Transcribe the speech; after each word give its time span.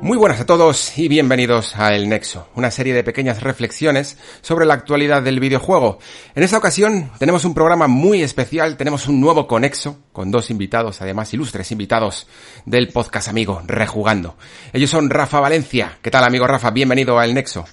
Muy 0.00 0.16
buenas 0.16 0.40
a 0.40 0.46
todos 0.46 0.96
y 0.96 1.08
bienvenidos 1.08 1.74
a 1.74 1.92
El 1.92 2.08
Nexo, 2.08 2.48
una 2.54 2.70
serie 2.70 2.94
de 2.94 3.02
pequeñas 3.02 3.42
reflexiones 3.42 4.16
sobre 4.42 4.64
la 4.64 4.74
actualidad 4.74 5.22
del 5.22 5.40
videojuego. 5.40 5.98
En 6.36 6.44
esta 6.44 6.56
ocasión 6.56 7.10
tenemos 7.18 7.44
un 7.44 7.52
programa 7.52 7.88
muy 7.88 8.22
especial, 8.22 8.76
tenemos 8.76 9.08
un 9.08 9.20
nuevo 9.20 9.48
conexo 9.48 9.98
con 10.12 10.30
dos 10.30 10.50
invitados, 10.50 11.02
además 11.02 11.34
ilustres 11.34 11.72
invitados 11.72 12.28
del 12.64 12.88
podcast 12.90 13.26
amigo 13.26 13.60
Rejugando. 13.66 14.36
Ellos 14.72 14.88
son 14.88 15.10
Rafa 15.10 15.40
Valencia. 15.40 15.98
¿Qué 16.00 16.12
tal 16.12 16.22
amigo 16.22 16.46
Rafa? 16.46 16.70
Bienvenido 16.70 17.18
a 17.18 17.24
El 17.24 17.34
Nexo. 17.34 17.66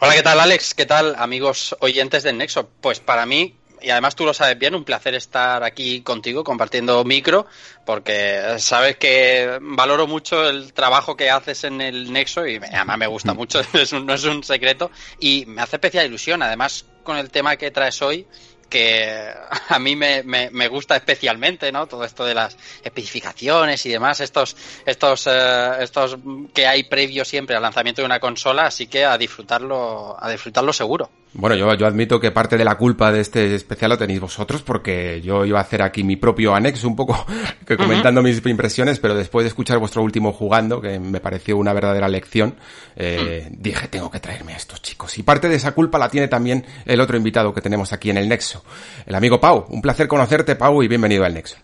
Hola, 0.00 0.14
¿qué 0.14 0.22
tal 0.22 0.38
Alex? 0.38 0.74
¿Qué 0.74 0.86
tal 0.86 1.16
amigos 1.18 1.76
oyentes 1.80 2.22
del 2.22 2.38
Nexo? 2.38 2.68
Pues 2.80 3.00
para 3.00 3.26
mí 3.26 3.56
y 3.82 3.90
además 3.90 4.14
tú 4.16 4.24
lo 4.24 4.34
sabes 4.34 4.58
bien, 4.58 4.74
un 4.74 4.84
placer 4.84 5.14
estar 5.14 5.62
aquí 5.64 6.02
contigo 6.02 6.44
compartiendo 6.44 7.04
micro, 7.04 7.46
porque 7.84 8.56
sabes 8.58 8.96
que 8.96 9.58
valoro 9.60 10.06
mucho 10.06 10.48
el 10.48 10.72
trabajo 10.72 11.16
que 11.16 11.30
haces 11.30 11.64
en 11.64 11.80
el 11.80 12.12
Nexo 12.12 12.46
y 12.46 12.56
además 12.56 12.98
me 12.98 13.06
gusta 13.06 13.34
mucho, 13.34 13.60
no 14.04 14.14
es 14.14 14.24
un 14.24 14.44
secreto 14.44 14.90
y 15.20 15.44
me 15.46 15.62
hace 15.62 15.76
especial 15.76 16.06
ilusión, 16.06 16.42
además 16.42 16.86
con 17.02 17.16
el 17.16 17.30
tema 17.30 17.56
que 17.56 17.70
traes 17.70 18.00
hoy 18.02 18.26
que 18.72 19.30
a 19.68 19.78
mí 19.78 19.94
me, 19.94 20.22
me, 20.24 20.68
gusta 20.68 20.96
especialmente, 20.96 21.70
¿no? 21.70 21.86
Todo 21.86 22.04
esto 22.04 22.24
de 22.24 22.34
las 22.34 22.56
especificaciones 22.82 23.84
y 23.84 23.90
demás, 23.90 24.20
estos, 24.20 24.56
estos, 24.86 25.26
eh, 25.26 25.72
estos 25.80 26.16
que 26.54 26.66
hay 26.66 26.84
previo 26.84 27.22
siempre 27.26 27.54
al 27.54 27.60
lanzamiento 27.60 28.00
de 28.00 28.06
una 28.06 28.18
consola, 28.18 28.64
así 28.64 28.86
que 28.86 29.04
a 29.04 29.18
disfrutarlo, 29.18 30.16
a 30.18 30.30
disfrutarlo 30.30 30.72
seguro. 30.72 31.10
Bueno, 31.34 31.56
yo, 31.56 31.72
yo 31.74 31.86
admito 31.86 32.20
que 32.20 32.30
parte 32.30 32.58
de 32.58 32.64
la 32.64 32.76
culpa 32.76 33.10
de 33.10 33.20
este 33.20 33.54
especial 33.54 33.90
lo 33.90 33.98
tenéis 33.98 34.20
vosotros 34.20 34.62
porque 34.62 35.22
yo 35.22 35.46
iba 35.46 35.58
a 35.58 35.62
hacer 35.62 35.80
aquí 35.80 36.04
mi 36.04 36.16
propio 36.16 36.54
anexo 36.54 36.86
un 36.86 36.94
poco 36.94 37.24
que 37.66 37.76
comentando 37.78 38.22
mis 38.22 38.44
impresiones, 38.44 38.98
pero 38.98 39.14
después 39.14 39.44
de 39.44 39.48
escuchar 39.48 39.78
vuestro 39.78 40.02
último 40.02 40.32
jugando, 40.32 40.80
que 40.80 40.98
me 40.98 41.20
pareció 41.20 41.56
una 41.56 41.72
verdadera 41.72 42.06
lección, 42.08 42.56
eh, 42.96 43.48
dije 43.50 43.88
tengo 43.88 44.10
que 44.10 44.20
traerme 44.20 44.52
a 44.52 44.56
estos 44.56 44.82
chicos. 44.82 45.16
Y 45.16 45.22
parte 45.22 45.48
de 45.48 45.56
esa 45.56 45.72
culpa 45.72 45.98
la 45.98 46.10
tiene 46.10 46.28
también 46.28 46.66
el 46.84 47.00
otro 47.00 47.16
invitado 47.16 47.54
que 47.54 47.62
tenemos 47.62 47.94
aquí 47.94 48.10
en 48.10 48.18
el 48.18 48.28
Nexo, 48.28 48.62
el 49.06 49.14
amigo 49.14 49.40
Pau. 49.40 49.64
Un 49.70 49.80
placer 49.80 50.08
conocerte, 50.08 50.54
Pau, 50.54 50.82
y 50.82 50.88
bienvenido 50.88 51.24
al 51.24 51.32
Nexo. 51.32 51.56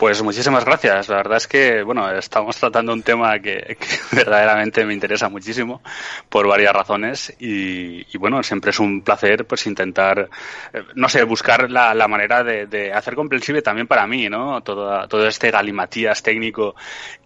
Pues 0.00 0.22
muchísimas 0.22 0.64
gracias. 0.64 1.10
La 1.10 1.16
verdad 1.16 1.36
es 1.36 1.46
que, 1.46 1.82
bueno, 1.82 2.10
estamos 2.10 2.56
tratando 2.56 2.94
un 2.94 3.02
tema 3.02 3.38
que, 3.38 3.76
verdaderamente 4.12 4.82
me 4.86 4.94
interesa 4.94 5.28
muchísimo 5.28 5.82
por 6.30 6.48
varias 6.48 6.72
razones 6.72 7.36
y, 7.38 8.16
bueno, 8.16 8.42
siempre 8.42 8.70
es 8.70 8.80
un 8.80 9.02
placer 9.02 9.44
pues 9.44 9.66
intentar, 9.66 10.30
eh, 10.72 10.84
no 10.94 11.06
sé, 11.10 11.22
buscar 11.24 11.70
la, 11.70 12.08
manera 12.08 12.42
de, 12.42 12.90
hacer 12.94 13.14
comprensible 13.14 13.60
también 13.60 13.86
para 13.86 14.06
mí, 14.06 14.30
¿no? 14.30 14.62
Todo, 14.62 15.06
todo 15.06 15.26
este 15.26 15.50
galimatías 15.50 16.22
técnico 16.22 16.74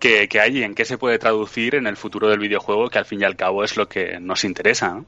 que, 0.01 0.27
que 0.29 0.41
hay 0.41 0.59
y 0.59 0.65
en 0.65 0.75
qué 0.75 0.85
se 0.85 0.99
puede 0.99 1.21
traducir 1.21 1.77
en 1.77 1.87
el 1.87 1.97
futuro 1.97 2.29
del 2.29 2.41
videojuego, 2.41 2.91
que 2.91 2.99
al 2.99 3.05
fin 3.05 3.21
y 3.21 3.25
al 3.25 3.37
cabo 3.37 3.63
es 3.63 3.77
lo 3.77 3.89
que 3.89 4.19
nos 4.19 4.43
interesa. 4.43 4.89
¿no? 4.89 5.07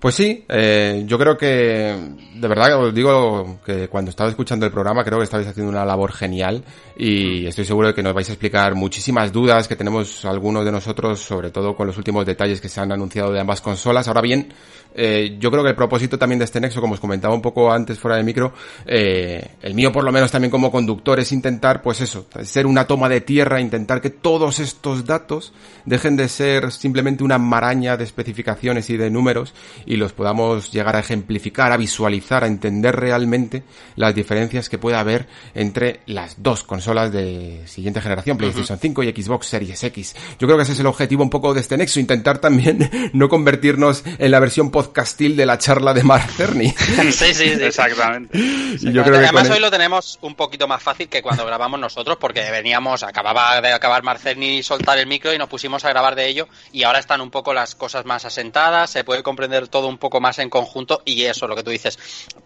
Pues 0.00 0.14
sí, 0.14 0.46
eh, 0.48 1.02
yo 1.06 1.18
creo 1.18 1.36
que, 1.36 1.94
de 2.34 2.48
verdad 2.48 2.82
os 2.82 2.94
digo 2.94 3.58
que 3.66 3.88
cuando 3.88 4.08
estaba 4.08 4.30
escuchando 4.30 4.64
el 4.64 4.72
programa 4.72 5.04
creo 5.04 5.18
que 5.18 5.24
estabais 5.24 5.46
haciendo 5.46 5.70
una 5.70 5.84
labor 5.84 6.12
genial 6.12 6.64
y 7.02 7.46
estoy 7.46 7.64
seguro 7.64 7.88
de 7.88 7.94
que 7.94 8.02
nos 8.02 8.12
vais 8.12 8.28
a 8.28 8.32
explicar 8.32 8.74
muchísimas 8.74 9.32
dudas 9.32 9.66
que 9.66 9.74
tenemos 9.74 10.22
algunos 10.26 10.66
de 10.66 10.70
nosotros, 10.70 11.18
sobre 11.18 11.50
todo 11.50 11.74
con 11.74 11.86
los 11.86 11.96
últimos 11.96 12.26
detalles 12.26 12.60
que 12.60 12.68
se 12.68 12.78
han 12.78 12.92
anunciado 12.92 13.32
de 13.32 13.40
ambas 13.40 13.62
consolas. 13.62 14.06
Ahora 14.06 14.20
bien, 14.20 14.52
eh, 14.94 15.38
yo 15.40 15.50
creo 15.50 15.62
que 15.62 15.70
el 15.70 15.76
propósito 15.76 16.18
también 16.18 16.40
de 16.40 16.44
este 16.44 16.60
nexo, 16.60 16.82
como 16.82 16.92
os 16.92 17.00
comentaba 17.00 17.32
un 17.32 17.40
poco 17.40 17.72
antes 17.72 17.98
fuera 17.98 18.18
de 18.18 18.22
micro, 18.22 18.52
eh, 18.84 19.52
el 19.62 19.72
mío 19.72 19.90
por 19.90 20.04
lo 20.04 20.12
menos 20.12 20.30
también 20.30 20.50
como 20.50 20.70
conductor 20.70 21.18
es 21.18 21.32
intentar, 21.32 21.80
pues 21.80 22.02
eso, 22.02 22.26
ser 22.42 22.66
una 22.66 22.86
toma 22.86 23.08
de 23.08 23.22
tierra, 23.22 23.62
intentar 23.62 24.02
que 24.02 24.10
todos 24.10 24.60
estos 24.60 25.06
datos 25.06 25.54
dejen 25.86 26.18
de 26.18 26.28
ser 26.28 26.70
simplemente 26.70 27.24
una 27.24 27.38
maraña 27.38 27.96
de 27.96 28.04
especificaciones 28.04 28.90
y 28.90 28.98
de 28.98 29.08
números 29.08 29.54
y 29.86 29.96
los 29.96 30.12
podamos 30.12 30.70
llegar 30.70 30.96
a 30.96 31.00
ejemplificar, 31.00 31.72
a 31.72 31.78
visualizar, 31.78 32.44
a 32.44 32.46
entender 32.46 32.94
realmente 32.94 33.62
las 33.96 34.14
diferencias 34.14 34.68
que 34.68 34.76
puede 34.76 34.98
haber 34.98 35.28
entre 35.54 36.00
las 36.04 36.42
dos 36.42 36.62
consolas 36.62 36.89
de 36.90 37.62
siguiente 37.66 38.00
generación, 38.00 38.36
PlayStation 38.36 38.76
5 38.76 39.04
y 39.04 39.22
Xbox 39.22 39.46
Series 39.46 39.82
X. 39.84 40.16
Yo 40.40 40.46
creo 40.48 40.56
que 40.56 40.64
ese 40.64 40.72
es 40.72 40.80
el 40.80 40.86
objetivo 40.86 41.22
un 41.22 41.30
poco 41.30 41.54
de 41.54 41.60
este 41.60 41.76
nexo, 41.76 42.00
intentar 42.00 42.38
también 42.38 42.90
no 43.12 43.28
convertirnos 43.28 44.02
en 44.18 44.30
la 44.30 44.40
versión 44.40 44.70
podcastil 44.72 45.36
de 45.36 45.46
la 45.46 45.58
charla 45.58 45.94
de 45.94 46.02
Mark 46.02 46.28
Cerny. 46.32 46.68
sí, 47.12 47.12
sí, 47.12 47.34
sí, 47.34 47.62
exactamente. 47.62 48.36
Y 48.36 48.78
yo 48.92 49.02
creo 49.04 49.20
que 49.20 49.26
Además 49.26 49.50
hoy 49.50 49.60
lo 49.60 49.70
tenemos 49.70 50.18
un 50.22 50.34
poquito 50.34 50.66
más 50.66 50.82
fácil 50.82 51.08
que 51.08 51.22
cuando 51.22 51.46
grabamos 51.46 51.78
nosotros 51.78 52.16
porque 52.18 52.50
veníamos, 52.50 53.04
acababa 53.04 53.60
de 53.60 53.72
acabar 53.72 54.02
Mark 54.02 54.18
Cerny 54.18 54.62
soltar 54.64 54.98
el 54.98 55.06
micro 55.06 55.32
y 55.32 55.38
nos 55.38 55.48
pusimos 55.48 55.84
a 55.84 55.90
grabar 55.90 56.16
de 56.16 56.26
ello 56.26 56.48
y 56.72 56.82
ahora 56.82 56.98
están 56.98 57.20
un 57.20 57.30
poco 57.30 57.54
las 57.54 57.76
cosas 57.76 58.04
más 58.04 58.24
asentadas, 58.24 58.90
se 58.90 59.04
puede 59.04 59.22
comprender 59.22 59.68
todo 59.68 59.86
un 59.86 59.98
poco 59.98 60.20
más 60.20 60.40
en 60.40 60.50
conjunto 60.50 61.02
y 61.04 61.24
eso, 61.24 61.46
lo 61.46 61.54
que 61.54 61.62
tú 61.62 61.70
dices, 61.70 61.98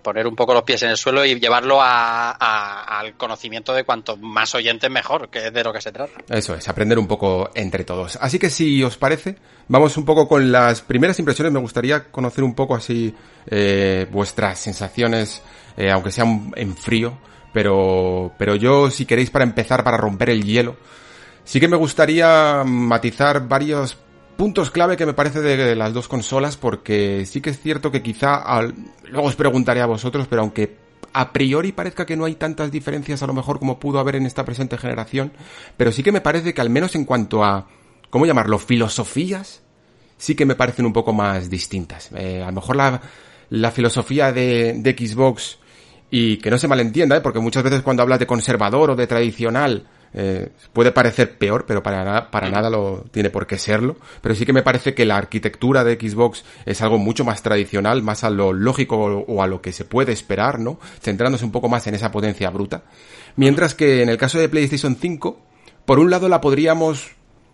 poner 0.02 0.26
un 0.26 0.36
poco 0.36 0.52
los 0.52 0.64
pies 0.64 0.82
en 0.82 0.90
el 0.90 0.96
suelo 0.98 1.24
y 1.24 1.40
llevarlo 1.40 1.80
al 1.80 3.14
conocimiento 3.16 3.72
de 3.72 3.84
cuanto 3.84 4.16
más 4.34 4.54
oyentes 4.54 4.90
mejor, 4.90 5.30
que 5.30 5.46
es 5.46 5.54
de 5.54 5.64
lo 5.64 5.72
que 5.72 5.80
se 5.80 5.92
trata. 5.92 6.12
Eso 6.28 6.54
es, 6.54 6.68
aprender 6.68 6.98
un 6.98 7.06
poco 7.06 7.50
entre 7.54 7.84
todos. 7.84 8.18
Así 8.20 8.38
que 8.38 8.50
si 8.50 8.82
os 8.82 8.98
parece, 8.98 9.36
vamos 9.68 9.96
un 9.96 10.04
poco 10.04 10.28
con 10.28 10.52
las 10.52 10.82
primeras 10.82 11.18
impresiones, 11.18 11.52
me 11.52 11.60
gustaría 11.60 12.10
conocer 12.10 12.44
un 12.44 12.54
poco 12.54 12.74
así 12.74 13.14
eh, 13.46 14.06
vuestras 14.10 14.58
sensaciones, 14.58 15.40
eh, 15.76 15.90
aunque 15.90 16.10
sean 16.10 16.52
en 16.56 16.76
frío, 16.76 17.16
pero, 17.52 18.32
pero 18.36 18.56
yo 18.56 18.90
si 18.90 19.06
queréis 19.06 19.30
para 19.30 19.44
empezar, 19.44 19.84
para 19.84 19.96
romper 19.96 20.30
el 20.30 20.44
hielo, 20.44 20.76
sí 21.44 21.60
que 21.60 21.68
me 21.68 21.76
gustaría 21.76 22.64
matizar 22.66 23.48
varios 23.48 23.96
puntos 24.36 24.72
clave 24.72 24.96
que 24.96 25.06
me 25.06 25.14
parece 25.14 25.40
de 25.40 25.76
las 25.76 25.92
dos 25.94 26.08
consolas, 26.08 26.56
porque 26.56 27.24
sí 27.24 27.40
que 27.40 27.50
es 27.50 27.60
cierto 27.60 27.92
que 27.92 28.02
quizá, 28.02 28.42
luego 29.04 29.28
os 29.28 29.36
preguntaré 29.36 29.80
a 29.80 29.86
vosotros, 29.86 30.26
pero 30.28 30.42
aunque 30.42 30.83
a 31.12 31.32
priori 31.32 31.72
parezca 31.72 32.06
que 32.06 32.16
no 32.16 32.24
hay 32.24 32.34
tantas 32.34 32.70
diferencias 32.70 33.22
a 33.22 33.26
lo 33.26 33.34
mejor 33.34 33.58
como 33.58 33.78
pudo 33.78 33.98
haber 33.98 34.16
en 34.16 34.26
esta 34.26 34.44
presente 34.44 34.78
generación, 34.78 35.32
pero 35.76 35.92
sí 35.92 36.02
que 36.02 36.12
me 36.12 36.20
parece 36.20 36.54
que 36.54 36.60
al 36.60 36.70
menos 36.70 36.94
en 36.94 37.04
cuanto 37.04 37.44
a, 37.44 37.68
¿cómo 38.10 38.26
llamarlo?, 38.26 38.58
filosofías, 38.58 39.62
sí 40.16 40.34
que 40.34 40.46
me 40.46 40.54
parecen 40.54 40.86
un 40.86 40.92
poco 40.92 41.12
más 41.12 41.50
distintas. 41.50 42.10
Eh, 42.14 42.42
a 42.42 42.46
lo 42.46 42.52
mejor 42.52 42.76
la, 42.76 43.00
la 43.50 43.70
filosofía 43.70 44.32
de, 44.32 44.74
de, 44.74 44.92
Xbox, 44.92 45.58
y 46.10 46.36
que 46.38 46.50
no 46.50 46.58
se 46.58 46.68
malentienda, 46.68 47.16
¿eh? 47.16 47.20
porque 47.20 47.40
muchas 47.40 47.62
veces 47.62 47.82
cuando 47.82 48.02
hablas 48.02 48.18
de 48.18 48.26
conservador 48.26 48.90
o 48.90 48.96
de 48.96 49.06
tradicional, 49.06 49.86
eh, 50.14 50.50
puede 50.72 50.92
parecer 50.92 51.36
peor, 51.36 51.64
pero 51.66 51.82
para, 51.82 52.30
para 52.30 52.48
nada 52.48 52.70
lo 52.70 53.04
tiene 53.10 53.30
por 53.30 53.46
qué 53.46 53.58
serlo. 53.58 53.96
Pero 54.22 54.34
sí 54.34 54.46
que 54.46 54.52
me 54.52 54.62
parece 54.62 54.94
que 54.94 55.04
la 55.04 55.16
arquitectura 55.16 55.84
de 55.84 55.94
Xbox 55.94 56.44
es 56.64 56.80
algo 56.80 56.98
mucho 56.98 57.24
más 57.24 57.42
tradicional, 57.42 58.02
más 58.02 58.24
a 58.24 58.30
lo 58.30 58.52
lógico 58.52 58.96
o 58.96 59.42
a 59.42 59.46
lo 59.46 59.60
que 59.60 59.72
se 59.72 59.84
puede 59.84 60.12
esperar, 60.12 60.58
¿no? 60.58 60.78
Centrándose 61.00 61.44
un 61.44 61.52
poco 61.52 61.68
más 61.68 61.86
en 61.86 61.94
esa 61.94 62.10
potencia 62.10 62.50
bruta. 62.50 62.84
Mientras 63.36 63.74
que 63.74 64.02
en 64.02 64.08
el 64.08 64.16
caso 64.16 64.38
de 64.38 64.48
PlayStation 64.48 64.96
5, 64.96 65.38
por 65.84 65.98
un 65.98 66.10
lado 66.10 66.28
la 66.28 66.40
podríamos 66.40 67.10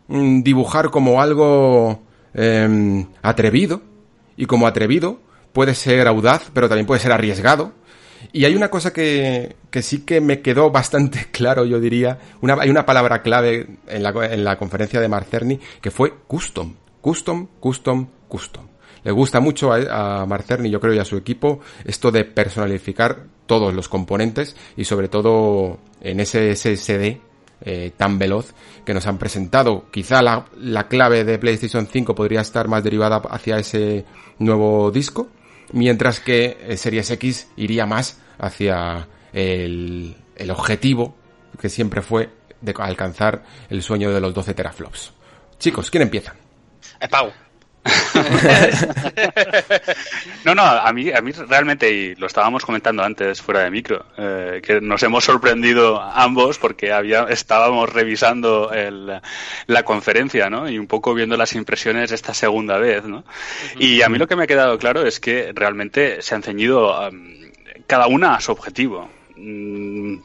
mm, 0.08 0.43
dibujar 0.43 0.90
como 0.90 1.20
algo 1.20 2.02
Em, 2.32 3.06
atrevido, 3.23 3.82
y 4.37 4.46
como 4.46 4.67
atrevido 4.67 5.20
puede 5.52 5.75
ser 5.75 6.06
audaz, 6.06 6.50
pero 6.55 6.69
también 6.69 6.87
puede 6.87 7.00
ser 7.00 7.12
arriesgado. 7.12 7.73
Y 8.32 8.44
hay 8.44 8.55
una 8.55 8.69
cosa 8.69 8.93
que, 8.93 9.56
que 9.71 9.82
sí 9.82 10.05
que 10.05 10.21
me 10.21 10.41
quedó 10.41 10.71
bastante 10.71 11.27
claro, 11.32 11.65
yo 11.65 11.81
diría, 11.81 12.19
una, 12.41 12.55
hay 12.55 12.71
una 12.71 12.87
palabra 12.87 13.23
clave 13.23 13.79
en 13.87 14.03
la, 14.03 14.11
en 14.31 14.44
la 14.44 14.56
conferencia 14.56 15.00
de 15.00 15.09
Marcerni, 15.09 15.61
que 15.81 15.91
fue 15.91 16.15
custom, 16.27 16.75
custom, 17.00 17.47
custom, 17.59 18.06
custom. 18.29 18.67
Le 19.03 19.12
gusta 19.12 19.41
mucho 19.41 19.73
a, 19.73 20.23
a 20.23 20.27
Marcerni, 20.27 20.71
yo 20.71 20.81
creo, 20.81 20.94
y 20.94 20.99
a 20.99 21.05
su 21.05 21.17
equipo, 21.17 21.61
esto 21.85 22.11
de 22.11 22.25
personalificar 22.25 23.25
todos 23.47 23.75
los 23.75 23.88
componentes 23.88 24.55
y 24.77 24.85
sobre 24.85 25.09
todo 25.09 25.79
en 26.00 26.21
ese 26.21 26.55
SSD 26.55 27.19
eh, 27.62 27.93
tan 27.94 28.19
veloz 28.19 28.55
que 28.87 28.94
nos 28.94 29.06
han 29.06 29.19
presentado. 29.19 29.85
Quizá 29.91 30.23
la, 30.23 30.47
la, 30.56 30.88
clave 30.88 31.25
de 31.25 31.38
PlayStation 31.38 31.87
5 31.87 32.15
podría 32.15 32.41
estar 32.41 32.69
más 32.69 32.82
derivada 32.82 33.17
hacia 33.29 33.59
ese 33.59 34.06
nuevo 34.38 34.91
disco, 34.91 35.29
mientras 35.72 36.20
que 36.20 36.58
eh, 36.61 36.76
Series 36.76 37.11
X 37.11 37.49
iría 37.56 37.87
más 37.87 38.20
hacia 38.38 39.08
el, 39.32 40.17
el 40.37 40.50
objetivo 40.50 41.14
que 41.61 41.69
siempre 41.69 42.02
fue 42.02 42.31
de 42.61 42.75
alcanzar 42.78 43.44
el 43.69 43.82
sueño 43.82 44.11
de 44.12 44.20
los 44.20 44.34
12 44.34 44.55
teraflops. 44.55 45.12
Chicos, 45.58 45.90
¿quién 45.90 46.02
empieza? 46.02 46.34
Es 47.00 47.08
Pau. 47.08 47.31
no, 50.44 50.55
no, 50.55 50.62
a 50.62 50.93
mí, 50.93 51.11
a 51.11 51.21
mí 51.23 51.32
realmente, 51.32 51.91
y 51.91 52.15
lo 52.17 52.27
estábamos 52.27 52.65
comentando 52.65 53.03
antes 53.03 53.41
fuera 53.41 53.61
de 53.61 53.71
micro, 53.71 54.05
eh, 54.19 54.61
que 54.62 54.81
nos 54.81 55.03
hemos 55.03 55.25
sorprendido 55.25 56.00
ambos 56.00 56.59
porque 56.59 56.93
había, 56.93 57.25
estábamos 57.25 57.93
revisando 57.93 58.73
el, 58.73 59.21
la 59.67 59.82
conferencia, 59.82 60.50
¿no? 60.50 60.69
Y 60.69 60.79
un 60.79 60.87
poco 60.87 61.15
viendo 61.15 61.37
las 61.37 61.55
impresiones 61.55 62.12
esta 62.12 62.35
segunda 62.35 62.79
vez, 62.79 63.05
¿no? 63.05 63.25
Y 63.79 64.03
a 64.03 64.09
mí 64.09 64.19
lo 64.19 64.27
que 64.27 64.37
me 64.37 64.44
ha 64.44 64.47
quedado 64.47 64.79
claro 64.79 65.06
es 65.06 65.21
que 65.21 65.53
realmente 65.55 66.23
se 66.23 66.35
han 66.35 66.43
ceñido 66.43 67.11
cada 67.87 68.06
una 68.06 68.35
a 68.35 68.41
su 68.41 68.53
objetivo. 68.53 69.09
Mm, 69.42 70.19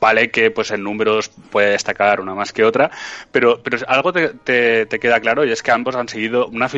vale 0.00 0.30
que 0.30 0.50
pues 0.50 0.70
en 0.70 0.82
números 0.82 1.28
puede 1.50 1.72
destacar 1.72 2.20
una 2.20 2.34
más 2.34 2.52
que 2.52 2.64
otra, 2.64 2.90
pero, 3.30 3.62
pero 3.62 3.78
algo 3.86 4.12
te, 4.12 4.86
te, 4.86 4.98
queda 4.98 5.20
claro 5.20 5.44
y 5.44 5.52
es 5.52 5.62
que 5.62 5.70
ambos 5.70 5.94
han 5.94 6.08
seguido 6.08 6.46
una, 6.46 6.68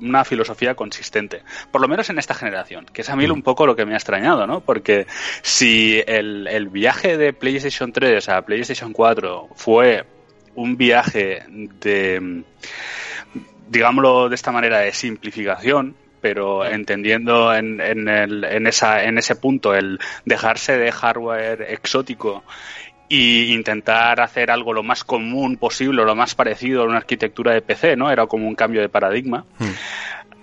una 0.00 0.24
filosofía 0.24 0.74
consistente, 0.74 1.42
por 1.70 1.82
lo 1.82 1.88
menos 1.88 2.08
en 2.08 2.18
esta 2.18 2.34
generación, 2.34 2.86
que 2.86 3.02
es 3.02 3.10
a 3.10 3.16
mí 3.16 3.26
mm. 3.26 3.32
un 3.32 3.42
poco 3.42 3.66
lo 3.66 3.76
que 3.76 3.84
me 3.84 3.92
ha 3.92 3.96
extrañado, 3.96 4.46
¿no? 4.46 4.60
Porque 4.60 5.06
si 5.42 6.02
el, 6.06 6.46
el 6.46 6.68
viaje 6.68 7.18
de 7.18 7.34
PlayStation 7.34 7.92
3 7.92 8.26
a 8.30 8.42
PlayStation 8.42 8.92
4 8.92 9.50
fue 9.54 10.06
un 10.54 10.76
viaje 10.78 11.42
de 11.48 12.44
digámoslo 13.68 14.28
de 14.28 14.34
esta 14.34 14.50
manera, 14.50 14.80
de 14.80 14.92
simplificación, 14.92 15.94
pero 16.20 16.64
entendiendo 16.64 17.54
en, 17.54 17.80
en, 17.80 18.08
el, 18.08 18.44
en, 18.44 18.66
esa, 18.66 19.04
en 19.04 19.18
ese 19.18 19.36
punto 19.36 19.74
el 19.74 19.98
dejarse 20.24 20.76
de 20.76 20.92
hardware 20.92 21.62
exótico 21.70 22.44
y 23.08 23.52
intentar 23.52 24.20
hacer 24.20 24.52
algo 24.52 24.72
lo 24.72 24.84
más 24.84 25.02
común 25.02 25.56
posible, 25.56 26.04
lo 26.04 26.14
más 26.14 26.36
parecido 26.36 26.82
a 26.82 26.84
una 26.86 26.98
arquitectura 26.98 27.52
de 27.52 27.60
PC, 27.60 27.96
¿no? 27.96 28.10
Era 28.10 28.26
como 28.26 28.46
un 28.46 28.54
cambio 28.54 28.80
de 28.80 28.88
paradigma. 28.88 29.44
Hmm. 29.58 29.72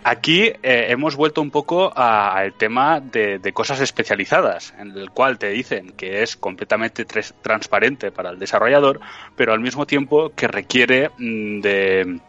Aquí 0.03 0.43
eh, 0.43 0.87
hemos 0.89 1.15
vuelto 1.15 1.41
un 1.41 1.49
poco 1.49 1.91
al 1.97 2.53
tema 2.53 2.99
de, 2.99 3.39
de, 3.39 3.53
cosas 3.53 3.79
especializadas, 3.81 4.73
en 4.79 4.91
el 4.91 5.11
cual 5.11 5.37
te 5.37 5.49
dicen 5.49 5.91
que 5.91 6.23
es 6.23 6.37
completamente 6.37 7.05
transparente 7.05 8.11
para 8.11 8.29
el 8.29 8.39
desarrollador, 8.39 8.99
pero 9.35 9.53
al 9.53 9.59
mismo 9.59 9.85
tiempo 9.85 10.31
que 10.35 10.47
requiere 10.47 11.09
mm, 11.17 11.61
de 11.61 12.19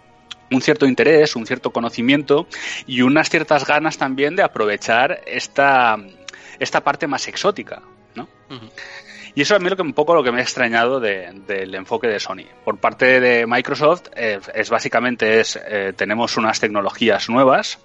un 0.50 0.62
cierto 0.62 0.86
interés, 0.86 1.36
un 1.36 1.46
cierto 1.46 1.70
conocimiento 1.70 2.46
y 2.86 3.02
unas 3.02 3.30
ciertas 3.30 3.66
ganas 3.66 3.98
también 3.98 4.36
de 4.36 4.42
aprovechar 4.42 5.20
esta, 5.26 5.96
esta 6.58 6.82
parte 6.82 7.06
más 7.06 7.28
exótica, 7.28 7.82
¿no? 8.14 8.28
Y 9.34 9.42
eso 9.42 9.54
a 9.54 9.58
mí 9.58 9.68
lo 9.68 9.76
que 9.76 9.82
un 9.82 9.92
poco 9.92 10.14
lo 10.14 10.22
que 10.24 10.32
me 10.32 10.40
ha 10.40 10.42
extrañado 10.42 11.00
del 11.00 11.74
enfoque 11.74 12.08
de 12.08 12.18
Sony. 12.18 12.44
Por 12.64 12.78
parte 12.78 13.20
de 13.20 13.46
Microsoft 13.46 14.08
eh, 14.16 14.40
es 14.54 14.70
básicamente 14.70 15.40
es 15.40 15.58
eh, 15.64 15.92
tenemos 15.94 16.36
unas 16.36 16.58
tecnologías 16.58 17.28
nuevas, 17.28 17.78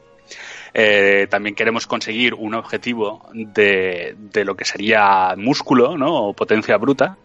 eh, 0.73 1.27
también 1.29 1.53
queremos 1.53 1.85
conseguir 1.85 2.33
un 2.33 2.55
objetivo 2.55 3.29
de, 3.33 4.15
de, 4.17 4.45
lo 4.45 4.55
que 4.55 4.65
sería 4.65 5.35
músculo, 5.37 5.97
¿no? 5.97 6.29
O 6.29 6.33
potencia 6.33 6.77
bruta 6.77 7.17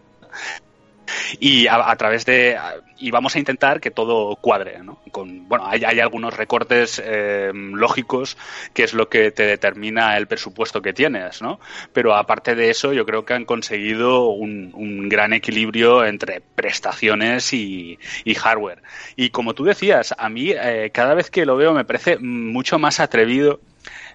y 1.39 1.67
a, 1.67 1.95
través 1.95 2.25
de 2.25 2.57
y 2.97 3.11
vamos 3.11 3.35
a 3.35 3.39
intentar 3.39 3.79
que 3.79 3.91
todo 3.91 4.35
cuadre 4.35 4.83
¿no? 4.83 4.99
con 5.11 5.47
bueno 5.47 5.65
hay, 5.67 5.83
hay 5.83 5.99
algunos 5.99 6.35
recortes 6.35 7.01
eh, 7.03 7.51
lógicos 7.53 8.37
que 8.73 8.83
es 8.83 8.93
lo 8.93 9.09
que 9.09 9.31
te 9.31 9.43
determina 9.43 10.17
el 10.17 10.27
presupuesto 10.27 10.81
que 10.81 10.93
tienes 10.93 11.41
no 11.41 11.59
pero 11.93 12.15
aparte 12.15 12.55
de 12.55 12.69
eso 12.69 12.93
yo 12.93 13.05
creo 13.05 13.25
que 13.25 13.33
han 13.33 13.45
conseguido 13.45 14.27
un, 14.29 14.71
un 14.73 15.09
gran 15.09 15.33
equilibrio 15.33 16.05
entre 16.05 16.41
prestaciones 16.41 17.53
y, 17.53 17.97
hardware. 18.37 18.81
Y 19.15 19.31
como 19.31 19.53
tú 19.53 19.65
decías 19.65 20.13
a 20.17 20.29
mí 20.29 20.51
eh, 20.51 20.91
cada 20.93 21.13
vez 21.13 21.29
que 21.29 21.45
lo 21.45 21.57
veo 21.57 21.73
me 21.73 21.85
parece 21.85 22.17
mucho 22.19 22.79
más 22.79 22.99
atrevido 22.99 23.59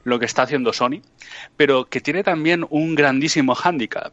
lo 0.05 0.19
que 0.19 0.27
está 0.27 0.43
haciendo 0.43 0.73
Sony, 0.73 1.01
pero 1.57 1.87
que 1.87 2.01
tiene 2.01 2.23
también 2.23 2.67
un 2.71 2.95
grandísimo 2.95 3.55
hándicap 3.55 4.13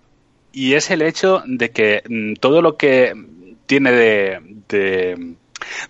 y 0.51 0.73
es 0.73 0.91
el 0.91 1.01
hecho 1.01 1.43
de 1.45 1.71
que 1.71 2.03
mm, 2.07 2.33
todo 2.35 2.61
lo 2.61 2.77
que 2.77 3.13
tiene 3.65 3.91
de, 3.91 4.39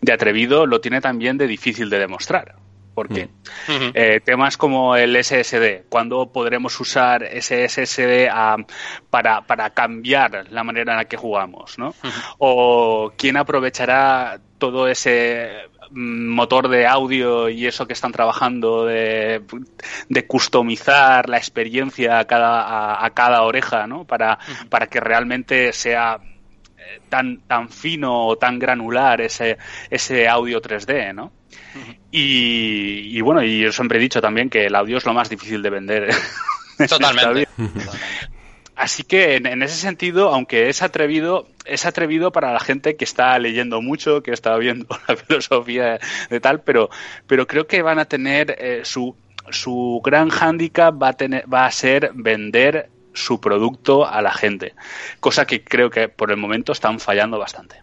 de, 0.02 0.13
atrevido 0.13 0.66
lo 0.66 0.81
tiene 0.81 1.02
también 1.02 1.38
de 1.38 1.48
difícil 1.48 1.90
de 1.90 2.00
demostrar. 2.00 2.56
¿Por 2.94 3.08
qué? 3.08 3.30
Mm. 3.69 3.92
Eh, 3.94 4.19
temas 4.24 4.58
como 4.58 4.98
el 4.98 5.16
SSD, 5.24 5.88
¿cuándo 5.88 6.31
podremos 6.31 6.78
usar 6.80 7.24
ese 7.24 7.68
SSD 7.68 8.28
para, 9.10 9.42
para, 9.42 9.69
cambiar 9.69 10.48
la 10.52 10.63
manera 10.63 10.92
en 10.92 10.98
la 10.98 11.06
que 11.06 11.16
jugamos? 11.16 11.80
¿no? 11.80 11.96
O 12.38 13.13
quién 13.18 13.38
aprovechará 13.38 14.42
todo 14.58 14.88
ese 14.90 15.70
motor 15.93 16.69
de 16.69 16.88
audio 16.88 17.49
y 17.49 17.67
eso 17.67 17.85
que 17.85 17.93
están 17.93 18.11
trabajando 18.11 18.85
de, 18.85 19.41
de 20.09 20.27
customizar 20.27 21.29
la 21.29 21.38
experiencia 21.38 22.19
a 22.19 22.25
cada, 22.25 23.03
a, 23.03 23.09
cada 23.11 23.43
oreja, 23.43 23.88
¿no? 23.88 24.05
Para, 24.05 24.39
para 24.69 24.88
que 24.88 24.99
realmente 24.99 25.73
sea 25.73 26.19
eh, 26.77 27.01
tan, 27.09 27.41
tan 27.41 27.69
fino 27.69 28.27
o 28.27 28.38
tan 28.38 28.59
granular 28.59 29.21
ese, 29.21 29.57
ese 29.89 30.27
audio 30.27 30.61
3D, 30.61 31.13
¿no? 31.13 31.31
y, 32.11 33.17
y, 33.17 33.21
bueno, 33.21 33.43
y 33.43 33.61
yo 33.61 33.71
siempre 33.71 33.97
he 33.97 34.01
dicho 34.01 34.21
también 34.21 34.49
que 34.49 34.65
el 34.65 34.75
audio 34.75 34.97
es 34.97 35.05
lo 35.05 35.13
más 35.13 35.29
difícil 35.29 35.61
de 35.61 35.69
vender. 35.69 36.09
Totalmente. 36.89 37.47
Así 38.75 39.03
que 39.03 39.35
en, 39.35 39.62
ese 39.62 39.75
sentido, 39.75 40.29
aunque 40.29 40.69
es 40.69 40.81
atrevido, 40.81 41.47
es 41.65 41.85
atrevido 41.85 42.31
para 42.31 42.53
la 42.53 42.59
gente 42.59 42.95
que 42.95 43.03
está 43.03 43.38
leyendo 43.38 43.81
mucho, 43.81 44.23
que 44.23 44.31
está 44.31 44.56
viendo 44.57 44.88
la 45.07 45.15
filosofía 45.15 46.00
de, 46.29 46.39
tal, 46.39 46.62
pero, 46.62 46.89
pero 47.27 47.47
creo 47.47 47.68
que 47.68 47.81
van 47.81 48.00
a 48.00 48.06
tener 48.06 48.56
eh, 48.57 48.81
su, 48.83 49.15
su 49.50 50.01
gran 50.03 50.29
hándicap 50.29 51.01
va 51.01 51.09
a 51.09 51.13
tener, 51.13 51.51
va 51.51 51.65
a 51.65 51.71
ser 51.71 52.12
vender 52.13 52.89
su 53.13 53.41
producto 53.41 54.07
a 54.07 54.21
la 54.21 54.31
gente, 54.31 54.74
cosa 55.19 55.45
que 55.45 55.63
creo 55.63 55.89
que 55.89 56.07
por 56.07 56.31
el 56.31 56.38
momento 56.38 56.71
están 56.71 57.00
fallando 57.00 57.38
bastante. 57.38 57.81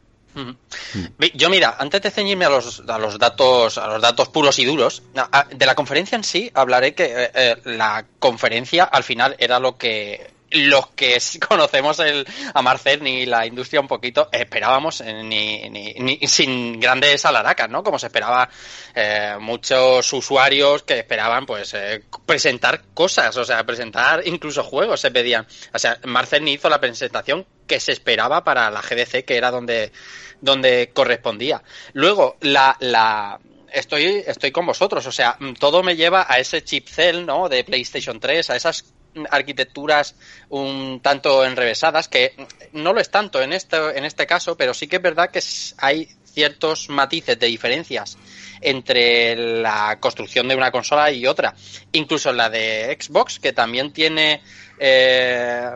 Yo 1.34 1.50
mira, 1.50 1.76
antes 1.79 2.00
de 2.00 2.11
ceñirme 2.11 2.44
a 2.44 2.50
los, 2.50 2.84
a 2.87 2.99
los 2.99 3.19
datos, 3.19 3.76
a 3.76 3.88
los 3.88 4.00
datos 4.00 4.29
puros 4.29 4.58
y 4.58 4.64
duros, 4.64 5.02
de 5.50 5.67
la 5.67 5.75
conferencia 5.75 6.17
en 6.17 6.25
sí 6.25 6.50
hablaré 6.55 6.94
que 6.94 7.06
eh, 7.06 7.31
eh, 7.34 7.56
la 7.64 8.05
conferencia 8.19 8.84
al 8.84 9.02
final 9.02 9.34
era 9.38 9.58
lo 9.58 9.76
que 9.76 10.31
los 10.50 10.89
que 10.89 11.19
conocemos 11.49 11.99
el, 12.00 12.27
a 12.55 12.62
Marcel 12.62 13.03
ni 13.03 13.27
la 13.27 13.46
industria 13.46 13.81
un 13.81 13.89
poquito 13.89 14.29
esperábamos 14.32 15.01
eh, 15.01 15.22
ni, 15.22 15.69
ni, 15.70 16.19
sin 16.27 16.81
grandes 16.81 17.25
alaracas, 17.25 17.69
¿no? 17.69 17.82
Como 17.82 17.99
se 17.99 18.06
esperaba 18.06 18.49
eh, 18.94 19.37
muchos 19.41 20.13
usuarios 20.13 20.82
que 20.82 21.01
esperaban 21.01 21.46
pues 21.46 21.75
eh, 21.75 22.03
presentar 22.27 22.82
cosas, 22.94 23.37
o 23.37 23.44
sea, 23.44 23.65
presentar 23.65 24.22
incluso 24.27 24.63
juegos 24.65 25.01
se 25.01 25.11
pedían. 25.11 25.46
O 25.72 25.79
sea, 25.79 25.99
Marcel 26.05 26.44
ni 26.44 26.53
hizo 26.53 26.69
la 26.69 26.81
presentación 26.81 27.46
que 27.67 27.81
se 27.81 27.93
esperaba 27.93 28.44
para 28.44 28.70
la 28.70 28.81
GDC, 28.81 29.25
que 29.25 29.37
era 29.37 29.51
donde, 29.51 29.93
donde 30.41 30.91
correspondía. 30.94 31.63
Luego, 31.93 32.37
la, 32.41 32.77
la, 32.81 33.39
estoy, 33.72 34.25
estoy 34.27 34.51
con 34.51 34.67
vosotros. 34.67 35.06
O 35.06 35.13
sea, 35.13 35.37
todo 35.58 35.82
me 35.82 35.96
lleva 35.96 36.27
a 36.29 36.39
ese 36.39 36.63
chip 36.63 36.89
cell, 36.89 37.25
¿no? 37.25 37.49
De 37.49 37.65
PlayStation 37.65 38.19
3, 38.19 38.51
a 38.51 38.56
esas 38.56 38.84
arquitecturas 39.31 40.15
un 40.48 41.01
tanto 41.03 41.44
enrevesadas, 41.44 42.08
que 42.08 42.34
no 42.72 42.93
lo 42.93 43.01
es 43.01 43.10
tanto 43.10 43.43
en 43.43 43.53
este, 43.53 43.77
en 43.96 44.05
este 44.05 44.27
caso, 44.27 44.56
pero 44.56 44.75
sí 44.75 44.87
que 44.87 44.96
es 44.96 45.03
verdad 45.03 45.31
que 45.31 45.41
hay 45.79 46.08
ciertos 46.25 46.89
matices 46.89 47.39
de 47.39 47.46
diferencias 47.46 48.17
entre 48.60 49.34
la 49.34 49.98
construcción 50.01 50.46
de 50.48 50.55
una 50.55 50.70
consola 50.70 51.10
y 51.10 51.27
otra. 51.27 51.55
Incluso 51.93 52.32
la 52.32 52.51
de 52.51 52.96
Xbox, 53.01 53.39
que 53.39 53.53
también 53.53 53.93
tiene, 53.93 54.41
eh, 54.79 55.72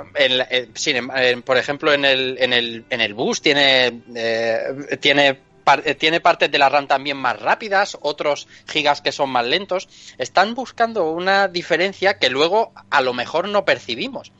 por 1.44 1.56
ejemplo, 1.56 1.92
en 1.92 2.04
el, 2.04 2.36
en 2.38 2.52
el, 2.52 2.84
en 2.90 3.00
el 3.00 3.14
bus 3.14 3.40
tiene, 3.40 4.02
eh, 4.14 4.98
tiene 5.00 5.51
eh, 5.84 5.94
tiene 5.94 6.20
partes 6.20 6.50
de 6.50 6.58
la 6.58 6.68
RAM 6.68 6.86
también 6.86 7.16
más 7.16 7.40
rápidas, 7.40 7.98
otros 8.00 8.48
gigas 8.66 9.00
que 9.00 9.12
son 9.12 9.30
más 9.30 9.46
lentos. 9.46 9.88
Están 10.18 10.54
buscando 10.54 11.10
una 11.10 11.48
diferencia 11.48 12.18
que 12.18 12.30
luego 12.30 12.72
a 12.90 13.00
lo 13.00 13.12
mejor 13.14 13.48
no 13.48 13.64
percibimos. 13.64 14.32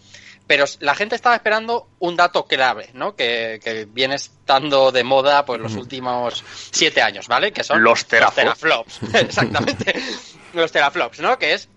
Pero 0.46 0.64
la 0.80 0.94
gente 0.94 1.14
estaba 1.14 1.36
esperando 1.36 1.88
un 1.98 2.16
dato 2.16 2.46
clave, 2.46 2.90
¿no? 2.94 3.14
Que, 3.14 3.88
viene 3.90 4.16
estando 4.16 4.90
de 4.90 5.04
moda 5.04 5.44
pues 5.46 5.60
los 5.60 5.74
últimos 5.76 6.44
siete 6.70 7.00
años, 7.00 7.28
¿vale? 7.28 7.52
Que 7.52 7.64
son 7.64 7.82
los 7.82 8.06
teraflops. 8.06 9.00
Exactamente. 9.14 9.94
los 10.52 10.72
teraflops, 10.72 11.20
¿no? 11.20 11.38
Que 11.38 11.54
es 11.54 11.68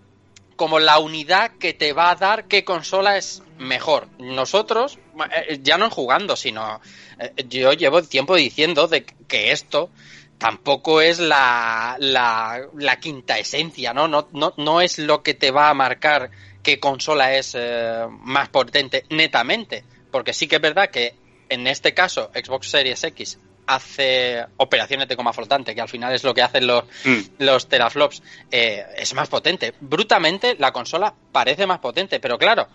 como 0.55 0.79
la 0.79 0.99
unidad 0.99 1.51
que 1.59 1.73
te 1.73 1.93
va 1.93 2.11
a 2.11 2.15
dar 2.15 2.45
qué 2.45 2.63
consola 2.63 3.17
es 3.17 3.43
mejor. 3.57 4.07
Nosotros, 4.19 4.99
eh, 5.35 5.59
ya 5.61 5.77
no 5.77 5.89
jugando, 5.89 6.35
sino 6.35 6.81
eh, 7.19 7.45
yo 7.47 7.73
llevo 7.73 8.01
tiempo 8.03 8.35
diciendo 8.35 8.87
de 8.87 9.05
que 9.05 9.51
esto 9.51 9.89
tampoco 10.37 11.01
es 11.01 11.19
la, 11.19 11.97
la, 11.99 12.99
quinta 12.99 13.39
esencia, 13.39 13.93
¿no? 13.93 14.07
No, 14.07 14.27
¿no? 14.33 14.53
no 14.57 14.81
es 14.81 14.99
lo 14.99 15.23
que 15.23 15.33
te 15.33 15.51
va 15.51 15.69
a 15.69 15.73
marcar 15.73 16.31
qué 16.63 16.79
consola 16.79 17.35
es 17.35 17.53
eh, 17.55 18.05
más 18.21 18.49
potente 18.49 19.05
netamente, 19.09 19.83
porque 20.11 20.33
sí 20.33 20.47
que 20.47 20.57
es 20.57 20.61
verdad 20.61 20.89
que 20.89 21.15
en 21.49 21.67
este 21.67 21.93
caso 21.93 22.31
Xbox 22.33 22.69
Series 22.69 23.03
X 23.03 23.39
hace 23.67 24.45
operaciones 24.57 25.07
de 25.07 25.15
coma 25.15 25.33
flotante, 25.33 25.73
que 25.73 25.81
al 25.81 25.89
final 25.89 26.13
es 26.13 26.23
lo 26.23 26.33
que 26.33 26.41
hacen 26.41 26.67
los, 26.67 26.83
mm. 27.03 27.19
los 27.39 27.67
teraflops, 27.67 28.21
eh, 28.51 28.85
es 28.97 29.13
más 29.13 29.27
potente. 29.27 29.73
Brutamente 29.79 30.55
la 30.59 30.71
consola 30.71 31.13
parece 31.31 31.65
más 31.65 31.79
potente, 31.79 32.19
pero 32.19 32.37
claro, 32.37 32.67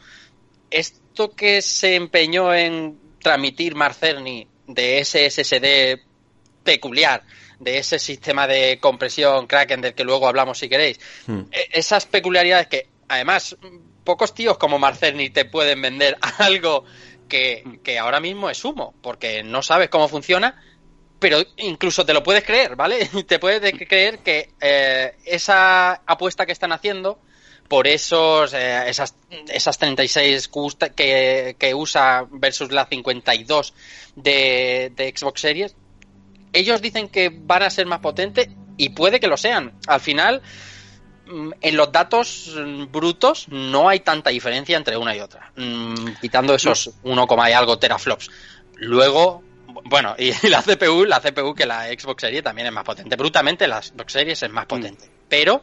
esto 0.70 1.30
que 1.34 1.62
se 1.62 1.96
empeñó 1.96 2.54
en 2.54 2.98
transmitir 3.20 3.74
Marcerni 3.74 4.46
de 4.66 4.98
ese 4.98 5.28
SSD 5.30 6.00
peculiar, 6.62 7.22
de 7.58 7.78
ese 7.78 7.98
sistema 7.98 8.46
de 8.46 8.78
compresión 8.80 9.46
Kraken 9.46 9.80
del 9.80 9.94
que 9.94 10.04
luego 10.04 10.28
hablamos 10.28 10.58
si 10.58 10.68
queréis, 10.68 10.98
mm. 11.26 11.40
e, 11.50 11.68
esas 11.72 12.06
peculiaridades 12.06 12.68
que 12.68 12.88
además 13.08 13.56
pocos 14.04 14.34
tíos 14.34 14.58
como 14.58 14.78
Marcerni 14.78 15.30
te 15.30 15.44
pueden 15.44 15.82
vender 15.82 16.16
algo 16.38 16.84
que, 17.28 17.78
que 17.82 17.98
ahora 17.98 18.20
mismo 18.20 18.50
es 18.50 18.64
humo, 18.64 18.94
porque 19.02 19.42
no 19.42 19.62
sabes 19.62 19.88
cómo 19.88 20.08
funciona 20.08 20.60
pero 21.20 21.38
incluso 21.58 22.04
te 22.04 22.14
lo 22.14 22.22
puedes 22.22 22.42
creer, 22.42 22.74
¿vale? 22.74 23.08
te 23.26 23.38
puedes 23.38 23.72
creer 23.86 24.18
que 24.20 24.50
eh, 24.60 25.14
esa 25.24 25.92
apuesta 26.06 26.46
que 26.46 26.52
están 26.52 26.72
haciendo 26.72 27.20
por 27.68 27.86
esos 27.86 28.52
eh, 28.52 28.88
esas, 28.88 29.14
esas 29.48 29.78
36 29.78 30.50
que, 30.96 31.54
que 31.56 31.74
usa 31.74 32.26
versus 32.28 32.72
la 32.72 32.86
52 32.86 33.74
de, 34.16 34.92
de 34.96 35.14
Xbox 35.16 35.40
Series, 35.40 35.76
ellos 36.52 36.82
dicen 36.82 37.08
que 37.08 37.30
van 37.32 37.62
a 37.62 37.70
ser 37.70 37.86
más 37.86 38.00
potentes 38.00 38.48
y 38.76 38.88
puede 38.88 39.20
que 39.20 39.28
lo 39.28 39.36
sean. 39.36 39.74
Al 39.86 40.00
final, 40.00 40.42
mm, 41.26 41.50
en 41.60 41.76
los 41.76 41.92
datos 41.92 42.56
brutos 42.90 43.46
no 43.50 43.88
hay 43.88 44.00
tanta 44.00 44.30
diferencia 44.30 44.76
entre 44.76 44.96
una 44.96 45.14
y 45.14 45.20
otra, 45.20 45.52
mm, 45.54 46.14
quitando 46.20 46.54
esos 46.54 46.90
1, 47.04 47.28
y 47.48 47.52
algo 47.52 47.78
teraflops. 47.78 48.30
Luego, 48.78 49.44
bueno, 49.84 50.14
y 50.18 50.32
la 50.48 50.62
CPU, 50.62 51.04
la 51.04 51.20
CPU 51.20 51.54
que 51.54 51.66
la 51.66 51.86
Xbox 51.88 52.22
Series 52.22 52.42
también 52.42 52.66
es 52.66 52.72
más 52.72 52.84
potente. 52.84 53.16
Brutamente 53.16 53.66
la 53.66 53.82
Xbox 53.82 54.12
Series 54.12 54.42
es 54.42 54.50
más 54.50 54.64
mm. 54.64 54.68
potente. 54.68 55.04
Pero 55.28 55.62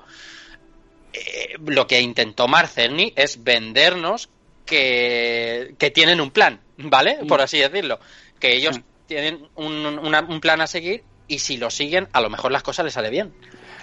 eh, 1.14 1.56
lo 1.66 1.88
que 1.88 2.02
intentó 2.02 2.48
Marcerni 2.48 3.14
es 3.16 3.44
vendernos 3.44 4.30
que, 4.66 5.76
tienen 5.94 6.22
un 6.22 6.32
plan, 6.32 6.60
¿vale? 6.78 7.20
Mm. 7.22 7.28
Por 7.28 7.42
así 7.42 7.60
decirlo. 7.60 8.00
Que 8.40 8.56
ellos 8.56 8.78
mm. 8.78 8.84
tienen 9.08 9.48
un, 9.56 10.40
plan 10.42 10.62
a 10.62 10.68
seguir 10.68 11.04
y 11.28 11.40
si 11.40 11.58
lo 11.58 11.70
siguen, 11.70 12.08
a 12.14 12.22
lo 12.22 12.30
mejor 12.30 12.52
las 12.52 12.64
cosas 12.64 12.86
les 12.86 12.94
sale 12.94 13.10
bien. 13.10 13.34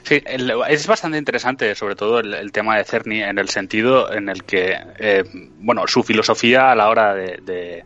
Sí, 0.02 0.22
es 0.68 0.86
bastante 0.86 1.16
interesante, 1.16 1.74
sobre 1.74 1.96
todo 1.96 2.20
el, 2.20 2.52
tema 2.52 2.76
de 2.76 2.84
Cerny, 2.84 3.22
en 3.22 3.38
el 3.38 3.48
sentido 3.48 4.12
en 4.12 4.28
el 4.28 4.44
que, 4.44 4.76
eh, 4.98 5.24
bueno, 5.60 5.86
su 5.86 6.02
filosofía 6.02 6.70
a 6.70 6.74
la 6.74 6.90
hora 6.90 7.14
de 7.14 7.38
de 7.38 7.84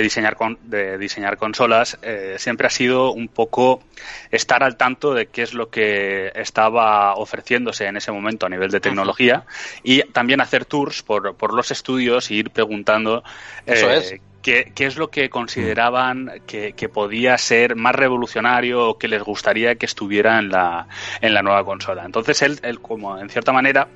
diseñar, 0.00 0.36
con, 0.36 0.58
de 0.62 0.96
diseñar 0.96 1.36
consolas 1.36 1.98
eh, 2.02 2.36
siempre 2.38 2.66
ha 2.66 2.70
sido 2.70 3.12
un 3.12 3.28
poco 3.28 3.82
estar 4.30 4.62
al 4.62 4.76
tanto 4.76 5.12
de 5.12 5.26
qué 5.26 5.42
es 5.42 5.52
lo 5.52 5.68
que 5.68 6.32
estaba 6.34 7.14
ofreciéndose 7.14 7.86
en 7.86 7.96
ese 7.96 8.10
momento 8.12 8.46
a 8.46 8.48
nivel 8.48 8.70
de 8.70 8.80
tecnología 8.80 9.44
y 9.82 10.02
también 10.12 10.40
hacer 10.40 10.64
tours 10.64 11.02
por, 11.02 11.34
por 11.34 11.52
los 11.52 11.70
estudios 11.70 12.30
e 12.30 12.34
ir 12.34 12.50
preguntando 12.50 13.22
eh, 13.66 14.20
Qué, 14.42 14.72
qué, 14.74 14.86
es 14.86 14.96
lo 14.96 15.08
que 15.08 15.30
consideraban 15.30 16.42
que, 16.48 16.72
que, 16.72 16.88
podía 16.88 17.38
ser 17.38 17.76
más 17.76 17.94
revolucionario 17.94 18.88
o 18.88 18.98
que 18.98 19.06
les 19.06 19.22
gustaría 19.22 19.76
que 19.76 19.86
estuviera 19.86 20.40
en 20.40 20.48
la, 20.48 20.88
en 21.20 21.32
la 21.32 21.42
nueva 21.42 21.64
consola. 21.64 22.04
Entonces 22.04 22.42
él, 22.42 22.58
él 22.64 22.80
como 22.80 23.16
en 23.20 23.28
cierta 23.28 23.52
manera, 23.52 23.86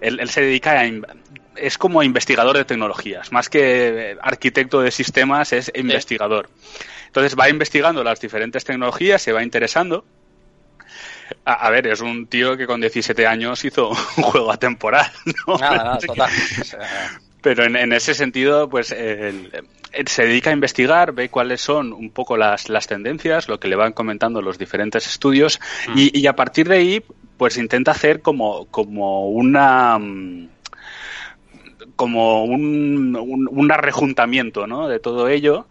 él, 0.00 0.18
él 0.18 0.28
se 0.30 0.40
dedica 0.40 0.80
a, 0.80 0.84
es 1.56 1.78
como 1.78 2.02
investigador 2.02 2.56
de 2.56 2.64
tecnologías, 2.64 3.32
más 3.32 3.48
que 3.48 4.16
arquitecto 4.20 4.80
de 4.80 4.90
sistemas, 4.90 5.52
es 5.52 5.70
investigador. 5.74 6.48
Entonces 7.06 7.36
va 7.38 7.48
investigando 7.48 8.02
las 8.02 8.20
diferentes 8.20 8.64
tecnologías, 8.64 9.22
se 9.22 9.32
va 9.32 9.42
interesando. 9.42 10.04
A, 11.44 11.70
ver, 11.70 11.86
es 11.86 12.00
un 12.00 12.26
tío 12.26 12.56
que 12.56 12.66
con 12.66 12.80
17 12.80 13.26
años 13.26 13.64
hizo 13.64 13.90
un 14.16 14.22
juego 14.24 14.52
atemporal. 14.52 15.10
Nada, 15.60 15.98
total. 16.06 16.30
Pero 17.40 17.64
en, 17.64 17.92
ese 17.92 18.14
sentido, 18.14 18.68
pues 18.68 18.88
se 18.88 20.22
dedica 20.22 20.50
a 20.50 20.52
investigar, 20.52 21.12
ve 21.12 21.28
cuáles 21.28 21.60
son 21.60 21.92
un 21.92 22.10
poco 22.10 22.36
las, 22.36 22.68
las 22.68 22.86
tendencias, 22.86 23.48
lo 23.48 23.60
que 23.60 23.68
le 23.68 23.76
van 23.76 23.92
comentando 23.92 24.40
los 24.42 24.58
diferentes 24.58 25.06
estudios, 25.06 25.60
mm. 25.88 25.98
y, 25.98 26.18
y, 26.18 26.26
a 26.26 26.34
partir 26.34 26.68
de 26.68 26.76
ahí, 26.76 27.04
pues 27.36 27.58
intenta 27.58 27.90
hacer 27.90 28.22
como, 28.22 28.66
como 28.66 29.28
una 29.28 29.98
mm, 29.98 30.48
como 31.96 32.44
un, 32.44 33.16
un, 33.16 33.72
arrejuntamiento 33.72 34.66
¿no? 34.66 34.88
de 34.88 34.98
todo 34.98 35.28
ello 35.28 35.66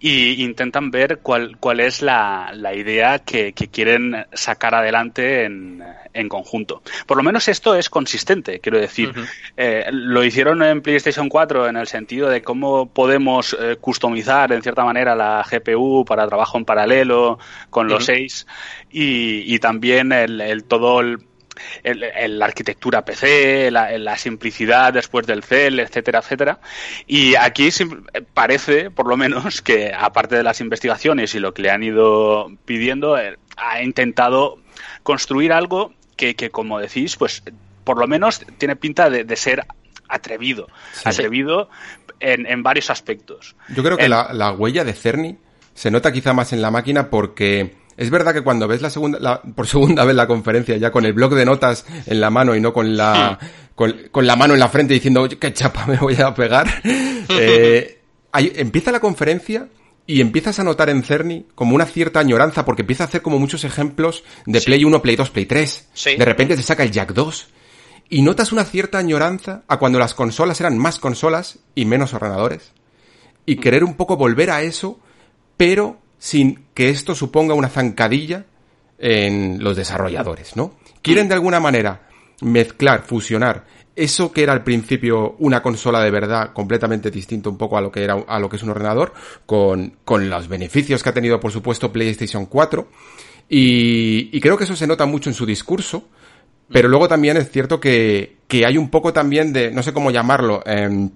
y 0.00 0.42
intentan 0.44 0.90
ver 0.90 1.20
cuál, 1.22 1.56
cuál 1.58 1.80
es 1.80 2.02
la, 2.02 2.50
la 2.54 2.74
idea 2.74 3.20
que, 3.20 3.52
que, 3.52 3.68
quieren 3.68 4.26
sacar 4.32 4.74
adelante 4.74 5.44
en, 5.44 5.82
en, 6.12 6.28
conjunto. 6.28 6.82
Por 7.06 7.16
lo 7.16 7.22
menos 7.22 7.48
esto 7.48 7.74
es 7.74 7.88
consistente, 7.88 8.60
quiero 8.60 8.78
decir. 8.78 9.12
eh, 9.56 9.86
lo 9.90 10.22
hicieron 10.22 10.62
en 10.62 10.82
PlayStation 10.82 11.28
4 11.28 11.68
en 11.68 11.76
el 11.76 11.86
sentido 11.86 12.28
de 12.28 12.42
cómo 12.42 12.86
podemos 12.92 13.56
eh, 13.58 13.76
customizar 13.80 14.52
en 14.52 14.62
cierta 14.62 14.84
manera 14.84 15.14
la 15.14 15.44
GPU 15.50 16.04
para 16.04 16.26
trabajo 16.26 16.58
en 16.58 16.64
paralelo 16.64 17.38
con 17.70 17.88
los 17.88 18.04
6 18.04 18.46
y, 18.90 19.54
y 19.54 19.58
también 19.58 20.12
el, 20.12 20.40
el 20.40 20.64
todo 20.64 21.00
el 21.00 21.18
la 21.82 22.44
arquitectura 22.44 23.04
PC, 23.04 23.70
la, 23.70 23.96
la, 23.98 24.16
simplicidad 24.16 24.92
después 24.92 25.26
del 25.26 25.42
CEL, 25.42 25.80
etcétera, 25.80 26.20
etcétera. 26.20 26.58
Y 27.06 27.34
aquí 27.34 27.68
parece, 28.32 28.90
por 28.90 29.06
lo 29.06 29.16
menos, 29.16 29.62
que 29.62 29.92
aparte 29.92 30.36
de 30.36 30.42
las 30.42 30.60
investigaciones 30.60 31.34
y 31.34 31.40
lo 31.40 31.54
que 31.54 31.62
le 31.62 31.70
han 31.70 31.82
ido 31.82 32.50
pidiendo, 32.64 33.18
eh, 33.18 33.36
ha 33.56 33.82
intentado 33.82 34.58
construir 35.02 35.52
algo 35.52 35.92
que, 36.16 36.34
que, 36.34 36.50
como 36.50 36.78
decís, 36.78 37.16
pues 37.16 37.42
por 37.84 37.98
lo 37.98 38.06
menos 38.06 38.40
tiene 38.58 38.76
pinta 38.76 39.10
de, 39.10 39.36
ser 39.36 39.66
atrevido, 40.08 40.68
atrevido 41.04 41.68
En, 42.20 42.46
en, 42.46 42.62
varios 42.62 42.90
aspectos. 42.90 43.54
Yo 43.68 43.82
creo 43.82 43.96
que 43.96 44.08
la, 44.08 44.32
la 44.32 44.52
huella 44.52 44.84
de 44.84 44.94
Cerny 44.94 45.36
se 45.74 45.90
nota 45.90 46.12
quizá 46.12 46.32
más 46.32 46.52
en 46.52 46.62
la 46.62 46.70
máquina 46.70 47.10
porque 47.10 47.74
es 47.96 48.10
verdad 48.10 48.32
que 48.32 48.42
cuando 48.42 48.68
ves 48.68 48.82
la 48.82 48.90
segunda, 48.90 49.42
por 49.42 49.66
segunda 49.66 50.04
vez 50.04 50.16
la 50.16 50.26
conferencia 50.26 50.76
ya 50.76 50.90
con 50.90 51.04
el 51.04 51.12
bloc 51.12 51.34
de 51.34 51.44
notas 51.44 51.86
en 52.06 52.20
la 52.20 52.30
mano 52.30 52.54
y 52.54 52.60
no 52.60 52.72
con 52.72 52.96
la, 52.96 53.38
con, 53.74 54.26
la 54.26 54.36
mano 54.36 54.54
en 54.54 54.60
la 54.60 54.68
frente 54.68 54.94
diciendo, 54.94 55.22
oye, 55.22 55.38
qué 55.38 55.52
chapa 55.52 55.86
me 55.86 55.96
voy 55.96 56.16
a 56.16 56.34
pegar, 56.34 56.68
eh, 57.28 58.00
empieza 58.32 58.92
la 58.92 59.00
conferencia 59.00 59.68
y 60.06 60.20
empiezas 60.20 60.58
a 60.58 60.64
notar 60.64 60.90
en 60.90 61.02
Cerny 61.02 61.46
como 61.54 61.74
una 61.74 61.86
cierta 61.86 62.20
añoranza 62.20 62.64
porque 62.64 62.82
empieza 62.82 63.04
a 63.04 63.06
hacer 63.06 63.22
como 63.22 63.38
muchos 63.38 63.64
ejemplos 63.64 64.24
de 64.44 64.60
Play 64.60 64.84
1, 64.84 65.00
Play 65.00 65.16
2, 65.16 65.30
Play 65.30 65.46
3. 65.46 65.88
De 66.18 66.24
repente 66.24 66.56
te 66.56 66.62
saca 66.62 66.82
el 66.82 66.90
Jack 66.90 67.14
2 67.14 67.48
y 68.10 68.22
notas 68.22 68.52
una 68.52 68.64
cierta 68.64 68.98
añoranza 68.98 69.62
a 69.66 69.78
cuando 69.78 69.98
las 69.98 70.14
consolas 70.14 70.60
eran 70.60 70.76
más 70.78 70.98
consolas 70.98 71.60
y 71.74 71.86
menos 71.86 72.12
ordenadores. 72.12 72.72
Y 73.46 73.56
querer 73.56 73.82
un 73.82 73.94
poco 73.94 74.16
volver 74.16 74.50
a 74.50 74.62
eso, 74.62 75.00
pero 75.56 75.98
sin 76.24 76.64
que 76.72 76.88
esto 76.88 77.14
suponga 77.14 77.52
una 77.52 77.68
zancadilla 77.68 78.46
en 78.96 79.62
los 79.62 79.76
desarrolladores, 79.76 80.56
¿no? 80.56 80.72
Quieren 81.02 81.28
de 81.28 81.34
alguna 81.34 81.60
manera 81.60 82.08
mezclar, 82.40 83.02
fusionar 83.02 83.66
eso 83.94 84.32
que 84.32 84.42
era 84.42 84.54
al 84.54 84.64
principio 84.64 85.36
una 85.38 85.60
consola 85.62 86.00
de 86.00 86.10
verdad 86.10 86.54
completamente 86.54 87.10
distinto 87.10 87.50
un 87.50 87.58
poco 87.58 87.76
a 87.76 87.82
lo 87.82 87.92
que 87.92 88.02
era 88.02 88.14
a 88.26 88.38
lo 88.38 88.48
que 88.48 88.56
es 88.56 88.62
un 88.62 88.70
ordenador 88.70 89.12
con, 89.44 89.98
con 90.02 90.30
los 90.30 90.48
beneficios 90.48 91.02
que 91.02 91.10
ha 91.10 91.14
tenido 91.14 91.38
por 91.38 91.52
supuesto 91.52 91.92
PlayStation 91.92 92.46
4 92.46 92.88
y, 93.50 94.30
y 94.36 94.40
creo 94.40 94.56
que 94.56 94.64
eso 94.64 94.74
se 94.74 94.86
nota 94.86 95.04
mucho 95.04 95.28
en 95.28 95.34
su 95.34 95.44
discurso 95.46 96.08
pero 96.72 96.88
luego 96.88 97.06
también 97.06 97.36
es 97.36 97.50
cierto 97.50 97.78
que, 97.78 98.38
que 98.48 98.66
hay 98.66 98.78
un 98.78 98.88
poco 98.88 99.12
también 99.12 99.52
de 99.52 99.70
no 99.70 99.82
sé 99.82 99.92
cómo 99.92 100.10
llamarlo 100.10 100.62
eh, 100.66 101.10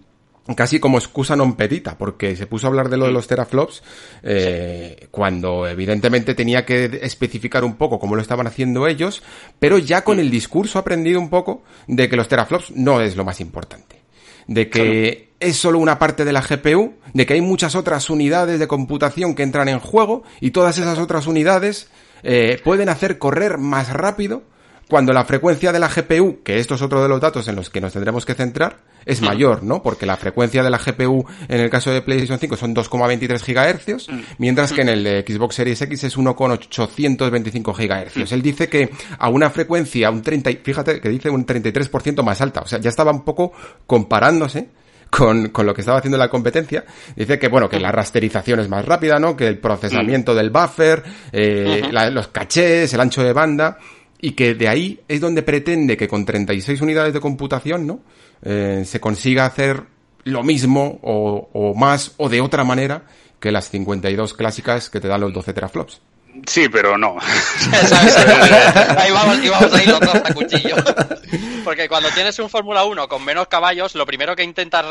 casi 0.57 0.81
como 0.81 0.99
excusa 0.99 1.37
non 1.37 1.55
petita, 1.55 1.99
porque 2.01 2.37
se 2.37 2.49
puso 2.49 2.67
a 2.67 2.71
hablar 2.71 2.89
de 2.89 2.97
lo 2.97 3.05
de 3.07 3.13
los 3.13 3.29
teraflops 3.29 3.83
eh, 4.23 5.09
cuando 5.11 5.69
evidentemente 5.69 6.35
tenía 6.35 6.65
que 6.65 7.01
especificar 7.03 7.65
un 7.65 7.77
poco 7.77 7.99
cómo 7.99 8.17
lo 8.17 8.23
estaban 8.23 8.47
haciendo 8.47 8.87
ellos, 8.87 9.23
pero 9.59 9.79
ya 9.79 10.03
con 10.03 10.19
el 10.19 10.31
discurso 10.31 10.79
aprendido 10.79 11.21
un 11.21 11.29
poco 11.29 11.63
de 11.87 12.09
que 12.09 12.17
los 12.17 12.29
teraflops 12.29 12.73
no 12.73 13.01
es 13.01 13.17
lo 13.17 13.25
más 13.25 13.41
importante, 13.41 14.01
de 14.47 14.71
que 14.71 15.29
es 15.41 15.57
solo 15.57 15.79
una 15.79 15.99
parte 15.99 16.25
de 16.25 16.33
la 16.33 16.43
GPU, 16.43 16.95
de 17.13 17.27
que 17.27 17.35
hay 17.35 17.41
muchas 17.41 17.75
otras 17.75 18.11
unidades 18.11 18.59
de 18.59 18.67
computación 18.67 19.35
que 19.35 19.43
entran 19.43 19.69
en 19.69 19.79
juego 19.79 20.25
y 20.41 20.51
todas 20.51 20.79
esas 20.79 20.99
otras 20.99 21.27
unidades 21.27 21.89
eh, 22.23 22.61
pueden 22.65 22.89
hacer 22.89 23.19
correr 23.19 23.59
más 23.59 23.93
rápido 23.93 24.43
cuando 24.89 25.13
la 25.13 25.25
frecuencia 25.25 25.71
de 25.71 25.79
la 25.79 25.89
GPU, 25.89 26.43
que 26.43 26.59
esto 26.59 26.75
es 26.75 26.83
otro 26.83 27.03
de 27.03 27.09
los 27.09 27.21
datos 27.21 27.47
en 27.49 27.57
los 27.57 27.71
que 27.71 27.81
nos 27.81 27.93
tendremos 27.93 28.25
que 28.25 28.35
centrar, 28.35 28.79
es 29.09 29.23
mayor, 29.23 29.63
¿no? 29.63 29.83
Porque 29.83 30.05
la 30.05 30.17
frecuencia 30.17 30.63
de 30.63 30.69
la 30.69 30.79
GPU 30.79 31.25
en 31.49 31.61
el 31.61 31.71
caso 31.71 31.91
de 31.91 32.03
PlayStation 32.03 32.39
5 32.39 32.57
son 32.57 32.75
2,23 32.75 33.41
GHz, 33.43 34.09
mientras 34.37 34.73
que 34.73 34.83
en 34.83 34.91
el 34.91 35.03
de 35.03 35.25
Xbox 35.27 35.55
Series 35.55 35.81
X 35.81 36.05
es 36.05 36.17
1,825 36.17 37.73
GHz. 37.73 38.33
Él 38.33 38.43
dice 38.43 38.69
que 38.69 38.91
a 39.19 39.31
una 39.31 39.49
frecuencia, 39.49 40.11
un 40.11 40.21
30, 40.23 40.51
fíjate 40.63 41.01
que 41.01 41.09
dice 41.09 41.31
un 41.31 41.47
33% 41.47 42.23
más 42.23 42.41
alta, 42.43 42.61
o 42.61 42.67
sea, 42.67 42.79
ya 42.81 42.91
estaba 42.91 43.11
un 43.11 43.25
poco 43.25 43.53
comparándose 43.87 44.69
con, 45.09 45.49
con, 45.49 45.65
lo 45.65 45.73
que 45.73 45.81
estaba 45.81 45.99
haciendo 45.99 46.19
la 46.19 46.29
competencia. 46.29 46.85
Dice 47.17 47.39
que, 47.39 47.49
bueno, 47.49 47.69
que 47.69 47.81
la 47.81 47.91
rasterización 47.91 48.61
es 48.61 48.69
más 48.69 48.85
rápida, 48.85 49.19
¿no? 49.19 49.35
Que 49.35 49.47
el 49.47 49.59
procesamiento 49.59 50.35
del 50.35 50.51
buffer, 50.51 51.03
eh, 51.33 51.83
los 52.13 52.29
cachés, 52.29 52.93
el 52.93 53.01
ancho 53.01 53.23
de 53.23 53.33
banda, 53.33 53.79
y 54.21 54.33
que 54.33 54.55
de 54.55 54.69
ahí 54.69 55.01
es 55.09 55.21
donde 55.21 55.43
pretende 55.43 55.97
que 55.97 56.09
con 56.09 56.27
36 56.27 56.81
unidades 56.83 57.15
de 57.15 57.21
computación, 57.21 57.87
¿no? 57.87 58.01
Eh, 58.43 58.85
se 58.87 59.01
consiga 59.01 59.47
hacer 59.47 59.85
lo 60.25 60.43
mismo 60.43 60.99
o, 61.03 61.49
o 61.53 61.75
más 61.75 62.13
o 62.19 62.29
de 62.29 62.41
otra 62.41 62.65
manera 62.65 63.05
que 63.41 63.53
las 63.53 63.71
52 63.71 64.35
clásicas 64.35 64.91
que 64.91 65.01
te 65.01 65.09
dan 65.09 65.21
los 65.21 65.33
12 65.33 65.53
teraflops. 65.53 66.01
Sí, 66.47 66.69
pero 66.69 66.97
no. 66.97 67.17
ahí 68.99 69.11
vamos, 69.11 69.39
y 69.43 69.49
vamos 69.49 69.73
a 69.73 69.83
ir 69.83 69.89
los 69.89 70.01
dos 70.01 70.15
a 70.15 70.35
cuchillo. 70.35 70.77
Porque 71.65 71.89
cuando 71.89 72.11
tienes 72.11 72.39
un 72.39 72.49
Fórmula 72.49 72.85
1 72.85 73.09
con 73.09 73.25
menos 73.25 73.49
caballos, 73.49 73.95
lo 73.95 74.07
primero 74.07 74.35
que 74.37 74.43
intentas 74.43 74.87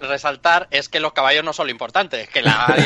resaltar 0.00 0.68
es 0.70 0.88
que 0.88 1.00
los 1.00 1.12
caballos 1.12 1.44
no 1.44 1.52
son 1.52 1.66
lo 1.66 1.72
importante, 1.72 2.28
que 2.32 2.42
la, 2.42 2.76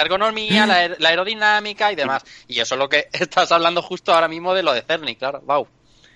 ergonomía, 0.00 0.66
la, 0.66 0.88
la, 0.98 1.08
aerodinámica 1.08 1.90
y 1.90 1.96
demás. 1.96 2.22
Y 2.46 2.60
eso 2.60 2.74
es 2.76 2.78
lo 2.78 2.88
que 2.88 3.08
estás 3.12 3.50
hablando 3.50 3.82
justo 3.82 4.14
ahora 4.14 4.28
mismo 4.28 4.54
de 4.54 4.62
lo 4.62 4.72
de 4.72 4.82
Cerny, 4.82 5.16
claro. 5.16 5.40
Wow. 5.44 5.66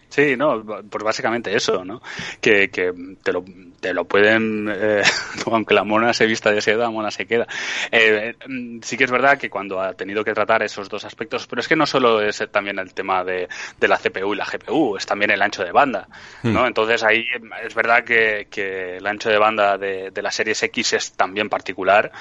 Sí, 0.09 0.37
no, 0.37 0.65
pues 0.65 1.05
básicamente 1.05 1.55
eso, 1.55 1.85
¿no? 1.85 2.01
Que, 2.41 2.69
que 2.71 2.93
te, 3.23 3.33
lo, 3.33 3.45
te 3.81 3.93
lo 3.93 4.05
pueden, 4.05 4.69
eh, 4.73 5.03
aunque 5.51 5.75
la 5.75 5.85
mona 5.85 6.13
se 6.13 6.27
vista 6.27 6.53
de 6.53 6.61
seda, 6.61 6.85
la 6.85 6.91
mona 6.91 7.11
se 7.11 7.27
queda. 7.27 7.47
Eh, 7.91 8.35
sí 8.83 8.97
que 8.97 9.05
es 9.05 9.11
verdad 9.11 9.39
que 9.39 9.51
cuando 9.51 9.81
ha 9.81 9.95
tenido 9.95 10.25
que 10.25 10.33
tratar 10.33 10.63
esos 10.63 10.89
dos 10.89 11.05
aspectos, 11.05 11.47
pero 11.47 11.61
es 11.61 11.69
que 11.69 11.77
no 11.77 11.87
solo 11.87 12.23
es 12.23 12.43
también 12.51 12.79
el 12.79 12.95
tema 12.95 13.25
de, 13.25 13.49
de 13.79 13.89
la 13.89 13.99
CPU 13.99 14.35
y 14.35 14.37
la 14.37 14.47
GPU, 14.47 14.97
es 14.97 15.07
también 15.07 15.31
el 15.31 15.43
ancho 15.43 15.65
de 15.65 15.73
banda, 15.73 16.09
¿no? 16.43 16.63
Hmm. 16.63 16.67
Entonces 16.67 17.03
ahí 17.03 17.27
es 17.65 17.75
verdad 17.75 18.05
que, 18.05 18.47
que 18.51 18.97
el 18.97 19.07
ancho 19.07 19.29
de 19.29 19.39
banda 19.39 19.77
de, 19.77 20.11
de 20.11 20.23
la 20.23 20.31
Series 20.31 20.63
X 20.63 20.93
es 20.95 21.13
también 21.13 21.49
particular 21.49 22.13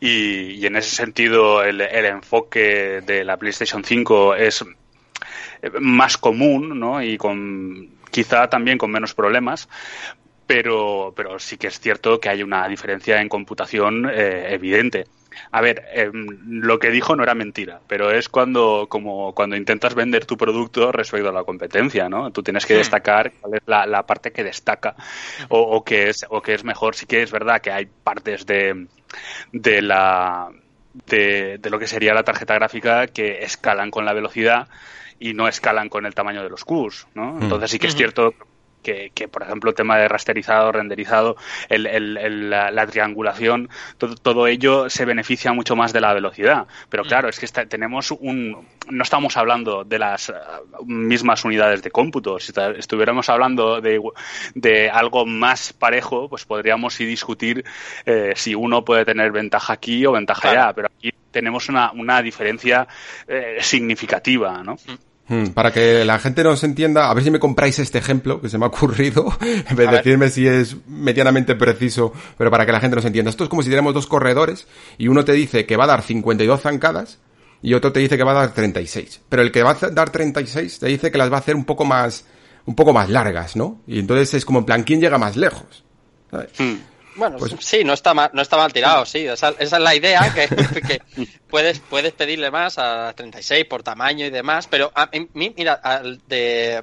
y, 0.00 0.52
y 0.52 0.66
en 0.66 0.76
ese 0.76 0.94
sentido 0.94 1.62
el, 1.62 1.80
el 1.80 2.04
enfoque 2.06 3.02
de 3.04 3.24
la 3.24 3.36
PlayStation 3.36 3.84
5 3.84 4.34
es 4.36 4.64
más 5.80 6.16
común, 6.16 6.78
¿no? 6.78 7.02
Y 7.02 7.16
con 7.16 7.90
quizá 8.10 8.48
también 8.48 8.78
con 8.78 8.90
menos 8.90 9.14
problemas, 9.14 9.68
pero, 10.46 11.12
pero 11.16 11.38
sí 11.38 11.56
que 11.56 11.68
es 11.68 11.80
cierto 11.80 12.20
que 12.20 12.28
hay 12.28 12.42
una 12.42 12.68
diferencia 12.68 13.20
en 13.20 13.28
computación 13.28 14.08
eh, 14.10 14.54
evidente. 14.54 15.06
A 15.50 15.60
ver, 15.60 15.84
eh, 15.92 16.10
lo 16.12 16.78
que 16.78 16.90
dijo 16.90 17.16
no 17.16 17.24
era 17.24 17.34
mentira, 17.34 17.80
pero 17.88 18.12
es 18.12 18.28
cuando, 18.28 18.86
como 18.88 19.34
cuando 19.34 19.56
intentas 19.56 19.94
vender 19.94 20.26
tu 20.26 20.36
producto 20.36 20.92
respecto 20.92 21.28
a 21.28 21.32
la 21.32 21.42
competencia, 21.44 22.08
¿no? 22.08 22.30
Tú 22.30 22.42
tienes 22.42 22.66
que 22.66 22.74
hmm. 22.74 22.78
destacar 22.78 23.32
cuál 23.40 23.54
es 23.54 23.62
la, 23.66 23.86
la 23.86 24.06
parte 24.06 24.30
que 24.30 24.44
destaca 24.44 24.94
o, 25.48 25.58
o, 25.58 25.84
que 25.84 26.08
es, 26.08 26.24
o 26.28 26.40
que 26.40 26.54
es 26.54 26.62
mejor. 26.62 26.94
Sí 26.94 27.06
que 27.06 27.22
es 27.22 27.32
verdad 27.32 27.60
que 27.60 27.72
hay 27.72 27.86
partes 27.86 28.46
de, 28.46 28.86
de 29.52 29.82
la, 29.82 30.50
de, 31.06 31.58
de 31.58 31.70
lo 31.70 31.78
que 31.78 31.86
sería 31.86 32.14
la 32.14 32.22
tarjeta 32.22 32.54
gráfica 32.54 33.08
que 33.08 33.42
escalan 33.42 33.90
con 33.90 34.04
la 34.04 34.12
velocidad 34.12 34.68
y 35.24 35.32
no 35.32 35.48
escalan 35.48 35.88
con 35.88 36.04
el 36.04 36.14
tamaño 36.14 36.42
de 36.42 36.50
los 36.50 36.66
Qs, 36.66 37.06
¿no? 37.14 37.32
Mm. 37.32 37.44
Entonces 37.44 37.70
sí 37.70 37.78
que 37.78 37.86
es 37.86 37.94
cierto 37.94 38.34
que, 38.82 39.10
que, 39.14 39.26
por 39.26 39.42
ejemplo, 39.42 39.70
el 39.70 39.74
tema 39.74 39.96
de 39.96 40.06
rasterizado, 40.06 40.70
renderizado, 40.70 41.36
el, 41.70 41.86
el, 41.86 42.50
la, 42.50 42.86
triangulación, 42.86 43.70
todo, 43.96 44.16
todo, 44.16 44.46
ello 44.46 44.90
se 44.90 45.06
beneficia 45.06 45.54
mucho 45.54 45.76
más 45.76 45.94
de 45.94 46.02
la 46.02 46.12
velocidad. 46.12 46.66
Pero 46.90 47.04
mm. 47.04 47.06
claro, 47.06 47.28
es 47.30 47.40
que 47.40 47.46
tenemos 47.64 48.10
un. 48.10 48.68
No 48.90 49.02
estamos 49.02 49.38
hablando 49.38 49.82
de 49.84 49.98
las 49.98 50.28
uh, 50.28 50.84
mismas 50.84 51.42
unidades 51.46 51.82
de 51.82 51.90
cómputo. 51.90 52.38
Si 52.38 52.52
estuviéramos 52.76 53.30
hablando 53.30 53.80
de, 53.80 53.98
de 54.54 54.90
algo 54.90 55.24
más 55.24 55.72
parejo, 55.72 56.28
pues 56.28 56.44
podríamos 56.44 56.92
sí 56.92 57.06
discutir 57.06 57.64
eh, 58.04 58.34
si 58.36 58.54
uno 58.54 58.84
puede 58.84 59.06
tener 59.06 59.32
ventaja 59.32 59.72
aquí 59.72 60.04
o 60.04 60.12
ventaja 60.12 60.50
allá. 60.50 60.72
Pero 60.74 60.88
aquí 60.94 61.10
tenemos 61.30 61.68
una, 61.70 61.90
una 61.92 62.20
diferencia 62.20 62.86
eh, 63.26 63.56
significativa, 63.60 64.62
¿no? 64.62 64.74
Mm. 64.74 65.13
Hmm, 65.26 65.46
para 65.48 65.72
que 65.72 66.04
la 66.04 66.18
gente 66.18 66.44
nos 66.44 66.62
entienda, 66.64 67.10
a 67.10 67.14
ver 67.14 67.24
si 67.24 67.30
me 67.30 67.38
compráis 67.38 67.78
este 67.78 67.96
ejemplo 67.96 68.42
que 68.42 68.50
se 68.50 68.58
me 68.58 68.66
ha 68.66 68.68
ocurrido, 68.68 69.32
en 69.40 69.76
vez 69.76 69.90
de 69.90 69.96
decirme 69.96 70.28
si 70.28 70.46
es 70.46 70.76
medianamente 70.86 71.54
preciso, 71.54 72.12
pero 72.36 72.50
para 72.50 72.66
que 72.66 72.72
la 72.72 72.80
gente 72.80 72.96
nos 72.96 73.04
entienda. 73.04 73.30
Esto 73.30 73.44
es 73.44 73.50
como 73.50 73.62
si 73.62 73.70
tenemos 73.70 73.94
dos 73.94 74.06
corredores 74.06 74.66
y 74.98 75.08
uno 75.08 75.24
te 75.24 75.32
dice 75.32 75.64
que 75.64 75.76
va 75.76 75.84
a 75.84 75.88
dar 75.88 76.02
52 76.02 76.60
zancadas 76.60 77.20
y 77.62 77.72
otro 77.72 77.92
te 77.92 78.00
dice 78.00 78.18
que 78.18 78.24
va 78.24 78.32
a 78.32 78.46
dar 78.46 78.52
36. 78.52 79.22
Pero 79.28 79.42
el 79.42 79.50
que 79.50 79.62
va 79.62 79.70
a 79.70 79.90
dar 79.90 80.10
36 80.10 80.78
te 80.80 80.86
dice 80.86 81.10
que 81.10 81.16
las 81.16 81.32
va 81.32 81.36
a 81.36 81.40
hacer 81.40 81.56
un 81.56 81.64
poco 81.64 81.86
más, 81.86 82.26
un 82.66 82.74
poco 82.74 82.92
más 82.92 83.08
largas, 83.08 83.56
¿no? 83.56 83.80
Y 83.86 84.00
entonces 84.00 84.34
es 84.34 84.44
como 84.44 84.58
en 84.58 84.66
plan, 84.66 84.82
¿quién 84.82 85.00
llega 85.00 85.16
más 85.16 85.36
lejos? 85.36 85.84
¿sabes? 86.30 86.50
Hmm. 86.58 86.74
Bueno, 87.16 87.36
pues... 87.38 87.54
sí, 87.60 87.84
no 87.84 87.92
está 87.92 88.14
mal, 88.14 88.30
no 88.32 88.42
está 88.42 88.56
mal 88.56 88.72
tirado, 88.72 89.06
sí. 89.06 89.26
Esa, 89.26 89.50
esa 89.58 89.76
es 89.76 89.82
la 89.82 89.94
idea, 89.94 90.32
que, 90.34 90.48
que, 90.86 91.02
puedes, 91.48 91.80
puedes 91.80 92.12
pedirle 92.12 92.50
más 92.50 92.78
a 92.78 93.12
36 93.14 93.64
por 93.66 93.82
tamaño 93.82 94.26
y 94.26 94.30
demás, 94.30 94.66
pero 94.68 94.90
a 94.94 95.08
mí, 95.34 95.54
mira, 95.56 95.80
de, 96.26 96.82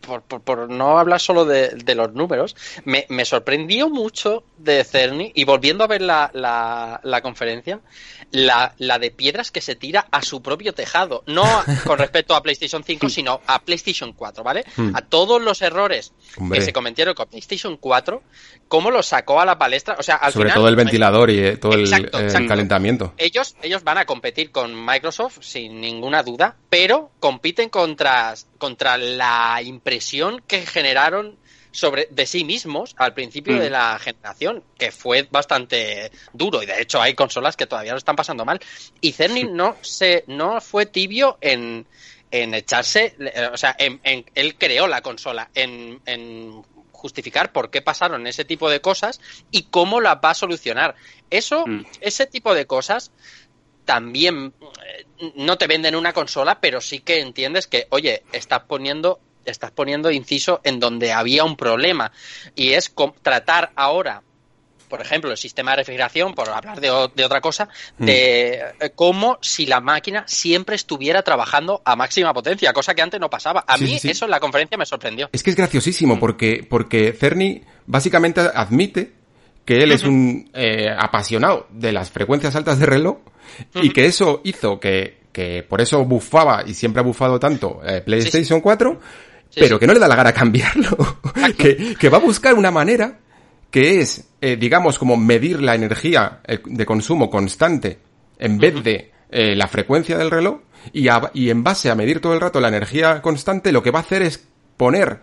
por, 0.00 0.22
por, 0.22 0.42
por, 0.42 0.68
no 0.68 0.98
hablar 0.98 1.20
solo 1.20 1.44
de, 1.44 1.68
de 1.70 1.94
los 1.94 2.12
números, 2.12 2.56
me, 2.84 3.06
me, 3.08 3.24
sorprendió 3.24 3.88
mucho 3.88 4.44
de 4.62 4.84
Cerny, 4.84 5.32
y 5.34 5.44
volviendo 5.44 5.84
a 5.84 5.86
ver 5.86 6.02
la, 6.02 6.30
la, 6.34 7.00
la 7.02 7.20
conferencia, 7.20 7.80
la, 8.30 8.74
la, 8.78 8.98
de 8.98 9.10
piedras 9.10 9.50
que 9.50 9.60
se 9.60 9.74
tira 9.74 10.06
a 10.10 10.22
su 10.22 10.42
propio 10.42 10.72
tejado. 10.72 11.22
No 11.26 11.44
con 11.84 11.98
respecto 11.98 12.34
a 12.34 12.42
PlayStation 12.42 12.84
5, 12.84 13.08
sino 13.08 13.40
a 13.46 13.62
PlayStation 13.62 14.12
4, 14.12 14.44
¿vale? 14.44 14.64
Hmm. 14.76 14.94
A 14.94 15.02
todos 15.02 15.40
los 15.42 15.62
errores 15.62 16.12
Hombre. 16.36 16.58
que 16.58 16.64
se 16.64 16.72
cometieron 16.72 17.14
con 17.14 17.28
PlayStation 17.28 17.76
4, 17.76 18.22
cómo 18.68 18.90
lo 18.90 19.02
sacó 19.02 19.40
a 19.40 19.44
la 19.44 19.58
palestra. 19.58 19.96
O 19.98 20.02
sea, 20.02 20.16
al 20.16 20.32
Sobre 20.32 20.46
final, 20.46 20.60
todo 20.60 20.68
el 20.68 20.76
ventilador 20.76 21.30
y 21.30 21.38
eh, 21.38 21.56
todo 21.56 21.74
exacto, 21.74 22.18
el, 22.18 22.24
exacto. 22.24 22.48
calentamiento. 22.48 23.14
Ellos, 23.18 23.56
ellos 23.62 23.84
van 23.84 23.98
a 23.98 24.04
competir 24.04 24.50
con 24.50 24.84
Microsoft 24.84 25.38
sin 25.40 25.80
ninguna 25.80 26.22
duda, 26.22 26.56
pero 26.70 27.10
compiten 27.20 27.68
contra, 27.68 28.34
contra 28.58 28.96
la 28.96 29.60
impresión 29.62 30.42
que 30.46 30.64
generaron 30.66 31.36
sobre 31.72 32.06
de 32.10 32.26
sí 32.26 32.44
mismos 32.44 32.94
al 32.98 33.14
principio 33.14 33.56
mm. 33.56 33.58
de 33.58 33.70
la 33.70 33.98
generación, 33.98 34.62
que 34.78 34.92
fue 34.92 35.26
bastante 35.30 36.12
duro 36.32 36.62
y 36.62 36.66
de 36.66 36.80
hecho 36.80 37.02
hay 37.02 37.14
consolas 37.14 37.56
que 37.56 37.66
todavía 37.66 37.92
lo 37.92 37.98
están 37.98 38.16
pasando 38.16 38.44
mal 38.44 38.60
y 39.00 39.12
Cerny 39.12 39.44
no 39.44 39.76
se 39.80 40.24
no 40.28 40.60
fue 40.60 40.86
tibio 40.86 41.38
en, 41.40 41.86
en 42.30 42.54
echarse, 42.54 43.16
o 43.52 43.56
sea, 43.56 43.74
en, 43.78 44.00
en, 44.04 44.24
él 44.34 44.56
creó 44.56 44.86
la 44.86 45.02
consola, 45.02 45.50
en, 45.54 46.00
en 46.06 46.62
justificar 47.02 47.52
por 47.52 47.70
qué 47.70 47.82
pasaron 47.82 48.26
ese 48.28 48.44
tipo 48.44 48.70
de 48.70 48.80
cosas 48.80 49.20
y 49.50 49.64
cómo 49.64 50.00
la 50.00 50.16
va 50.16 50.30
a 50.30 50.34
solucionar. 50.34 50.94
Eso, 51.30 51.66
mm. 51.66 51.84
ese 52.00 52.26
tipo 52.26 52.54
de 52.54 52.66
cosas 52.66 53.10
también 53.84 54.54
eh, 54.62 55.32
no 55.34 55.58
te 55.58 55.66
venden 55.66 55.96
una 55.96 56.12
consola, 56.12 56.60
pero 56.60 56.80
sí 56.80 57.00
que 57.00 57.20
entiendes 57.20 57.66
que, 57.66 57.86
oye, 57.90 58.22
estás 58.32 58.62
poniendo 58.68 59.18
estás 59.44 59.70
poniendo 59.70 60.10
inciso 60.10 60.60
en 60.64 60.80
donde 60.80 61.12
había 61.12 61.44
un 61.44 61.56
problema 61.56 62.12
y 62.54 62.72
es 62.72 62.92
tratar 63.22 63.72
ahora 63.76 64.22
por 64.92 65.00
ejemplo, 65.00 65.30
el 65.30 65.38
sistema 65.38 65.70
de 65.70 65.78
refrigeración, 65.78 66.34
por 66.34 66.50
hablar 66.50 66.78
de, 66.78 66.90
de 67.16 67.24
otra 67.24 67.40
cosa, 67.40 67.66
mm. 67.96 68.04
de 68.04 68.60
eh, 68.78 68.90
como 68.94 69.38
si 69.40 69.64
la 69.64 69.80
máquina 69.80 70.24
siempre 70.26 70.76
estuviera 70.76 71.22
trabajando 71.22 71.80
a 71.82 71.96
máxima 71.96 72.34
potencia, 72.34 72.74
cosa 72.74 72.94
que 72.94 73.00
antes 73.00 73.18
no 73.18 73.30
pasaba. 73.30 73.64
A 73.66 73.78
sí, 73.78 73.84
mí 73.84 73.92
sí, 73.92 74.00
sí. 74.00 74.10
eso 74.10 74.26
en 74.26 74.32
la 74.32 74.38
conferencia 74.38 74.76
me 74.76 74.84
sorprendió. 74.84 75.30
Es 75.32 75.42
que 75.42 75.48
es 75.48 75.56
graciosísimo, 75.56 76.16
mm. 76.16 76.20
porque, 76.20 76.66
porque 76.68 77.14
Cerny 77.14 77.62
básicamente 77.86 78.42
admite 78.42 79.14
que 79.64 79.82
él 79.82 79.92
es 79.92 80.04
un 80.04 80.50
eh, 80.52 80.90
apasionado 80.94 81.68
de 81.70 81.92
las 81.92 82.10
frecuencias 82.10 82.54
altas 82.54 82.78
de 82.78 82.84
reloj 82.84 83.16
y 83.76 83.94
que 83.94 84.04
eso 84.04 84.42
hizo 84.44 84.78
que, 84.78 85.22
que 85.32 85.62
por 85.62 85.80
eso 85.80 86.04
bufaba 86.04 86.64
y 86.66 86.74
siempre 86.74 87.00
ha 87.00 87.04
bufado 87.04 87.40
tanto 87.40 87.80
eh, 87.82 88.02
PlayStation 88.02 88.60
4 88.60 89.00
Sí, 89.52 89.60
pero 89.60 89.76
sí. 89.76 89.80
que 89.80 89.86
no 89.86 89.92
le 89.92 90.00
da 90.00 90.08
la 90.08 90.16
gana 90.16 90.32
cambiarlo. 90.32 91.18
que, 91.58 91.94
que, 91.94 92.08
va 92.08 92.18
a 92.18 92.20
buscar 92.20 92.54
una 92.54 92.70
manera 92.70 93.18
que 93.70 94.00
es, 94.00 94.28
eh, 94.40 94.56
digamos, 94.56 94.98
como 94.98 95.16
medir 95.16 95.60
la 95.60 95.74
energía 95.74 96.40
eh, 96.46 96.58
de 96.64 96.86
consumo 96.86 97.28
constante 97.28 97.98
en 98.38 98.58
vez 98.58 98.82
de 98.82 99.12
eh, 99.30 99.54
la 99.54 99.68
frecuencia 99.68 100.18
del 100.18 100.30
reloj 100.30 100.60
y, 100.92 101.08
a, 101.08 101.30
y, 101.32 101.50
en 101.50 101.62
base 101.62 101.90
a 101.90 101.94
medir 101.94 102.20
todo 102.20 102.34
el 102.34 102.40
rato 102.40 102.60
la 102.60 102.68
energía 102.68 103.22
constante, 103.22 103.72
lo 103.72 103.82
que 103.82 103.90
va 103.90 104.00
a 104.00 104.02
hacer 104.02 104.22
es 104.22 104.46
poner 104.76 105.20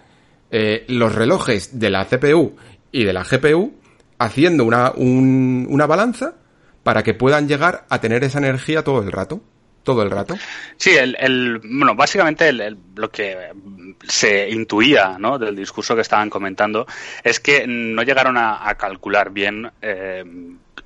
eh, 0.52 0.86
los 0.88 1.14
relojes 1.14 1.80
de 1.80 1.90
la 1.90 2.06
CPU 2.06 2.56
y 2.92 3.04
de 3.04 3.14
la 3.14 3.24
GPU 3.24 3.74
haciendo 4.18 4.64
una, 4.64 4.94
un, 4.96 5.68
una 5.70 5.86
balanza 5.86 6.36
para 6.82 7.04
que 7.04 7.14
puedan 7.14 7.48
llegar 7.48 7.86
a 7.90 8.00
tener 8.02 8.24
esa 8.24 8.40
energía 8.40 8.84
todo 8.84 9.02
el 9.04 9.12
rato. 9.12 9.42
Todo 9.84 10.04
el 10.04 10.12
rato? 10.12 10.36
Sí, 10.78 10.96
el, 10.96 11.60
bueno, 11.60 11.96
básicamente 11.96 12.52
lo 12.52 13.10
que 13.10 13.52
se 14.08 14.50
intuía 14.50 15.18
¿no? 15.18 15.38
del 15.38 15.56
discurso 15.56 15.96
que 15.96 16.02
estaban 16.02 16.30
comentando 16.30 16.86
es 17.24 17.40
que 17.40 17.66
no 17.68 18.04
llegaron 18.04 18.38
a, 18.38 18.74
calcular 18.76 19.32
bien 19.32 19.72
eh, 19.82 20.24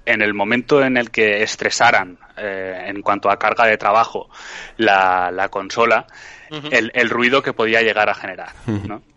en 0.05 0.21
el 0.21 0.33
momento 0.33 0.83
en 0.83 0.97
el 0.97 1.11
que 1.11 1.43
estresaran 1.43 2.17
eh, 2.37 2.85
en 2.87 3.01
cuanto 3.01 3.29
a 3.29 3.37
carga 3.37 3.65
de 3.65 3.77
trabajo 3.77 4.29
la, 4.77 5.47
consola, 5.49 6.07
el, 6.49 6.91
el, 6.93 7.09
ruido 7.09 7.41
que 7.41 7.53
podía 7.53 7.81
llegar 7.81 8.09
a 8.09 8.15
generar. 8.15 8.53
¿no? 8.65 9.03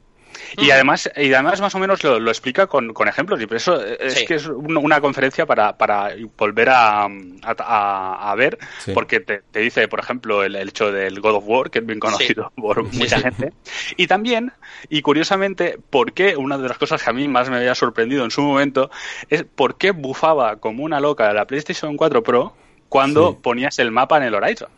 Y 0.56 0.70
además, 0.70 1.10
y 1.16 1.32
además 1.32 1.60
más 1.60 1.74
o 1.74 1.78
menos 1.78 2.02
lo, 2.02 2.28
explica 2.28 2.66
con, 2.66 2.92
ejemplos. 3.06 3.40
Y 3.40 3.46
por 3.46 3.56
eso 3.56 3.84
es 3.84 4.24
que 4.24 4.34
es 4.34 4.46
una 4.46 5.00
conferencia 5.00 5.46
para, 5.46 5.76
para 5.76 6.10
volver 6.36 6.70
a, 6.70 7.08
a, 7.44 8.34
ver, 8.36 8.58
porque 8.94 9.20
te, 9.20 9.42
dice, 9.58 9.88
por 9.88 10.00
ejemplo, 10.00 10.42
el, 10.42 10.56
hecho 10.56 10.92
del 10.92 11.20
God 11.20 11.36
of 11.36 11.44
War, 11.46 11.70
que 11.70 11.80
es 11.80 11.86
bien 11.86 12.00
conocido 12.00 12.52
por 12.56 12.82
mucha 12.82 13.20
gente. 13.20 13.52
Y 13.96 14.06
también, 14.06 14.52
y 14.88 15.02
curiosamente, 15.02 15.78
por 15.90 16.12
qué, 16.12 16.36
una 16.36 16.58
de 16.58 16.68
las 16.68 16.78
cosas 16.78 17.02
que 17.02 17.10
a 17.10 17.12
mí 17.12 17.28
más 17.28 17.50
me 17.50 17.56
había 17.56 17.74
sorprendido 17.74 18.24
en 18.24 18.30
su 18.30 18.42
momento, 18.42 18.90
es 19.28 19.44
por 19.44 19.76
qué 19.76 19.90
bufaba 19.90 20.56
como 20.56 20.84
una 20.84 21.00
loca 21.00 21.32
la 21.32 21.46
PlayStation 21.46 21.96
4 21.96 22.22
Pro 22.22 22.54
cuando 22.88 23.38
ponías 23.38 23.78
el 23.78 23.90
mapa 23.90 24.16
en 24.18 24.24
el 24.24 24.34
Horizon. 24.34 24.68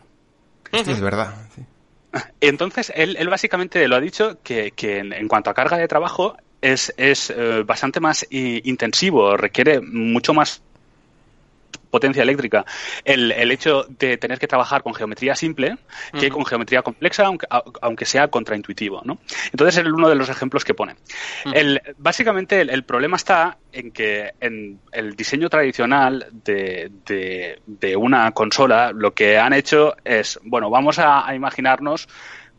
es 0.71 1.01
verdad. 1.01 1.35
Entonces, 2.41 2.91
él, 2.95 3.15
él 3.19 3.29
básicamente 3.29 3.87
lo 3.87 3.95
ha 3.95 4.01
dicho 4.01 4.39
que, 4.43 4.71
que 4.71 4.99
en, 4.99 5.27
cuanto 5.27 5.49
a 5.49 5.53
carga 5.53 5.77
de 5.77 5.87
trabajo 5.87 6.37
es, 6.61 6.93
es 6.97 7.29
eh, 7.29 7.63
bastante 7.65 7.99
más 7.99 8.25
intensivo, 8.29 9.37
requiere 9.37 9.81
mucho 9.81 10.33
más 10.33 10.61
potencia 11.89 12.23
eléctrica 12.23 12.65
el, 13.03 13.31
el, 13.31 13.51
hecho 13.51 13.85
de 13.89 14.17
tener 14.17 14.39
que 14.39 14.47
trabajar 14.47 14.83
con 14.83 14.93
geometría 14.93 15.35
simple 15.35 15.77
que 16.19 16.29
con 16.29 16.45
geometría 16.45 16.81
complexa, 16.81 17.25
aunque, 17.25 17.47
aunque 17.81 18.05
sea 18.05 18.27
contraintuitivo. 18.27 19.01
¿no? 19.03 19.17
Entonces 19.51 19.77
es 19.77 19.91
uno 19.91 20.09
de 20.09 20.15
los 20.15 20.29
ejemplos 20.29 20.63
que 20.63 20.73
pone. 20.73 20.95
el, 21.53 21.81
básicamente 21.97 22.61
el, 22.61 22.83
problema 22.83 23.17
está 23.17 23.57
en 23.71 23.91
que 23.91 24.31
en 24.39 24.79
el 24.91 25.15
diseño 25.15 25.49
tradicional 25.49 26.27
de, 26.31 26.91
de, 27.05 27.59
de, 27.65 27.95
una 27.95 28.31
consola 28.31 28.91
lo 28.93 29.13
que 29.13 29.37
han 29.37 29.53
hecho 29.53 29.95
es, 30.03 30.39
bueno, 30.43 30.69
vamos 30.69 30.99
a 30.99 31.33
imaginarnos 31.35 32.07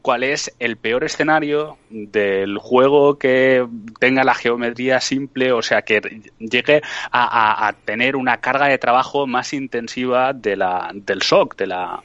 cuál 0.02 0.22
es 0.22 0.54
el 0.58 0.76
peor 0.76 1.04
escenario 1.04 1.78
del 1.90 2.58
juego 2.58 3.18
que 3.18 3.66
tenga 3.98 4.24
la 4.24 4.34
geometría 4.34 5.00
simple, 5.00 5.52
o 5.52 5.62
sea, 5.62 5.82
que 5.82 6.22
llegue 6.38 6.82
a, 7.12 7.74
tener 7.84 8.16
una 8.16 8.38
carga 8.38 8.66
de 8.66 8.78
trabajo 8.78 9.26
más 9.26 9.52
intensiva 9.52 10.32
del 10.32 11.22
SOC, 11.22 11.56
de 11.56 11.66
la, 11.66 12.02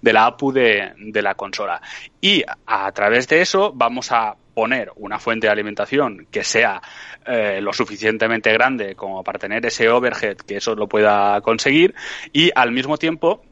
de 0.00 0.12
la 0.12 0.26
APU 0.26 0.52
de, 0.52 0.92
de 0.96 1.22
la 1.22 1.34
consola. 1.34 1.80
Y 2.20 2.44
a 2.66 2.90
través 2.92 3.28
de 3.28 3.40
eso 3.40 3.72
vamos 3.74 4.12
a 4.12 4.36
poner 4.54 4.92
una 4.96 5.18
fuente 5.18 5.48
de 5.48 5.52
alimentación 5.52 6.26
que 6.30 6.44
sea 6.44 6.80
eh, 7.26 7.60
lo 7.60 7.72
suficientemente 7.72 8.52
grande 8.52 8.94
como 8.94 9.22
para 9.24 9.38
tener 9.38 9.66
ese 9.66 9.88
overhead 9.90 10.36
que 10.36 10.56
eso 10.56 10.74
lo 10.76 10.88
pueda 10.88 11.40
conseguir 11.40 11.94
y 12.32 12.50
al 12.54 12.70
mismo 12.70 12.96
tiempo 12.96 13.42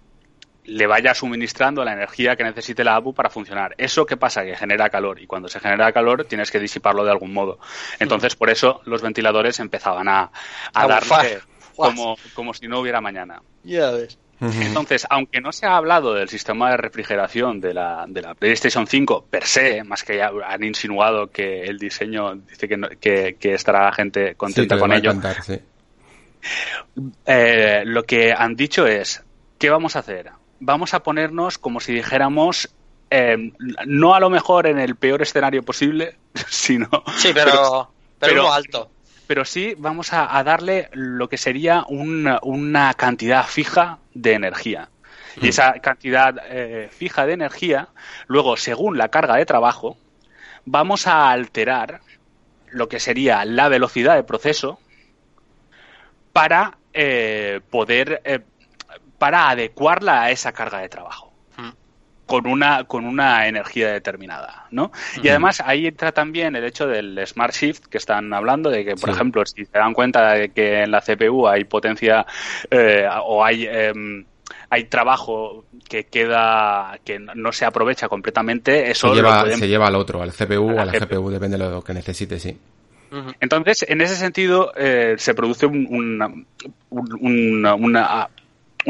le 0.65 0.87
vaya 0.87 1.15
suministrando 1.15 1.85
la 1.85 1.93
energía 1.93 2.37
que 2.37 2.45
necesite 2.45 2.85
la 2.85 2.97
APU 2.97 3.15
para 3.15 3.31
funcionar. 3.31 3.75
¿Eso 3.79 4.07
qué 4.07 4.17
pasa? 4.17 4.45
Que 4.45 4.57
genera 4.57 4.89
calor 4.91 5.21
y 5.21 5.27
cuando 5.27 5.49
se 5.49 5.61
genera 5.61 5.93
calor 5.93 6.25
tienes 6.25 6.51
que 6.51 6.61
disiparlo 6.61 7.05
de 7.05 7.11
algún 7.11 7.33
modo. 7.33 7.59
Entonces, 7.99 8.37
por 8.37 8.51
eso 8.51 8.81
los 8.85 9.03
ventiladores 9.03 9.59
empezaban 9.61 10.09
a, 10.09 10.31
a, 10.73 10.87
darle 10.87 11.41
como, 11.75 12.17
como 12.35 12.55
si 12.55 12.69
no 12.69 12.81
hubiera 12.81 13.01
mañana. 13.01 13.43
Ya 13.65 13.91
ves. 13.91 14.19
Entonces, 14.41 15.07
aunque 15.09 15.41
no 15.41 15.53
se 15.53 15.67
ha 15.67 15.77
hablado 15.77 16.15
del 16.15 16.29
sistema 16.29 16.73
de 16.73 16.77
refrigeración 16.77 17.61
de 17.61 17.75
la, 17.75 18.07
de 18.09 18.23
la 18.23 18.35
PlayStation 18.35 18.89
5 18.89 19.27
per 19.31 19.47
se, 19.47 19.85
más 19.85 20.03
que 20.03 20.17
ya 20.17 20.33
han 20.45 20.65
insinuado 20.65 21.31
que 21.31 21.63
el 21.63 21.79
diseño 21.79 22.35
dice 22.35 22.69
que, 22.69 23.37
que, 23.39 23.55
estará 23.55 23.85
la 23.85 23.93
gente 23.93 24.35
contenta 24.35 24.79
con 24.79 24.93
ello, 24.93 25.13
eh, 27.25 27.83
lo 27.85 28.03
que 28.03 28.33
han 28.33 28.57
dicho 28.57 28.85
es, 28.85 29.23
¿qué 29.59 29.71
vamos 29.71 29.95
a 29.95 30.01
hacer? 30.01 30.33
Vamos 30.63 30.95
a 30.95 31.03
ponernos 31.03 31.59
como 31.59 31.81
si 31.81 31.93
dijéramos 31.93 32.71
eh, 33.11 33.53
no 33.85 34.15
a 34.15 34.21
lo 34.21 34.31
mejor 34.31 34.67
en 34.67 34.79
el 34.79 34.97
peor 34.97 35.21
escenario 35.21 35.63
posible, 35.63 36.17
sino... 36.49 36.89
Sí, 37.17 37.33
pero, 37.35 37.93
pero, 38.19 38.51
alto. 38.51 38.91
Pero 39.27 39.45
sí 39.45 39.75
vamos 39.77 40.13
a, 40.13 40.43
darle 40.45 40.89
lo 40.93 41.29
que 41.29 41.37
sería 41.37 41.85
una, 41.89 42.95
cantidad 42.95 43.45
fija 43.45 43.99
de 44.15 44.33
energía. 44.35 44.89
Y 45.41 45.49
esa 45.49 45.75
cantidad 45.81 46.37
eh, 46.49 46.89
fija 46.91 47.27
de 47.27 47.33
energía, 47.33 47.89
luego, 48.27 48.57
según 48.57 48.99
la 48.99 49.09
carga 49.09 49.37
de 49.37 49.47
trabajo, 49.47 49.97
vamos 50.65 51.07
a 51.07 51.31
alterar 51.31 52.01
lo 52.71 52.89
que 52.89 53.01
sería 53.01 53.45
la 53.45 53.69
velocidad 53.69 54.15
de 54.15 54.23
proceso 54.23 54.79
para 56.33 56.79
eh, 56.95 57.61
poder 57.71 58.21
para 59.23 59.51
adecuarla 59.51 60.23
a 60.23 60.31
esa 60.33 60.51
carga 60.51 60.81
de 60.81 60.89
trabajo 60.89 61.33
mm. 61.57 61.69
con 62.27 62.45
una 62.49 62.83
con 62.83 63.05
una 63.05 63.47
energía 63.47 63.93
determinada, 63.93 64.67
¿no? 64.73 64.91
Y 65.23 65.29
además 65.29 65.63
ahí 65.65 65.87
entra 65.87 66.11
también 66.11 66.57
el 66.57 66.65
hecho 66.65 66.89
del 66.89 67.25
smart 67.25 67.55
shift 67.55 67.85
que 67.85 67.99
están 67.99 68.35
hablando 68.35 68.69
de 68.69 68.85
que, 68.85 68.97
por 68.97 69.11
ejemplo, 69.11 69.47
si 69.47 69.65
se 69.65 69.79
dan 69.79 69.95
cuenta 69.95 70.33
de 70.33 70.49
que 70.49 70.83
en 70.83 70.91
la 70.91 71.01
CPU 71.03 71.47
hay 71.47 71.63
potencia 71.63 72.27
eh, 72.69 73.07
o 73.25 73.45
hay 73.45 73.65
em, 73.65 74.25
hay 74.71 74.85
trabajo 74.87 75.67
que 75.89 76.07
queda 76.07 76.99
que 77.05 77.21
no 77.21 77.53
se 77.53 77.65
aprovecha 77.65 78.09
completamente, 78.09 78.91
eso 78.91 79.11
se 79.11 79.15
lleva, 79.15 79.49
se 79.55 79.69
lleva 79.69 79.87
al 79.87 79.95
otro, 79.95 80.21
al 80.21 80.33
CPU 80.33 80.73
o 80.77 80.81
a 80.81 80.85
la 80.85 80.91
GPU. 80.99 81.31
depende 81.31 81.57
de 81.57 81.71
lo 81.71 81.85
que 81.85 81.95
necesite, 81.95 82.41
sí. 82.41 82.59
Entonces, 83.41 83.85
en 83.87 84.01
ese 84.01 84.17
sentido, 84.17 84.73
eh, 84.75 85.17
se 85.19 85.35
produce 85.35 85.67
un, 85.67 85.87
una, 86.91 87.75
un 87.75 87.97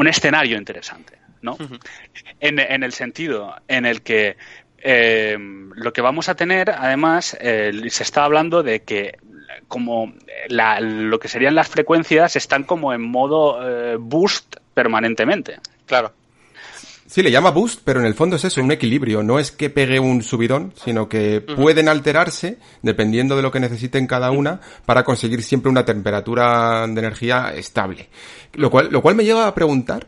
escenario 0.07 0.57
interesante, 0.57 1.17
¿no? 1.41 1.57
en, 2.39 2.59
en, 2.59 2.83
el 2.83 2.93
sentido 2.93 3.55
en 3.67 3.85
el 3.85 4.01
que 4.01 4.37
eh, 4.85 5.37
lo 5.39 5.93
que 5.93 6.01
vamos 6.01 6.27
a 6.27 6.35
tener, 6.35 6.69
además, 6.69 7.37
eh, 7.39 7.71
se 7.87 8.03
está 8.03 8.25
hablando 8.25 8.63
de 8.63 8.81
que 8.83 9.17
como 9.67 10.13
la, 10.49 10.79
lo 10.81 11.19
que 11.19 11.29
serían 11.29 11.55
las 11.55 11.69
frecuencias 11.69 12.35
están 12.35 12.63
como 12.63 12.93
en 12.93 13.01
modo 13.01 13.59
eh, 13.67 13.95
boost 13.97 14.57
permanentemente. 14.73 15.59
Claro. 15.85 16.11
Sí, 17.13 17.21
le 17.21 17.29
llama 17.29 17.51
boost, 17.51 17.81
pero 17.83 17.99
en 17.99 18.07
el 18.07 18.15
fondo 18.15 18.37
es 18.37 18.43
eso, 18.43 18.59
un 18.59 18.71
equilibrio. 18.71 19.21
No 19.21 19.37
es 19.37 19.51
que 19.51 19.69
pegue 19.69 19.99
un 19.99 20.23
subidón, 20.23 20.73
sino 20.83 21.07
que 21.07 21.41
pueden 21.41 21.87
alterarse 21.87 22.57
dependiendo 22.81 23.35
de 23.35 23.43
lo 23.43 23.51
que 23.51 23.59
necesiten 23.59 24.07
cada 24.07 24.31
una 24.31 24.59
para 24.87 25.03
conseguir 25.03 25.43
siempre 25.43 25.69
una 25.69 25.85
temperatura 25.85 26.87
de 26.87 26.99
energía 26.99 27.53
estable. 27.53 28.09
Lo 28.53 28.71
cual, 28.71 28.89
lo 28.89 29.03
cual 29.03 29.13
me 29.13 29.25
lleva 29.25 29.45
a 29.45 29.53
preguntar 29.53 30.07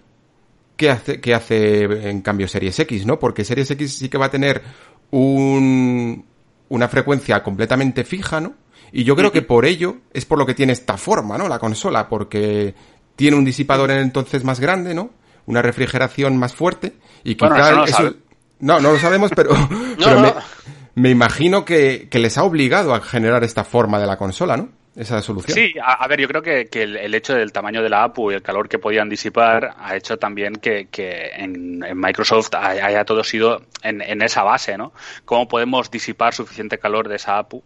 qué 0.75 0.89
hace, 0.89 1.21
qué 1.21 1.35
hace 1.35 1.83
en 2.09 2.21
cambio 2.21 2.47
Series 2.47 2.79
X, 2.79 3.05
¿no? 3.05 3.19
Porque 3.19 3.45
Series 3.45 3.69
X 3.69 3.99
sí 3.99 4.09
que 4.09 4.17
va 4.17 4.25
a 4.25 4.31
tener 4.31 4.63
un, 5.11 6.25
una 6.69 6.87
frecuencia 6.87 7.43
completamente 7.43 8.03
fija, 8.03 8.41
¿no? 8.41 8.55
Y 8.91 9.03
yo 9.03 9.15
creo 9.15 9.31
que 9.31 9.43
por 9.43 9.67
ello 9.67 9.97
es 10.11 10.25
por 10.25 10.39
lo 10.39 10.47
que 10.47 10.55
tiene 10.55 10.73
esta 10.73 10.97
forma, 10.97 11.37
¿no? 11.37 11.47
La 11.47 11.59
consola, 11.59 12.09
porque 12.09 12.73
tiene 13.15 13.37
un 13.37 13.45
disipador 13.45 13.91
entonces 13.91 14.43
más 14.43 14.59
grande, 14.59 14.95
¿no? 14.95 15.11
Una 15.45 15.61
refrigeración 15.61 16.37
más 16.37 16.53
fuerte 16.53 16.93
y 17.23 17.35
quizá 17.35 17.71
no, 17.71 17.85
eso... 17.85 18.15
No, 18.59 18.79
no 18.79 18.93
lo 18.93 18.99
sabemos, 18.99 19.31
pero, 19.35 19.51
Me, 20.95 21.09
imagino 21.09 21.65
que, 21.65 22.07
les 22.11 22.37
ha 22.37 22.43
obligado 22.43 22.93
a 22.93 23.01
generar 23.01 23.43
esta 23.43 23.63
forma 23.63 23.99
de 23.99 24.07
la 24.07 24.17
consola, 24.17 24.55
¿no? 24.55 24.69
Esa 24.95 25.21
solución. 25.21 25.53
Sí, 25.53 25.73
a, 25.83 26.07
ver, 26.07 26.21
yo 26.21 26.27
creo 26.29 26.41
que, 26.41 26.69
el, 26.71 27.13
hecho 27.13 27.33
del 27.33 27.51
tamaño 27.51 27.83
de 27.83 27.89
la 27.89 28.05
APU 28.05 28.31
y 28.31 28.35
el 28.35 28.41
calor 28.41 28.69
que 28.69 28.79
podían 28.79 29.09
disipar 29.09 29.75
ha 29.77 29.93
hecho 29.97 30.17
también 30.17 30.55
que, 30.55 30.87
en, 31.35 31.79
Microsoft 31.99 32.55
haya, 32.55 33.03
todo 33.03 33.25
sido 33.25 33.61
en, 33.83 34.21
esa 34.21 34.43
base, 34.43 34.77
¿no? 34.77 34.93
¿Cómo 35.25 35.49
podemos 35.49 35.91
disipar 35.91 36.33
suficiente 36.33 36.77
calor 36.77 37.09
de 37.09 37.17
esa 37.17 37.39
APU 37.39 37.61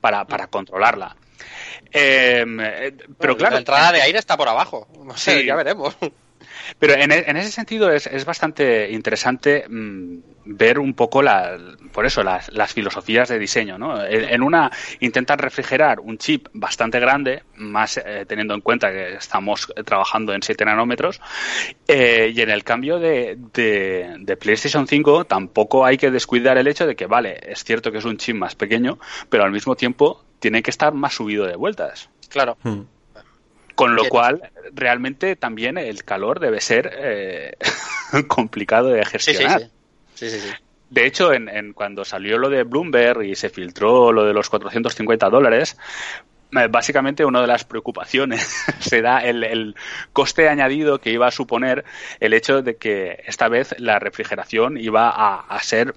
para, 0.00 0.24
para 0.24 0.48
controlarla? 0.48 1.14
Eh, 1.92 2.44
pero 3.16 3.36
claro. 3.36 3.54
La 3.54 3.58
entrada 3.60 3.92
de 3.92 4.02
aire 4.02 4.18
está 4.18 4.36
por 4.36 4.48
abajo. 4.48 4.88
sí, 5.14 5.44
ya 5.46 5.54
veremos. 5.54 5.96
Pero 6.78 6.94
en, 6.94 7.12
e, 7.12 7.24
en 7.26 7.36
ese 7.36 7.50
sentido 7.50 7.90
es, 7.90 8.06
es 8.06 8.24
bastante 8.24 8.90
interesante 8.90 9.64
mm, 9.68 10.18
ver 10.44 10.78
un 10.78 10.94
poco 10.94 11.22
la, 11.22 11.58
por 11.92 12.06
eso 12.06 12.22
las, 12.22 12.52
las 12.52 12.72
filosofías 12.72 13.28
de 13.28 13.38
diseño. 13.38 13.78
¿no? 13.78 14.04
En, 14.04 14.42
una 14.42 14.70
intentan 15.00 15.38
refrigerar 15.38 16.00
un 16.00 16.18
chip 16.18 16.48
bastante 16.52 16.98
grande, 17.00 17.42
más 17.56 17.98
eh, 17.98 18.24
teniendo 18.26 18.54
en 18.54 18.60
cuenta 18.60 18.90
que 18.90 19.14
estamos 19.14 19.72
trabajando 19.84 20.32
en 20.32 20.42
7 20.42 20.64
nanómetros, 20.64 21.20
eh, 21.86 22.32
y 22.34 22.40
en 22.40 22.50
el 22.50 22.64
cambio 22.64 22.98
de, 22.98 23.38
de, 23.52 24.16
de, 24.18 24.36
PlayStation 24.36 24.86
5 24.86 25.24
tampoco 25.24 25.84
hay 25.84 25.96
que 25.96 26.10
descuidar 26.10 26.58
el 26.58 26.66
hecho 26.66 26.86
de 26.86 26.96
que, 26.96 27.06
vale, 27.06 27.38
es 27.42 27.64
cierto 27.64 27.92
que 27.92 27.98
es 27.98 28.04
un 28.04 28.16
chip 28.16 28.36
más 28.36 28.54
pequeño, 28.54 28.98
pero 29.28 29.44
al 29.44 29.52
mismo 29.52 29.76
tiempo 29.76 30.24
tiene 30.38 30.62
que 30.62 30.70
estar 30.70 30.92
más 30.92 31.14
subido 31.14 31.46
de 31.46 31.56
vueltas. 31.56 32.10
Claro. 32.28 32.56
Hmm. 32.62 32.82
Con 33.74 33.96
lo 33.96 34.04
cual, 34.08 34.50
realmente 34.72 35.36
también 35.36 35.78
el 35.78 36.04
calor 36.04 36.40
debe 36.40 36.60
ser 36.60 36.90
eh, 36.94 37.56
complicado 38.28 38.88
de 38.88 39.04
gestionar. 39.04 39.62
Sí, 40.14 40.30
sí, 40.30 40.40
sí. 40.40 40.50
De 40.90 41.06
hecho, 41.06 41.32
en, 41.32 41.72
cuando 41.72 42.04
salió 42.04 42.36
lo 42.36 42.50
de 42.50 42.64
Bloomberg 42.64 43.22
y 43.22 43.34
se 43.34 43.48
filtró 43.48 44.12
lo 44.12 44.24
de 44.24 44.34
los 44.34 44.50
450 44.50 45.30
dólares, 45.30 45.78
eh, 46.52 46.68
básicamente 46.68 47.24
una 47.24 47.40
de 47.40 47.46
las 47.46 47.64
preocupaciones 47.64 48.42
será 48.78 49.20
el, 49.20 49.42
el, 49.42 49.74
coste 50.12 50.50
añadido 50.50 50.98
que 50.98 51.10
iba 51.10 51.26
a 51.26 51.30
suponer 51.30 51.86
el 52.20 52.34
hecho 52.34 52.60
de 52.60 52.76
que 52.76 53.22
esta 53.26 53.48
vez 53.48 53.74
la 53.78 53.98
refrigeración 53.98 54.76
iba 54.76 55.08
a, 55.08 55.62
ser 55.62 55.94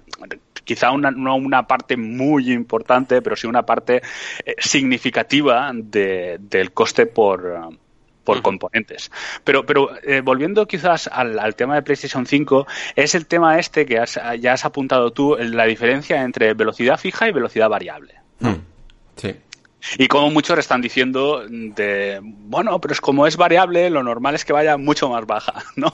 quizá 0.66 0.90
una, 0.90 1.10
no 1.10 1.36
una 1.36 1.66
parte 1.66 1.96
muy 1.96 2.52
importante, 2.52 3.22
pero 3.22 3.36
sí 3.36 3.46
una 3.46 3.64
parte 3.64 4.02
eh, 4.44 4.54
significativa 4.58 5.70
de, 5.72 6.36
del 6.40 6.72
coste 6.72 7.06
por, 7.06 7.78
por 8.24 8.42
componentes. 8.42 9.10
Pero, 9.44 9.64
pero 9.64 9.90
eh, 10.02 10.20
volviendo 10.20 10.66
quizás 10.66 11.08
al, 11.08 11.54
tema 11.54 11.76
de 11.76 11.82
PlayStation 11.82 12.26
5, 12.26 12.66
es 12.96 13.14
el 13.14 13.26
tema 13.26 13.58
este 13.58 13.86
que 13.86 14.04
ya 14.40 14.52
has 14.52 14.64
apuntado 14.66 15.12
tú, 15.12 15.36
la 15.38 15.64
diferencia 15.64 16.22
entre 16.22 16.52
velocidad 16.52 16.98
fija 16.98 17.28
y 17.28 17.32
velocidad 17.32 17.70
variable. 17.70 18.14
Hmm. 18.40 18.56
Sí. 19.16 19.34
Y 19.98 20.08
como 20.08 20.30
muchos 20.30 20.58
están 20.58 20.80
diciendo 20.80 21.44
de, 21.48 22.20
bueno, 22.22 22.80
pero 22.80 22.92
es 22.92 23.00
como 23.00 23.26
es 23.26 23.36
variable, 23.36 23.88
lo 23.90 24.02
normal 24.02 24.34
es 24.34 24.44
que 24.44 24.52
vaya 24.52 24.76
mucho 24.76 25.08
más 25.08 25.26
baja, 25.26 25.62
¿no? 25.76 25.92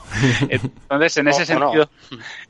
Entonces, 0.49 1.17
en 1.17 1.27
ese 1.27 1.45
sentido, 1.45 1.89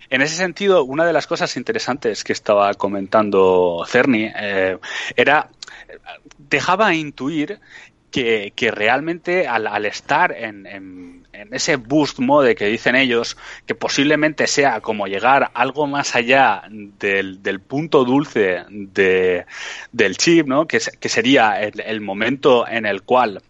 en 0.09 0.21
ese 0.21 0.35
sentido, 0.35 0.83
una 0.83 1.05
de 1.05 1.13
las 1.13 1.27
cosas 1.27 1.55
interesantes 1.57 2.23
que 2.23 2.33
estaba 2.33 2.73
comentando 2.75 3.83
Cerny 3.87 4.31
eh, 4.35 4.77
era 5.15 5.49
dejaba 6.37 6.93
intuir 6.93 7.59
que, 8.11 8.71
realmente 8.71 9.47
al, 9.47 9.85
estar 9.85 10.31
en, 10.31 10.67
en, 10.67 11.22
ese 11.33 11.75
boost 11.77 12.19
mode 12.19 12.55
que 12.55 12.67
dicen 12.67 12.95
ellos, 12.95 13.37
que 13.65 13.75
posiblemente 13.75 14.47
sea 14.47 14.81
como 14.81 15.07
llegar 15.07 15.51
algo 15.53 15.87
más 15.87 16.15
allá 16.15 16.63
del, 16.69 17.41
del 17.41 17.59
punto 17.59 18.05
dulce 18.05 18.63
de, 18.69 19.45
del 19.91 20.17
chip, 20.17 20.47
¿no? 20.47 20.67
que, 20.67 20.79
que 20.99 21.09
sería 21.09 21.61
el, 21.61 22.01
momento 22.01 22.67
en 22.67 22.85
el 22.85 23.03
cual 23.03 23.41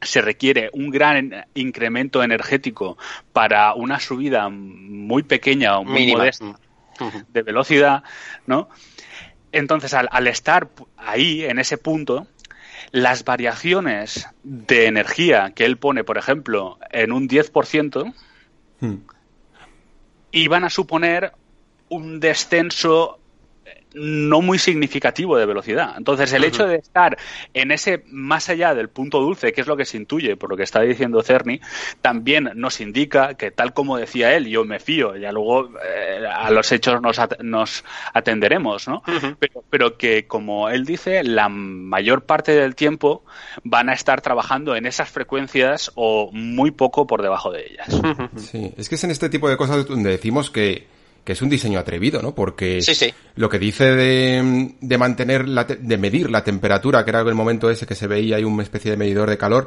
se 0.00 0.20
requiere 0.20 0.70
un 0.72 0.90
gran 0.90 1.46
incremento 1.54 2.22
energético 2.22 2.96
para 3.32 3.74
una 3.74 3.98
subida 3.98 4.48
muy 4.48 5.22
pequeña 5.22 5.78
o 5.78 5.84
muy 5.84 6.12
modesta 6.12 6.58
de 7.28 7.42
velocidad, 7.42 8.04
¿no? 8.46 8.68
Entonces, 9.52 9.94
al, 9.94 10.08
al, 10.10 10.26
estar 10.26 10.68
ahí, 10.96 11.44
en 11.44 11.58
ese 11.58 11.78
punto, 11.78 12.26
las 12.92 13.24
variaciones 13.24 14.28
de 14.42 14.86
energía 14.86 15.52
que 15.54 15.64
él 15.64 15.78
pone, 15.78 16.04
por 16.04 16.18
ejemplo, 16.18 16.78
en 16.90 17.12
un 17.12 17.28
10%, 17.28 18.14
hmm. 18.80 18.94
iban 20.32 20.64
a 20.64 20.70
suponer 20.70 21.32
un 21.88 22.20
descenso 22.20 23.20
no 23.96 24.42
muy 24.42 24.58
significativo 24.58 25.36
de 25.36 25.46
velocidad. 25.46 25.94
Entonces, 25.96 26.32
el 26.32 26.44
hecho 26.44 26.66
de 26.66 26.76
estar 26.76 27.16
en 27.54 27.70
ese 27.70 28.04
más 28.10 28.48
allá 28.48 28.74
del 28.74 28.88
punto 28.88 29.20
dulce, 29.20 29.52
que 29.52 29.62
es 29.62 29.66
lo 29.66 29.76
que 29.76 29.84
se 29.84 29.96
intuye 29.96 30.36
por 30.36 30.50
lo 30.50 30.56
que 30.56 30.62
está 30.62 30.82
diciendo 30.82 31.22
Cerny, 31.22 31.60
también 32.02 32.50
nos 32.54 32.80
indica 32.80 33.34
que, 33.34 33.50
tal 33.50 33.72
como 33.72 33.96
decía 33.96 34.36
él, 34.36 34.46
yo 34.46 34.64
me 34.64 34.78
fío, 34.78 35.16
ya 35.16 35.32
luego 35.32 35.70
eh, 35.82 36.26
a 36.30 36.50
los 36.50 36.70
hechos 36.72 37.00
nos, 37.00 37.18
nos 37.40 37.84
atenderemos, 38.12 38.86
¿no? 38.86 39.02
pero, 39.38 39.64
pero 39.70 39.96
que, 39.96 40.26
como 40.26 40.68
él 40.68 40.84
dice, 40.84 41.24
la 41.24 41.48
mayor 41.48 42.24
parte 42.24 42.52
del 42.52 42.74
tiempo 42.74 43.24
van 43.64 43.88
a 43.88 43.94
estar 43.94 44.20
trabajando 44.20 44.76
en 44.76 44.86
esas 44.86 45.08
frecuencias 45.08 45.90
o 45.94 46.30
muy 46.32 46.70
poco 46.70 47.06
por 47.06 47.22
debajo 47.22 47.50
de 47.50 47.66
ellas. 47.66 47.86
Sí, 48.36 48.72
es 48.76 48.88
que 48.88 48.96
es 48.96 49.04
en 49.04 49.10
este 49.10 49.28
tipo 49.28 49.48
de 49.48 49.56
cosas 49.56 49.86
donde 49.86 50.10
decimos 50.10 50.50
que 50.50 50.86
que 51.26 51.32
es 51.32 51.42
un 51.42 51.48
diseño 51.48 51.80
atrevido, 51.80 52.22
¿no? 52.22 52.36
Porque 52.36 52.78
lo 53.34 53.48
que 53.50 53.58
dice 53.58 53.96
de, 53.96 54.76
de 54.80 54.98
mantener, 54.98 55.48
la 55.48 55.64
de 55.64 55.98
medir 55.98 56.30
la 56.30 56.44
temperatura, 56.44 57.04
que 57.04 57.10
era 57.10 57.20
el 57.20 57.34
momento 57.34 57.68
ese 57.68 57.84
que 57.84 57.96
se 57.96 58.06
veía 58.06 58.36
ahí 58.36 58.44
una 58.44 58.62
especie 58.62 58.92
de 58.92 58.96
medidor 58.96 59.28
de 59.28 59.36
calor, 59.36 59.66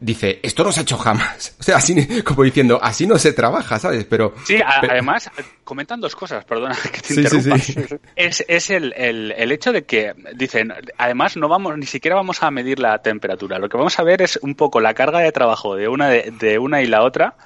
dice, 0.00 0.40
esto 0.42 0.64
no 0.64 0.72
se 0.72 0.80
ha 0.80 0.82
hecho 0.82 0.98
jamás. 0.98 1.54
O 1.60 1.62
sea, 1.66 1.78
así, 1.78 2.22
como 2.22 2.44
diciendo, 2.44 2.78
así 2.80 3.06
no 3.06 3.18
se 3.18 3.32
trabaja, 3.32 3.78
¿sabes? 3.78 4.04
Pero. 4.04 4.34
Sí, 4.44 4.58
además, 4.64 5.28
comentan 5.64 6.00
dos 6.00 6.14
cosas, 6.14 6.44
perdona 6.44 6.76
que 6.92 7.00
te 7.00 7.14
interrumpa. 7.14 7.56
es, 8.14 8.44
es 8.46 8.70
el, 8.70 8.92
el, 8.96 9.32
el, 9.32 9.52
hecho 9.52 9.72
de 9.72 9.84
que, 9.84 10.14
dicen, 10.34 10.72
además 10.96 11.36
no 11.36 11.48
vamos, 11.48 11.76
ni 11.76 11.86
siquiera 11.86 12.14
vamos 12.14 12.42
a 12.42 12.50
medir 12.50 12.78
la 12.78 12.98
temperatura. 13.02 13.58
Lo 13.58 13.68
que 13.68 13.76
vamos 13.76 13.98
a 13.98 14.04
ver 14.04 14.22
es 14.22 14.38
un 14.42 14.54
poco 14.54 14.80
la 14.80 14.94
carga 14.94 15.20
de 15.20 15.32
trabajo 15.32 15.74
de 15.74 15.88
una, 15.88 16.08
de, 16.08 16.58
una 16.58 16.82
y 16.82 16.86
la 16.86 17.02
otra 17.02 17.36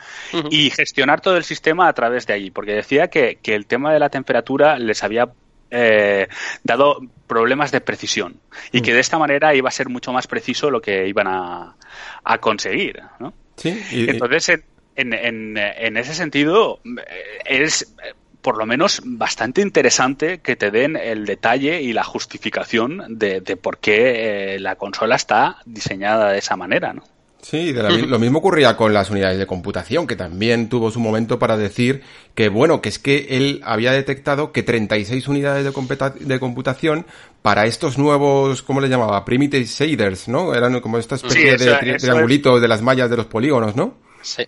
y 0.51 0.71
gestionar 0.71 1.21
todo 1.21 1.37
el 1.37 1.45
sistema 1.45 1.89
a 1.89 1.93
través 1.95 2.27
de 2.27 2.35
allí. 2.35 2.51
Porque 2.51 2.73
decía 2.73 3.09
que, 3.09 3.39
que 3.41 3.55
el 3.55 3.67
tema 3.67 3.93
de 3.93 4.01
la 4.01 4.11
temperatura 4.11 4.79
les 4.79 5.03
había 5.03 5.31
eh, 5.71 6.29
dado 6.65 7.01
problemas 7.27 7.71
de 7.71 7.81
precisión 7.81 8.41
y 8.73 8.81
que 8.81 8.91
mm. 8.91 8.95
de 8.95 9.01
esta 9.01 9.19
manera 9.19 9.55
iba 9.55 9.69
a 9.69 9.73
ser 9.73 9.89
mucho 9.89 10.13
más 10.13 10.27
preciso 10.27 10.71
lo 10.71 10.81
que 10.81 11.07
iban 11.07 11.27
a, 11.29 11.77
a 12.25 12.39
conseguir. 12.39 13.01
¿no? 13.19 13.33
Sí, 13.57 13.81
Entonces, 13.93 14.63
en, 14.97 15.13
en, 15.13 15.57
en, 15.57 15.97
ese 15.97 16.15
sentido, 16.15 16.81
eh, 16.85 17.43
es 17.45 17.95
por 18.43 18.57
lo 18.57 18.67
menos 18.67 19.03
bastante 19.05 19.61
interesante 19.61 20.39
que 20.39 20.57
te 20.57 20.71
den 20.71 20.97
el 20.97 21.27
detalle 21.27 21.83
y 21.83 21.93
la 21.93 22.05
justificación 22.05 23.19
de, 23.19 23.41
de 23.41 23.57
por 23.57 23.79
qué 23.79 24.55
eh, 24.55 24.59
la 24.59 24.77
consola 24.77 25.17
está 25.17 25.59
diseñada 25.67 26.33
de 26.33 26.39
esa 26.39 26.57
manera, 26.57 26.93
¿no? 26.93 27.05
Sí, 27.43 27.73
lo 28.07 28.19
mismo 28.19 28.39
ocurría 28.39 28.77
con 28.77 28.93
las 28.93 29.11
unidades 29.11 29.39
de 29.39 29.47
computación, 29.47 30.07
que 30.07 30.17
también 30.17 30.69
tuvo 30.69 30.91
su 30.91 31.01
momento 31.01 31.39
para 31.39 31.57
decir 31.57 32.03
que, 32.35 32.49
bueno, 32.49 32.81
que 32.81 32.89
es 32.89 32.99
que 32.99 33.29
él 33.31 33.61
había 33.65 33.93
detectado 33.93 34.53
que 34.53 34.63
36 34.63 35.29
unidades 35.29 35.65
de, 35.65 36.11
de 36.21 36.41
computación 36.41 37.07
para 37.43 37.67
estos 37.67 37.99
nuevos, 37.99 38.63
¿cómo 38.63 38.81
le 38.81 38.89
llamaba? 38.89 39.25
Primitive 39.25 39.65
shaders, 39.65 40.29
¿no? 40.29 40.55
Eran 40.55 40.81
como 40.81 40.99
esta 40.99 41.15
especie 41.15 41.57
de 41.57 41.97
triangulitos 41.99 42.61
de 42.61 42.69
las 42.69 42.83
mallas 42.83 43.09
de 43.11 43.17
los 43.17 43.27
polígonos, 43.27 43.77
¿no? 43.77 43.95
Sí. 44.23 44.45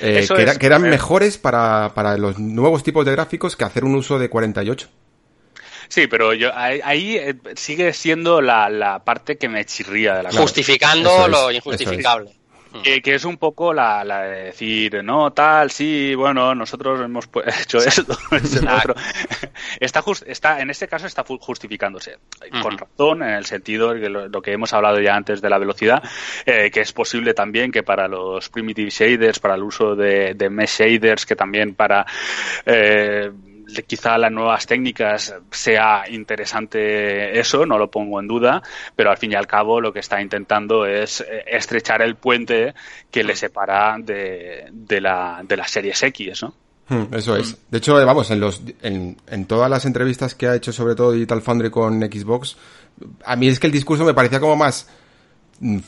Eh, 0.00 0.26
que, 0.58 0.66
eran 0.66 0.82
mejores 0.82 1.38
para, 1.38 1.92
para 1.94 2.18
los 2.18 2.38
nuevos 2.38 2.82
tipos 2.82 3.06
de 3.06 3.12
gráficos 3.12 3.56
que 3.56 3.64
hacer 3.64 3.84
un 3.84 3.94
uso 3.94 4.18
de 4.18 4.28
48. 4.28 4.88
Sí, 5.88 6.06
pero 6.06 6.34
yo 6.34 6.50
ahí, 6.54 7.16
eh, 7.16 7.34
sigue 7.54 7.92
siendo 7.92 8.40
la, 8.40 8.68
la, 8.68 9.04
parte 9.04 9.36
que 9.36 9.48
me 9.48 9.64
chirría 9.64 10.14
de 10.14 10.22
la 10.24 10.32
Justificando 10.32 11.28
lo 11.28 11.50
injustificable. 11.50 12.36
Que, 12.82 13.00
que, 13.00 13.14
es 13.14 13.24
un 13.24 13.36
poco 13.36 13.72
la, 13.72 14.04
la, 14.04 14.22
de 14.22 14.44
decir, 14.44 15.02
no, 15.02 15.32
tal, 15.32 15.70
sí, 15.70 16.14
bueno, 16.14 16.54
nosotros 16.54 17.00
hemos 17.00 17.28
hecho 17.62 17.78
esto, 17.78 18.16
está, 19.80 20.04
está, 20.26 20.60
en 20.60 20.70
este 20.70 20.88
caso 20.88 21.06
está 21.06 21.24
justificándose. 21.24 22.18
Con 22.62 22.78
razón, 22.78 23.22
en 23.22 23.30
el 23.30 23.46
sentido 23.46 23.94
de 23.94 24.08
lo, 24.08 24.42
que 24.42 24.52
hemos 24.52 24.72
hablado 24.72 25.00
ya 25.00 25.14
antes 25.14 25.40
de 25.40 25.50
la 25.50 25.58
velocidad, 25.58 26.02
eh, 26.44 26.70
que 26.70 26.80
es 26.80 26.92
posible 26.92 27.34
también 27.34 27.72
que 27.72 27.82
para 27.82 28.08
los 28.08 28.48
primitive 28.48 28.90
shaders, 28.90 29.38
para 29.38 29.54
el 29.54 29.62
uso 29.62 29.96
de, 29.96 30.34
de 30.34 30.50
mesh 30.50 30.80
shaders, 30.80 31.26
que 31.26 31.36
también 31.36 31.74
para 31.74 32.06
eh, 32.64 33.30
quizá 33.86 34.16
las 34.18 34.32
nuevas 34.32 34.66
técnicas 34.66 35.34
sea 35.50 36.04
interesante 36.08 37.38
eso, 37.38 37.66
no 37.66 37.78
lo 37.78 37.90
pongo 37.90 38.20
en 38.20 38.26
duda, 38.26 38.62
pero 38.94 39.10
al 39.10 39.18
fin 39.18 39.32
y 39.32 39.34
al 39.34 39.46
cabo 39.46 39.80
lo 39.80 39.92
que 39.92 40.00
está 40.00 40.20
intentando 40.20 40.86
es 40.86 41.20
eh, 41.20 41.44
estrechar 41.46 42.02
el 42.02 42.16
puente 42.16 42.74
que 43.10 43.24
le 43.24 43.34
separa 43.36 43.96
de, 43.98 44.68
de, 44.70 45.00
la, 45.00 45.42
de 45.46 45.56
las 45.56 45.70
series 45.70 46.02
X, 46.02 46.42
¿no? 46.42 46.54
Hmm, 46.88 47.12
eso 47.14 47.36
es. 47.36 47.56
De 47.68 47.78
hecho, 47.78 47.94
vamos, 48.06 48.30
en, 48.30 48.38
los, 48.38 48.62
en, 48.82 49.16
en 49.26 49.46
todas 49.46 49.68
las 49.68 49.84
entrevistas 49.86 50.36
que 50.36 50.46
ha 50.46 50.54
hecho, 50.54 50.72
sobre 50.72 50.94
todo 50.94 51.10
Digital 51.10 51.42
Foundry 51.42 51.70
con 51.70 52.00
Xbox, 52.00 52.56
a 53.24 53.34
mí 53.34 53.48
es 53.48 53.58
que 53.58 53.66
el 53.66 53.72
discurso 53.72 54.04
me 54.04 54.14
parecía 54.14 54.38
como 54.38 54.54
más 54.54 54.88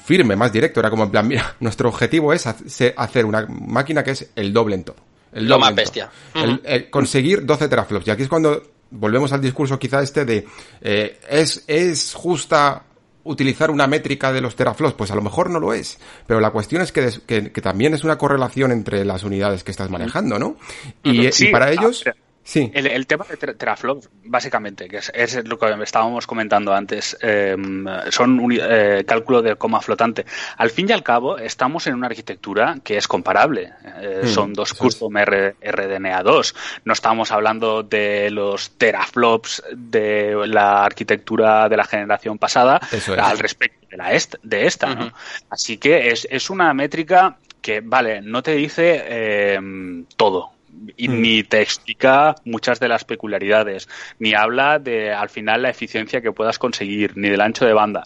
firme, 0.05 0.37
más 0.37 0.53
directo. 0.53 0.81
Era 0.81 0.91
como 0.91 1.05
en 1.05 1.11
plan, 1.11 1.29
mira, 1.29 1.55
nuestro 1.61 1.89
objetivo 1.89 2.33
es 2.33 2.47
hacer 2.47 3.25
una 3.25 3.47
máquina 3.47 4.03
que 4.03 4.13
es 4.13 4.31
el 4.35 4.53
doble 4.53 4.75
en 4.75 4.85
todo. 4.85 4.97
El 5.33 5.47
lo 5.47 5.59
más 5.59 5.75
bestia. 5.75 6.11
El, 6.35 6.91
conseguir 6.91 7.45
12 7.45 7.69
teraflops. 7.69 8.07
Y 8.07 8.11
aquí 8.11 8.23
es 8.23 8.29
cuando 8.29 8.63
volvemos 8.91 9.33
al 9.33 9.41
discurso 9.41 9.79
quizá 9.79 10.03
este 10.03 10.25
de 10.25 10.47
eh, 10.81 11.19
¿es, 11.29 11.65
¿es 11.67 12.15
justa 12.15 12.85
utilizar 13.25 13.71
una 13.71 13.87
métrica 13.87 14.33
de 14.33 14.41
los 14.41 14.57
teraflops? 14.57 14.95
Pues 14.95 15.11
a 15.11 15.15
lo 15.15 15.23
mejor 15.23 15.51
no 15.51 15.61
lo 15.61 15.73
es. 15.73 15.99
Pero 16.27 16.41
la 16.41 16.51
cuestión 16.51 16.83
es 16.83 16.93
que, 16.93 17.11
que, 17.27 17.61
también 17.61 17.95
es 17.95 18.05
una 18.05 18.17
correlación 18.17 18.73
entre 18.73 19.05
las 19.05 19.25
unidades 19.25 19.65
que 19.65 19.71
estás 19.71 19.91
manejando, 19.91 20.39
¿no? 20.39 20.57
Y, 21.03 21.27
y 21.27 21.53
para 21.53 21.71
ellos... 21.71 22.05
Sí. 22.49 22.71
El, 22.73 23.07
tema 23.07 23.27
de 23.29 23.37
teraflops, 23.37 24.09
básicamente, 24.25 24.89
que 24.89 24.97
es, 24.97 25.45
lo 25.45 25.59
que 25.59 25.67
estábamos 25.83 26.27
comentando 26.27 26.73
antes, 26.73 27.15
em, 27.21 27.85
son 28.09 28.41
un 28.41 28.59
eh, 28.59 29.05
cálculo 29.07 29.43
de 29.43 29.57
coma 29.57 29.83
flotante. 29.83 30.25
Al 30.57 30.71
fin 30.71 30.89
y 30.89 30.93
al 30.93 31.03
cabo, 31.03 31.37
estamos 31.37 31.87
en 31.89 31.97
una 31.97 32.07
arquitectura 32.07 32.79
que 32.83 32.97
es 32.97 33.07
comparable. 33.07 33.75
Eh, 34.01 34.23
hmm, 34.23 34.29
son 34.29 34.55
dos 34.55 34.73
custom 34.73 35.13
RDNA2. 35.13 36.55
No 36.87 36.95
estamos 36.95 37.33
hablando 37.33 37.83
de 37.83 38.31
los 38.31 38.71
teraflops 38.79 39.63
de 39.77 40.35
la 40.47 40.87
arquitectura 40.87 41.69
de 41.69 41.77
la 41.77 41.85
generación 41.85 42.39
pasada 42.39 42.81
al 43.19 43.39
respecto 43.41 43.89
de, 43.91 43.97
la 43.99 44.19
de 44.43 44.67
esta. 44.67 44.95
¿no? 44.95 45.13
Así 45.51 45.77
que 45.77 46.09
es, 46.13 46.27
es 46.31 46.49
una 46.49 46.73
métrica 46.73 47.37
que, 47.61 47.83
vale, 47.83 48.23
no 48.23 48.43
te 48.43 48.53
dice 48.53 49.53
em, 49.53 50.07
todo 50.17 50.57
y 50.97 51.09
mm. 51.09 51.21
ni 51.21 51.43
te 51.43 51.61
explica 51.61 52.35
muchas 52.45 52.81
de 52.81 52.89
las 52.89 53.05
peculiaridades, 53.05 53.89
ni 54.19 54.35
habla 54.35 54.79
de 54.79 55.13
al 55.13 55.29
final 55.29 55.63
la 55.63 55.71
eficiencia 55.71 56.21
que 56.21 56.33
puedas 56.33 56.59
conseguir, 56.59 57.17
ni 57.17 57.29
del 57.29 57.41
ancho 57.41 57.65
de 57.65 57.73
banda. 57.73 58.05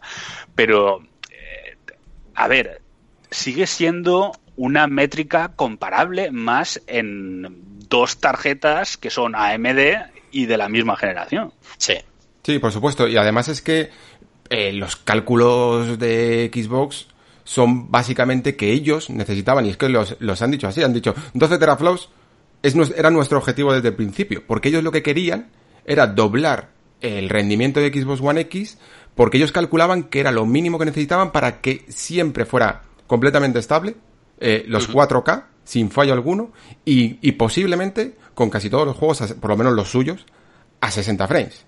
Pero, 0.54 1.02
eh, 1.30 1.76
a 2.34 2.48
ver, 2.48 2.82
sigue 3.30 3.66
siendo 3.66 4.32
una 4.56 4.86
métrica 4.86 5.52
comparable 5.56 6.30
más 6.30 6.82
en 6.86 7.62
dos 7.88 8.20
tarjetas 8.20 8.96
que 8.96 9.10
son 9.10 9.34
AMD 9.34 10.10
y 10.30 10.46
de 10.46 10.56
la 10.56 10.68
misma 10.68 10.96
generación. 10.96 11.52
Sí. 11.78 11.94
Sí, 12.42 12.58
por 12.58 12.72
supuesto. 12.72 13.06
Y 13.08 13.16
además 13.16 13.48
es 13.48 13.62
que 13.62 13.90
eh, 14.50 14.72
los 14.72 14.96
cálculos 14.96 15.98
de 15.98 16.50
Xbox 16.52 17.06
son 17.44 17.90
básicamente 17.90 18.56
que 18.56 18.72
ellos 18.72 19.10
necesitaban, 19.10 19.66
y 19.66 19.70
es 19.70 19.76
que 19.76 19.88
los, 19.88 20.16
los 20.20 20.42
han 20.42 20.50
dicho 20.50 20.68
así, 20.68 20.82
han 20.82 20.92
dicho 20.92 21.14
12 21.34 21.58
teraflops 21.58 22.08
es, 22.62 22.74
era 22.96 23.10
nuestro 23.10 23.38
objetivo 23.38 23.72
desde 23.72 23.88
el 23.88 23.94
principio, 23.94 24.42
porque 24.46 24.68
ellos 24.68 24.82
lo 24.82 24.92
que 24.92 25.02
querían 25.02 25.50
era 25.84 26.06
doblar 26.06 26.70
el 27.00 27.28
rendimiento 27.28 27.80
de 27.80 27.92
Xbox 27.92 28.20
One 28.20 28.40
X, 28.42 28.78
porque 29.14 29.36
ellos 29.36 29.52
calculaban 29.52 30.04
que 30.04 30.20
era 30.20 30.30
lo 30.30 30.46
mínimo 30.46 30.78
que 30.78 30.84
necesitaban 30.84 31.32
para 31.32 31.60
que 31.60 31.84
siempre 31.88 32.44
fuera 32.44 32.82
completamente 33.06 33.58
estable, 33.58 33.96
eh, 34.38 34.64
los 34.66 34.88
4K, 34.88 35.44
sin 35.64 35.90
fallo 35.90 36.12
alguno, 36.12 36.52
y, 36.84 37.18
y 37.20 37.32
posiblemente 37.32 38.16
con 38.34 38.50
casi 38.50 38.70
todos 38.70 38.86
los 38.86 38.96
juegos, 38.96 39.34
por 39.40 39.50
lo 39.50 39.56
menos 39.56 39.74
los 39.74 39.88
suyos, 39.90 40.24
a 40.80 40.90
60 40.90 41.28
frames. 41.28 41.66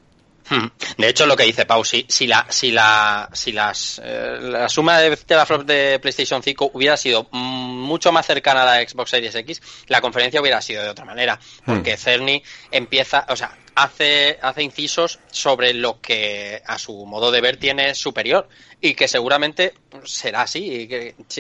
Hmm. 0.49 0.67
De 0.99 1.09
hecho, 1.09 1.27
lo 1.27 1.37
que 1.37 1.45
dice 1.45 1.65
Pau, 1.65 1.85
si, 1.85 2.05
la, 2.27 2.47
si, 2.49 2.71
la, 2.71 3.29
si 3.33 3.53
las, 3.53 4.01
eh, 4.05 4.39
la 4.41 4.69
suma 4.69 4.99
de 4.99 5.17
teraflops 5.17 5.67
de 5.67 5.99
PlayStation 6.01 6.43
5 6.43 6.71
hubiera 6.75 6.97
sido 6.97 7.29
mucho 7.33 8.13
más 8.13 8.27
cercana 8.27 8.63
a 8.63 8.65
la 8.67 8.89
Xbox 8.89 9.11
Series 9.11 9.35
X, 9.35 9.63
la 9.89 10.01
conferencia 10.01 10.41
hubiera 10.41 10.61
sido 10.61 10.83
de 10.83 10.91
otra 10.91 11.05
manera. 11.05 11.39
Porque 11.65 11.95
hmm. 11.95 11.99
Cerny 11.99 12.43
empieza, 12.71 13.27
o 13.29 13.37
sea, 13.37 13.57
hace, 13.75 14.39
hace 14.41 14.63
incisos 14.63 15.19
sobre 15.31 15.75
lo 15.75 16.01
que 16.01 16.63
a 16.65 16.79
su 16.79 17.05
modo 17.07 17.31
de 17.31 17.41
ver 17.41 17.57
tiene 17.57 17.95
superior 17.95 18.49
y 18.81 18.95
que 18.95 19.09
seguramente 19.09 19.75
será 20.05 20.43
así 20.43 20.89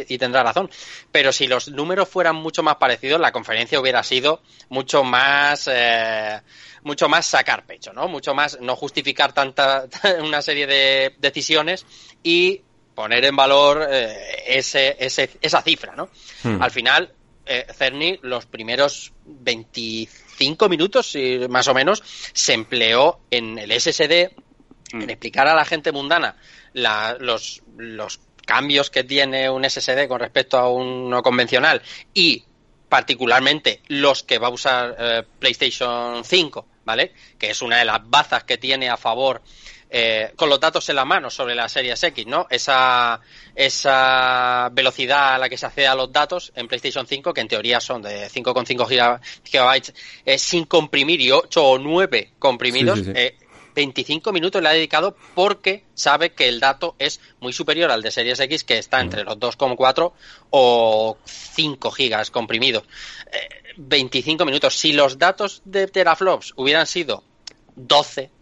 y, 0.08 0.18
tendrá 0.18 0.42
razón. 0.42 0.70
Pero 1.12 1.32
si 1.32 1.46
los 1.46 1.68
números 1.68 2.08
fueran 2.08 2.36
mucho 2.36 2.62
más 2.62 2.76
parecidos, 2.76 3.20
la 3.20 3.32
conferencia 3.32 3.80
hubiera 3.80 4.02
sido 4.02 4.42
mucho 4.68 5.04
más... 5.04 5.68
Eh, 5.72 6.40
mucho 6.84 7.08
más 7.08 7.24
sacar 7.24 7.64
pecho, 7.64 7.94
¿no? 7.94 8.08
Mucho 8.08 8.34
más 8.34 8.58
no 8.60 8.76
justificar 8.76 9.32
tanta 9.32 9.86
una 10.22 10.42
serie 10.42 10.66
de 10.66 11.14
decisiones 11.18 11.86
y 12.22 12.60
poner 12.94 13.24
en 13.24 13.34
valor 13.34 13.88
eh, 13.90 14.44
ese, 14.46 14.96
esa 14.98 15.62
cifra, 15.62 15.96
¿no? 15.96 16.10
Hmm. 16.42 16.62
Al 16.62 16.70
final, 16.70 17.10
eh, 17.46 17.66
Cerny, 17.74 18.18
los 18.22 18.46
primeros 18.46 19.12
25 19.24 20.23
minutos, 20.68 21.16
más 21.48 21.68
o 21.68 21.74
menos, 21.74 22.02
se 22.32 22.52
empleó 22.52 23.20
en 23.30 23.58
el 23.58 23.72
SSD, 23.72 24.30
hmm. 24.92 25.02
en 25.02 25.10
explicar 25.10 25.48
a 25.48 25.54
la 25.54 25.64
gente 25.64 25.92
mundana 25.92 26.36
los, 26.72 27.62
los 27.76 28.20
cambios 28.44 28.90
que 28.90 29.04
tiene 29.04 29.48
un 29.48 29.68
SSD 29.68 30.08
con 30.08 30.20
respecto 30.20 30.58
a 30.58 30.68
uno 30.68 31.22
convencional 31.22 31.82
y 32.12 32.44
particularmente 32.88 33.80
los 33.88 34.22
que 34.22 34.38
va 34.38 34.48
a 34.48 34.50
usar 34.50 34.96
eh, 34.98 35.22
PlayStation 35.38 36.24
5 36.24 36.66
¿vale? 36.84 37.12
Que 37.38 37.50
es 37.50 37.62
una 37.62 37.78
de 37.78 37.84
las 37.84 37.98
bazas 38.08 38.44
que 38.44 38.58
tiene 38.58 38.88
a 38.88 38.96
favor 38.96 39.42
eh, 39.96 40.32
con 40.34 40.48
los 40.48 40.58
datos 40.58 40.88
en 40.88 40.96
la 40.96 41.04
mano 41.04 41.30
sobre 41.30 41.54
la 41.54 41.68
Series 41.68 42.02
X, 42.02 42.26
¿no? 42.26 42.48
Esa, 42.50 43.20
esa 43.54 44.68
velocidad 44.72 45.34
a 45.36 45.38
la 45.38 45.48
que 45.48 45.56
se 45.56 45.66
accede 45.66 45.86
a 45.86 45.94
los 45.94 46.10
datos 46.10 46.52
en 46.56 46.66
PlayStation 46.66 47.06
5, 47.06 47.32
que 47.32 47.40
en 47.40 47.46
teoría 47.46 47.78
son 47.78 48.02
de 48.02 48.26
5,5 48.28 49.20
gigabytes 49.44 49.94
eh, 50.24 50.36
sin 50.36 50.64
comprimir 50.64 51.20
y 51.20 51.30
8 51.30 51.64
o 51.64 51.78
9 51.78 52.32
comprimidos, 52.40 53.02
25 53.76 54.30
eh, 54.30 54.32
minutos 54.32 54.60
le 54.60 54.68
ha 54.68 54.72
dedicado 54.72 55.16
porque 55.32 55.84
sabe 55.94 56.32
que 56.32 56.48
el 56.48 56.58
dato 56.58 56.96
es 56.98 57.20
muy 57.38 57.52
superior 57.52 57.92
al 57.92 58.02
de 58.02 58.10
Series 58.10 58.40
X, 58.40 58.64
que 58.64 58.78
está 58.78 59.00
entre 59.00 59.22
los 59.22 59.36
2,4 59.36 60.12
o 60.50 61.18
5 61.24 61.90
gigas 61.92 62.32
comprimidos. 62.32 62.82
25 63.76 64.44
minutos. 64.44 64.76
Si 64.76 64.92
los 64.92 65.20
datos 65.20 65.62
de 65.64 65.86
teraflops 65.86 66.52
hubieran 66.56 66.88
sido 66.88 67.22
12 67.76 68.33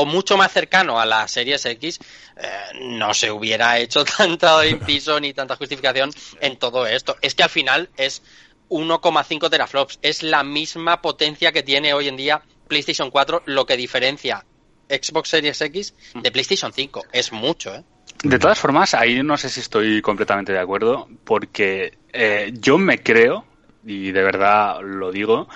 o 0.00 0.04
mucho 0.06 0.36
más 0.36 0.52
cercano 0.52 1.00
a 1.00 1.04
la 1.04 1.26
Series 1.26 1.66
X, 1.66 1.98
eh, 2.36 2.46
no 2.82 3.12
se 3.14 3.32
hubiera 3.32 3.78
hecho 3.80 4.04
tanto 4.18 4.64
inciso 4.64 5.18
ni 5.18 5.34
tanta 5.34 5.56
justificación 5.56 6.10
en 6.40 6.56
todo 6.56 6.86
esto. 6.86 7.16
Es 7.20 7.34
que 7.34 7.42
al 7.42 7.50
final 7.50 7.90
es 7.96 8.22
1,5 8.68 9.50
teraflops. 9.50 9.98
Es 10.00 10.22
la 10.22 10.44
misma 10.44 11.02
potencia 11.02 11.50
que 11.50 11.64
tiene 11.64 11.94
hoy 11.94 12.06
en 12.06 12.16
día 12.16 12.40
PlayStation 12.68 13.10
4, 13.10 13.42
lo 13.46 13.66
que 13.66 13.76
diferencia 13.76 14.44
Xbox 14.88 15.30
Series 15.30 15.60
X 15.60 15.94
de 16.14 16.30
PlayStation 16.30 16.72
5. 16.72 17.06
Es 17.12 17.32
mucho, 17.32 17.74
¿eh? 17.74 17.82
De 18.22 18.38
todas 18.38 18.58
formas, 18.58 18.94
ahí 18.94 19.22
no 19.24 19.36
sé 19.36 19.50
si 19.50 19.58
estoy 19.60 20.00
completamente 20.00 20.52
de 20.52 20.60
acuerdo, 20.60 21.08
porque 21.24 21.98
eh, 22.12 22.52
yo 22.54 22.78
me 22.78 23.02
creo 23.02 23.48
y 23.84 24.12
de 24.12 24.22
verdad 24.22 24.80
lo 24.82 25.10
digo, 25.10 25.48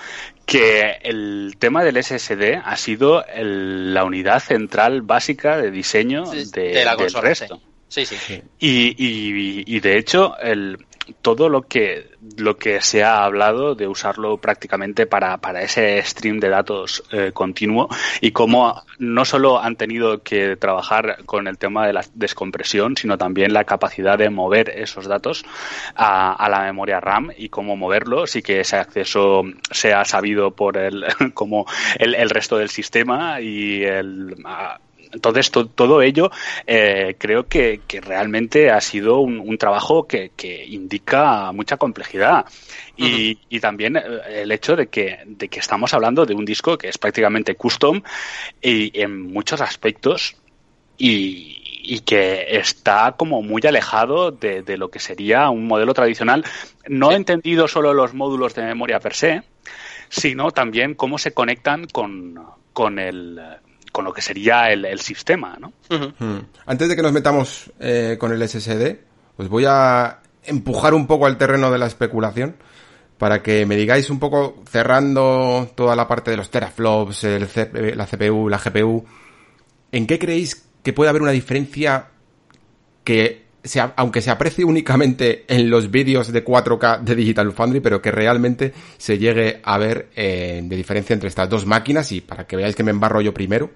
que 0.45 0.99
el 1.03 1.55
tema 1.59 1.83
del 1.83 2.03
SSD 2.03 2.59
ha 2.63 2.75
sido 2.77 3.25
la 3.35 4.03
unidad 4.03 4.39
central 4.39 5.01
básica 5.01 5.57
de 5.57 5.71
diseño 5.71 6.25
de, 6.25 6.83
la 6.83 6.95
del 6.95 7.13
resto. 7.13 7.61
Sí, 7.87 8.05
sí. 8.05 8.41
Y, 8.59 8.95
y, 8.97 9.63
y, 9.67 9.79
de 9.79 9.97
hecho, 9.99 10.35
el, 10.39 10.83
todo 11.21 11.49
lo 11.49 11.63
que, 11.63 12.11
lo 12.37 12.57
que 12.57 12.81
se 12.81 13.03
ha 13.03 13.23
hablado 13.23 13.75
de 13.75 13.87
usarlo 13.87 14.37
prácticamente 14.37 15.05
para, 15.05 15.37
para 15.37 15.61
ese 15.61 16.01
stream 16.03 16.39
de 16.39 16.49
datos 16.49 17.03
eh, 17.11 17.31
continuo 17.33 17.89
y 18.21 18.31
cómo 18.31 18.83
no 18.99 19.25
solo 19.25 19.59
han 19.59 19.75
tenido 19.75 20.23
que 20.23 20.55
trabajar 20.55 21.23
con 21.25 21.47
el 21.47 21.57
tema 21.57 21.85
de 21.87 21.93
la 21.93 22.05
descompresión, 22.13 22.95
sino 22.95 23.17
también 23.17 23.53
la 23.53 23.65
capacidad 23.65 24.17
de 24.17 24.29
mover 24.29 24.69
esos 24.69 25.07
datos 25.07 25.43
a, 25.95 26.33
a 26.33 26.49
la 26.49 26.61
memoria 26.61 26.99
RAM 26.99 27.31
y 27.37 27.49
cómo 27.49 27.75
moverlos 27.75 28.35
y 28.35 28.41
que 28.41 28.61
ese 28.61 28.77
acceso 28.77 29.43
sea 29.71 30.05
sabido 30.05 30.51
por 30.51 30.77
el, 30.77 31.05
como 31.33 31.65
el, 31.97 32.15
el 32.15 32.29
resto 32.29 32.57
del 32.57 32.69
sistema 32.69 33.41
y 33.41 33.83
el, 33.83 34.35
entonces, 35.13 35.51
todo 35.51 36.01
ello 36.01 36.31
eh, 36.65 37.15
creo 37.17 37.47
que, 37.47 37.79
realmente 38.01 38.71
ha 38.71 38.81
sido 38.81 39.19
un, 39.19 39.57
trabajo 39.57 40.07
que, 40.07 40.31
indica 40.67 41.51
mucha 41.51 41.77
complejidad. 41.77 42.45
Y, 42.97 43.59
también 43.59 43.95
eh, 43.95 44.01
el 44.41 44.51
hecho 44.51 44.75
de 44.75 44.87
que, 44.87 45.19
de 45.25 45.47
que 45.47 45.59
estamos 45.59 45.93
hablando 45.93 46.25
de 46.25 46.33
un 46.33 46.45
disco 46.45 46.77
que 46.77 46.89
es 46.89 46.97
prácticamente 46.97 47.55
custom 47.55 48.01
y 48.61 48.99
en 48.99 49.21
muchos 49.21 49.61
aspectos 49.61 50.35
y, 50.97 51.99
que 52.05 52.57
está 52.57 53.13
como 53.17 53.41
muy 53.41 53.61
alejado 53.67 54.31
de, 54.31 54.77
lo 54.77 54.89
que 54.89 54.99
sería 54.99 55.49
un 55.49 55.67
modelo 55.67 55.93
tradicional. 55.93 56.43
No 56.87 57.11
he 57.11 57.15
entendido 57.15 57.67
solo 57.67 57.93
los 57.93 58.13
módulos 58.13 58.55
de 58.55 58.63
memoria 58.63 58.99
per 58.99 59.13
se, 59.13 59.43
sino 60.09 60.51
también 60.51 60.95
cómo 60.95 61.17
se 61.17 61.33
conectan 61.33 61.85
con, 61.85 62.39
con 62.73 62.99
el 62.99 63.39
con 63.93 64.03
lo 64.03 64.11
que 64.11 64.21
sería 64.21 64.71
el, 64.71 64.99
sistema, 64.99 65.55
¿no? 65.59 65.71
Hmm. 65.89 66.39
Antes 66.65 66.89
de 66.89 66.95
que 66.95 67.01
nos 67.03 67.13
metamos 67.13 67.71
eh, 67.79 68.17
con 68.19 68.33
el 68.33 68.49
SSD, 68.49 68.97
os 69.37 69.47
voy 69.47 69.65
a 69.67 70.19
empujar 70.43 70.93
un 70.93 71.07
poco 71.07 71.27
al 71.27 71.37
terreno 71.37 71.71
de 71.71 71.77
la 71.77 71.85
especulación 71.85 72.57
para 73.19 73.43
que 73.43 73.65
me 73.67 73.75
digáis 73.77 74.09
un 74.09 74.19
poco, 74.19 74.61
cerrando 74.69 75.71
toda 75.75 75.95
la 75.95 76.07
parte 76.07 76.31
de 76.31 76.37
los 76.37 76.49
teraflops, 76.49 77.23
el 77.23 77.47
la 77.95 78.07
CPU, 78.07 78.49
la 78.49 78.57
GPU, 78.57 79.05
¿en 79.91 80.07
qué 80.07 80.19
creéis 80.19 80.65
que 80.81 80.91
puede 80.91 81.09
haber 81.09 81.21
una 81.21 81.31
diferencia 81.31 82.07
que 83.03 83.42
aunque 83.95 84.21
se 84.21 84.31
aprecie 84.31 84.65
únicamente 84.65 85.45
en 85.47 85.69
los 85.69 85.89
vídeos 85.89 86.31
de 86.31 86.43
4K 86.43 87.01
de 87.01 87.15
Digital 87.15 87.51
Foundry, 87.53 87.79
pero 87.79 88.01
que 88.01 88.11
realmente 88.11 88.73
se 88.97 89.17
llegue 89.17 89.61
a 89.63 89.77
ver 89.77 90.09
eh, 90.15 90.61
de 90.63 90.75
diferencia 90.75 91.13
entre 91.13 91.29
estas 91.29 91.49
dos 91.49 91.65
máquinas 91.65 92.11
y 92.11 92.21
para 92.21 92.45
que 92.45 92.55
veáis 92.57 92.75
que 92.75 92.83
me 92.83 92.91
embarro 92.91 93.21
yo 93.21 93.33
primero. 93.33 93.71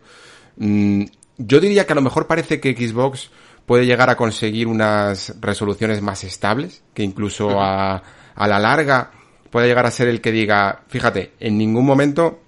Mm, 0.58 1.06
yo 1.38 1.60
diría 1.60 1.86
que 1.86 1.93
a 1.93 1.95
lo 1.95 2.02
mejor 2.02 2.28
parece 2.28 2.60
que 2.60 2.76
Xbox 2.76 3.30
puede 3.65 3.86
llegar 3.86 4.10
a 4.10 4.17
conseguir 4.17 4.67
unas 4.67 5.36
resoluciones 5.39 6.02
más 6.02 6.23
estables, 6.23 6.84
que 6.93 7.04
incluso 7.04 7.62
a, 7.62 8.02
a 8.36 8.47
la 8.47 8.60
larga 8.60 9.12
puede 9.50 9.67
llegar 9.67 9.86
a 9.86 9.91
ser 9.91 10.08
el 10.08 10.21
que 10.21 10.32
diga, 10.32 10.84
fíjate, 10.88 11.34
en 11.39 11.58
ningún 11.58 11.86
momento 11.86 12.41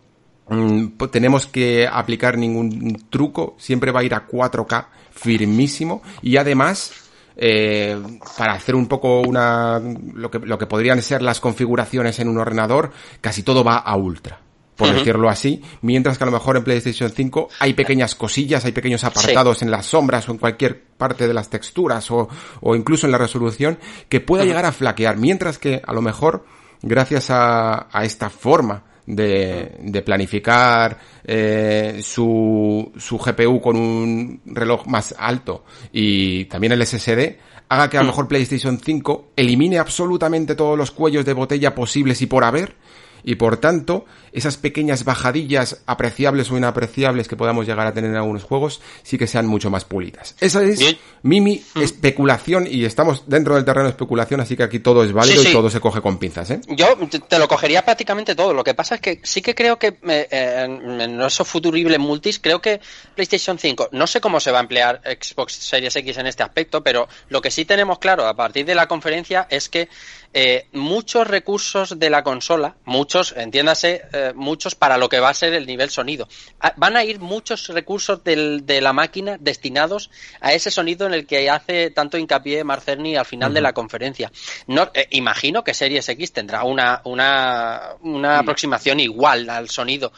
mm, 0.49 0.97
tenemos 1.12 1.47
que 1.47 1.88
aplicar 1.88 2.38
ningún 2.38 3.06
truco, 3.10 3.56
siempre 3.58 3.91
va 3.91 4.02
a 4.02 4.04
ir 4.04 4.13
a 4.13 4.28
4K 4.28 4.88
firmísimo 5.11 6.01
y 6.22 6.38
además 6.38 7.09
eh, 7.42 7.98
para 8.38 8.54
hacer 8.54 8.76
un 8.76 8.88
poco 8.88 9.22
una 9.22 9.80
lo 9.80 10.30
que, 10.30 10.40
lo 10.40 10.58
que 10.58 10.66
podrían 10.66 11.02
ser 11.02 11.22
las 11.22 11.40
configuraciones 11.40 12.20
en 12.20 12.28
un 12.28 12.38
ordenador, 12.38 12.92
casi 13.22 13.44
todo 13.44 13.64
va 13.64 13.78
a 13.78 13.96
ultra 13.96 14.42
por 14.76 14.94
decirlo 14.94 15.30
así, 15.30 15.62
mientras 15.82 16.18
que 16.18 16.24
a 16.24 16.28
lo 16.28 16.32
mejor 16.32 16.56
en 16.56 16.64
PlayStation 16.64 17.12
5 17.12 17.50
hay 17.60 17.74
pequeñas 17.74 18.16
cosillas, 18.16 18.64
hay 18.64 18.72
pequeños 18.72 19.04
apartados 19.04 19.62
en 19.62 19.70
las 19.70 19.88
sombras 19.88 20.30
o 20.30 20.32
en 20.32 20.38
cualquier 20.38 20.82
parte 20.82 21.28
de 21.28 21.34
las 21.34 21.50
texturas 21.50 22.10
o, 22.12 22.30
o 22.62 22.76
incluso 22.78 23.06
en 23.06 23.12
la 23.12 23.18
resolución 23.18 23.78
que 24.08 24.22
pueda 24.22 24.46
llegar 24.46 24.66
a 24.66 24.72
flaquear, 24.72 25.18
mientras 25.18 25.58
que 25.58 25.82
a 25.86 25.92
lo 25.92 26.02
mejor 26.02 26.46
gracias 26.82 27.30
a, 27.30 27.88
a 27.92 28.06
esta 28.06 28.30
forma 28.30 28.84
de, 29.10 29.72
de 29.82 30.01
planificar 30.03 30.97
eh, 31.26 31.99
su, 32.03 32.91
su 32.95 33.18
GPU 33.18 33.60
con 33.60 33.76
un 33.76 34.41
reloj 34.45 34.86
más 34.86 35.16
alto 35.18 35.66
y 35.91 36.45
también 36.45 36.74
el 36.74 36.86
SSD, 36.86 37.38
haga 37.70 37.89
que 37.89 37.97
a 37.97 38.01
lo 38.01 38.07
mejor 38.07 38.28
PlayStation 38.28 38.80
5 38.80 39.32
elimine 39.36 39.80
absolutamente 39.80 40.55
todos 40.55 40.78
los 40.78 40.91
cuellos 40.91 41.26
de 41.26 41.34
botella 41.34 41.74
posibles 41.74 42.22
y 42.22 42.28
por 42.28 42.43
haber 42.43 42.76
y 43.24 43.36
por 43.36 43.57
tanto 43.57 44.05
esas 44.32 44.57
pequeñas 44.57 45.03
bajadillas 45.03 45.82
apreciables 45.86 46.51
o 46.51 46.57
inapreciables 46.57 47.27
que 47.27 47.36
podamos 47.36 47.67
llegar 47.67 47.88
a 47.88 47.93
tener 47.93 48.11
en 48.11 48.17
algunos 48.17 48.43
juegos 48.43 48.82
sí 49.03 49.17
que 49.17 49.27
sean 49.27 49.47
mucho 49.47 49.69
más 49.69 49.86
pulidas. 49.86 50.36
Esa 50.39 50.63
es 50.63 50.97
mi, 51.23 51.41
mm. 51.41 51.82
especulación 51.82 52.67
y 52.69 52.86
estamos 52.86 53.23
dentro 53.27 53.55
del 53.55 53.65
terreno 53.65 53.86
de 53.86 53.91
especulación, 53.91 54.41
así 54.41 54.55
que 54.55 54.63
aquí 54.63 54.80
todo 54.80 55.03
es 55.03 55.11
válido 55.11 55.43
y 55.43 55.51
todo 55.51 55.69
se 55.69 55.80
coge 55.80 56.01
con 56.01 56.17
pinzas. 56.17 56.51
¿eh? 56.51 56.61
Yo 56.67 56.97
te 57.27 57.39
lo 57.39 57.47
cogería 57.47 57.84
prácticamente 57.84 58.36
todo. 58.36 58.53
Lo 58.53 58.63
que 58.63 58.73
pasa 58.73 58.95
es 58.95 59.01
que 59.01 59.19
sí 59.23 59.41
que 59.41 59.55
creo 59.55 59.77
que 59.77 59.97
eh, 60.07 60.27
en 60.65 61.21
esos 61.21 61.47
futuribles 61.47 61.99
multis, 61.99 62.39
creo 62.39 62.61
que 62.61 62.80
PlayStation 63.15 63.57
5, 63.57 63.89
no 63.91 64.07
sé 64.07 64.21
cómo 64.21 64.39
se 64.39 64.51
va 64.51 64.59
a 64.59 64.61
emplear 64.61 65.01
Xbox 65.03 65.53
Series 65.53 65.95
X 65.95 66.17
en 66.17 66.27
este 66.27 66.43
aspecto, 66.43 66.84
pero 66.84 67.07
lo 67.30 67.41
que 67.41 67.51
sí 67.51 67.65
tenemos 67.65 67.99
claro 67.99 68.27
a 68.27 68.36
partir 68.36 68.65
de 68.65 68.75
la 68.75 68.88
conferencia 68.88 69.47
es 69.49 69.69
que 69.69 69.89
eh, 70.34 70.67
muchos 70.73 71.27
recursos 71.27 71.97
de 71.97 72.09
la 72.09 72.23
consola, 72.23 72.75
muchos, 72.86 73.34
entiéndase, 73.36 74.03
eh, 74.20 74.34
muchos 74.34 74.76
para 74.76 74.97
lo 74.97 75.09
que 75.09 75.20
va 75.20 75.30
a 75.30 75.34
ser 75.34 75.53
el 75.53 75.65
nivel 75.65 75.89
sonido. 75.89 76.28
Ah, 76.59 76.74
van 76.78 76.97
a 76.97 77.03
ir 77.03 77.20
muchos 77.20 77.67
recursos 77.70 78.24
de 78.24 78.80
la 78.82 78.93
máquina 78.93 79.38
destinados 79.39 80.09
a 80.41 80.53
ese 80.53 80.72
sonido 80.72 81.07
en 81.07 81.13
el 81.13 81.26
que 81.26 81.49
hace 81.49 81.91
tanto 81.91 82.17
hincapié 82.17 82.63
Marcerni 82.63 83.15
al 83.15 83.26
final 83.26 83.53
de 83.53 83.61
la 83.61 83.74
conferencia. 83.74 84.32
No, 84.67 84.91
eh, 84.93 85.07
imagino 85.11 85.63
que 85.63 85.74
Series 85.74 86.07
X 86.09 86.34
tendrá 86.34 86.63
una, 86.63 87.01
una, 87.05 87.95
una 88.01 88.36
mm. 88.36 88.39
aproximación 88.39 88.99
igual 88.99 89.49
al 89.49 89.70
sonido 89.70 90.11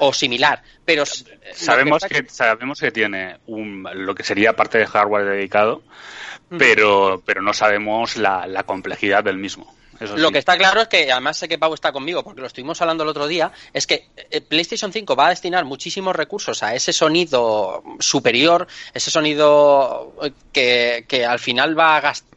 o 0.00 0.12
similar, 0.12 0.62
pero 0.84 1.04
sabemos 1.54 2.04
que, 2.04 2.24
sabemos 2.28 2.78
que 2.78 2.92
tiene 2.92 3.38
un, 3.46 3.84
lo 3.94 4.14
que 4.14 4.22
sería 4.22 4.52
parte 4.52 4.78
de 4.78 4.86
hardware 4.86 5.24
dedicado 5.24 5.82
pero, 6.56 7.22
pero 7.24 7.42
no 7.42 7.52
sabemos 7.52 8.16
la, 8.16 8.46
la 8.46 8.62
complejidad 8.62 9.24
del 9.24 9.36
mismo. 9.36 9.74
Lo 10.00 10.30
que 10.30 10.38
está 10.38 10.56
claro 10.56 10.80
es 10.80 10.88
que, 10.88 11.10
además 11.10 11.36
sé 11.36 11.48
que 11.48 11.58
Pau 11.58 11.74
está 11.74 11.92
conmigo 11.92 12.22
porque 12.22 12.40
lo 12.40 12.46
estuvimos 12.46 12.80
hablando 12.80 13.04
el 13.04 13.10
otro 13.10 13.26
día, 13.26 13.52
es 13.72 13.86
que 13.86 14.08
eh, 14.30 14.40
PlayStation 14.40 14.92
5 14.92 15.16
va 15.16 15.26
a 15.26 15.30
destinar 15.30 15.64
muchísimos 15.64 16.14
recursos 16.14 16.62
a 16.62 16.74
ese 16.74 16.92
sonido 16.92 17.82
superior, 17.98 18.66
ese 18.94 19.10
sonido 19.10 20.14
eh, 20.22 20.32
que, 20.52 21.04
que 21.08 21.24
al 21.24 21.38
final 21.38 21.78
va 21.78 21.96
a 21.96 22.00
gastar 22.00 22.28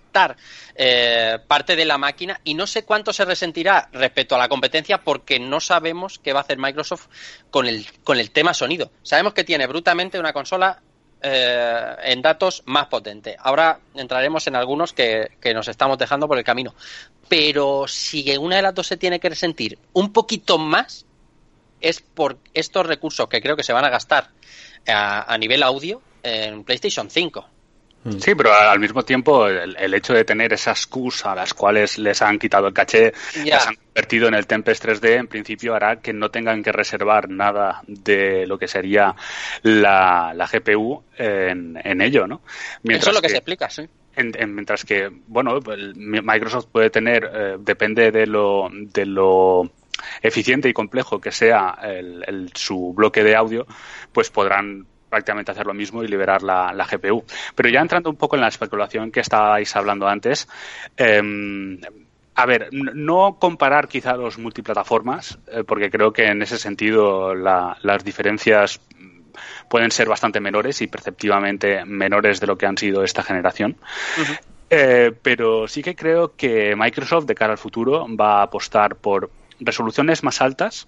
eh, 0.75 1.37
parte 1.47 1.75
de 1.75 1.85
la 1.85 1.97
máquina 1.97 2.39
y 2.43 2.53
no 2.53 2.67
sé 2.67 2.83
cuánto 2.83 3.13
se 3.13 3.23
resentirá 3.23 3.89
respecto 3.91 4.35
a 4.35 4.39
la 4.39 4.49
competencia 4.49 5.01
porque 5.01 5.39
no 5.39 5.59
sabemos 5.59 6.19
qué 6.19 6.33
va 6.33 6.39
a 6.39 6.43
hacer 6.43 6.57
Microsoft 6.57 7.07
con 7.49 7.67
el, 7.67 7.85
con 8.03 8.19
el 8.19 8.31
tema 8.31 8.53
sonido. 8.53 8.91
Sabemos 9.03 9.33
que 9.33 9.43
tiene 9.43 9.67
brutalmente 9.67 10.19
una 10.19 10.33
consola 10.33 10.81
eh, 11.21 11.95
en 12.03 12.21
datos 12.21 12.63
más 12.65 12.87
potente. 12.87 13.35
Ahora 13.39 13.79
entraremos 13.93 14.47
en 14.47 14.55
algunos 14.55 14.93
que, 14.93 15.29
nos 15.53 15.67
estamos 15.67 15.97
dejando 15.97 16.27
por 16.27 16.37
el 16.37 16.43
camino. 16.43 16.73
Pero 17.29 17.87
si 17.87 18.35
una 18.37 18.57
de 18.57 18.61
las 18.61 18.73
dos 18.73 18.87
se 18.87 18.97
tiene 18.97 19.19
que 19.19 19.29
resentir 19.29 19.77
un 19.93 20.11
poquito 20.11 20.57
más, 20.57 21.05
es 21.79 22.01
por 22.01 22.37
estos 22.53 22.85
recursos 22.85 23.27
que 23.27 23.41
creo 23.41 23.55
que 23.55 23.63
se 23.63 23.73
van 23.73 23.85
a 23.85 23.89
gastar 23.89 24.29
a, 24.87 25.33
a 25.33 25.37
nivel 25.37 25.63
audio 25.63 26.01
en 26.23 26.63
PlayStation 26.63 27.09
5. 27.09 27.45
Mm. 28.03 28.17
Sí, 28.19 28.33
pero 28.33 28.51
al 28.53 28.79
mismo 28.79 29.03
tiempo 29.03 29.47
el, 29.47 29.93
hecho 29.93 30.13
de 30.13 30.23
tener 30.23 30.53
esas 30.53 30.87
Qs 30.87 31.25
a 31.25 31.35
las 31.35 31.53
cuales 31.53 31.99
les 31.99 32.21
han 32.21 32.39
quitado 32.39 32.67
el 32.67 32.73
caché, 32.73 33.13
las 33.45 33.67
han 33.67 33.75
convertido 33.75 34.27
en 34.27 34.33
el 34.33 34.47
Tempest 34.47 34.83
3D, 34.83 35.19
en 35.19 35.27
principio 35.27 35.75
hará 35.75 36.01
que 36.01 36.11
no 36.11 36.31
tengan 36.31 36.63
que 36.63 36.71
reservar 36.71 37.29
nada 37.29 37.83
de 37.85 38.47
lo 38.47 38.57
que 38.57 38.67
sería 38.67 39.15
la, 39.61 40.33
GPU 40.51 41.03
en, 41.17 42.01
ello, 42.01 42.25
¿no? 42.25 42.41
Mientras 42.83 43.03
Eso 43.03 43.11
es 43.11 43.15
lo 43.15 43.21
que, 43.21 43.29
se 43.29 43.37
explica, 43.37 43.69
sí. 43.69 43.87
mientras 44.47 44.83
que, 44.83 45.09
bueno, 45.27 45.59
Microsoft 45.95 46.67
puede 46.71 46.89
tener, 46.89 47.29
eh, 47.31 47.57
depende 47.59 48.11
de 48.11 48.25
lo, 48.25 48.67
de 48.71 49.05
lo 49.05 49.69
eficiente 50.23 50.69
y 50.69 50.73
complejo 50.73 51.21
que 51.21 51.31
sea 51.31 51.77
su 52.55 52.93
bloque 52.93 53.23
de 53.23 53.35
audio, 53.35 53.67
pues 54.11 54.31
podrán 54.31 54.87
prácticamente 55.11 55.51
hacer 55.51 55.67
lo 55.67 55.73
mismo 55.75 56.03
y 56.03 56.07
liberar 56.07 56.41
la, 56.41 56.87
GPU. 56.89 57.23
Pero 57.53 57.69
ya 57.69 57.81
entrando 57.81 58.09
un 58.09 58.15
poco 58.15 58.35
en 58.35 58.41
la 58.41 58.47
especulación 58.47 59.11
que 59.11 59.19
estabais 59.19 59.75
hablando 59.75 60.07
antes, 60.07 60.47
em, 60.97 61.79
a 62.33 62.45
ver, 62.45 62.69
no 62.71 63.37
comparar 63.37 63.89
quizá 63.89 64.15
los 64.15 64.39
multiplataformas, 64.39 65.37
eh, 65.47 65.63
porque 65.67 65.91
creo 65.91 66.13
que 66.13 66.25
en 66.25 66.41
ese 66.41 66.57
sentido 66.57 67.35
las 67.35 68.03
diferencias 68.03 68.79
pueden 69.69 69.91
ser 69.91 70.07
bastante 70.07 70.39
menores 70.39 70.81
y 70.81 70.87
perceptivamente 70.87 71.85
menores 71.85 72.39
de 72.39 72.47
lo 72.47 72.57
que 72.57 72.65
han 72.65 72.77
sido 72.77 73.03
esta 73.03 73.21
generación. 73.21 73.75
Eh, 74.69 75.11
pero 75.21 75.67
sí 75.67 75.83
que 75.83 75.95
creo 75.95 76.35
que 76.35 76.73
Microsoft 76.77 77.25
de 77.25 77.35
cara 77.35 77.51
al 77.51 77.57
futuro 77.57 78.07
va 78.15 78.39
a 78.39 78.43
apostar 78.43 78.95
por 78.95 79.29
resoluciones 79.59 80.23
más 80.23 80.41
altas 80.41 80.87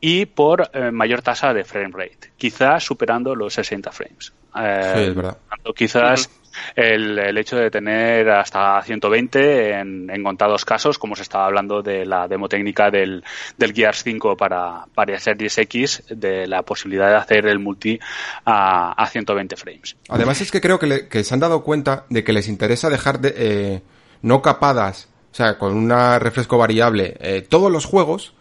y 0.00 0.26
por 0.26 0.70
eh, 0.72 0.90
mayor 0.90 1.22
tasa 1.22 1.52
de 1.52 1.64
frame 1.64 1.90
rate, 1.92 2.32
quizás 2.36 2.84
superando 2.84 3.34
los 3.34 3.54
60 3.54 3.92
frames. 3.92 4.32
Eh, 4.56 4.92
sí, 4.94 5.00
es 5.02 5.14
verdad. 5.14 5.38
Quizás 5.74 6.30
el, 6.74 7.18
el, 7.18 7.38
hecho 7.38 7.56
de 7.56 7.70
tener 7.70 8.28
hasta 8.30 8.80
120 8.82 9.72
en, 9.72 10.10
en, 10.10 10.22
contados 10.22 10.64
casos, 10.64 10.98
como 10.98 11.14
se 11.14 11.22
estaba 11.22 11.46
hablando 11.46 11.82
de 11.82 12.04
la 12.04 12.26
demo 12.28 12.48
técnica 12.48 12.90
del, 12.90 13.22
del 13.56 13.72
Gears 13.72 14.02
5 14.02 14.36
para, 14.36 14.84
para 14.94 15.18
Series 15.18 15.58
X, 15.58 16.02
de 16.08 16.46
la 16.46 16.62
posibilidad 16.62 17.08
de 17.08 17.16
hacer 17.16 17.46
el 17.46 17.58
multi 17.58 17.98
a, 18.44 18.92
a 18.92 19.06
120 19.06 19.56
frames. 19.56 19.96
Además 20.08 20.40
es 20.40 20.50
que 20.50 20.60
creo 20.60 20.78
que, 20.78 21.08
que, 21.08 21.24
se 21.24 21.34
han 21.34 21.40
dado 21.40 21.62
cuenta 21.62 22.06
de 22.08 22.24
que 22.24 22.32
les 22.32 22.48
interesa 22.48 22.90
dejar 22.90 23.20
de, 23.20 23.34
eh, 23.36 23.82
no 24.22 24.42
capadas, 24.42 25.08
o 25.32 25.34
sea, 25.34 25.58
con 25.58 25.76
un 25.76 25.90
refresco 25.90 26.58
variable, 26.58 27.16
eh, 27.20 27.42
todos 27.42 27.70
los 27.70 27.84
juegos, 27.84 28.34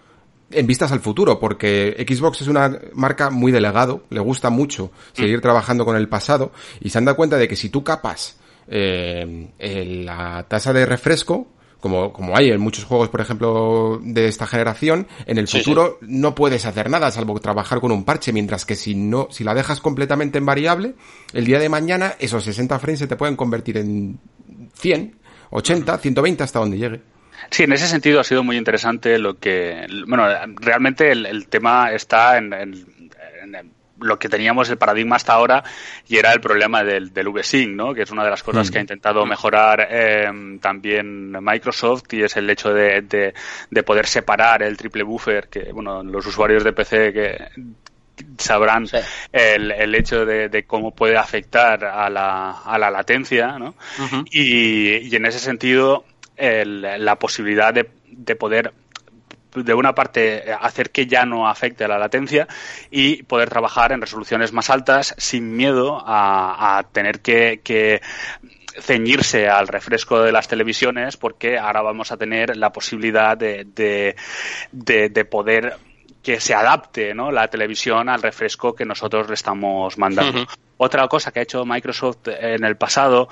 en 0.51 0.67
vistas 0.67 0.91
al 0.91 0.99
futuro, 0.99 1.39
porque 1.39 2.05
Xbox 2.07 2.41
es 2.41 2.47
una 2.47 2.79
marca 2.93 3.29
muy 3.29 3.51
delegado, 3.51 4.03
le 4.09 4.19
gusta 4.19 4.49
mucho 4.49 4.91
seguir 5.13 5.41
trabajando 5.41 5.85
con 5.85 5.95
el 5.95 6.07
pasado 6.07 6.51
y 6.79 6.89
se 6.89 6.97
han 6.97 7.05
dado 7.05 7.17
cuenta 7.17 7.37
de 7.37 7.47
que 7.47 7.55
si 7.55 7.69
tú 7.69 7.83
capas 7.83 8.37
eh, 8.67 9.49
la 10.03 10.45
tasa 10.47 10.73
de 10.73 10.85
refresco, 10.85 11.47
como, 11.79 12.11
como 12.11 12.35
hay 12.35 12.49
en 12.49 12.59
muchos 12.59 12.83
juegos, 12.83 13.09
por 13.09 13.21
ejemplo, 13.21 13.99
de 14.03 14.27
esta 14.27 14.45
generación, 14.45 15.07
en 15.25 15.37
el 15.37 15.47
futuro 15.47 15.97
no 16.01 16.35
puedes 16.35 16.65
hacer 16.65 16.89
nada 16.89 17.09
salvo 17.11 17.39
trabajar 17.39 17.79
con 17.79 17.91
un 17.91 18.03
parche, 18.03 18.33
mientras 18.33 18.65
que 18.65 18.75
si 18.75 18.95
no, 18.95 19.27
si 19.31 19.43
la 19.43 19.53
dejas 19.53 19.79
completamente 19.79 20.37
en 20.37 20.45
variable, 20.45 20.95
el 21.33 21.45
día 21.45 21.59
de 21.59 21.69
mañana 21.69 22.15
esos 22.19 22.43
60 22.43 22.79
frames 22.79 22.99
se 22.99 23.07
te 23.07 23.15
pueden 23.15 23.35
convertir 23.35 23.77
en 23.77 24.19
100, 24.73 25.15
80, 25.51 25.97
120 25.97 26.43
hasta 26.43 26.59
donde 26.59 26.77
llegue. 26.77 27.01
Sí, 27.49 27.63
en 27.63 27.73
ese 27.73 27.87
sentido 27.87 28.19
ha 28.19 28.23
sido 28.23 28.43
muy 28.43 28.57
interesante 28.57 29.17
lo 29.17 29.37
que, 29.37 29.87
bueno, 30.07 30.27
realmente 30.55 31.11
el, 31.11 31.47
tema 31.47 31.91
está 31.91 32.37
en, 32.37 32.51
lo 34.01 34.17
que 34.17 34.29
teníamos 34.29 34.69
el 34.69 34.77
paradigma 34.77 35.15
hasta 35.15 35.33
ahora 35.33 35.63
y 36.07 36.17
era 36.17 36.31
el 36.31 36.39
problema 36.41 36.83
del, 36.83 37.13
del 37.13 37.29
VSync, 37.29 37.75
¿no? 37.75 37.93
Que 37.93 38.03
es 38.03 38.11
una 38.11 38.23
de 38.23 38.29
las 38.29 38.43
cosas 38.43 38.69
que 38.71 38.77
ha 38.77 38.81
mm. 38.81 38.83
intentado 38.83 39.25
mejorar 39.25 39.87
eh, 39.89 40.29
también 40.61 41.31
Microsoft 41.31 42.13
y 42.13 42.23
es 42.23 42.37
el 42.37 42.49
hecho 42.49 42.73
de, 42.73 43.33
de, 43.69 43.83
poder 43.83 44.07
separar 44.07 44.63
el 44.63 44.77
triple 44.77 45.03
buffer 45.03 45.47
que, 45.49 45.71
bueno, 45.71 46.03
los 46.03 46.25
usuarios 46.25 46.63
de 46.63 46.73
PC 46.73 47.13
que 47.13 47.47
sabrán 48.37 48.85
el, 49.31 49.71
el, 49.71 49.95
hecho 49.95 50.25
de, 50.25 50.63
cómo 50.67 50.93
puede 50.93 51.17
afectar 51.17 51.85
a 51.85 52.09
la, 52.09 52.61
a 52.63 52.77
la 52.77 52.91
latencia, 52.91 53.57
¿no? 53.57 53.75
y, 54.31 54.97
y 54.97 55.15
en 55.15 55.25
ese 55.25 55.39
sentido 55.39 56.05
la 56.39 57.15
posibilidad 57.17 57.73
de, 57.73 57.89
de 58.05 58.35
poder 58.35 58.73
de 59.55 59.73
una 59.73 59.95
parte 59.95 60.43
hacer 60.59 60.91
que 60.91 61.07
ya 61.07 61.25
no 61.25 61.47
afecte 61.47 61.83
a 61.83 61.87
la 61.87 61.97
latencia 61.97 62.47
y 62.91 63.23
poder 63.23 63.49
trabajar 63.49 63.91
en 63.91 64.01
resoluciones 64.01 64.53
más 64.53 64.69
altas 64.69 65.15
sin 65.17 65.55
miedo 65.55 66.01
a, 66.05 66.83
tener 66.91 67.21
que, 67.21 68.01
ceñirse 68.79 69.49
al 69.49 69.67
refresco 69.67 70.21
de 70.21 70.31
las 70.31 70.47
televisiones 70.47 71.17
porque 71.17 71.57
ahora 71.57 71.81
vamos 71.81 72.11
a 72.11 72.17
tener 72.17 72.55
la 72.55 72.71
posibilidad 72.71 73.35
de, 73.35 73.65
de, 73.65 74.15
de, 75.09 75.25
poder 75.25 75.75
que 76.21 76.39
se 76.39 76.53
adapte 76.53 77.13
¿no? 77.13 77.31
la 77.31 77.47
televisión 77.47 78.07
al 78.07 78.21
refresco 78.21 78.75
que 78.75 78.85
nosotros 78.85 79.27
le 79.27 79.33
estamos 79.33 79.97
mandando. 79.97 80.45
Otra 80.77 81.07
cosa 81.09 81.31
que 81.31 81.39
ha 81.39 81.43
hecho 81.43 81.65
Microsoft 81.65 82.27
en 82.27 82.63
el 82.63 82.77
pasado 82.77 83.27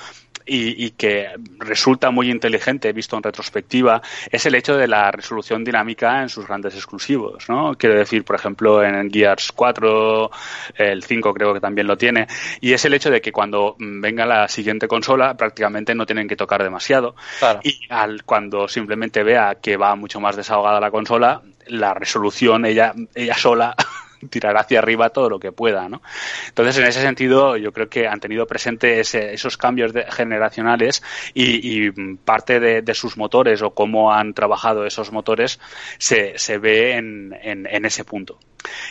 y, 0.48 0.92
que 0.92 1.28
resulta 1.60 2.12
muy 2.12 2.32
inteligente 2.32 2.92
visto 2.94 3.18
en 3.18 3.24
retrospectiva 3.24 4.02
es 4.32 4.46
el 4.46 4.56
hecho 4.56 4.78
de 4.78 4.88
la 4.88 5.12
resolución 5.12 5.64
dinámica 5.64 6.22
en 6.22 6.30
sus 6.30 6.48
grandes 6.48 6.74
exclusivos, 6.76 7.50
¿no? 7.50 7.76
Quiero 7.76 7.96
decir, 7.96 8.24
por 8.24 8.36
ejemplo, 8.36 8.84
en 8.84 9.12
Gears 9.12 9.52
4, 9.52 10.32
el 10.76 11.04
5 11.04 11.34
creo 11.34 11.54
que 11.54 11.60
también 11.60 11.88
lo 11.88 11.98
tiene, 11.98 12.28
y 12.62 12.74
es 12.74 12.86
el 12.86 12.94
hecho 12.94 13.12
de 13.12 13.22
que 13.22 13.32
cuando 13.32 13.76
venga 13.78 14.26
la 14.26 14.48
siguiente 14.48 14.88
consola 14.88 15.36
prácticamente 15.36 15.94
no 15.94 16.06
tienen 16.06 16.28
que 16.28 16.36
tocar 16.36 16.64
demasiado 16.64 17.16
y 17.64 17.80
al, 17.90 18.24
cuando 18.24 18.68
simplemente 18.68 19.24
vea 19.24 19.56
que 19.62 19.78
va 19.78 19.96
mucho 19.96 20.20
más 20.20 20.36
desahogada 20.36 20.80
la 20.80 20.92
consola, 20.92 21.42
la 21.68 21.94
resolución 21.94 22.66
ella, 22.66 22.94
ella 23.14 23.36
sola 23.36 23.76
tirar 24.30 24.58
hacia 24.58 24.80
arriba 24.80 25.10
todo 25.10 25.30
lo 25.30 25.40
que 25.40 25.52
pueda, 25.52 25.90
¿no? 25.90 26.02
Entonces, 26.48 26.78
en 26.78 26.88
ese 26.88 27.02
sentido, 27.02 27.58
yo 27.58 27.72
creo 27.72 27.90
que 27.90 28.08
han 28.08 28.20
tenido 28.20 28.48
presente 28.48 29.00
esos 29.00 29.58
cambios 29.58 29.94
generacionales 30.10 31.04
y, 31.34 31.92
parte 32.26 32.60
de, 32.60 32.94
sus 32.94 33.18
motores 33.18 33.62
o 33.62 33.72
cómo 33.72 34.12
han 34.12 34.34
trabajado 34.34 34.86
esos 34.86 35.12
motores 35.12 35.60
se, 35.98 36.58
ve 36.58 36.94
en, 36.94 37.86
ese 37.86 38.04
punto. 38.04 38.40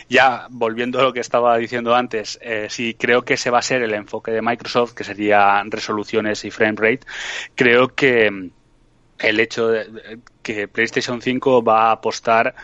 Ya 0.09 0.47
volviendo 0.49 0.99
a 0.99 1.03
lo 1.03 1.13
que 1.13 1.19
estaba 1.19 1.57
diciendo 1.57 1.95
antes, 1.95 2.39
eh, 2.41 2.67
sí 2.69 2.95
creo 2.97 3.23
que 3.23 3.35
ese 3.35 3.49
va 3.49 3.59
a 3.59 3.61
ser 3.61 3.81
el 3.83 3.93
enfoque 3.93 4.31
de 4.31 4.41
Microsoft, 4.41 4.93
que 4.93 5.03
sería 5.03 5.61
resoluciones 5.65 6.45
y 6.45 6.51
frame 6.51 6.77
rate. 6.77 7.01
Creo 7.53 7.89
que 7.89 8.49
el 9.19 9.39
hecho 9.39 9.67
de 9.67 10.19
que 10.41 10.67
PlayStation 10.67 11.21
5 11.21 11.63
va 11.63 11.89
a 11.89 11.91
apostar 11.93 12.55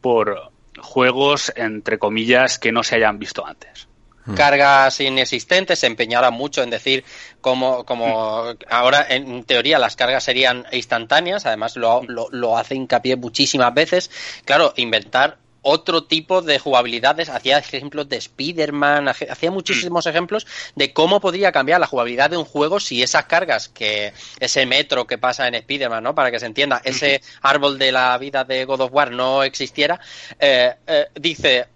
por 0.00 0.52
juegos, 0.80 1.52
entre 1.56 1.98
comillas, 1.98 2.58
que 2.58 2.72
no 2.72 2.82
se 2.82 2.96
hayan 2.96 3.18
visto 3.18 3.46
antes. 3.46 3.88
Hmm. 4.24 4.34
Cargas 4.34 5.00
inexistentes, 5.00 5.78
se 5.78 5.86
empeñará 5.86 6.30
mucho 6.30 6.62
en 6.62 6.70
decir 6.70 7.04
como, 7.40 7.84
como 7.84 8.44
ahora 8.68 9.06
en 9.08 9.44
teoría 9.44 9.78
las 9.78 9.94
cargas 9.94 10.24
serían 10.24 10.66
instantáneas, 10.72 11.46
además 11.46 11.76
lo, 11.76 12.02
lo, 12.02 12.28
lo 12.30 12.58
hace 12.58 12.74
hincapié 12.74 13.16
muchísimas 13.16 13.72
veces. 13.72 14.10
Claro, 14.44 14.72
inventar 14.76 15.38
otro 15.68 16.04
tipo 16.04 16.42
de 16.42 16.60
jugabilidades. 16.60 17.28
Hacía 17.28 17.58
ejemplos 17.58 18.08
de 18.08 18.16
Spider-Man, 18.16 19.08
hacía 19.08 19.50
muchísimos 19.50 20.06
mm. 20.06 20.08
ejemplos 20.08 20.46
de 20.76 20.92
cómo 20.92 21.20
podría 21.20 21.50
cambiar 21.50 21.80
la 21.80 21.88
jugabilidad 21.88 22.30
de 22.30 22.36
un 22.36 22.44
juego 22.44 22.78
si 22.78 23.02
esas 23.02 23.24
cargas 23.24 23.68
que 23.68 24.12
ese 24.38 24.64
metro 24.64 25.08
que 25.08 25.18
pasa 25.18 25.48
en 25.48 25.56
Spider-Man, 25.56 26.04
¿no? 26.04 26.14
Para 26.14 26.30
que 26.30 26.38
se 26.38 26.46
entienda, 26.46 26.80
ese 26.84 27.20
árbol 27.42 27.78
de 27.78 27.90
la 27.90 28.16
vida 28.16 28.44
de 28.44 28.64
God 28.64 28.82
of 28.82 28.92
War 28.92 29.10
no 29.10 29.42
existiera, 29.42 29.98
eh, 30.38 30.72
eh, 30.86 31.06
dice, 31.16 31.66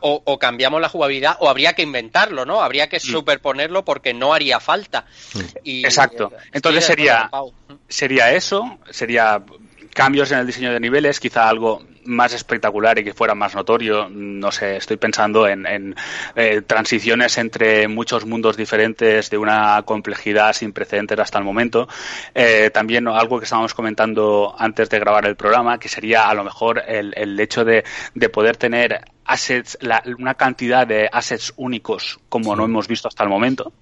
o, 0.00 0.38
cambiamos 0.38 0.80
la 0.80 0.88
jugabilidad 0.88 1.36
o 1.40 1.50
habría 1.50 1.74
que 1.74 1.82
inventarlo, 1.82 2.46
¿no? 2.46 2.62
Habría 2.62 2.88
que 2.88 2.96
mm. 2.96 3.00
superponerlo 3.00 3.84
porque 3.84 4.14
no 4.14 4.32
haría 4.32 4.60
falta. 4.60 5.04
Mm. 5.34 5.40
Y, 5.62 5.84
Exacto. 5.84 6.32
Entonces 6.52 6.86
sería, 6.86 7.30
sería 7.86 8.32
eso, 8.32 8.78
sería 8.90 9.42
cambios 9.92 10.30
en 10.32 10.38
el 10.38 10.46
diseño 10.46 10.72
de 10.72 10.80
niveles, 10.80 11.20
quizá 11.20 11.48
algo 11.48 11.82
más 12.06 12.32
espectacular 12.32 12.98
y 12.98 13.04
que 13.04 13.14
fuera 13.14 13.34
más 13.34 13.54
notorio. 13.54 14.08
No 14.10 14.50
sé, 14.52 14.76
estoy 14.76 14.96
pensando 14.96 15.46
en, 15.46 15.94
eh, 16.34 16.62
transiciones 16.62 17.38
entre 17.38 17.88
muchos 17.88 18.26
mundos 18.26 18.56
diferentes 18.56 19.30
de 19.30 19.38
una 19.38 19.82
complejidad 19.84 20.52
sin 20.52 20.72
precedentes 20.72 21.18
hasta 21.18 21.38
el 21.38 21.44
momento. 21.44 21.88
Eh, 22.34 22.70
también 22.72 23.08
algo 23.08 23.38
que 23.38 23.44
estábamos 23.44 23.74
comentando 23.74 24.54
antes 24.58 24.88
de 24.90 24.98
grabar 24.98 25.26
el 25.26 25.36
programa, 25.36 25.78
que 25.78 25.88
sería 25.88 26.28
a 26.28 26.34
lo 26.34 26.44
mejor 26.44 26.82
el, 26.86 27.38
hecho 27.40 27.64
de 27.64 27.84
poder 28.30 28.56
tener 28.56 29.00
assets, 29.26 29.78
una 30.18 30.34
cantidad 30.34 30.86
de 30.86 31.08
assets 31.12 31.52
únicos 31.56 32.18
como 32.28 32.54
no 32.54 32.64
hemos 32.64 32.88
visto 32.88 33.08
hasta 33.08 33.24
el 33.24 33.30
momento, 33.30 33.72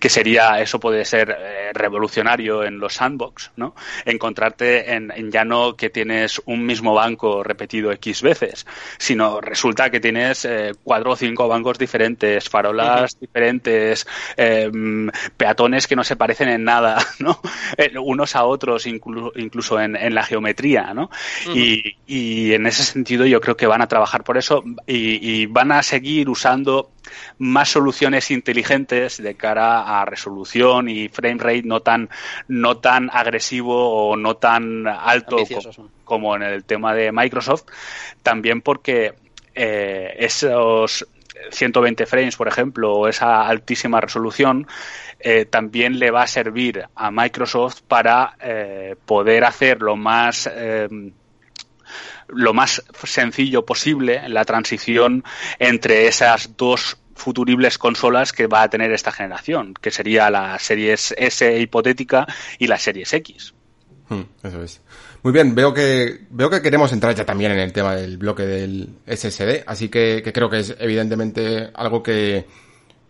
que 0.00 0.08
sería, 0.08 0.60
eso 0.60 0.80
puede 0.80 1.04
ser 1.04 1.36
eh, 1.38 1.70
revolucionario 1.72 2.64
en 2.64 2.78
los 2.78 2.94
sandbox, 2.94 3.52
¿no? 3.56 3.74
Encontrarte 4.04 4.92
en, 4.94 5.12
ya 5.30 5.44
no 5.44 5.76
que 5.76 5.90
tienes 5.90 6.40
un 6.46 6.66
mismo 6.66 6.94
banco 6.94 7.42
repetido 7.42 7.92
X 7.92 8.22
veces, 8.22 8.66
sino 8.98 9.40
resulta 9.40 9.90
que 9.90 10.00
tienes 10.00 10.44
eh, 10.44 10.72
cuatro 10.82 11.12
o 11.12 11.16
cinco 11.16 11.48
bancos 11.48 11.78
diferentes, 11.78 12.48
farolas 12.48 13.18
diferentes, 13.20 14.06
em, 14.36 15.10
peatones 15.36 15.86
que 15.86 15.96
no 15.96 16.04
se 16.04 16.16
parecen 16.16 16.48
en 16.48 16.64
nada, 16.64 16.98
¿no? 17.18 17.40
Unos 18.02 18.36
a 18.36 18.44
otros, 18.44 18.86
incluso 18.86 19.80
en, 19.80 19.96
en 19.96 20.14
la 20.14 20.24
geometría, 20.24 20.92
¿no? 20.94 21.10
y, 21.54 21.96
y 22.06 22.52
en 22.52 22.66
ese 22.66 22.82
sentido 22.82 23.26
yo 23.26 23.40
creo 23.40 23.56
que 23.56 23.66
van 23.66 23.82
a 23.82 23.88
trabajar 23.88 24.24
por 24.24 24.38
eso 24.38 24.64
y, 24.86 25.46
van 25.46 25.72
a 25.72 25.82
seguir 25.82 26.28
usando 26.28 26.90
más 27.38 27.68
soluciones 27.68 28.30
inteligentes 28.30 29.22
de 29.22 29.34
cara 29.34 30.00
a 30.00 30.04
resolución 30.04 30.88
y 30.88 31.08
frame 31.08 31.38
rate 31.38 31.62
no 31.64 31.80
tan 31.80 32.08
no 32.48 32.78
tan 32.78 33.10
agresivo 33.12 34.10
o 34.10 34.16
no 34.16 34.36
tan 34.36 34.86
alto 34.86 35.36
como, 36.04 36.36
en 36.36 36.42
el 36.42 36.64
tema 36.64 36.94
de 36.94 37.12
Microsoft. 37.12 37.64
También 38.22 38.60
porque 38.62 39.14
eh, 39.54 40.14
esos 40.18 41.06
120 41.50 42.06
frames, 42.06 42.36
por 42.36 42.48
ejemplo, 42.48 42.92
o 42.92 43.08
esa 43.08 43.46
altísima 43.46 44.00
resolución, 44.00 44.66
eh, 45.18 45.44
también 45.44 45.98
le 45.98 46.10
va 46.10 46.22
a 46.22 46.26
servir 46.26 46.84
a 46.94 47.10
Microsoft 47.10 47.82
para 47.88 48.36
eh, 48.40 48.96
poder 49.06 49.44
hacer 49.44 49.80
lo 49.82 49.96
más 49.96 50.48
lo 52.32 52.54
más 52.54 52.82
sencillo 53.04 53.64
posible 53.64 54.28
la 54.28 54.44
transición 54.44 55.24
entre 55.58 56.06
esas 56.06 56.56
dos 56.56 56.98
futuribles 57.14 57.78
consolas 57.78 58.32
que 58.32 58.46
va 58.46 58.62
a 58.62 58.70
tener 58.70 58.92
esta 58.92 59.12
generación, 59.12 59.74
que 59.80 59.90
sería 59.90 60.30
la 60.30 60.58
Series 60.58 61.14
S 61.16 61.60
hipotética 61.60 62.26
y 62.58 62.66
la 62.66 62.78
Series 62.78 63.12
X. 63.12 63.54
Hmm, 64.08 64.22
eso 64.42 64.62
es. 64.62 64.80
Muy 65.22 65.32
bien, 65.32 65.54
veo 65.54 65.72
que 65.72 66.26
veo 66.30 66.50
que 66.50 66.60
queremos 66.60 66.92
entrar 66.92 67.14
ya 67.14 67.24
también 67.24 67.52
en 67.52 67.60
el 67.60 67.72
tema 67.72 67.94
del 67.94 68.18
bloque 68.18 68.42
del 68.42 68.88
SSD, 69.06 69.62
así 69.66 69.88
que, 69.88 70.20
que 70.24 70.32
creo 70.32 70.50
que 70.50 70.58
es 70.58 70.74
evidentemente 70.80 71.70
algo 71.74 72.02
que 72.02 72.44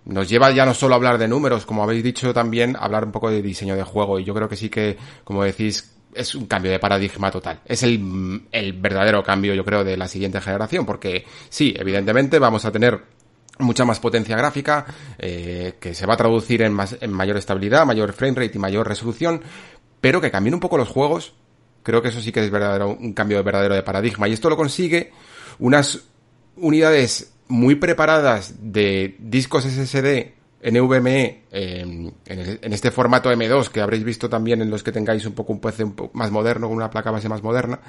nos 0.05 0.29
lleva 0.29 0.51
ya 0.51 0.67
no 0.67 0.75
solo 0.75 0.95
a 0.95 0.97
hablar 0.97 1.17
de 1.17 1.29
números, 1.29 1.65
como 1.65 1.83
habéis 1.83 2.03
dicho 2.03 2.35
también, 2.35 2.77
a 2.77 2.81
hablar 2.81 3.05
un 3.05 3.13
poco 3.13 3.31
de 3.31 3.41
diseño 3.41 3.77
de 3.77 3.85
juego. 3.85 4.19
Y 4.19 4.25
yo 4.25 4.35
creo 4.35 4.49
que 4.49 4.57
sí 4.57 4.69
que, 4.69 4.99
como 5.25 5.45
decís, 5.45 5.95
es 6.15 6.35
un 6.35 6.47
cambio 6.47 6.71
de 6.71 6.79
paradigma 6.79 7.31
total. 7.31 7.61
Es 7.65 7.83
el, 7.83 8.43
el 8.51 8.73
verdadero 8.75 9.23
cambio, 9.23 9.55
yo 9.55 9.65
creo, 9.65 9.85
de 9.85 9.97
la 9.97 10.09
siguiente 10.09 10.41
generación, 10.41 10.87
porque 10.87 11.25
sí, 11.49 11.75
evidentemente 11.77 12.39
vamos 12.39 12.65
a 12.65 12.73
tener 12.73 13.01
mucha 13.59 13.85
más 13.85 14.01
potencia 14.01 14.37
gráfica, 14.37 14.87
eh, 15.19 15.75
que 15.81 15.95
se 15.95 16.07
va 16.07 16.15
a 16.15 16.17
traducir 16.17 16.63
en, 16.63 16.73
más, 16.73 16.97
en 17.01 17.13
mayor 17.13 17.37
estabilidad, 17.37 17.87
mayor 17.87 18.13
frame 18.13 18.35
rate 18.35 18.53
y 18.57 18.59
mayor 18.59 18.89
resolución, 18.89 19.43
pero 20.01 20.21
que 20.21 20.31
cambien 20.31 20.55
un 20.55 20.61
poco 20.61 20.77
los 20.77 20.89
juegos. 20.89 21.35
Creo 21.83 22.03
que 22.03 22.09
eso 22.09 22.21
sí 22.21 22.33
que 22.33 22.45
es 22.45 22.51
verdadero, 22.51 22.89
un 22.89 23.13
cambio 23.13 23.39
de 23.39 23.43
verdadero 23.43 23.75
de 23.75 23.83
paradigma. 23.83 24.29
Y 24.29 24.33
esto 24.33 24.49
lo 24.49 24.57
consigue 24.57 25.13
unas 25.59 26.01
unidades 26.57 27.35
muy 27.49 27.75
preparadas 27.75 28.55
de 28.61 29.17
discos 29.19 29.65
SSD 29.65 30.42
NVMe 30.63 31.43
en, 31.51 32.15
este 32.27 32.93
formato 32.93 33.31
M2 33.31 33.69
que 33.69 33.81
habréis 33.81 34.05
visto 34.05 34.29
también 34.29 34.63
en 34.63 34.71
los 34.71 34.85
que 34.85 34.93
tengáis 34.93 35.27
un 35.27 35.33
poco 35.33 35.53
un 35.53 35.61
PC 35.61 35.83
un 35.83 35.93
poco 35.95 36.17
más 36.17 36.31
moderno 36.31 36.69
con 36.69 36.77
una 36.77 36.89
placa 36.89 37.11
base 37.11 37.29
más 37.29 37.43
moderna 37.43 37.81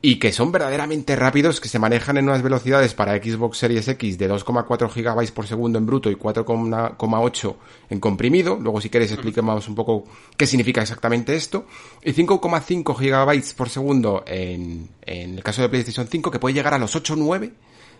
y 0.00 0.20
que 0.20 0.32
son 0.32 0.52
verdaderamente 0.52 1.16
rápidos 1.16 1.60
que 1.60 1.68
se 1.68 1.80
manejan 1.80 2.16
en 2.16 2.28
unas 2.28 2.42
velocidades 2.42 2.94
para 2.94 3.16
Xbox 3.16 3.58
Series 3.58 3.88
X 3.88 4.16
de 4.16 4.30
2,4 4.30 4.88
GB 4.92 5.32
por 5.32 5.46
segundo 5.48 5.78
en 5.78 5.86
bruto 5.86 6.08
y 6.08 6.14
4,8 6.14 7.56
en 7.90 8.00
comprimido 8.00 8.58
luego 8.60 8.80
si 8.80 8.90
queréis 8.90 9.10
expliquemos 9.10 9.68
un 9.68 9.74
poco 9.74 10.04
qué 10.36 10.46
significa 10.46 10.82
exactamente 10.82 11.34
esto 11.34 11.66
y 12.02 12.12
5,5 12.12 12.96
GB 12.96 13.54
por 13.56 13.68
segundo 13.68 14.22
en, 14.26 14.88
en 15.02 15.34
el 15.34 15.42
caso 15.42 15.62
de 15.62 15.68
PlayStation 15.68 16.06
5 16.06 16.30
que 16.30 16.38
puede 16.38 16.54
llegar 16.54 16.74
a 16.74 16.78
los 16.78 16.94
8,9 16.94 17.50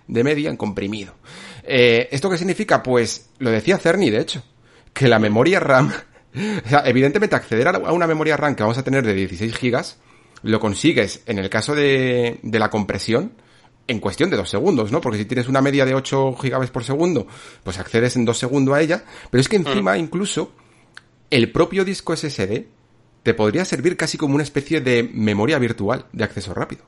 de 0.06 0.24
media 0.24 0.50
en 0.50 0.56
comprimido. 0.56 1.14
Eh, 1.64 2.08
¿Esto 2.10 2.30
qué 2.30 2.38
significa? 2.38 2.82
Pues 2.82 3.30
lo 3.38 3.50
decía 3.50 3.78
Cerny, 3.78 4.10
de 4.10 4.20
hecho, 4.20 4.44
que 4.92 5.08
la 5.08 5.18
memoria 5.18 5.60
RAM, 5.60 5.92
o 6.64 6.68
sea, 6.68 6.82
evidentemente 6.86 7.36
acceder 7.36 7.68
a 7.68 7.92
una 7.92 8.06
memoria 8.06 8.36
RAM 8.36 8.54
que 8.54 8.62
vamos 8.62 8.78
a 8.78 8.84
tener 8.84 9.04
de 9.04 9.14
16 9.14 9.56
gigas, 9.56 9.98
lo 10.42 10.60
consigues 10.60 11.22
en 11.26 11.38
el 11.38 11.48
caso 11.48 11.74
de, 11.74 12.38
de 12.42 12.58
la 12.58 12.70
compresión 12.70 13.32
en 13.86 14.00
cuestión 14.00 14.30
de 14.30 14.36
dos 14.36 14.48
segundos, 14.48 14.92
¿no? 14.92 15.00
Porque 15.00 15.18
si 15.18 15.24
tienes 15.24 15.48
una 15.48 15.60
media 15.60 15.84
de 15.84 15.94
8 15.94 16.36
gigabytes 16.40 16.70
por 16.70 16.84
segundo, 16.84 17.26
pues 17.62 17.78
accedes 17.78 18.16
en 18.16 18.24
dos 18.24 18.38
segundos 18.38 18.74
a 18.74 18.80
ella, 18.80 19.04
pero 19.30 19.40
es 19.40 19.48
que 19.48 19.56
encima 19.56 19.94
mm. 19.94 19.98
incluso 19.98 20.52
el 21.30 21.50
propio 21.52 21.84
disco 21.84 22.16
SSD 22.16 22.66
te 23.22 23.34
podría 23.34 23.64
servir 23.64 23.96
casi 23.96 24.18
como 24.18 24.34
una 24.34 24.42
especie 24.42 24.80
de 24.80 25.02
memoria 25.02 25.58
virtual 25.58 26.06
de 26.12 26.24
acceso 26.24 26.54
rápido. 26.54 26.84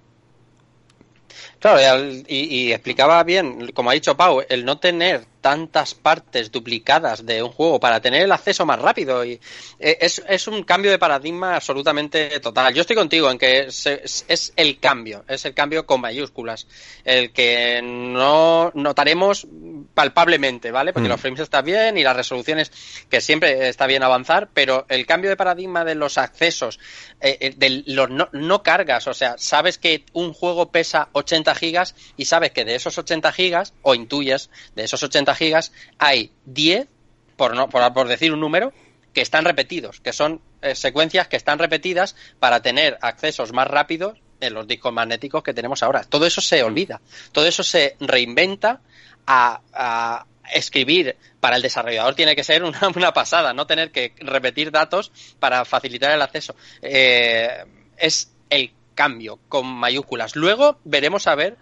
Claro, 1.59 1.81
y, 2.29 2.73
explicaba 2.73 3.23
bien, 3.25 3.71
como 3.73 3.91
ha 3.91 3.95
dicho 3.95 4.17
Pau, 4.17 4.43
el 4.49 4.65
no 4.65 4.79
tener 4.79 5.27
tantas 5.47 5.94
partes 5.94 6.51
duplicadas 6.51 7.24
de 7.24 7.40
un 7.40 7.53
juego 7.53 7.78
para 7.78 8.01
tener 8.01 8.22
el 8.22 8.32
acceso 8.32 8.66
más 8.66 8.80
rápido. 8.80 9.24
Y 9.24 9.34
eh, 9.78 9.99
es, 10.01 10.20
es 10.28 10.49
un 10.49 10.64
cambio 10.64 10.90
de 10.90 10.99
paradigma 10.99 11.55
absolutamente 11.55 12.40
total. 12.40 12.74
Yo 12.74 12.80
estoy 12.80 12.97
contigo 12.97 13.30
en 13.30 13.38
que 13.38 13.68
es, 13.68 14.53
el 14.57 14.80
cambio, 14.80 15.24
es 15.28 15.44
el 15.44 15.55
cambio 15.55 15.86
con 15.86 16.01
mayúsculas, 16.01 16.66
el 17.05 17.30
que 17.30 17.80
no 17.80 18.72
notaremos 18.74 19.47
palpablemente, 19.94 20.72
¿vale? 20.72 20.92
Porque 20.92 21.09
mm. 21.09 21.12
los 21.12 21.20
frames 21.20 21.40
están 21.40 21.64
bien 21.64 21.97
y 21.97 22.03
las 22.03 22.16
resoluciones 22.16 22.72
que 23.09 23.20
siempre 23.20 23.68
está 23.68 23.86
bien 23.86 24.03
avanzar, 24.03 24.49
pero 24.53 24.84
el 24.88 25.07
cambio 25.07 25.30
de 25.30 25.36
paradigma 25.36 25.84
de 25.84 25.94
los 25.94 26.18
accesos, 26.18 26.80
eh, 27.20 27.38
eh, 27.40 27.55
de 27.57 27.84
los 27.86 28.11
no, 28.11 28.28
no 28.32 28.64
cargas, 28.64 29.07
o 29.07 29.14
sea, 29.14 29.36
sabes 29.38 29.78
que 29.78 30.05
un 30.12 30.32
juego 30.32 30.72
pesa 30.72 31.09
80 31.12 31.55
gigas 31.55 31.94
y 32.16 32.24
sabes 32.24 32.51
que 32.51 32.64
de 32.64 32.74
esos 32.74 32.99
80 32.99 33.30
gigas, 33.30 33.74
o 33.82 33.94
intuyes, 33.94 34.51
de 34.74 34.82
esos 34.82 35.01
80 35.05 35.36
gigas, 35.37 35.72
hay 35.99 36.32
10, 36.47 36.89
por, 37.37 37.55
no, 37.55 37.68
por, 37.68 38.09
decir 38.09 38.32
un 38.32 38.41
número, 38.41 38.72
que 39.12 39.20
están 39.22 39.45
repetidos, 39.45 40.01
que 40.01 40.12
son 40.12 40.41
eh, 40.62 40.74
secuencias 40.74 41.28
que 41.28 41.37
están 41.37 41.59
repetidas 41.59 42.16
para 42.39 42.61
tener 42.61 42.99
accesos 43.01 43.53
más 43.53 43.66
rápidos 43.68 44.18
en 44.41 44.55
los 44.55 44.66
discos 44.66 44.93
magnéticos 44.93 45.43
que 45.43 45.55
tenemos 45.55 45.82
ahora. 45.82 46.05
Todo 46.05 46.26
eso 46.26 46.41
se 46.41 46.62
olvida, 46.62 47.01
todo 47.32 47.47
eso 47.47 47.62
se 47.62 47.97
reinventa 48.01 48.80
a, 49.26 50.24
escribir 50.53 51.16
para 51.41 51.57
el 51.57 51.62
desarrollador 51.62 52.14
tiene 52.14 52.37
que 52.37 52.45
ser 52.45 52.62
una, 52.95 53.12
pasada, 53.12 53.53
no 53.53 53.66
tener 53.66 53.91
que 53.91 54.12
repetir 54.18 54.70
datos 54.70 55.11
para 55.41 55.64
facilitar 55.64 56.12
el 56.12 56.22
acceso. 56.22 56.55
Eh, 56.82 57.64
es 57.97 58.30
el 58.49 58.70
cambio 58.95 59.41
con 59.49 59.66
mayúsculas. 59.66 60.37
Luego 60.37 60.78
veremos 60.84 61.26
a 61.26 61.34
ver 61.34 61.57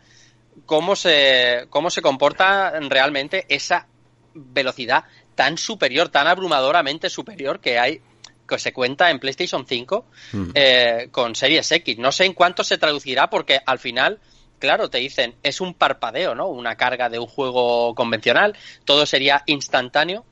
cómo 0.67 0.97
se, 0.97 1.67
cómo 1.71 1.91
se 1.91 2.03
comporta 2.03 2.79
realmente 2.81 3.47
esa 3.49 3.87
velocidad 4.35 5.05
tan 5.35 5.59
superior, 5.59 6.09
tan 6.09 6.27
abrumadoramente 6.27 7.11
superior 7.11 7.61
que 7.61 7.79
hay 7.79 8.01
que 8.49 8.59
se 8.59 8.73
cuenta 8.73 9.11
en 9.11 9.19
PlayStation 9.19 9.67
5 9.67 10.05
mm. 10.33 10.51
eh, 10.55 11.09
con 11.11 11.35
Series 11.35 11.71
X. 11.73 11.99
No 11.99 12.13
sé 12.13 12.27
en 12.27 12.35
cuánto 12.35 12.63
se 12.63 12.77
traducirá 12.77 13.31
porque 13.31 13.59
al 13.65 13.79
final, 13.79 14.21
claro, 14.59 14.91
te 14.91 14.99
dicen 14.99 15.35
es 15.43 15.61
un 15.61 15.75
parpadeo, 15.75 16.35
¿no? 16.35 16.49
Una 16.49 16.77
carga 16.77 17.09
de 17.09 17.19
un 17.19 17.27
juego 17.27 17.95
convencional, 17.95 18.57
todo 18.85 19.07
sería 19.07 19.43
instantáneo. 19.47 20.25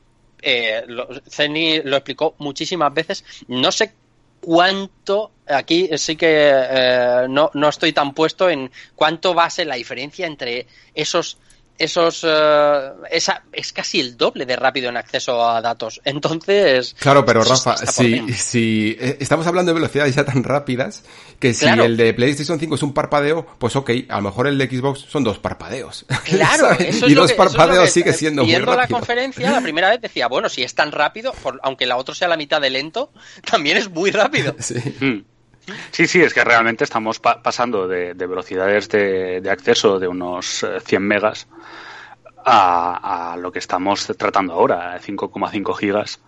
Eh, 0.42 0.82
lo, 0.88 1.08
lo 1.08 1.96
explicó 1.96 2.34
muchísimas 2.38 2.92
veces. 2.92 3.24
No 3.48 3.72
sé 3.72 3.94
cuánto, 4.42 5.30
aquí 5.46 5.88
sí 5.96 6.16
que 6.16 6.50
eh, 6.52 7.26
no, 7.28 7.50
no 7.54 7.68
estoy 7.68 7.92
tan 7.92 8.12
puesto 8.12 8.50
en 8.50 8.70
cuánto 8.96 9.34
va 9.34 9.44
a 9.44 9.50
ser 9.50 9.68
la 9.68 9.76
diferencia 9.76 10.26
entre 10.26 10.66
esos 10.94 11.38
esos 11.78 12.24
eh, 12.24 12.90
esa, 13.10 13.42
es 13.52 13.72
casi 13.72 14.00
el 14.00 14.16
doble 14.16 14.46
de 14.46 14.56
rápido 14.56 14.88
en 14.88 14.96
acceso 14.96 15.46
a 15.48 15.60
datos. 15.60 16.00
Entonces, 16.04 16.94
claro, 16.98 17.24
pero 17.24 17.42
Rafa, 17.42 17.76
si, 17.76 18.32
si 18.32 18.96
eh, 19.00 19.16
estamos 19.20 19.46
hablando 19.46 19.70
de 19.70 19.74
velocidades 19.74 20.14
ya 20.14 20.24
tan 20.24 20.44
rápidas 20.44 21.02
que 21.38 21.54
si 21.54 21.66
el 21.66 21.96
de 21.96 22.14
PlayStation 22.14 22.58
5 22.58 22.74
es 22.76 22.82
un 22.82 22.94
parpadeo, 22.94 23.46
pues 23.58 23.74
ok, 23.74 23.90
a 24.08 24.16
lo 24.16 24.22
mejor 24.22 24.46
el 24.46 24.58
de 24.58 24.68
Xbox 24.68 25.06
son 25.08 25.24
dos 25.24 25.38
parpadeos. 25.38 26.06
Claro, 26.24 26.68
y 26.80 27.14
dos 27.14 27.32
parpadeos 27.32 27.90
sigue 27.90 28.12
siendo 28.12 28.44
muy 28.44 28.54
rápido. 28.54 28.76
la 28.76 28.88
conferencia, 28.88 29.50
la 29.50 29.60
primera 29.60 29.90
vez 29.90 30.00
decía, 30.00 30.28
bueno, 30.28 30.48
si 30.48 30.62
es 30.62 30.74
tan 30.74 30.92
rápido, 30.92 31.34
aunque 31.62 31.84
la 31.84 31.96
otra 31.96 32.14
sea 32.14 32.28
la 32.28 32.36
mitad 32.36 32.60
de 32.60 32.70
lento, 32.70 33.12
también 33.50 33.76
es 33.76 33.90
muy 33.90 34.10
rápido. 34.10 34.54
sí. 34.60 34.74
Hmm. 35.00 35.31
Sí, 35.90 36.06
sí, 36.06 36.22
es 36.22 36.34
que 36.34 36.44
realmente 36.44 36.84
estamos 36.84 37.20
pasando 37.20 37.86
de, 37.86 38.14
velocidades 38.14 38.88
de, 38.88 39.48
acceso 39.50 39.98
de 39.98 40.08
unos 40.08 40.66
100 40.84 41.02
eh, 41.02 41.04
megas 41.04 41.46
a, 42.44 43.36
lo 43.38 43.52
que 43.52 43.60
estamos 43.60 44.06
tratando 44.18 44.54
ahora, 44.54 45.00
5,5 45.00 45.76
gigas 45.76 46.20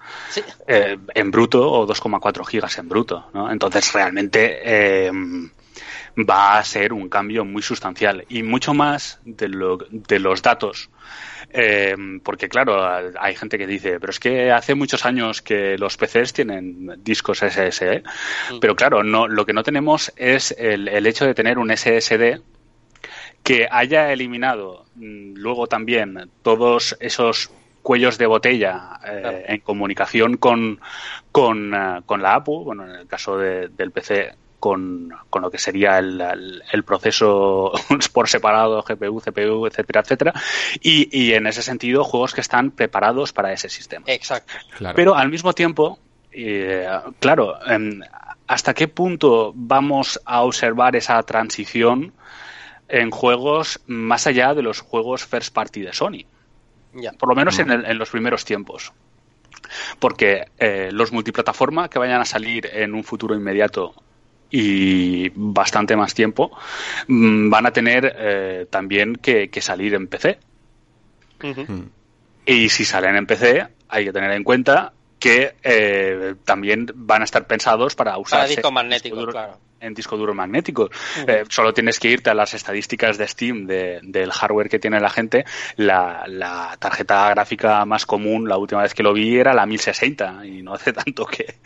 eh, 0.67 0.97
en 1.15 1.31
bruto 1.31 1.71
o 1.71 1.87
2,4 1.87 2.47
gigas 2.47 2.79
en 2.79 2.89
bruto. 2.89 3.27
¿no? 3.33 3.51
Entonces, 3.51 3.93
realmente 3.93 4.61
eh, 4.63 5.11
va 6.17 6.59
a 6.59 6.65
ser 6.65 6.93
un 6.93 7.09
cambio 7.09 7.45
muy 7.45 7.63
sustancial 7.63 8.25
y 8.29 8.43
mucho 8.43 8.75
más 8.75 9.21
de, 9.25 9.49
lo, 9.49 9.79
de 9.91 10.19
los 10.19 10.43
datos. 10.43 10.91
Eh, 11.51 11.95
porque 12.23 12.49
claro, 12.49 12.85
hay 13.21 13.37
gente 13.37 13.59
que 13.59 13.67
dice, 13.67 14.01
pero 14.01 14.11
es 14.11 14.19
que 14.19 14.51
hace 14.51 14.75
muchos 14.75 15.05
años 15.05 15.43
que 15.43 15.79
los 15.79 15.97
PCs 15.97 16.33
tienen 16.33 17.03
discos 17.05 17.39
SSD, 17.39 18.03
mm. 18.53 18.59
pero 18.61 18.75
claro, 18.75 19.05
no, 19.05 19.29
lo 19.29 19.47
que 19.47 19.53
no 19.53 19.63
tenemos 19.63 20.13
es 20.17 20.55
el, 20.59 20.89
hecho 21.07 21.27
de 21.27 21.35
tener 21.35 21.59
un 21.59 21.71
SSD 21.71 22.41
que 23.43 23.69
haya 23.71 24.13
eliminado 24.13 24.87
mm, 24.97 25.35
luego 25.37 25.67
también 25.67 26.31
todos 26.43 26.97
esos 26.99 27.51
cuellos 27.83 28.19
de 28.19 28.27
botella 28.27 28.99
eh, 29.07 29.45
en 29.49 29.61
comunicación 29.61 30.39
con, 30.39 30.81
con, 31.31 31.75
eh, 31.75 32.01
con, 32.07 32.23
la 32.23 32.35
APU, 32.35 32.65
bueno, 32.65 32.85
en 32.85 32.97
el 32.97 33.07
caso 33.07 33.37
del 33.37 33.93
PC 33.93 34.33
con, 34.65 35.11
con 35.29 35.43
lo 35.43 35.51
que 35.51 35.59
sería 35.59 35.99
el, 35.99 36.63
el, 36.73 36.85
proceso 36.85 37.71
por 38.15 38.31
separado, 38.31 38.83
GPU, 38.83 39.21
CPU, 39.21 39.67
etcétera, 39.67 40.01
etcétera. 40.01 40.33
Y, 40.81 41.07
y, 41.13 41.35
en 41.35 41.47
ese 41.47 41.61
sentido, 41.61 42.03
juegos 42.03 42.33
que 42.33 42.41
están 42.41 42.71
preparados 42.71 43.35
para 43.35 43.53
ese 43.53 43.69
sistema. 43.69 44.07
Exacto. 44.09 44.55
Pero 44.97 45.17
al 45.17 45.29
mismo 45.29 45.53
tiempo, 45.53 45.99
eh, 46.33 46.89
claro, 47.21 47.59
em, 47.67 48.01
¿hasta 48.47 48.73
qué 48.73 48.89
punto 48.89 49.53
vamos 49.55 50.19
a 50.25 50.41
observar 50.41 50.97
esa 50.97 51.23
transición 51.25 52.15
en 52.89 53.11
juegos 53.11 53.83
más 53.87 54.27
allá 54.27 54.55
de 54.55 54.63
los 54.63 54.81
juegos 54.81 55.27
first 55.27 55.53
party 55.53 55.83
de 55.83 55.93
Sony? 55.93 56.25
Por 57.19 57.29
lo 57.29 57.35
menos 57.35 57.59
en, 57.59 57.69
mm. 57.69 57.85
en 57.85 57.99
los 57.99 58.09
primeros 58.09 58.47
tiempos 58.47 58.95
porque 59.99 60.45
eh, 60.59 60.91
los 60.93 61.11
multiplataforma 61.11 61.89
que 61.89 61.99
vayan 61.99 62.21
a 62.21 62.25
salir 62.25 62.69
en 62.73 62.95
un 62.95 63.03
futuro 63.03 63.35
inmediato 63.35 63.95
y 64.51 65.31
bastante 65.35 65.97
más 65.97 66.15
tiempo, 66.15 66.57
mm, 67.09 67.51
van 67.51 67.67
a 67.67 67.73
tener 67.73 68.15
eh, 68.17 68.67
también 68.71 69.17
que, 69.17 69.49
salir 69.61 69.95
en 69.95 70.07
PC. 70.07 70.39
Mm. 71.43 71.83
Y 72.47 72.69
si 72.69 72.85
salen 72.85 73.17
en 73.17 73.27
PC, 73.27 73.67
hay 73.89 74.05
que 74.05 74.13
tener 74.13 74.31
en 74.33 74.45
cuenta 74.45 74.93
que 75.25 75.55
eh, 75.63 76.35
también 76.45 76.87
van 76.95 77.23
a 77.23 77.25
estar 77.25 77.47
pensados 77.47 77.95
para 77.95 78.19
usar 78.19 78.47
disco 78.47 78.71
magnético, 78.71 79.27
claro 79.29 79.59
en 79.81 79.95
disco 79.95 80.17
duro 80.17 80.35
magnético. 80.35 80.91
Eh, 81.27 81.45
solo 81.49 81.75
tienes 81.75 81.99
que 81.99 82.09
irte 82.09 82.31
a 82.31 82.35
las 82.35 82.55
estadísticas 82.55 83.19
de 83.19 83.29
Steam 83.29 83.67
del 83.67 84.33
hardware 84.33 84.71
que 84.71 84.79
tiene 84.79 84.99
la 84.99 85.11
gente. 85.11 85.45
La, 85.77 86.75
tarjeta 86.79 87.29
gráfica 87.31 87.85
más 87.85 88.07
común, 88.07 88.49
la 88.49 88.57
última 88.57 88.83
vez 88.83 88.95
que 88.95 89.03
lo 89.03 89.13
vi, 89.13 89.37
era 89.37 89.53
la 89.53 89.67
1060 89.67 90.47
y 90.47 90.63
no 90.63 90.73
hace 90.73 90.93
tanto 90.95 91.27
que, 91.27 91.57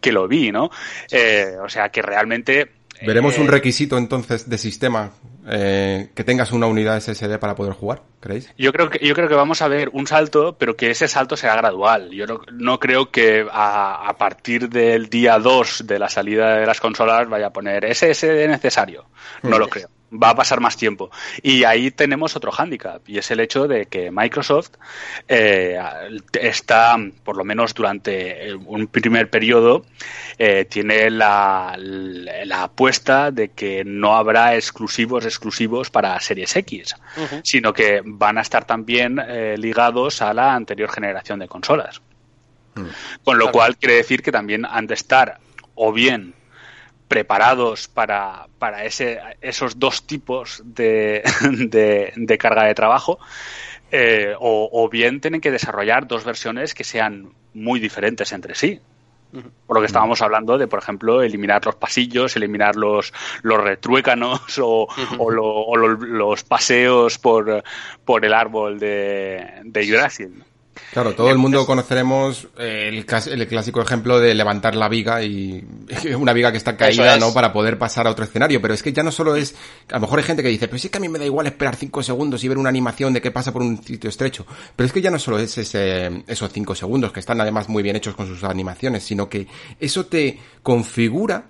que 0.00 0.12
lo 0.12 0.28
vi, 0.28 0.52
¿no? 0.52 0.70
Eh, 1.10 1.56
o 1.60 1.68
sea 1.68 1.88
que 1.88 2.00
realmente 2.00 2.70
¿Veremos 3.04 3.38
un 3.38 3.48
requisito 3.48 3.98
entonces 3.98 4.48
de 4.48 4.56
sistema 4.56 5.12
eh, 5.46 6.10
que 6.14 6.24
tengas 6.24 6.52
una 6.52 6.66
unidad 6.66 6.98
SSD 7.00 7.38
para 7.38 7.54
poder 7.54 7.74
jugar, 7.74 8.02
creéis? 8.20 8.52
Yo 8.56 8.72
creo 8.72 8.88
que 8.88 9.06
yo 9.06 9.14
creo 9.14 9.28
que 9.28 9.34
vamos 9.34 9.60
a 9.62 9.68
ver 9.68 9.90
un 9.92 10.06
salto, 10.06 10.56
pero 10.58 10.76
que 10.76 10.90
ese 10.90 11.08
salto 11.08 11.36
sea 11.36 11.54
gradual. 11.56 12.10
Yo 12.10 12.26
no, 12.52 12.78
creo 12.78 13.10
que 13.10 13.46
a, 13.50 14.14
partir 14.18 14.68
del 14.68 15.08
día 15.08 15.38
2 15.38 15.86
de 15.86 15.98
la 15.98 16.08
salida 16.08 16.56
de 16.56 16.66
las 16.66 16.80
consolas 16.80 17.28
vaya 17.28 17.48
a 17.48 17.52
poner 17.52 17.84
SSD 17.94 18.48
necesario. 18.48 19.06
No 19.42 19.58
lo 19.58 19.68
creo 19.68 19.88
va 20.14 20.30
a 20.30 20.34
pasar 20.34 20.60
más 20.60 20.76
tiempo. 20.76 21.10
Y 21.42 21.64
ahí 21.64 21.90
tenemos 21.90 22.36
otro 22.36 22.52
hándicap, 22.52 23.08
y 23.08 23.18
es 23.18 23.30
el 23.30 23.40
hecho 23.40 23.66
de 23.66 23.86
que 23.86 24.10
Microsoft 24.10 24.72
eh, 25.28 25.78
está, 26.32 26.96
por 27.22 27.36
lo 27.36 27.44
menos 27.44 27.74
durante 27.74 28.54
un 28.54 28.86
primer 28.86 29.30
periodo, 29.30 29.84
eh, 30.38 30.64
tiene 30.64 31.10
la, 31.10 31.76
la, 31.78 32.62
apuesta 32.64 33.30
de 33.30 33.50
que 33.50 33.84
no 33.84 34.16
habrá 34.16 34.54
exclusivos 34.54 35.24
exclusivos 35.24 35.90
para 35.90 36.18
Series 36.20 36.56
X, 36.56 36.96
sino 37.42 37.72
que 37.72 38.02
van 38.04 38.38
a 38.38 38.40
estar 38.40 38.64
también 38.64 39.18
eh, 39.18 39.56
ligados 39.58 40.22
a 40.22 40.34
la 40.34 40.54
anterior 40.54 40.90
generación 40.90 41.38
de 41.38 41.48
consolas. 41.48 42.00
Mm. 42.74 42.86
Con 43.22 43.38
lo 43.38 43.52
cual 43.52 43.76
quiere 43.76 43.94
decir 43.94 44.22
que 44.22 44.32
también 44.32 44.66
han 44.68 44.86
de 44.86 44.94
estar 44.94 45.38
o 45.74 45.92
bien 45.92 46.34
preparados 47.14 47.86
para, 47.86 48.48
para 48.58 48.84
ese, 48.84 49.20
esos 49.40 49.78
dos 49.78 50.04
tipos 50.04 50.60
de, 50.64 51.22
de, 52.16 52.38
carga 52.38 52.64
de 52.64 52.74
trabajo, 52.74 53.20
eh, 53.92 54.34
o, 54.40 54.88
bien 54.90 55.20
tienen 55.20 55.40
que 55.40 55.52
desarrollar 55.52 56.08
dos 56.08 56.24
versiones 56.24 56.74
que 56.74 56.82
sean 56.82 57.30
muy 57.52 57.78
diferentes 57.78 58.32
entre 58.32 58.56
sí. 58.56 58.80
Por 59.66 59.76
lo 59.76 59.80
que 59.80 59.86
estábamos 59.86 60.22
hablando 60.22 60.58
de, 60.58 60.66
por 60.66 60.80
ejemplo, 60.80 61.22
eliminar 61.22 61.64
los 61.64 61.76
pasillos, 61.76 62.34
eliminar 62.34 62.74
los, 62.74 63.12
los 63.42 63.62
retruécanos 63.62 64.58
o, 64.58 64.88
o, 65.16 65.76
los 65.76 66.42
paseos 66.42 67.16
por, 67.20 67.62
por 68.04 68.24
el 68.24 68.34
árbol 68.34 68.80
de, 68.80 69.60
de. 69.62 70.30
Claro, 70.92 71.14
todo 71.14 71.30
el 71.30 71.38
mundo 71.38 71.66
conoceremos 71.66 72.48
eh, 72.58 72.88
el, 72.88 73.06
el, 73.32 73.48
clásico 73.48 73.80
ejemplo 73.80 74.18
de 74.18 74.34
levantar 74.34 74.74
la 74.74 74.88
viga 74.88 75.22
y 75.22 75.64
una 76.18 76.32
viga 76.32 76.50
que 76.50 76.58
está 76.58 76.76
caída, 76.76 77.16
¿no? 77.16 77.32
Para 77.32 77.52
poder 77.52 77.78
pasar 77.78 78.06
a 78.06 78.10
otro 78.10 78.24
escenario. 78.24 78.60
Pero 78.60 78.74
es 78.74 78.82
que 78.82 78.92
ya 78.92 79.02
no 79.02 79.12
solo 79.12 79.36
es, 79.36 79.54
a 79.90 79.94
lo 79.94 80.00
mejor 80.00 80.18
hay 80.18 80.24
gente 80.24 80.42
que 80.42 80.48
dice, 80.48 80.68
pero 80.68 80.78
sí 80.78 80.88
que 80.88 80.98
a 80.98 81.00
mí 81.00 81.08
me 81.08 81.18
da 81.18 81.24
igual 81.24 81.46
esperar 81.46 81.76
cinco 81.76 82.02
segundos 82.02 82.42
y 82.44 82.48
ver 82.48 82.58
una 82.58 82.68
animación 82.68 83.12
de 83.12 83.20
qué 83.20 83.30
pasa 83.30 83.52
por 83.52 83.62
un 83.62 83.82
sitio 83.82 84.10
estrecho. 84.10 84.46
Pero 84.74 84.86
es 84.86 84.92
que 84.92 85.00
ya 85.00 85.10
no 85.10 85.18
solo 85.18 85.38
es 85.38 85.56
ese, 85.58 86.24
esos 86.26 86.52
cinco 86.52 86.74
segundos, 86.74 87.12
que 87.12 87.20
están 87.20 87.40
además 87.40 87.68
muy 87.68 87.82
bien 87.82 87.96
hechos 87.96 88.14
con 88.14 88.26
sus 88.26 88.42
animaciones, 88.44 89.04
sino 89.04 89.28
que 89.28 89.46
eso 89.78 90.06
te 90.06 90.38
configura 90.62 91.46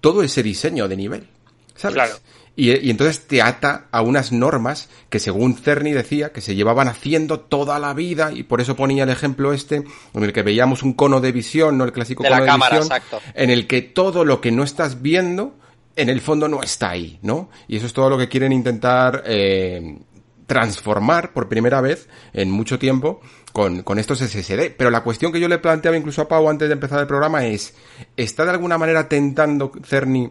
todo 0.00 0.22
ese 0.22 0.42
diseño 0.42 0.88
de 0.88 0.96
nivel. 0.96 1.28
¿Sabes? 1.74 1.94
Claro. 1.94 2.14
Y, 2.56 2.88
entonces 2.90 3.26
te 3.26 3.42
ata 3.42 3.86
a 3.90 4.02
unas 4.02 4.30
normas 4.30 4.88
que 5.10 5.18
según 5.18 5.56
Cerny 5.56 5.92
decía 5.92 6.32
que 6.32 6.40
se 6.40 6.54
llevaban 6.54 6.86
haciendo 6.86 7.40
toda 7.40 7.80
la 7.80 7.94
vida 7.94 8.30
y 8.32 8.44
por 8.44 8.60
eso 8.60 8.76
ponía 8.76 9.02
el 9.02 9.10
ejemplo 9.10 9.52
este 9.52 9.82
en 10.14 10.22
el 10.22 10.32
que 10.32 10.42
veíamos 10.42 10.84
un 10.84 10.92
cono 10.92 11.20
de 11.20 11.32
visión, 11.32 11.76
no 11.76 11.84
el 11.84 11.92
clásico 11.92 12.22
cono 12.22 12.44
de 12.44 12.52
visión, 12.52 12.88
en 13.34 13.50
el 13.50 13.66
que 13.66 13.82
todo 13.82 14.24
lo 14.24 14.40
que 14.40 14.52
no 14.52 14.62
estás 14.62 15.02
viendo 15.02 15.56
en 15.96 16.08
el 16.08 16.20
fondo 16.20 16.48
no 16.48 16.62
está 16.62 16.90
ahí, 16.90 17.18
¿no? 17.22 17.50
Y 17.66 17.76
eso 17.76 17.86
es 17.86 17.92
todo 17.92 18.10
lo 18.10 18.18
que 18.18 18.28
quieren 18.28 18.52
intentar 18.52 19.24
eh, 19.26 19.98
transformar 20.46 21.32
por 21.32 21.48
primera 21.48 21.80
vez 21.80 22.08
en 22.32 22.50
mucho 22.50 22.78
tiempo 22.78 23.20
con, 23.52 23.82
con, 23.82 23.98
estos 23.98 24.18
SSD. 24.18 24.72
Pero 24.76 24.90
la 24.90 25.02
cuestión 25.02 25.32
que 25.32 25.40
yo 25.40 25.48
le 25.48 25.58
planteaba 25.58 25.96
incluso 25.96 26.22
a 26.22 26.28
Pau 26.28 26.48
antes 26.48 26.68
de 26.68 26.74
empezar 26.74 27.00
el 27.00 27.06
programa 27.06 27.46
es, 27.46 27.74
¿está 28.16 28.44
de 28.44 28.50
alguna 28.50 28.78
manera 28.78 29.08
tentando 29.08 29.72
Cerny 29.84 30.30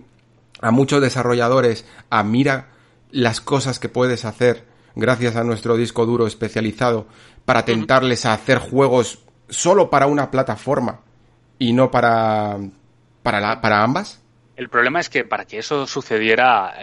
a 0.63 0.71
muchos 0.71 1.01
desarrolladores 1.01 1.85
a 2.09 2.23
mira 2.23 2.69
las 3.11 3.41
cosas 3.41 3.79
que 3.79 3.89
puedes 3.89 4.25
hacer 4.25 4.65
gracias 4.95 5.35
a 5.35 5.43
nuestro 5.43 5.75
disco 5.75 6.05
duro 6.05 6.25
especializado 6.25 7.07
para 7.45 7.65
tentarles 7.65 8.25
a 8.25 8.33
hacer 8.33 8.59
juegos 8.59 9.19
solo 9.49 9.89
para 9.89 10.07
una 10.07 10.31
plataforma 10.31 11.01
y 11.59 11.73
no 11.73 11.91
para, 11.91 12.57
para, 13.21 13.41
la, 13.41 13.61
para 13.61 13.83
ambas? 13.83 14.21
El 14.55 14.69
problema 14.69 14.99
es 14.99 15.09
que 15.09 15.25
para 15.25 15.45
que 15.45 15.57
eso 15.59 15.85
sucediera, 15.85 16.75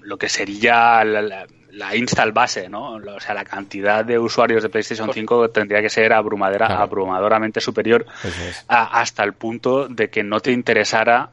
lo 0.00 0.16
que 0.16 0.28
sería 0.28 1.04
la, 1.04 1.96
install 1.96 2.32
base, 2.32 2.68
¿no? 2.68 2.92
O 2.94 3.20
sea, 3.20 3.34
la 3.34 3.44
cantidad 3.44 4.04
de 4.04 4.18
usuarios 4.18 4.62
de 4.62 4.70
PlayStation 4.70 5.12
5 5.12 5.50
tendría 5.50 5.82
que 5.82 5.90
ser 5.90 6.12
abrumadora, 6.12 6.80
abrumadoramente 6.80 7.60
superior 7.60 8.06
hasta 8.66 9.24
el 9.24 9.34
punto 9.34 9.88
de 9.88 10.08
que 10.08 10.22
no 10.22 10.40
te 10.40 10.52
interesara 10.52 11.30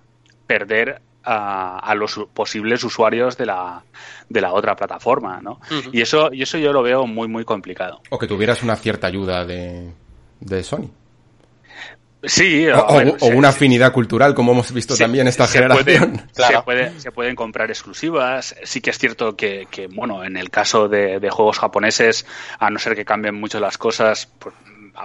perder 0.48 1.02
a, 1.26 1.94
los 1.96 2.20
posibles 2.34 2.84
usuarios 2.84 3.38
de 3.38 3.48
la, 3.48 3.84
de 4.30 4.42
la 4.42 4.54
otra 4.54 4.76
plataforma, 4.76 5.40
¿no? 5.42 5.60
Y 5.92 6.02
eso, 6.02 6.32
y 6.32 6.44
eso 6.44 6.58
yo 6.58 6.72
lo 6.72 6.84
veo 6.84 7.08
muy, 7.08 7.28
muy 7.28 7.44
complicado. 7.44 8.02
O 8.10 8.20
que 8.20 8.28
tuvieras 8.28 8.64
una 8.64 8.76
cierta 8.76 9.08
ayuda 9.08 9.46
de, 9.46 9.92
de 10.40 10.64
Sony. 10.64 10.90
Sí, 12.28 12.68
o, 12.68 13.28
una 13.28 13.50
afinidad 13.50 13.92
cultural, 13.92 14.34
como 14.34 14.54
hemos 14.54 14.72
visto 14.72 14.98
también 14.98 15.28
esta 15.28 15.48
generación. 15.48 16.24
se, 16.98 17.12
pueden 17.12 17.36
comprar 17.36 17.70
exclusivas. 17.70 18.56
Sí 18.64 18.82
que 18.82 18.90
es 18.90 18.98
cierto 18.98 19.36
que, 19.36 19.68
que 19.70 19.88
bueno, 19.88 20.24
en 20.24 20.38
el 20.38 20.50
caso 20.50 20.88
de, 20.88 21.20
de, 21.20 21.30
juegos 21.30 21.60
japoneses, 21.60 22.26
a 22.60 22.70
no 22.70 22.80
ser 22.80 22.96
que 22.96 23.06
cambien 23.06 23.36
mucho 23.36 23.60
las 23.60 23.78
cosas, 23.78 24.28
pues, 24.40 24.56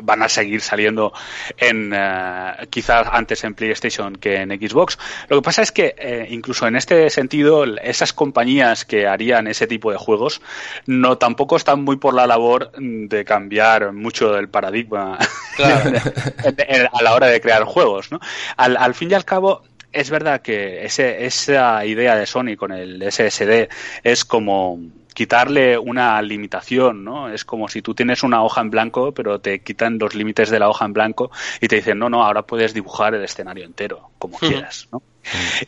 van 0.03 0.23
a 0.23 0.29
seguir 0.29 0.61
saliendo 0.61 1.13
en 1.57 1.93
eh, 1.95 2.53
quizás 2.71 3.07
antes 3.11 3.45
en 3.45 3.55
PlayStation 3.55 4.17
que 4.17 4.37
en 4.37 4.51
Xbox. 4.51 4.99
Lo 5.29 5.37
que 5.37 5.43
pasa 5.43 5.63
es 5.63 5.73
que 5.73 5.95
eh, 5.99 6.27
incluso 6.31 6.67
en 6.67 6.77
este 6.77 7.11
sentido 7.11 7.65
esas 7.65 8.13
compañías 8.13 8.85
que 8.85 9.07
harían 9.07 9.47
ese 9.47 9.67
tipo 9.67 9.91
de 9.91 9.99
juegos 9.99 10.41
no 10.87 11.19
tampoco 11.19 11.57
están 11.57 11.83
muy 11.83 11.97
por 11.97 12.15
la 12.15 12.27
labor 12.27 12.73
de 12.77 13.25
cambiar 13.25 13.93
mucho 13.93 14.37
el 14.37 14.49
paradigma 14.49 15.19
a 15.59 17.03
la 17.03 17.15
hora 17.15 17.27
de 17.27 17.41
crear 17.41 17.65
juegos. 17.65 18.11
¿no? 18.13 18.21
Al, 18.57 18.77
al 18.77 18.95
fin 18.95 19.11
y 19.11 19.15
al 19.15 19.25
cabo 19.25 19.63
es 19.93 20.11
verdad 20.11 20.41
que 20.41 20.85
ese, 20.85 21.25
esa 21.25 21.85
idea 21.85 22.17
de 22.17 22.27
Sony 22.27 22.57
con 22.57 22.73
el 22.73 23.03
SSD 23.11 23.69
es 24.05 24.25
como 24.25 24.79
quitarle 25.21 25.77
una 25.77 26.23
limitación, 26.23 27.05
¿no? 27.05 27.29
Es 27.29 27.45
como 27.45 27.69
si 27.69 27.83
tú 27.83 27.95
tienes 27.95 28.23
una 28.23 28.43
hoja 28.43 28.63
en 28.63 28.71
blanco, 28.71 29.13
pero 29.13 29.39
te 29.39 29.59
quitan 29.59 29.99
los 29.99 30.15
límites 30.15 30.49
de 30.49 30.59
la 30.59 30.71
hoja 30.71 30.87
en 30.87 30.95
blanco 30.95 31.31
y 31.61 31.69
te 31.69 31.77
dicen, 31.77 31.99
no, 31.99 32.09
no, 32.09 32.25
ahora 32.25 32.41
puedes 32.41 32.73
dibujar 32.73 33.15
el 33.15 33.23
escenario 33.23 33.67
entero, 33.67 34.13
como 34.19 34.39
quieras, 34.39 34.89
¿no? 34.91 35.03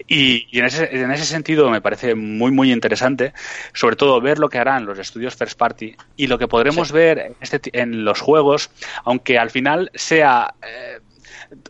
Y, 0.09 0.59
en, 0.59 0.65
ese, 0.65 0.89
en 0.91 1.11
ese 1.11 1.27
sentido 1.27 1.69
me 1.69 1.83
parece 1.83 2.15
muy, 2.15 2.51
muy 2.51 2.73
interesante, 2.73 3.35
sobre 3.75 3.97
todo 3.97 4.23
ver 4.23 4.39
lo 4.39 4.49
que 4.49 4.57
harán 4.57 4.87
los 4.87 4.99
estudios 4.99 5.37
first 5.37 5.59
party 5.59 5.95
y 6.17 6.29
lo 6.29 6.39
que 6.39 6.49
podremos 6.49 6.91
ver 6.91 7.19
en, 7.19 7.37
este, 7.43 7.61
en 7.79 8.07
los 8.07 8.23
juegos, 8.23 8.71
aunque 9.05 9.39
al 9.39 9.51
final 9.51 9.91
sea... 9.95 10.55
Eh, 10.63 11.01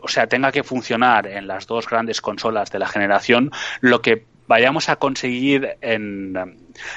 o 0.01 0.07
sea, 0.07 0.29
tenga 0.29 0.53
que 0.53 0.63
funcionar 0.63 1.27
en 1.27 1.49
las 1.49 1.67
dos 1.67 1.89
grandes 1.89 2.21
consolas 2.21 2.71
de 2.71 2.79
la 2.79 2.87
generación, 2.87 3.51
lo 3.81 4.01
que 4.01 4.27
vayamos 4.47 4.89
a 4.89 4.97
conseguir 4.97 5.77
en, 5.81 6.37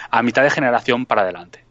a 0.09 0.21
mitad 0.23 0.43
de 0.43 0.49
generación 0.49 1.05
para 1.05 1.21
adelante. 1.21 1.63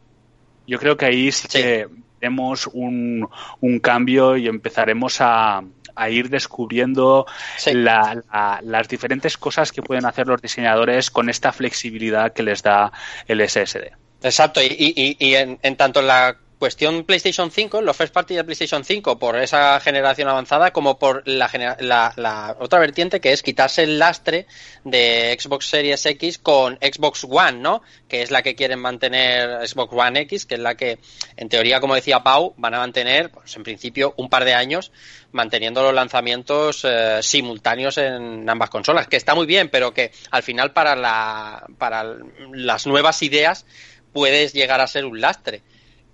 Yo 0.67 0.79
creo 0.79 0.97
que 0.97 1.05
ahí 1.05 1.31
sí, 1.31 1.47
que 1.47 1.87
vemos 2.19 2.67
un, 2.67 3.29
un 3.61 3.79
cambio 3.79 4.35
y 4.35 4.47
empezaremos 4.47 5.21
a, 5.21 5.63
a 5.95 6.09
ir 6.09 6.29
descubriendo 6.29 7.25
las 7.73 8.87
diferentes 8.87 9.37
cosas 9.37 9.71
que 9.71 9.81
pueden 9.81 10.05
hacer 10.05 10.27
los 10.27 10.41
diseñadores 10.41 11.11
con 11.11 11.29
esta 11.29 11.51
flexibilidad 11.51 12.33
que 12.33 12.43
les 12.43 12.61
da 12.63 12.91
el 13.27 13.47
SSD. 13.47 13.93
Exacto, 14.21 14.61
y, 14.61 14.67
y, 14.67 15.17
y 15.19 15.35
en, 15.35 15.59
en, 15.61 15.75
tanto 15.75 16.01
la 16.01 16.37
cuestión 16.57 17.03
PlayStation 17.03 17.51
5, 17.51 17.81
los 17.81 17.95
first 17.95 18.13
party 18.13 18.35
de 18.35 18.43
PlayStation 18.43 18.83
5 18.83 19.19
por 19.19 19.37
esa 19.37 19.79
generación 19.79 20.27
avanzada 20.27 20.71
como 20.71 20.97
por 20.97 21.23
la, 21.27 21.49
la, 21.79 22.55
otra 22.59 22.79
vertiente 22.79 23.19
que 23.19 23.33
es 23.33 23.43
quitarse 23.43 23.83
el 23.83 23.99
lastre 23.99 24.47
de 24.83 25.37
Xbox 25.39 25.67
Series 25.67 26.05
X 26.05 26.37
con 26.37 26.77
Xbox 26.81 27.25
One, 27.29 27.59
¿no? 27.59 27.81
Que 28.07 28.21
es 28.21 28.31
la 28.31 28.41
que 28.41 28.55
quieren 28.55 28.79
mantener 28.79 29.67
Xbox 29.67 29.93
One 29.93 30.21
X, 30.21 30.45
que 30.45 30.55
es 30.55 30.61
la 30.61 30.75
que 30.75 30.99
en 31.37 31.49
teoría, 31.49 31.79
como 31.79 31.95
decía 31.95 32.23
Pau, 32.23 32.53
van 32.57 32.73
a 32.73 32.79
mantener, 32.79 33.31
pues 33.31 33.55
en 33.55 33.63
principio, 33.63 34.13
un 34.17 34.29
par 34.29 34.45
de 34.45 34.53
años 34.53 34.91
manteniendo 35.31 35.83
los 35.83 35.93
lanzamientos 35.93 36.81
eh, 36.85 37.19
simultáneos 37.21 37.97
en 37.97 38.49
ambas 38.49 38.69
consolas, 38.69 39.07
que 39.07 39.17
está 39.17 39.35
muy 39.35 39.45
bien, 39.45 39.69
pero 39.69 39.93
que 39.93 40.11
al 40.31 40.43
final 40.43 40.71
para 40.71 40.95
la 40.95 41.65
para 41.77 42.15
las 42.53 42.87
nuevas 42.87 43.21
ideas 43.21 43.65
puedes 44.13 44.53
llegar 44.53 44.79
a 44.79 44.87
ser 44.87 45.05
un 45.05 45.19
lastre. 45.19 45.61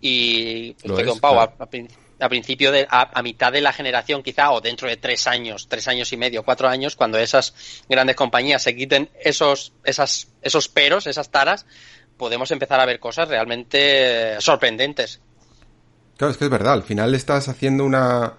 Y 0.01 0.75
estoy 0.81 1.05
con 1.05 1.19
Pau, 1.19 1.39
a, 1.39 2.29
principio 2.29 2.71
de, 2.71 2.87
a, 2.89 3.21
mitad 3.21 3.51
de 3.51 3.61
la 3.61 3.71
generación 3.71 4.23
quizá, 4.23 4.51
o 4.51 4.59
dentro 4.59 4.87
de 4.87 4.97
tres 4.97 5.27
años, 5.27 5.67
tres 5.69 5.87
años 5.87 6.11
y 6.11 6.17
medio, 6.17 6.43
cuatro 6.43 6.67
años, 6.67 6.95
cuando 6.95 7.17
esas 7.19 7.53
grandes 7.87 8.15
compañías 8.15 8.63
se 8.63 8.75
quiten 8.75 9.09
esos, 9.23 9.73
esas, 9.83 10.27
esos 10.41 10.67
peros, 10.67 11.07
esas 11.07 11.29
taras, 11.29 11.65
podemos 12.17 12.51
empezar 12.51 12.79
a 12.79 12.85
ver 12.85 12.99
cosas 12.99 13.29
realmente 13.29 14.39
sorprendentes. 14.41 15.21
Claro, 16.17 16.31
es 16.31 16.37
que 16.37 16.45
es 16.45 16.51
verdad, 16.51 16.73
al 16.73 16.83
final 16.83 17.15
estás 17.15 17.47
haciendo 17.47 17.85
una... 17.85 18.33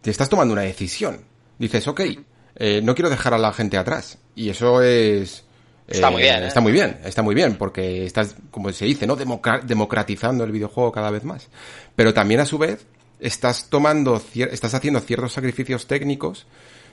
Te 0.00 0.10
estás 0.10 0.28
tomando 0.28 0.52
una 0.52 0.62
decisión. 0.62 1.24
Dices, 1.58 1.88
ok, 1.88 2.00
eh, 2.56 2.80
no 2.82 2.94
quiero 2.94 3.10
dejar 3.10 3.34
a 3.34 3.38
la 3.38 3.52
gente 3.52 3.76
atrás. 3.76 4.18
Y 4.34 4.48
eso 4.50 4.82
es 4.82 5.44
Está 5.88 6.10
muy 6.10 6.22
bien. 6.22 6.42
¿eh? 6.42 6.46
Está 6.46 6.60
muy 6.60 6.72
bien, 6.72 6.98
está 7.04 7.22
muy 7.22 7.34
bien, 7.34 7.56
porque 7.56 8.04
estás, 8.04 8.36
como 8.50 8.70
se 8.72 8.84
dice, 8.84 9.06
¿no? 9.06 9.16
democratizando 9.16 10.44
el 10.44 10.52
videojuego 10.52 10.92
cada 10.92 11.10
vez 11.10 11.24
más. 11.24 11.48
Pero 11.96 12.12
también 12.12 12.40
a 12.40 12.44
su 12.44 12.58
vez, 12.58 12.86
estás 13.20 13.70
tomando, 13.70 14.22
estás 14.34 14.74
haciendo 14.74 15.00
ciertos 15.00 15.32
sacrificios 15.32 15.86
técnicos 15.86 16.46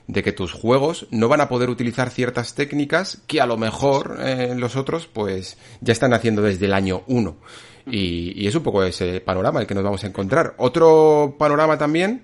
de 0.06 0.22
que 0.22 0.32
tus 0.32 0.52
juegos 0.52 1.08
no 1.10 1.28
van 1.28 1.40
a 1.40 1.48
poder 1.48 1.68
utilizar 1.68 2.10
ciertas 2.10 2.54
técnicas 2.54 3.22
que 3.26 3.40
a 3.40 3.46
lo 3.46 3.56
mejor 3.56 4.18
eh, 4.20 4.54
los 4.56 4.76
otros 4.76 5.08
pues 5.08 5.58
ya 5.80 5.92
están 5.92 6.14
haciendo 6.14 6.42
desde 6.42 6.66
el 6.66 6.72
año 6.72 7.02
1. 7.08 7.36
Y, 7.88 8.32
y 8.42 8.46
es 8.46 8.54
un 8.54 8.62
poco 8.62 8.82
ese 8.82 9.20
panorama 9.20 9.60
el 9.60 9.66
que 9.66 9.74
nos 9.74 9.84
vamos 9.84 10.02
a 10.04 10.06
encontrar. 10.06 10.54
Otro 10.58 11.36
panorama 11.38 11.76
también 11.76 12.22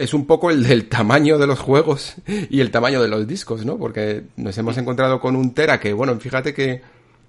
es 0.00 0.14
un 0.14 0.24
poco 0.24 0.50
el 0.50 0.62
del 0.62 0.88
tamaño 0.88 1.36
de 1.36 1.46
los 1.46 1.58
juegos 1.58 2.14
y 2.26 2.60
el 2.60 2.70
tamaño 2.70 3.02
de 3.02 3.08
los 3.08 3.26
discos, 3.26 3.66
¿no? 3.66 3.76
Porque 3.76 4.24
nos 4.36 4.56
hemos 4.56 4.78
encontrado 4.78 5.20
con 5.20 5.36
un 5.36 5.52
Tera 5.52 5.78
que, 5.78 5.92
bueno, 5.92 6.18
fíjate 6.18 6.54
que, 6.54 6.80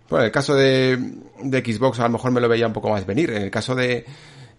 bueno, 0.09 0.24
en 0.24 0.28
el 0.28 0.32
caso 0.32 0.55
de, 0.55 0.97
de 1.43 1.59
Xbox 1.59 1.99
a 1.99 2.03
lo 2.03 2.11
mejor 2.11 2.32
me 2.32 2.39
lo 2.39 2.47
veía 2.47 2.67
un 2.67 2.74
poco 2.74 2.89
más 2.89 3.05
venir. 3.05 3.30
En 3.32 3.43
el 3.43 3.51
caso 3.51 3.76
de, 3.76 4.05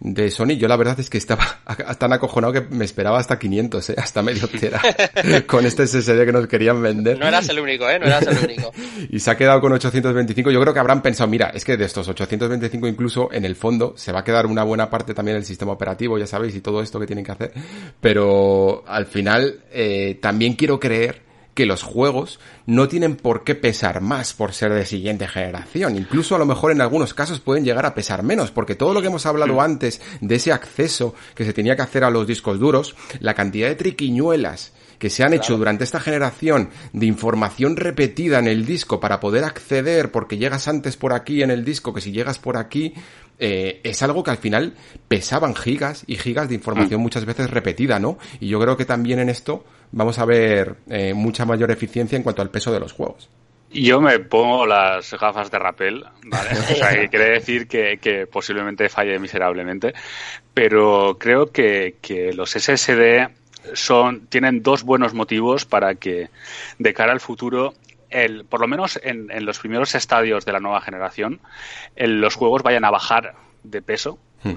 de 0.05 0.31
Sony, 0.31 0.57
yo 0.59 0.67
la 0.67 0.77
verdad 0.77 0.99
es 0.99 1.09
que 1.09 1.17
estaba 1.17 1.45
tan 1.99 2.13
acojonado 2.13 2.53
que 2.53 2.61
me 2.61 2.85
esperaba 2.85 3.19
hasta 3.19 3.39
500, 3.39 3.91
¿eh? 3.91 3.95
hasta 3.97 4.21
medio 4.23 4.49
tera, 4.49 4.81
con 5.47 5.65
este 5.65 5.87
SSD 5.87 6.25
que 6.25 6.33
nos 6.33 6.47
querían 6.49 6.83
vender. 6.83 7.19
No 7.19 7.29
eras 7.29 7.49
el 7.49 7.61
único, 7.61 7.89
¿eh? 7.89 8.01
No 8.01 8.07
eras 8.07 8.27
el 8.27 8.39
único. 8.45 8.73
y 9.11 9.21
se 9.21 9.31
ha 9.31 9.37
quedado 9.37 9.61
con 9.61 9.73
825. 9.73 10.51
Yo 10.51 10.61
creo 10.61 10.75
que 10.75 10.81
habrán 10.81 11.03
pensado, 11.03 11.31
mira, 11.31 11.51
es 11.55 11.65
que 11.65 11.77
de 11.77 11.85
estos 11.85 12.09
825 12.09 12.89
incluso 12.89 13.33
en 13.33 13.45
el 13.45 13.55
fondo 13.55 13.95
se 13.97 14.11
va 14.11 14.21
a 14.21 14.25
quedar 14.25 14.47
una 14.47 14.65
buena 14.65 14.91
parte 14.91 15.15
también 15.15 15.37
el 15.37 15.45
sistema 15.45 15.73
operativo, 15.73 16.19
ya 16.19 16.27
sabéis, 16.27 16.57
y 16.57 16.61
todo 16.61 16.83
esto 16.83 16.99
que 16.99 17.07
tienen 17.07 17.25
que 17.25 17.33
hacer. 17.33 17.53
Pero 18.01 18.83
al 18.87 19.07
final 19.07 19.61
eh, 19.71 20.19
también 20.21 20.55
quiero 20.55 20.81
creer 20.81 21.32
que 21.55 21.67
los 21.67 21.83
juegos 21.83 22.41
no 22.67 22.89
tienen 22.89 23.17
por 23.17 23.45
qué 23.45 23.55
pesar 23.55 24.01
más 24.01 24.33
por 24.33 24.53
ser 24.53 24.73
de 24.73 24.87
siguiente 24.87 25.29
generación. 25.29 25.97
Incluso 25.97 26.35
a 26.35 26.39
lo 26.39 26.47
mejor 26.47 26.73
en 26.73 26.81
algunos 26.81 27.15
casos 27.15 27.41
pueden 27.41 27.65
llegar 27.65 27.87
a 27.87 27.95
pesar 27.95 28.23
menos, 28.23 28.51
porque 28.51 28.75
todo 28.75 28.95
lo 28.95 29.01
que 29.01 29.09
hemos 29.09 29.27
hablado 29.27 29.61
antes 29.61 30.01
de 30.21 30.37
ese 30.37 30.53
acceso 30.53 31.15
que 31.35 31.45
se 31.45 31.53
tenía 31.53 31.77
que 31.77 31.83
hacer 31.83 32.05
a 32.05 32.11
los 32.11 32.27
discos 32.27 32.59
duros, 32.59 32.97
la 33.21 33.35
cantidad 33.35 33.69
de 33.69 33.75
triquiñuelas 33.75 34.73
que 34.99 35.11
se 35.11 35.25
han 35.25 35.35
hecho 35.35 35.59
durante 35.59 35.83
esta 35.83 35.99
generación 35.99 36.71
de 36.93 37.07
información 37.07 37.75
repetida 37.75 38.39
en 38.39 38.47
el 38.47 38.65
disco 38.65 39.01
para 39.01 39.19
poder 39.19 39.43
acceder 39.43 40.13
porque 40.13 40.39
llegas 40.39 40.69
antes 40.69 40.97
por 40.97 41.13
aquí 41.13 41.43
en 41.43 41.51
el 41.51 41.65
disco 41.65 41.93
que 41.93 42.01
si 42.01 42.13
llegas 42.13 42.39
por 42.39 42.57
aquí, 42.57 42.95
eh, 43.41 43.81
es 43.83 44.01
algo 44.05 44.23
que 44.23 44.31
al 44.31 44.37
final 44.37 44.75
pesaban 45.09 45.57
gigas 45.57 46.05
y 46.07 46.19
gigas 46.19 46.49
de 46.49 46.55
información 46.55 47.01
mm. 47.01 47.03
muchas 47.03 47.25
veces 47.25 47.51
repetida, 47.51 47.99
¿no? 47.99 48.17
Y 48.39 48.47
yo 48.47 48.61
creo 48.61 48.77
que 48.77 48.85
también 48.85 49.19
en 49.19 49.29
esto 49.29 49.65
vamos 49.93 50.19
a 50.19 50.25
ver 50.25 50.77
eh, 50.89 51.15
mucha 51.15 51.45
mayor 51.45 51.71
eficiencia 51.71 52.17
en 52.17 52.23
cuanto 52.23 52.43
al 52.43 52.51
peso 52.51 52.73
de 52.73 52.81
los 52.81 52.93
juegos. 52.93 53.29
Yo 53.71 54.03
me 54.03 54.19
pongo 54.19 54.67
las 54.67 55.15
gafas 55.15 55.51
de 55.51 55.59
rapel, 55.59 56.05
¿vale? 56.25 56.51
O 56.73 56.75
sea, 56.75 56.93
que 56.93 57.09
quiere 57.09 57.31
decir 57.31 57.67
que, 57.67 58.29
posiblemente 58.31 58.89
falle 58.89 59.19
miserablemente, 59.19 59.95
pero 60.53 61.17
creo 61.19 61.47
que, 61.47 61.97
que 62.03 62.33
los 62.35 62.51
SSD 62.51 63.29
son, 63.73 64.27
tienen 64.27 64.63
dos 64.63 64.83
buenos 64.83 65.15
motivos 65.15 65.65
para 65.65 65.95
que 65.95 66.29
de 66.79 66.95
cara 66.95 67.13
al 67.13 67.21
futuro 67.21 67.75
el, 68.13 68.45
por 68.45 68.61
lo 68.61 68.69
menos 68.69 69.01
en, 69.03 69.29
los 69.45 69.59
primeros 69.59 69.95
estadios 69.95 70.45
de 70.45 70.53
la 70.53 70.61
nueva 70.61 70.81
generación, 70.81 71.41
los 71.97 72.35
juegos 72.35 72.63
vayan 72.63 72.85
a 72.85 72.91
bajar 72.91 73.35
de 73.63 73.83
peso. 73.83 74.19
Hmm. 74.43 74.57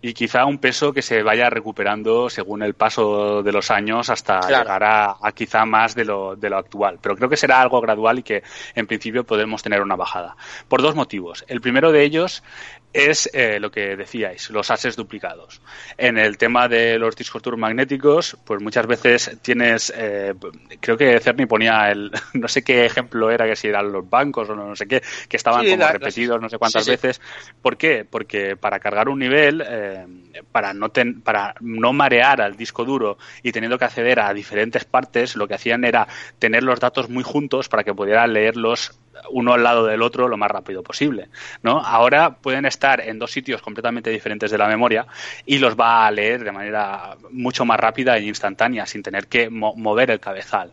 Y 0.00 0.14
quizá 0.14 0.44
un 0.44 0.58
peso 0.58 0.92
que 0.92 1.02
se 1.02 1.22
vaya 1.22 1.50
recuperando 1.50 2.30
según 2.30 2.62
el 2.62 2.74
paso 2.74 3.42
de 3.42 3.50
los 3.50 3.70
años 3.70 4.10
hasta 4.10 4.40
llegar 4.46 4.84
a, 4.84 5.16
a, 5.20 5.32
quizá 5.32 5.64
más 5.64 5.94
de 5.96 6.04
lo, 6.04 6.36
de 6.36 6.50
lo 6.50 6.56
actual. 6.56 6.98
Pero 7.02 7.16
creo 7.16 7.28
que 7.28 7.36
será 7.36 7.60
algo 7.60 7.80
gradual 7.80 8.20
y 8.20 8.22
que 8.22 8.42
en 8.76 8.86
principio 8.86 9.24
podemos 9.24 9.62
tener 9.62 9.82
una 9.82 9.96
bajada. 9.96 10.36
Por 10.68 10.82
dos 10.82 10.94
motivos. 10.94 11.44
El 11.48 11.60
primero 11.60 11.90
de 11.90 12.04
ellos 12.04 12.44
es 12.92 13.28
eh, 13.32 13.60
lo 13.60 13.70
que 13.70 13.96
decíais, 13.96 14.50
los 14.50 14.70
ases 14.70 14.96
duplicados. 14.96 15.60
En 15.96 16.16
el 16.16 16.38
tema 16.38 16.68
de 16.68 16.98
los 16.98 17.14
discos 17.14 17.42
duros 17.42 17.60
magnéticos, 17.60 18.36
pues 18.44 18.62
muchas 18.62 18.86
veces 18.86 19.38
tienes, 19.42 19.92
eh, 19.94 20.34
creo 20.80 20.96
que 20.96 21.20
Cerny 21.20 21.46
ponía 21.46 21.90
el, 21.90 22.10
no 22.34 22.48
sé 22.48 22.62
qué 22.62 22.86
ejemplo 22.86 23.30
era, 23.30 23.46
que 23.46 23.56
si 23.56 23.68
eran 23.68 23.92
los 23.92 24.08
bancos 24.08 24.48
o 24.48 24.54
no, 24.54 24.74
sé 24.74 24.86
qué, 24.86 25.02
que 25.28 25.36
estaban 25.36 25.68
como 25.68 25.86
repetidos 25.86 26.40
no 26.40 26.48
sé 26.48 26.58
cuántas 26.58 26.86
veces. 26.86 27.20
¿Por 27.60 27.76
qué? 27.76 28.06
Porque 28.08 28.56
para 28.56 28.80
cargar 28.80 29.08
un 29.08 29.18
nivel, 29.18 29.62
eh, 29.66 30.06
para, 30.50 30.72
no 30.72 30.90
para 31.22 31.54
no 31.60 31.92
marear 31.92 32.40
al 32.40 32.56
disco 32.56 32.84
duro 32.84 33.18
y 33.42 33.52
teniendo 33.52 33.78
que 33.78 33.84
acceder 33.84 34.20
a 34.20 34.32
diferentes 34.32 34.84
partes, 34.84 35.36
lo 35.36 35.46
que 35.46 35.54
hacían 35.54 35.84
era 35.84 36.08
tener 36.38 36.62
los 36.62 36.80
datos 36.80 37.08
muy 37.10 37.22
juntos 37.22 37.68
para 37.68 37.84
que 37.84 37.94
pudiera 37.94 38.26
leerlos 38.26 38.98
uno 39.30 39.54
al 39.54 39.62
lado 39.62 39.86
del 39.86 40.02
otro 40.02 40.28
lo 40.28 40.36
más 40.36 40.50
rápido 40.50 40.82
posible. 40.82 41.28
Ahora 41.64 42.36
pueden 42.36 42.66
estar 42.66 43.00
en 43.00 43.18
dos 43.18 43.30
sitios 43.30 43.62
completamente 43.62 44.10
diferentes 44.10 44.50
de 44.50 44.58
la 44.58 44.68
memoria 44.68 45.06
y 45.46 45.58
los 45.58 45.76
va 45.76 46.06
a 46.06 46.10
leer 46.10 46.44
de 46.44 46.52
manera 46.52 47.16
mucho 47.30 47.64
más 47.64 47.78
rápida 47.78 48.16
e 48.16 48.22
instantánea 48.22 48.86
sin 48.86 49.02
tener 49.02 49.28
que 49.28 49.50
mover 49.50 50.10
el 50.10 50.20
cabezal. 50.20 50.72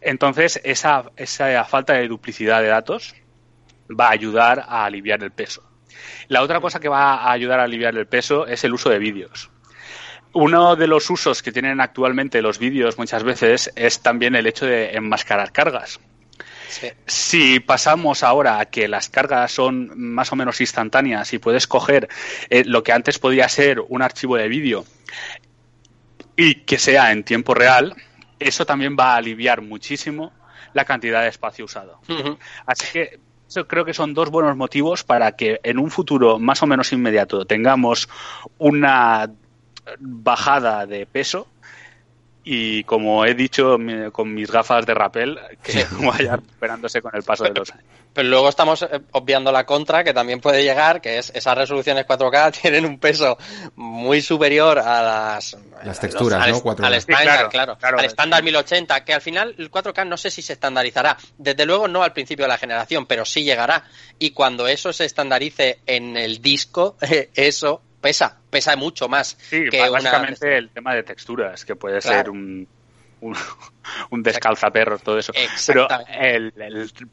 Entonces, 0.00 0.60
esa, 0.64 1.10
esa 1.16 1.64
falta 1.64 1.94
de 1.94 2.08
duplicidad 2.08 2.62
de 2.62 2.68
datos 2.68 3.14
va 3.88 4.08
a 4.08 4.12
ayudar 4.12 4.64
a 4.66 4.84
aliviar 4.84 5.22
el 5.22 5.30
peso. 5.30 5.62
La 6.28 6.42
otra 6.42 6.60
cosa 6.60 6.80
que 6.80 6.88
va 6.88 7.14
a 7.14 7.32
ayudar 7.32 7.60
a 7.60 7.64
aliviar 7.64 7.96
el 7.96 8.06
peso 8.06 8.46
es 8.46 8.64
el 8.64 8.74
uso 8.74 8.90
de 8.90 8.98
vídeos. 8.98 9.50
Uno 10.32 10.74
de 10.74 10.88
los 10.88 11.08
usos 11.10 11.42
que 11.42 11.52
tienen 11.52 11.80
actualmente 11.80 12.42
los 12.42 12.58
vídeos 12.58 12.98
muchas 12.98 13.22
veces 13.22 13.72
es 13.76 14.02
también 14.02 14.34
el 14.34 14.46
hecho 14.46 14.66
de 14.66 14.96
enmascarar 14.96 15.52
cargas. 15.52 16.00
Si 17.06 17.60
pasamos 17.60 18.22
ahora 18.22 18.58
a 18.58 18.66
que 18.66 18.88
las 18.88 19.08
cargas 19.08 19.52
son 19.52 19.92
más 19.96 20.32
o 20.32 20.36
menos 20.36 20.60
instantáneas 20.60 21.32
y 21.32 21.38
puedes 21.38 21.66
coger 21.66 22.08
eh, 22.50 22.64
lo 22.64 22.82
que 22.82 22.92
antes 22.92 23.18
podía 23.18 23.48
ser 23.48 23.80
un 23.80 24.02
archivo 24.02 24.36
de 24.36 24.48
vídeo 24.48 24.84
y 26.36 26.56
que 26.56 26.78
sea 26.78 27.12
en 27.12 27.24
tiempo 27.24 27.54
real, 27.54 27.94
eso 28.38 28.66
también 28.66 28.96
va 28.98 29.14
a 29.14 29.16
aliviar 29.16 29.62
muchísimo 29.62 30.32
la 30.72 30.84
cantidad 30.84 31.22
de 31.22 31.28
espacio 31.28 31.64
usado. 31.64 32.00
Así 32.66 32.86
que 32.92 33.20
yo 33.54 33.68
creo 33.68 33.84
que 33.84 33.94
son 33.94 34.14
dos 34.14 34.30
buenos 34.30 34.56
motivos 34.56 35.04
para 35.04 35.32
que 35.32 35.60
en 35.62 35.78
un 35.78 35.90
futuro 35.90 36.38
más 36.38 36.62
o 36.62 36.66
menos 36.66 36.92
inmediato 36.92 37.44
tengamos 37.44 38.08
una 38.58 39.30
bajada 39.98 40.86
de 40.86 41.06
peso 41.06 41.46
y 42.44 42.84
como 42.84 43.24
he 43.24 43.34
dicho 43.34 43.78
con 44.12 44.34
mis 44.34 44.50
gafas 44.50 44.84
de 44.84 44.92
rapel, 44.92 45.38
que 45.62 45.84
vaya 46.06 46.36
recuperándose 46.36 47.00
con 47.00 47.16
el 47.16 47.22
paso 47.22 47.44
de 47.44 47.54
los 47.54 47.70
años. 47.72 47.84
Pero 48.12 48.28
luego 48.28 48.48
estamos 48.48 48.82
eh, 48.82 49.00
obviando 49.12 49.50
la 49.50 49.64
contra, 49.64 50.04
que 50.04 50.12
también 50.12 50.40
puede 50.40 50.62
llegar, 50.62 51.00
que 51.00 51.18
es 51.18 51.32
esas 51.34 51.56
resoluciones 51.56 52.06
4K 52.06 52.52
tienen 52.62 52.84
un 52.84 52.98
peso 52.98 53.38
muy 53.74 54.20
superior 54.22 54.78
a 54.78 55.02
las... 55.02 55.56
Las 55.82 55.98
texturas, 55.98 56.46
¿no? 56.48 56.62
4K. 56.62 56.84
Al 56.84 56.94
estándar, 56.94 57.48
claro, 57.48 57.76
Al 57.80 58.04
estándar 58.04 58.42
1080, 58.42 59.04
que 59.04 59.14
al 59.14 59.20
final 59.20 59.54
el 59.58 59.70
4K 59.70 60.06
no 60.06 60.16
sé 60.16 60.30
si 60.30 60.42
se 60.42 60.52
estandarizará. 60.52 61.16
Desde 61.38 61.66
luego 61.66 61.88
no 61.88 62.02
al 62.02 62.12
principio 62.12 62.44
de 62.44 62.50
la 62.50 62.58
generación, 62.58 63.06
pero 63.06 63.24
sí 63.24 63.42
llegará. 63.42 63.84
Y 64.18 64.30
cuando 64.30 64.68
eso 64.68 64.92
se 64.92 65.06
estandarice 65.06 65.80
en 65.86 66.16
el 66.16 66.40
disco, 66.40 66.96
eso 67.34 67.82
pesa, 68.04 68.36
pesa 68.54 68.76
mucho 68.76 69.08
más. 69.08 69.36
Sí, 69.40 69.68
que 69.68 69.88
básicamente 69.90 70.56
el 70.56 70.70
tema 70.70 70.94
de 70.94 71.02
texturas, 71.02 71.64
que 71.64 71.74
puede 71.74 72.00
ser 72.00 72.30
un, 72.30 72.68
un, 73.20 73.34
un 74.10 74.22
descalzaperros, 74.22 75.02
todo 75.02 75.18
eso. 75.18 75.32
Pero, 75.66 75.88
el, 76.08 76.52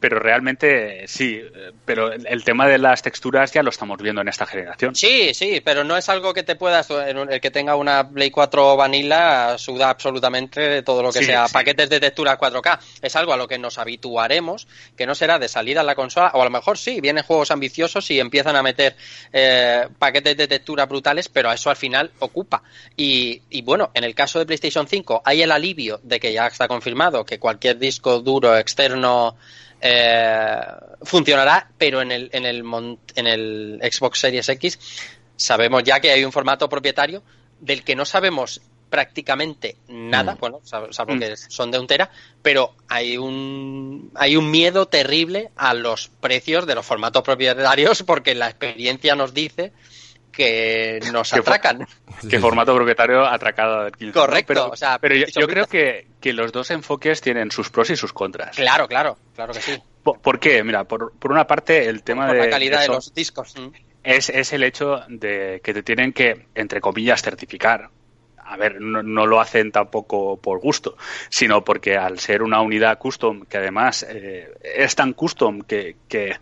pero 0.00 0.18
realmente 0.18 1.06
sí, 1.06 1.40
pero 1.84 2.12
el, 2.12 2.44
tema 2.44 2.66
de 2.66 2.78
las 2.78 3.02
texturas 3.02 3.52
ya 3.52 3.62
lo 3.62 3.70
estamos 3.70 4.00
viendo 4.00 4.20
en 4.20 4.28
esta 4.28 4.46
generación. 4.46 4.94
Sí, 4.94 5.32
sí, 5.34 5.60
pero 5.64 5.84
no 5.84 5.96
es 5.96 6.08
algo 6.08 6.34
que 6.34 6.42
te 6.42 6.56
puedas, 6.56 6.88
el 6.90 7.40
que 7.40 7.50
tenga 7.50 7.76
una 7.76 8.08
Play 8.08 8.30
4 8.30 8.76
vanilla 8.76 9.56
suda 9.58 9.90
absolutamente 9.90 10.60
de 10.60 10.82
todo 10.82 11.02
lo 11.02 11.12
que 11.12 11.24
sea 11.24 11.46
paquetes 11.48 11.88
de 11.88 12.00
textura 12.00 12.38
4K. 12.38 12.78
Es 13.02 13.16
algo 13.16 13.32
a 13.32 13.36
lo 13.36 13.48
que 13.48 13.58
nos 13.58 13.78
habituaremos, 13.78 14.66
que 14.96 15.06
no 15.06 15.14
será 15.14 15.38
de 15.38 15.48
salida 15.48 15.80
a 15.80 15.84
la 15.84 15.94
consola, 15.94 16.30
o 16.34 16.42
a 16.42 16.44
lo 16.44 16.50
mejor 16.50 16.78
sí, 16.78 17.00
vienen 17.00 17.24
juegos 17.24 17.50
ambiciosos 17.50 18.10
y 18.10 18.20
empiezan 18.20 18.56
a 18.56 18.62
meter 18.62 18.96
eh, 19.32 19.88
paquetes 19.98 20.36
de 20.36 20.48
textura 20.48 20.86
brutales, 20.86 21.28
pero 21.28 21.52
eso 21.52 21.70
al 21.70 21.76
final 21.76 22.12
ocupa. 22.18 22.62
Y, 22.96 23.42
y 23.50 23.62
bueno, 23.62 23.90
en 23.94 24.04
el 24.04 24.14
caso 24.14 24.38
de 24.38 24.46
PlayStation 24.46 24.86
5 24.86 25.22
hay 25.24 25.42
el 25.42 25.52
alivio 25.52 26.00
de 26.02 26.20
que 26.20 26.32
ya 26.32 26.46
está 26.46 26.61
confirmado 26.68 27.24
que 27.24 27.38
cualquier 27.38 27.78
disco 27.78 28.20
duro 28.20 28.56
externo 28.56 29.36
eh, 29.80 30.60
funcionará, 31.02 31.68
pero 31.76 32.02
en 32.02 32.12
el, 32.12 32.30
en, 32.32 32.46
el, 32.46 32.64
en 33.14 33.26
el 33.26 33.80
Xbox 33.82 34.20
Series 34.20 34.48
X 34.48 34.78
sabemos 35.36 35.82
ya 35.82 36.00
que 36.00 36.10
hay 36.10 36.24
un 36.24 36.32
formato 36.32 36.68
propietario 36.68 37.22
del 37.60 37.82
que 37.82 37.96
no 37.96 38.04
sabemos 38.04 38.60
prácticamente 38.92 39.76
nada, 39.88 40.34
mm. 40.34 40.38
bueno, 40.38 40.60
salvo 40.64 41.18
que 41.18 41.32
mm. 41.32 41.36
son 41.48 41.70
de 41.70 41.78
un 41.78 41.86
tera, 41.86 42.10
pero 42.42 42.74
hay 42.88 43.16
un 43.16 44.10
hay 44.14 44.36
un 44.36 44.50
miedo 44.50 44.86
terrible 44.86 45.50
a 45.56 45.72
los 45.72 46.10
precios 46.20 46.66
de 46.66 46.74
los 46.74 46.84
formatos 46.84 47.22
propietarios 47.22 48.02
porque 48.02 48.34
la 48.34 48.48
experiencia 48.48 49.14
nos 49.14 49.32
dice 49.32 49.72
que 50.32 50.98
nos 51.12 51.32
atracan. 51.32 51.86
Que 52.28 52.40
formato 52.40 52.74
propietario 52.74 53.24
atracado 53.24 53.90
Correcto, 54.12 54.46
pero, 54.46 54.68
o 54.70 54.76
sea, 54.76 54.98
pero 54.98 55.14
yo, 55.14 55.46
creo 55.46 55.66
que, 55.66 56.06
los 56.32 56.52
dos 56.52 56.70
enfoques 56.70 57.20
tienen 57.20 57.50
sus 57.50 57.70
pros 57.70 57.90
y 57.90 57.96
sus 57.96 58.12
contras. 58.12 58.56
Claro, 58.56 58.88
claro, 58.88 59.18
claro 59.34 59.52
que 59.52 59.60
sí. 59.60 59.78
¿Por, 60.02 60.40
qué? 60.40 60.64
Mira, 60.64 60.84
por, 60.84 61.12
por, 61.12 61.30
una 61.30 61.46
parte 61.46 61.88
el 61.88 62.02
tema 62.02 62.26
por 62.26 62.36
de... 62.36 62.44
la 62.44 62.50
calidad 62.50 62.80
de, 62.80 62.88
los 62.88 63.14
discos. 63.14 63.54
Mm. 63.56 63.68
Es, 64.02 64.30
es 64.30 64.52
el 64.52 64.64
hecho 64.64 65.02
de 65.08 65.60
que 65.62 65.72
te 65.72 65.82
tienen 65.82 66.12
que, 66.12 66.46
entre 66.54 66.80
comillas, 66.80 67.22
certificar 67.22 67.90
a 68.44 68.56
ver, 68.56 68.80
no, 68.80 69.26
lo 69.26 69.40
hacen 69.40 69.72
tampoco 69.72 70.36
por 70.36 70.60
gusto, 70.60 70.96
sino 71.30 71.64
porque 71.64 71.96
al 71.96 72.18
ser 72.18 72.42
una 72.42 72.60
unidad 72.60 72.98
custom, 72.98 73.46
que 73.46 73.56
además 73.56 74.04
eh, 74.08 74.52
es 74.62 74.94
tan 74.94 75.14
custom 75.14 75.62
que, 75.62 75.96
que 76.08 76.36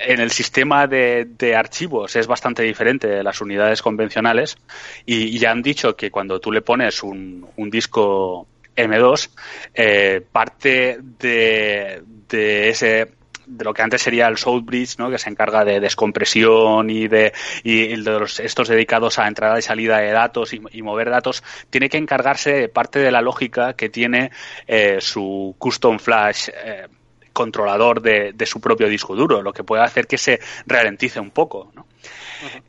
en 0.00 0.20
el 0.20 0.30
sistema 0.30 0.86
de, 0.86 1.54
archivos 1.56 2.16
es 2.16 2.26
bastante 2.26 2.62
diferente 2.62 3.06
de 3.08 3.22
las 3.22 3.40
unidades 3.40 3.82
convencionales 3.82 4.56
y, 5.04 5.38
ya 5.38 5.50
han 5.50 5.62
dicho 5.62 5.96
que 5.96 6.10
cuando 6.10 6.40
tú 6.40 6.52
le 6.52 6.62
pones 6.62 7.02
un, 7.02 7.46
disco 7.70 8.46
M2, 8.76 9.30
eh, 9.74 10.22
parte 10.32 10.98
de, 11.00 12.02
ese 12.68 13.12
de 13.46 13.64
lo 13.64 13.74
que 13.74 13.82
antes 13.82 14.02
sería 14.02 14.28
el 14.28 14.36
Southbridge, 14.36 14.98
¿no? 14.98 15.10
que 15.10 15.18
se 15.18 15.28
encarga 15.28 15.64
de 15.64 15.80
descompresión 15.80 16.88
y 16.88 17.08
de, 17.08 17.32
y 17.64 18.00
de 18.00 18.24
estos 18.44 18.68
dedicados 18.68 19.18
a 19.18 19.26
entrada 19.26 19.58
y 19.58 19.62
salida 19.62 19.98
de 19.98 20.12
datos 20.12 20.52
y, 20.52 20.82
mover 20.82 21.10
datos, 21.10 21.42
tiene 21.68 21.88
que 21.88 21.98
encargarse 21.98 22.52
de 22.52 22.68
parte 22.68 23.00
de 23.00 23.10
la 23.10 23.20
lógica 23.20 23.72
que 23.74 23.88
tiene 23.88 24.30
eh, 24.68 24.98
su 25.00 25.56
custom 25.58 25.98
flash 25.98 26.48
eh, 26.64 26.86
controlador 27.32 28.02
de, 28.02 28.46
su 28.46 28.60
propio 28.60 28.88
disco 28.88 29.14
duro, 29.14 29.42
lo 29.42 29.52
que 29.52 29.64
puede 29.64 29.82
hacer 29.82 30.06
que 30.06 30.18
se 30.18 30.40
ralentice 30.66 31.20
un 31.20 31.30
poco. 31.30 31.72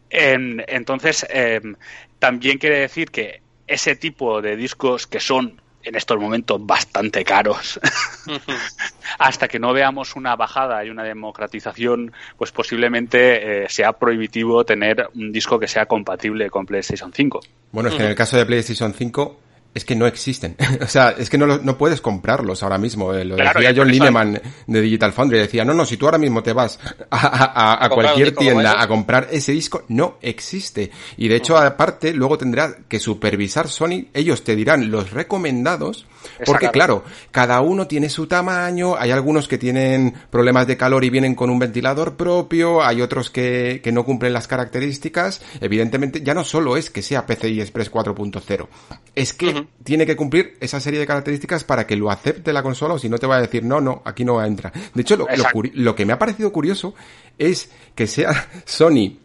entonces, 0.09 1.25
em, 1.29 1.75
también 2.19 2.57
quiere 2.57 2.79
decir 2.79 3.09
que 3.09 3.41
ese 3.67 3.95
tipo 3.95 4.41
de 4.41 4.55
discos 4.55 5.07
que 5.07 5.19
son 5.19 5.61
en 5.83 5.95
estos 5.95 6.19
momentos 6.19 6.63
bastante 6.65 7.23
caros. 7.23 7.79
Hasta 9.19 9.47
que 9.47 9.59
no 9.59 9.73
veamos 9.73 10.15
una 10.15 10.35
bajada 10.35 10.83
y 10.85 10.89
una 10.89 11.03
democratización, 11.03 12.11
pues 12.37 12.51
posiblemente 12.51 13.63
eh, 13.63 13.69
sea 13.69 13.93
prohibitivo 13.93 14.63
tener 14.63 15.09
un 15.15 15.31
disco 15.31 15.59
que 15.59 15.67
sea 15.67 15.85
compatible 15.85 16.49
con 16.49 16.65
PlayStation 16.65 17.11
5. 17.13 17.39
Bueno, 17.71 17.89
es 17.89 17.95
que 17.95 18.03
en 18.03 18.09
el 18.09 18.15
caso 18.15 18.37
de 18.37 18.45
PlayStation 18.45 18.93
5 18.93 19.39
es 19.73 19.85
que 19.85 19.95
no 19.95 20.05
existen. 20.05 20.55
o 20.81 20.87
sea, 20.87 21.11
es 21.17 21.29
que 21.29 21.37
no, 21.37 21.45
no 21.45 21.77
puedes 21.77 22.01
comprarlos 22.01 22.63
ahora 22.63 22.77
mismo. 22.77 23.13
Eh, 23.13 23.25
lo 23.25 23.35
decía 23.35 23.73
John 23.75 23.89
Lineman 23.89 24.41
de 24.67 24.81
Digital 24.81 25.13
Foundry. 25.13 25.39
Decía, 25.39 25.65
no, 25.65 25.73
no, 25.73 25.85
si 25.85 25.97
tú 25.97 26.05
ahora 26.05 26.17
mismo 26.17 26.43
te 26.43 26.53
vas 26.53 26.79
a, 27.09 27.89
cualquier 27.91 28.35
tienda 28.35 28.81
a 28.81 28.87
comprar 28.87 29.27
ese 29.31 29.53
disco, 29.53 29.83
no 29.87 30.17
existe. 30.21 30.91
Y 31.17 31.27
de 31.27 31.37
hecho, 31.37 31.57
aparte, 31.57 32.13
luego 32.13 32.37
tendrás 32.37 32.75
que 32.87 32.99
supervisar 32.99 33.69
Sony. 33.69 34.07
Ellos 34.13 34.43
te 34.43 34.55
dirán 34.55 34.91
los 34.91 35.11
recomendados. 35.11 36.05
Porque 36.45 36.69
claro, 36.69 37.03
cada 37.31 37.61
uno 37.61 37.87
tiene 37.87 38.09
su 38.09 38.27
tamaño. 38.27 38.95
Hay 38.97 39.11
algunos 39.11 39.47
que 39.47 39.57
tienen 39.57 40.13
problemas 40.29 40.67
de 40.67 40.77
calor 40.77 41.03
y 41.03 41.09
vienen 41.09 41.35
con 41.35 41.49
un 41.49 41.59
ventilador 41.59 42.15
propio. 42.15 42.83
Hay 42.83 43.01
otros 43.01 43.29
que, 43.29 43.81
que 43.83 43.91
no 43.91 44.05
cumplen 44.05 44.33
las 44.33 44.47
características. 44.47 45.41
Evidentemente, 45.59 46.21
ya 46.21 46.33
no 46.33 46.43
solo 46.43 46.77
es 46.77 46.89
que 46.89 47.01
sea 47.01 47.25
PCI 47.25 47.61
Express 47.61 47.91
4.0. 47.91 48.67
Es 49.15 49.33
que 49.33 49.67
tiene 49.83 50.05
que 50.05 50.15
cumplir 50.15 50.57
esa 50.59 50.79
serie 50.79 50.99
de 50.99 51.07
características 51.07 51.63
para 51.63 51.85
que 51.85 51.95
lo 51.95 52.09
acepte 52.09 52.53
la 52.53 52.63
consola 52.63 52.95
o 52.95 52.99
si 52.99 53.09
no 53.09 53.17
te 53.17 53.27
va 53.27 53.37
a 53.37 53.41
decir, 53.41 53.63
no, 53.63 53.81
no, 53.81 54.01
aquí 54.05 54.23
no 54.23 54.43
entra. 54.43 54.71
De 54.93 55.01
hecho, 55.01 55.17
lo, 55.73 55.95
que 55.95 56.05
me 56.05 56.13
ha 56.13 56.19
parecido 56.19 56.51
curioso 56.51 56.93
es 57.37 57.69
que 57.95 58.07
sea 58.07 58.49
Sony 58.65 59.17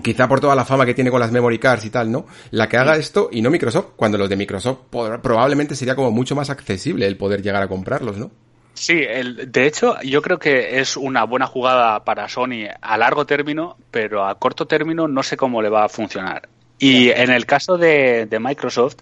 quizá 0.00 0.28
por 0.28 0.40
toda 0.40 0.54
la 0.54 0.64
fama 0.64 0.86
que 0.86 0.94
tiene 0.94 1.10
con 1.10 1.20
las 1.20 1.32
memory 1.32 1.58
cards 1.58 1.84
y 1.84 1.90
tal, 1.90 2.10
¿no? 2.10 2.26
La 2.50 2.68
que 2.68 2.76
haga 2.76 2.96
esto 2.96 3.28
y 3.32 3.42
no 3.42 3.50
Microsoft, 3.50 3.92
cuando 3.96 4.18
los 4.18 4.28
de 4.28 4.36
Microsoft 4.36 4.78
probablemente 4.90 5.74
sería 5.74 5.94
como 5.94 6.10
mucho 6.10 6.34
más 6.34 6.50
accesible 6.50 7.06
el 7.06 7.16
poder 7.16 7.42
llegar 7.42 7.62
a 7.62 7.68
comprarlos, 7.68 8.18
¿no? 8.18 8.30
Sí, 8.74 9.04
el, 9.08 9.52
de 9.52 9.66
hecho 9.66 10.00
yo 10.02 10.20
creo 10.20 10.38
que 10.38 10.80
es 10.80 10.96
una 10.96 11.24
buena 11.24 11.46
jugada 11.46 12.04
para 12.04 12.28
Sony 12.28 12.66
a 12.80 12.98
largo 12.98 13.24
término, 13.24 13.76
pero 13.90 14.26
a 14.26 14.36
corto 14.38 14.66
término 14.66 15.06
no 15.06 15.22
sé 15.22 15.36
cómo 15.36 15.62
le 15.62 15.68
va 15.68 15.84
a 15.84 15.88
funcionar. 15.88 16.48
Y 16.78 17.10
en 17.10 17.30
el 17.30 17.46
caso 17.46 17.78
de, 17.78 18.26
Microsoft, 18.40 18.96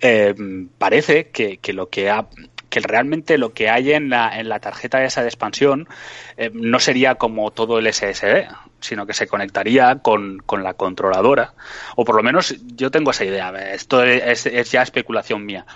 eh, 0.00 0.34
parece 0.78 1.28
que, 1.28 1.58
que, 1.58 1.74
lo 1.74 1.90
que 1.90 2.08
ha 2.08 2.26
que 2.70 2.80
realmente 2.80 3.36
lo 3.36 3.52
que 3.52 3.68
hay 3.68 3.92
en 3.92 4.08
la, 4.08 4.38
en 4.38 4.48
la 4.48 4.60
tarjeta 4.60 5.04
esa 5.04 5.22
de 5.22 5.28
expansión 5.28 5.88
eh, 6.36 6.50
no 6.54 6.78
sería 6.78 7.16
como 7.16 7.50
todo 7.50 7.78
el 7.78 7.92
SSD, 7.92 8.46
sino 8.80 9.06
que 9.06 9.14
se 9.14 9.26
conectaría 9.26 9.96
con, 9.96 10.38
con, 10.38 10.62
la 10.62 10.74
controladora. 10.74 11.54
O 11.96 12.04
por 12.04 12.16
lo 12.16 12.22
menos 12.22 12.54
yo 12.76 12.90
tengo 12.90 13.10
esa 13.10 13.24
idea. 13.24 13.50
Esto 13.72 14.02
es, 14.02 14.44
ya 14.70 14.82
especulación 14.82 15.44
mía. 15.44 15.66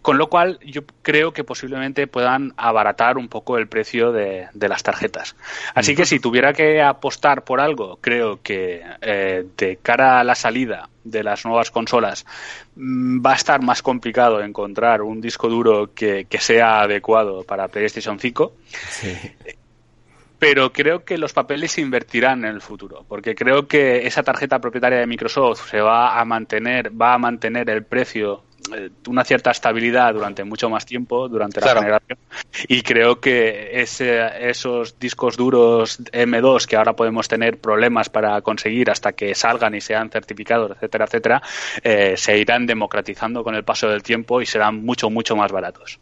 Con 0.00 0.18
lo 0.18 0.28
cual, 0.28 0.58
yo 0.64 0.82
creo 1.02 1.32
que 1.32 1.44
posiblemente 1.44 2.08
puedan 2.08 2.54
abaratar 2.56 3.18
un 3.18 3.28
poco 3.28 3.56
el 3.56 3.68
precio 3.68 4.10
de, 4.10 4.48
las 4.54 4.82
tarjetas. 4.82 5.36
Así 5.74 5.94
que 5.94 6.06
si 6.06 6.18
tuviera 6.18 6.52
que 6.52 6.82
apostar 6.82 7.44
por 7.44 7.60
algo, 7.60 7.98
creo 8.00 8.42
que 8.42 8.82
eh, 9.00 9.44
de 9.56 9.76
cara 9.76 10.18
a 10.18 10.24
la 10.24 10.34
salida 10.34 10.88
de 11.04 11.22
las 11.22 11.44
nuevas 11.44 11.70
consolas 11.70 12.24
mm, 12.76 13.24
va 13.24 13.32
a 13.32 13.36
estar 13.36 13.62
más 13.62 13.82
complicado 13.82 14.42
encontrar 14.42 15.02
un 15.02 15.20
disco 15.20 15.48
duro 15.48 15.92
que, 15.94 16.26
sea 16.40 16.82
adecuado 16.82 17.44
para 17.44 17.68
PlayStation 17.68 18.18
5. 18.18 18.52
Pero 20.42 20.72
creo 20.72 21.04
que 21.04 21.18
los 21.18 21.32
papeles 21.32 21.70
se 21.70 21.82
invertirán 21.82 22.44
en 22.44 22.50
el 22.50 22.60
futuro, 22.60 23.04
porque 23.06 23.36
creo 23.36 23.68
que 23.68 24.08
esa 24.08 24.24
tarjeta 24.24 24.58
propietaria 24.58 24.98
de 24.98 25.06
Microsoft 25.06 25.70
se 25.70 25.80
va 25.80 26.20
a 26.20 26.24
mantener, 26.24 26.90
va 27.00 27.14
a 27.14 27.18
mantener 27.18 27.70
el 27.70 27.84
precio 27.84 28.42
eh, 28.74 28.90
una 29.06 29.22
cierta 29.22 29.52
estabilidad 29.52 30.12
durante 30.12 30.42
mucho 30.42 30.68
más 30.68 30.84
tiempo, 30.84 31.28
durante 31.28 31.60
la 31.60 31.74
generación. 31.76 32.18
Y 32.66 32.82
creo 32.82 33.20
que 33.20 33.80
ese, 33.82 34.48
esos 34.50 34.98
discos 34.98 35.36
duros 35.36 36.00
M2 36.10 36.66
que 36.66 36.74
ahora 36.74 36.96
podemos 36.96 37.28
tener 37.28 37.60
problemas 37.60 38.08
para 38.08 38.40
conseguir 38.42 38.90
hasta 38.90 39.12
que 39.12 39.36
salgan 39.36 39.76
y 39.76 39.80
sean 39.80 40.10
certificados, 40.10 40.72
etcétera, 40.72 41.04
etcétera, 41.04 41.42
eh, 41.84 42.14
se 42.16 42.36
irán 42.36 42.66
democratizando 42.66 43.44
con 43.44 43.54
el 43.54 43.62
paso 43.62 43.88
del 43.88 44.02
tiempo 44.02 44.42
y 44.42 44.46
serán 44.46 44.84
mucho, 44.84 45.08
mucho 45.08 45.36
más 45.36 45.52
baratos. 45.52 46.00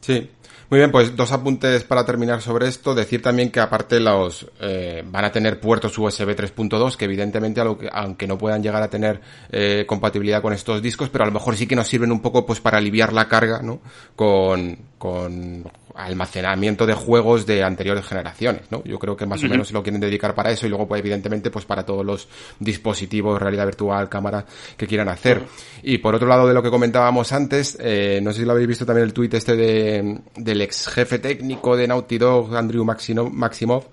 Sí, 0.00 0.28
muy 0.70 0.80
bien, 0.80 0.92
pues 0.92 1.16
dos 1.16 1.32
apuntes 1.32 1.82
para 1.84 2.04
terminar 2.04 2.42
sobre 2.42 2.68
esto. 2.68 2.94
Decir 2.94 3.22
también 3.22 3.50
que 3.50 3.60
aparte 3.60 4.00
los 4.00 4.46
eh, 4.60 5.02
van 5.06 5.24
a 5.24 5.32
tener 5.32 5.60
puertos 5.60 5.96
USB 5.96 6.36
3.2 6.36 6.96
que 6.96 7.06
evidentemente 7.06 7.62
aunque 7.92 8.26
no 8.26 8.36
puedan 8.36 8.62
llegar 8.62 8.82
a 8.82 8.90
tener 8.90 9.20
eh, 9.50 9.84
compatibilidad 9.86 10.42
con 10.42 10.52
estos 10.52 10.82
discos, 10.82 11.08
pero 11.08 11.24
a 11.24 11.26
lo 11.26 11.32
mejor 11.32 11.56
sí 11.56 11.66
que 11.66 11.74
nos 11.74 11.88
sirven 11.88 12.12
un 12.12 12.20
poco 12.20 12.44
pues 12.44 12.60
para 12.60 12.76
aliviar 12.76 13.14
la 13.14 13.28
carga, 13.28 13.62
¿no? 13.62 13.80
Con, 14.14 14.78
con 14.98 15.64
almacenamiento 15.98 16.86
de 16.86 16.94
juegos 16.94 17.44
de 17.44 17.64
anteriores 17.64 18.06
generaciones, 18.06 18.62
¿no? 18.70 18.84
Yo 18.84 19.00
creo 19.00 19.16
que 19.16 19.26
más 19.26 19.42
o 19.42 19.48
menos 19.48 19.66
se 19.66 19.74
lo 19.74 19.82
quieren 19.82 20.00
dedicar 20.00 20.32
para 20.32 20.52
eso 20.52 20.64
y 20.64 20.68
luego 20.68 20.86
pues 20.86 21.00
evidentemente 21.00 21.50
pues 21.50 21.64
para 21.64 21.84
todos 21.84 22.06
los 22.06 22.28
dispositivos, 22.60 23.42
realidad 23.42 23.66
virtual, 23.66 24.08
cámara 24.08 24.46
que 24.76 24.86
quieran 24.86 25.08
hacer. 25.08 25.42
Y 25.82 25.98
por 25.98 26.14
otro 26.14 26.28
lado 26.28 26.46
de 26.46 26.54
lo 26.54 26.62
que 26.62 26.70
comentábamos 26.70 27.32
antes, 27.32 27.76
eh, 27.80 28.20
no 28.22 28.32
sé 28.32 28.40
si 28.40 28.44
lo 28.44 28.52
habéis 28.52 28.68
visto 28.68 28.86
también 28.86 29.06
el 29.06 29.12
tuit 29.12 29.34
este 29.34 29.56
de, 29.56 30.20
del 30.36 30.60
ex 30.60 30.86
jefe 30.86 31.18
técnico 31.18 31.76
de 31.76 31.88
Naughty 31.88 32.16
Dog, 32.16 32.54
Andrew 32.54 32.84
Maximov, 32.84 33.88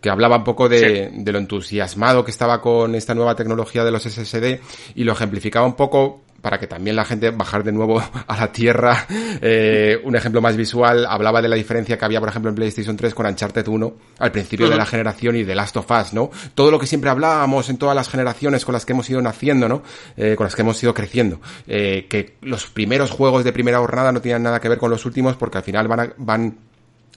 que 0.00 0.10
hablaba 0.10 0.38
un 0.38 0.44
poco 0.44 0.68
de, 0.68 1.12
de, 1.14 1.32
lo 1.32 1.38
entusiasmado 1.38 2.24
que 2.24 2.32
estaba 2.32 2.60
con 2.60 2.96
esta 2.96 3.14
nueva 3.14 3.36
tecnología 3.36 3.84
de 3.84 3.92
los 3.92 4.02
SSD 4.02 4.60
y 4.96 5.04
lo 5.04 5.12
ejemplificaba 5.12 5.64
un 5.64 5.76
poco 5.76 6.25
para 6.46 6.60
que 6.60 6.68
también 6.68 6.94
la 6.94 7.04
gente 7.04 7.30
bajar 7.30 7.64
de 7.64 7.72
nuevo 7.72 8.00
a 8.28 8.36
la 8.36 8.52
tierra. 8.52 9.04
Eh, 9.42 9.98
un 10.04 10.14
ejemplo 10.14 10.40
más 10.40 10.56
visual, 10.56 11.04
hablaba 11.04 11.42
de 11.42 11.48
la 11.48 11.56
diferencia 11.56 11.98
que 11.98 12.04
había, 12.04 12.20
por 12.20 12.28
ejemplo, 12.28 12.50
en 12.50 12.54
PlayStation 12.54 12.96
3 12.96 13.16
con 13.16 13.26
Uncharted 13.26 13.66
1 13.66 13.94
al 14.20 14.30
principio 14.30 14.70
de 14.70 14.76
la 14.76 14.86
generación 14.86 15.34
y 15.34 15.42
de 15.42 15.56
Last 15.56 15.76
of 15.76 15.90
Us, 15.90 16.12
¿no? 16.12 16.30
Todo 16.54 16.70
lo 16.70 16.78
que 16.78 16.86
siempre 16.86 17.10
hablábamos 17.10 17.68
en 17.68 17.78
todas 17.78 17.96
las 17.96 18.08
generaciones 18.08 18.64
con 18.64 18.74
las 18.74 18.86
que 18.86 18.92
hemos 18.92 19.10
ido 19.10 19.20
naciendo, 19.20 19.68
¿no? 19.68 19.82
Eh, 20.16 20.36
con 20.36 20.44
las 20.44 20.54
que 20.54 20.62
hemos 20.62 20.80
ido 20.80 20.94
creciendo. 20.94 21.40
Eh, 21.66 22.06
que 22.08 22.36
los 22.42 22.68
primeros 22.68 23.10
juegos 23.10 23.42
de 23.42 23.52
primera 23.52 23.78
jornada 23.78 24.12
no 24.12 24.20
tenían 24.20 24.44
nada 24.44 24.60
que 24.60 24.68
ver 24.68 24.78
con 24.78 24.88
los 24.88 25.04
últimos 25.04 25.34
porque 25.34 25.58
al 25.58 25.64
final 25.64 25.88
van, 25.88 25.98
a, 25.98 26.12
van 26.16 26.58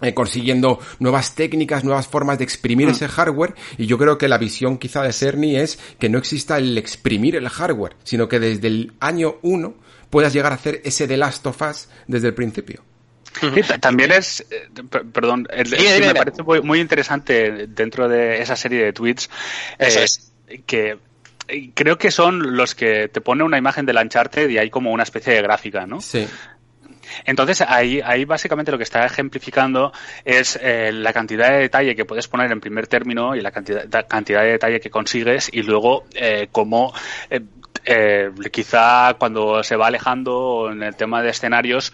eh, 0.02 0.14
consiguiendo 0.14 0.80
nuevas 1.00 1.36
técnicas, 1.36 1.84
nuevas 1.84 2.08
formas 2.08 2.38
de 2.38 2.44
exprimir 2.46 2.88
mm. 2.88 2.92
ese 2.92 3.08
hardware 3.08 3.56
y 3.78 3.86
yo 3.86 3.98
creo 3.98 4.18
que 4.18 4.28
la 4.28 4.38
visión 4.38 4.78
quizá 4.78 5.04
de 5.04 5.12
Cerny 5.12 5.58
es 5.58 5.80
que 6.00 6.10
no 6.10 6.18
exista 6.18 6.58
el 6.58 6.78
exprimir 6.78 7.36
el 7.36 7.50
hardware, 7.50 7.96
sino 8.04 8.30
que 8.30 8.40
desde 8.40 8.68
el 8.68 8.94
año 9.00 9.38
1 9.42 9.74
puedas 10.10 10.34
llegar 10.34 10.52
a 10.52 10.56
hacer 10.56 10.82
ese 10.86 11.08
The 11.08 11.18
Last 11.18 11.46
of 11.46 11.62
Us 11.62 11.90
desde 12.08 12.28
el 12.28 12.34
principio. 12.34 12.84
también 13.80 14.12
es, 14.12 14.46
eh, 14.50 14.70
perdón, 15.14 15.48
me 15.52 16.16
parece 16.16 16.44
muy, 16.44 16.80
interesante 16.80 17.68
dentro 17.68 18.08
de 18.08 18.42
esa 18.42 18.56
serie 18.56 18.86
de 18.86 18.94
tweets 18.94 19.30
eh, 19.78 20.06
que 20.66 20.98
creo 21.74 21.98
que 21.98 22.12
son 22.12 22.56
los 22.56 22.76
que 22.76 23.08
te 23.08 23.22
pone 23.22 23.44
una 23.44 23.58
imagen 23.58 23.86
del 23.86 23.98
Uncharted 23.98 24.50
y 24.50 24.58
hay 24.58 24.70
como 24.70 24.92
una 24.92 25.04
especie 25.04 25.34
de 25.34 25.42
gráfica, 25.42 25.86
¿no? 25.86 26.02
Sí. 26.02 26.28
Entonces, 27.26 27.62
ahí, 27.62 28.02
ahí 28.04 28.26
básicamente 28.26 28.72
lo 28.72 28.78
que 28.78 28.84
está 28.84 29.06
ejemplificando 29.06 29.92
es 30.26 30.60
eh, 30.62 30.92
la 30.92 31.14
cantidad 31.14 31.50
de 31.50 31.60
detalle 31.60 31.96
que 31.96 32.06
puedes 32.06 32.28
poner 32.28 32.52
en 32.52 32.60
primer 32.60 32.88
término 32.88 33.36
y 33.36 33.42
la 33.42 33.52
cantidad, 33.52 34.08
cantidad 34.08 34.42
de 34.42 34.52
detalle 34.52 34.80
que 34.80 34.90
consigues 34.90 35.50
y 35.52 35.64
luego 35.64 36.06
eh, 36.16 36.48
cómo 36.52 36.94
eh, 37.30 37.42
eh, 37.86 38.32
quizá 38.52 39.16
cuando 39.18 39.64
se 39.64 39.76
va 39.76 39.88
alejando 39.88 40.70
en 40.72 40.84
el 40.84 40.96
tema 40.96 41.22
de 41.22 41.30
escenarios 41.30 41.94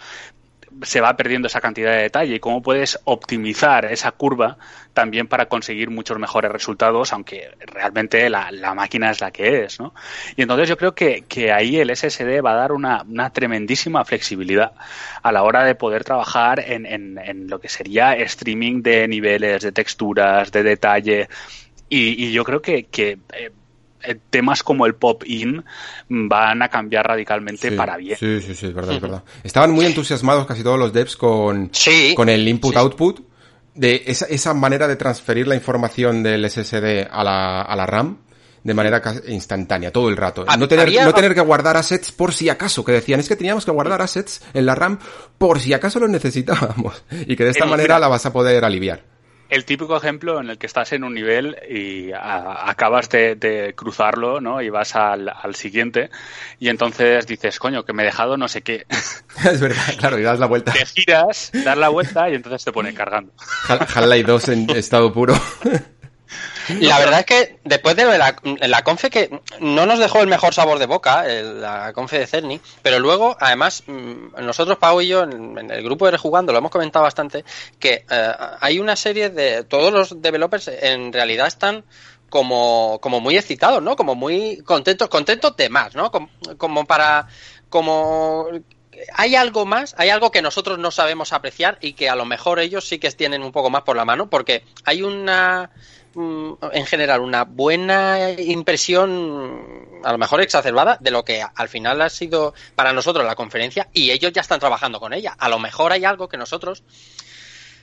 se 0.82 1.00
va 1.00 1.16
perdiendo 1.16 1.46
esa 1.46 1.60
cantidad 1.60 1.92
de 1.92 2.02
detalle 2.02 2.34
y 2.34 2.40
cómo 2.40 2.62
puedes 2.62 2.98
optimizar 3.04 3.84
esa 3.86 4.12
curva 4.12 4.58
también 4.92 5.26
para 5.26 5.46
conseguir 5.46 5.90
muchos 5.90 6.18
mejores 6.18 6.50
resultados, 6.50 7.12
aunque 7.12 7.50
realmente 7.60 8.28
la, 8.30 8.74
máquina 8.74 9.10
es 9.10 9.20
la 9.20 9.30
que 9.30 9.64
es, 9.64 9.78
¿no? 9.80 9.94
Y 10.36 10.42
entonces 10.42 10.68
yo 10.68 10.76
creo 10.76 10.94
que, 10.94 11.24
que 11.28 11.52
ahí 11.52 11.78
el 11.78 11.94
SSD 11.94 12.42
va 12.44 12.52
a 12.52 12.56
dar 12.56 12.72
una, 12.72 13.02
una, 13.02 13.30
tremendísima 13.30 14.04
flexibilidad 14.04 14.72
a 15.22 15.32
la 15.32 15.42
hora 15.42 15.64
de 15.64 15.74
poder 15.74 16.04
trabajar 16.04 16.60
en, 16.60 16.86
en, 16.86 17.48
lo 17.48 17.60
que 17.60 17.68
sería 17.68 18.14
streaming 18.14 18.82
de 18.82 19.06
niveles, 19.08 19.62
de 19.62 19.72
texturas, 19.72 20.50
de 20.50 20.62
detalle. 20.62 21.28
Y, 21.88 22.32
yo 22.32 22.44
creo 22.44 22.60
que, 22.60 22.84
que 22.84 23.18
eh, 23.32 23.50
temas 24.30 24.62
como 24.62 24.86
el 24.86 24.94
pop-in 24.94 25.64
van 26.08 26.62
a 26.62 26.68
cambiar 26.68 27.06
radicalmente 27.06 27.72
para 27.72 27.96
bien. 27.96 28.18
Sí, 28.18 28.40
sí, 28.40 28.54
sí, 28.54 28.66
es 28.66 28.74
verdad, 28.74 28.94
es 28.94 29.00
verdad. 29.00 29.22
Estaban 29.42 29.70
muy 29.70 29.86
entusiasmados 29.86 30.46
casi 30.46 30.62
todos 30.62 30.78
los 30.78 30.92
devs 30.92 31.16
con, 31.16 31.70
con 32.14 32.28
el 32.28 32.46
input-output, 32.48 33.20
de 33.74 34.02
esa, 34.06 34.26
esa 34.26 34.54
manera 34.54 34.88
de 34.88 34.96
transferir 34.96 35.46
la 35.46 35.54
información 35.54 36.22
del 36.22 36.48
SSD 36.48 37.08
a 37.10 37.22
la, 37.22 37.62
a 37.62 37.76
la 37.76 37.86
RAM 37.86 38.18
de 38.66 38.74
manera 38.74 39.00
instantánea, 39.28 39.92
todo 39.92 40.08
el 40.08 40.16
rato. 40.16 40.44
No 40.58 40.66
tener, 40.66 40.92
no 41.04 41.14
tener 41.14 41.34
que 41.34 41.40
guardar 41.40 41.76
assets 41.76 42.10
por 42.10 42.34
si 42.34 42.48
acaso, 42.48 42.84
que 42.84 42.90
decían, 42.90 43.20
es 43.20 43.28
que 43.28 43.36
teníamos 43.36 43.64
que 43.64 43.70
guardar 43.70 44.02
assets 44.02 44.42
en 44.54 44.66
la 44.66 44.74
RAM 44.74 44.98
por 45.38 45.60
si 45.60 45.72
acaso 45.72 46.00
los 46.00 46.10
necesitábamos. 46.10 47.04
Y 47.26 47.36
que 47.36 47.44
de 47.44 47.50
esta 47.50 47.64
manera 47.64 48.00
la 48.00 48.08
vas 48.08 48.26
a 48.26 48.32
poder 48.32 48.64
aliviar. 48.64 49.04
El 49.48 49.64
típico 49.64 49.96
ejemplo 49.96 50.40
en 50.40 50.50
el 50.50 50.58
que 50.58 50.66
estás 50.66 50.92
en 50.92 51.04
un 51.04 51.14
nivel 51.14 51.56
y 51.68 52.10
acabas 52.12 53.08
de, 53.08 53.74
cruzarlo, 53.76 54.40
¿no? 54.40 54.60
Y 54.62 54.70
vas 54.70 54.96
al, 54.96 55.54
siguiente 55.54 56.10
y 56.58 56.68
entonces 56.68 57.26
dices, 57.26 57.58
coño, 57.58 57.84
que 57.84 57.92
me 57.92 58.02
he 58.02 58.06
dejado 58.06 58.36
no 58.36 58.48
sé 58.48 58.62
qué. 58.62 58.86
es 58.90 59.60
verdad, 59.60 59.94
claro, 59.98 60.18
y 60.18 60.22
das 60.22 60.38
la 60.38 60.46
vuelta. 60.46 60.72
Te 60.72 60.84
giras, 60.84 61.50
das 61.52 61.78
la 61.78 61.88
vuelta 61.88 62.28
y 62.30 62.34
entonces 62.34 62.64
te 62.64 62.72
pone 62.72 62.92
cargando. 62.94 63.32
Half-Life 63.68 64.24
2 64.24 64.48
en 64.48 64.70
estado 64.76 65.12
puro. 65.12 65.34
La 66.80 66.98
verdad 66.98 67.20
es 67.20 67.26
que 67.26 67.58
después 67.64 67.96
de 67.96 68.04
la, 68.18 68.36
la, 68.60 68.82
confe 68.82 69.10
que 69.10 69.40
no 69.60 69.86
nos 69.86 69.98
dejó 69.98 70.20
el 70.20 70.26
mejor 70.26 70.54
sabor 70.54 70.78
de 70.78 70.86
boca, 70.86 71.24
la 71.24 71.92
confe 71.92 72.18
de 72.18 72.26
Cerny, 72.26 72.60
pero 72.82 72.98
luego, 72.98 73.36
además, 73.38 73.84
mm, 73.86 74.42
nosotros, 74.42 74.78
Pau 74.78 75.00
y 75.00 75.08
yo, 75.08 75.22
en, 75.22 75.70
el 75.70 75.82
grupo 75.82 76.06
de 76.06 76.12
Rejugando, 76.12 76.52
lo 76.52 76.58
hemos 76.58 76.70
comentado 76.70 77.04
bastante, 77.04 77.44
que 77.78 78.04
eh, 78.10 78.32
hay 78.60 78.78
una 78.78 78.96
serie 78.96 79.30
de... 79.30 79.64
Todos 79.64 79.92
los 79.92 80.20
developers 80.20 80.68
en 80.68 81.12
realidad 81.12 81.46
están 81.46 81.84
como, 82.30 82.98
como 83.00 83.20
muy 83.20 83.36
excitados, 83.36 83.82
¿no? 83.82 83.96
Como 83.96 84.14
muy 84.14 84.58
contentos, 84.58 85.08
contentos 85.08 85.56
de 85.56 85.68
más, 85.68 85.94
¿no? 85.94 86.10
Como, 86.10 86.28
como 86.56 86.84
para... 86.84 87.28
como 87.68 88.48
hay 89.12 89.36
algo 89.36 89.66
más, 89.66 89.94
hay 89.98 90.08
algo 90.08 90.30
que 90.30 90.42
nosotros 90.42 90.78
no 90.78 90.90
sabemos 90.90 91.32
apreciar 91.32 91.78
y 91.80 91.92
que 91.92 92.08
a 92.08 92.16
lo 92.16 92.24
mejor 92.24 92.58
ellos 92.58 92.88
sí 92.88 92.98
que 92.98 93.10
tienen 93.10 93.42
un 93.42 93.52
poco 93.52 93.70
más 93.70 93.82
por 93.82 93.96
la 93.96 94.04
mano, 94.04 94.30
porque 94.30 94.64
hay 94.84 95.02
una 95.02 95.70
en 96.16 96.86
general 96.86 97.20
una 97.20 97.44
buena 97.44 98.30
impresión, 98.30 100.00
a 100.02 100.12
lo 100.12 100.18
mejor 100.18 100.40
exacerbada, 100.40 100.96
de 101.00 101.10
lo 101.10 101.24
que 101.24 101.42
al 101.54 101.68
final 101.68 102.00
ha 102.00 102.08
sido 102.08 102.54
para 102.74 102.92
nosotros 102.92 103.26
la 103.26 103.34
conferencia 103.34 103.88
y 103.92 104.10
ellos 104.10 104.32
ya 104.32 104.40
están 104.40 104.60
trabajando 104.60 104.98
con 104.98 105.12
ella. 105.12 105.34
A 105.38 105.48
lo 105.48 105.58
mejor 105.58 105.92
hay 105.92 106.04
algo 106.04 106.28
que 106.28 106.38
nosotros 106.38 106.82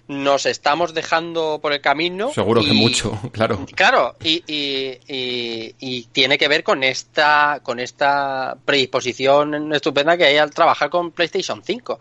nos 0.08 0.46
estamos 0.46 0.94
dejando 0.94 1.60
por 1.62 1.74
el 1.74 1.82
camino. 1.82 2.32
Seguro 2.34 2.64
que 2.64 2.74
mucho, 2.74 3.20
claro. 3.32 3.66
Claro, 3.76 4.16
y, 4.24 4.44
y, 4.48 6.04
tiene 6.12 6.38
que 6.38 6.48
ver 6.48 6.64
con 6.64 6.84
esta, 6.84 7.60
con 7.64 7.80
esta 7.80 8.58
predisposición 8.66 9.74
estupenda 9.74 10.18
que 10.18 10.26
hay 10.26 10.38
al 10.38 10.52
trabajar 10.52 10.90
con 10.90 11.12
PlayStation 11.12 11.64
5. 11.64 12.00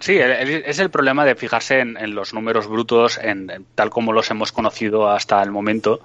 Sí, 0.00 0.18
es 0.18 0.78
el 0.78 0.90
problema 0.90 1.26
de 1.26 1.34
fijarse 1.34 1.80
en, 1.80 2.14
los 2.14 2.32
números 2.32 2.66
brutos, 2.66 3.18
en, 3.22 3.66
tal 3.74 3.90
como 3.90 4.12
los 4.12 4.30
hemos 4.30 4.50
conocido 4.50 5.08
hasta 5.10 5.42
el 5.42 5.50
momento, 5.50 6.00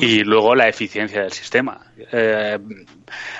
y 0.00 0.20
luego 0.20 0.54
la 0.54 0.68
eficiencia 0.68 1.22
del 1.22 1.32
sistema. 1.32 1.80
Eh, 2.12 2.58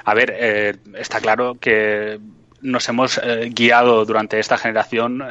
a 0.04 0.14
ver, 0.14 0.34
eh, 0.36 0.76
está 0.98 1.20
claro 1.20 1.56
que 1.60 2.18
nos 2.62 2.88
hemos 2.88 3.18
eh, 3.18 3.50
guiado 3.52 4.04
durante 4.04 4.40
esta 4.40 4.58
generación, 4.58 5.22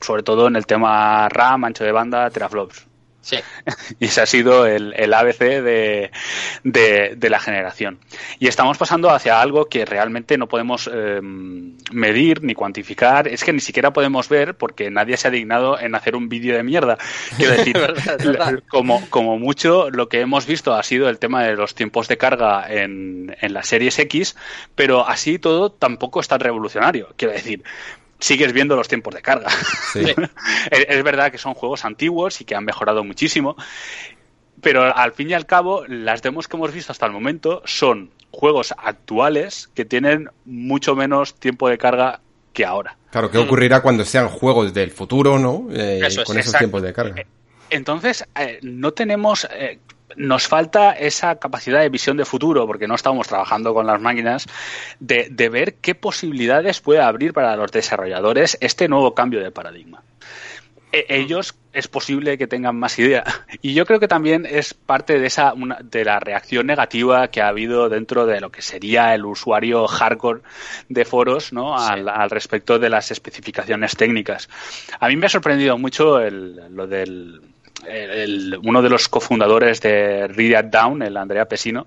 sobre 0.00 0.24
todo 0.24 0.48
en 0.48 0.56
el 0.56 0.66
tema 0.66 1.28
RAM, 1.28 1.64
ancho 1.64 1.84
de 1.84 1.92
banda, 1.92 2.28
teraflops. 2.28 2.86
Sí. 3.26 3.38
y 3.98 4.04
ese 4.04 4.20
ha 4.20 4.26
sido 4.26 4.66
el, 4.66 5.12
ABC 5.12 5.40
de, 5.40 6.12
de, 6.62 7.28
la 7.28 7.40
generación. 7.40 7.98
Y 8.38 8.46
estamos 8.46 8.78
pasando 8.78 9.10
hacia 9.10 9.40
algo 9.40 9.68
que 9.68 9.84
realmente 9.84 10.38
no 10.38 10.46
podemos 10.46 10.86
em, 10.86 11.76
medir 11.90 12.44
ni 12.44 12.54
cuantificar. 12.54 13.26
Es 13.26 13.42
que 13.42 13.52
ni 13.52 13.58
siquiera 13.58 13.92
podemos 13.92 14.28
ver 14.28 14.56
porque 14.56 14.92
nadie 14.92 15.16
se 15.16 15.26
ha 15.26 15.32
dignado 15.32 15.76
en 15.76 15.96
hacer 15.96 16.14
un 16.14 16.28
vídeo 16.28 16.56
de 16.56 16.62
mierda. 16.62 16.98
Quiero 17.36 17.54
decir, 17.54 17.76
como, 18.68 19.04
como 19.10 19.40
mucho 19.40 19.90
lo 19.90 20.08
que 20.08 20.20
hemos 20.20 20.46
visto 20.46 20.74
ha 20.74 20.84
sido 20.84 21.08
el 21.08 21.18
tema 21.18 21.42
de 21.42 21.56
los 21.56 21.74
tiempos 21.74 22.06
de 22.06 22.18
carga 22.18 22.72
en, 22.72 23.36
en 23.40 23.52
las 23.52 23.66
series 23.66 23.98
X, 23.98 24.36
pero 24.76 25.04
así 25.04 25.40
todo 25.40 25.72
tampoco 25.72 26.20
es 26.20 26.28
tan 26.28 26.38
revolucionario. 26.38 27.08
Quiero 27.16 27.34
decir, 27.34 27.64
sigues 28.18 28.52
viendo 28.52 28.76
los 28.76 28.88
tiempos 28.88 29.14
de 29.14 29.22
carga. 29.22 29.48
es, 30.70 31.04
verdad 31.04 31.30
que 31.30 31.38
son 31.38 31.54
juegos 31.54 31.84
antiguos 31.84 32.40
y 32.40 32.44
que 32.44 32.54
han 32.54 32.64
mejorado 32.64 33.04
muchísimo, 33.04 33.56
pero 34.60 34.82
al 34.96 35.12
fin 35.12 35.30
y 35.30 35.34
al 35.34 35.46
cabo, 35.46 35.84
las 35.86 36.22
demos 36.22 36.48
que 36.48 36.56
hemos 36.56 36.72
visto 36.72 36.92
hasta 36.92 37.06
el 37.06 37.12
momento 37.12 37.62
son 37.64 38.10
juegos 38.30 38.74
actuales 38.76 39.68
que 39.74 39.84
tienen 39.84 40.28
mucho 40.44 40.94
menos 40.94 41.34
tiempo 41.34 41.68
de 41.68 41.78
carga 41.78 42.20
que 42.52 42.64
ahora. 42.64 42.96
Claro, 43.10 43.30
¿qué 43.30 43.38
ocurrirá 43.38 43.82
cuando 43.82 44.04
sean 44.04 44.28
juegos 44.28 44.72
del 44.72 44.90
futuro, 44.90 45.38
no? 45.38 45.68
Eh, 45.70 46.00
con 46.24 46.38
esos 46.38 46.54
tiempos 46.54 46.82
de 46.82 46.92
carga. 46.92 47.22
Entonces, 47.70 48.24
eh, 48.38 48.58
no 48.62 48.92
tenemos 48.92 49.46
eh, 49.50 49.80
nos 50.16 50.48
falta 50.48 50.92
esa 50.92 51.36
capacidad 51.36 51.80
de 51.80 51.88
visión 51.88 52.16
de 52.16 52.24
futuro, 52.24 52.66
porque 52.66 52.88
no 52.88 52.94
estamos 52.94 53.28
trabajando 53.28 53.74
con 53.74 53.86
las 53.86 54.00
máquinas, 54.00 54.46
de, 54.98 55.48
ver 55.48 55.74
qué 55.74 55.94
posibilidades 55.94 56.80
puede 56.80 57.00
abrir 57.00 57.32
para 57.32 57.56
los 57.56 57.70
desarrolladores 57.70 58.56
este 58.60 58.88
nuevo 58.88 59.14
cambio 59.14 59.40
de 59.40 59.50
paradigma. 59.50 60.02
E, 60.92 61.06
ellos 61.08 61.54
es 61.72 61.88
posible 61.88 62.38
que 62.38 62.46
tengan 62.46 62.76
más 62.76 62.98
idea. 62.98 63.24
Y 63.60 63.74
yo 63.74 63.84
creo 63.84 64.00
que 64.00 64.08
también 64.08 64.46
es 64.46 64.72
parte 64.72 65.18
de 65.18 65.26
esa 65.26 65.52
de 65.82 66.04
la 66.04 66.20
reacción 66.20 66.66
negativa 66.66 67.28
que 67.28 67.42
ha 67.42 67.48
habido 67.48 67.88
dentro 67.88 68.26
de 68.26 68.40
lo 68.40 68.50
que 68.50 68.62
sería 68.62 69.14
el 69.14 69.24
usuario 69.24 69.86
hardcore 69.86 70.40
de 70.88 71.04
foros, 71.04 71.52
¿no? 71.52 71.76
Al, 71.76 72.30
respecto 72.30 72.78
de 72.78 72.88
las 72.88 73.10
especificaciones 73.10 73.96
técnicas. 73.96 74.48
A 74.98 75.08
mí 75.08 75.16
me 75.16 75.26
ha 75.26 75.28
sorprendido 75.28 75.76
mucho 75.76 76.18
lo 76.20 76.86
del 76.86 77.40
el, 77.84 78.58
uno 78.62 78.82
de 78.82 78.90
los 78.90 79.08
cofundadores 79.08 79.80
de 79.80 80.28
Read 80.28 80.66
Down, 80.66 81.02
el 81.02 81.16
Andrea 81.16 81.46
Pesino, 81.46 81.86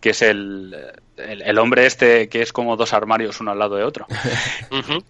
que 0.00 0.10
es 0.10 0.22
el, 0.22 0.74
el, 1.16 1.58
hombre 1.58 1.86
este 1.86 2.28
que 2.28 2.42
es 2.42 2.52
como 2.52 2.76
dos 2.76 2.92
armarios 2.92 3.40
uno 3.40 3.50
al 3.50 3.58
lado 3.58 3.76
de 3.76 3.84
otro. 3.84 4.06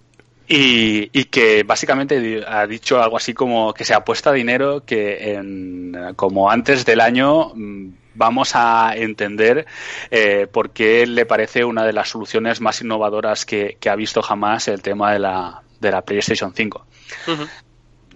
Y, 0.47 1.09
y, 1.19 1.25
que 1.25 1.63
básicamente 1.63 2.45
ha 2.47 2.67
dicho 2.67 3.03
algo 3.03 3.17
así 3.17 3.33
como 3.33 3.73
que 3.73 3.87
se 3.87 3.95
apuesta 3.95 4.31
dinero 4.31 4.85
que 4.85 5.33
en, 5.33 6.13
como 6.17 6.51
antes 6.51 6.85
del 6.85 7.01
año 7.01 7.53
mm, 7.55 7.89
vamos 8.15 8.53
a 8.55 8.95
entender 8.95 9.65
eh, 10.11 10.47
por 10.53 10.69
qué 10.69 11.07
le 11.07 11.25
parece 11.25 11.65
una 11.65 11.87
de 11.87 11.95
las 11.95 12.11
soluciones 12.11 12.61
más 12.61 12.83
innovadoras 12.83 13.47
que, 13.47 13.79
que, 13.81 13.89
ha 13.89 13.97
visto 13.97 14.21
jamás 14.21 14.69
el 14.69 14.83
tema 14.83 15.15
de 15.15 15.21
la, 15.21 15.63
de 15.81 15.91
la 15.91 16.03
PlayStation 16.03 16.53
5 16.55 16.87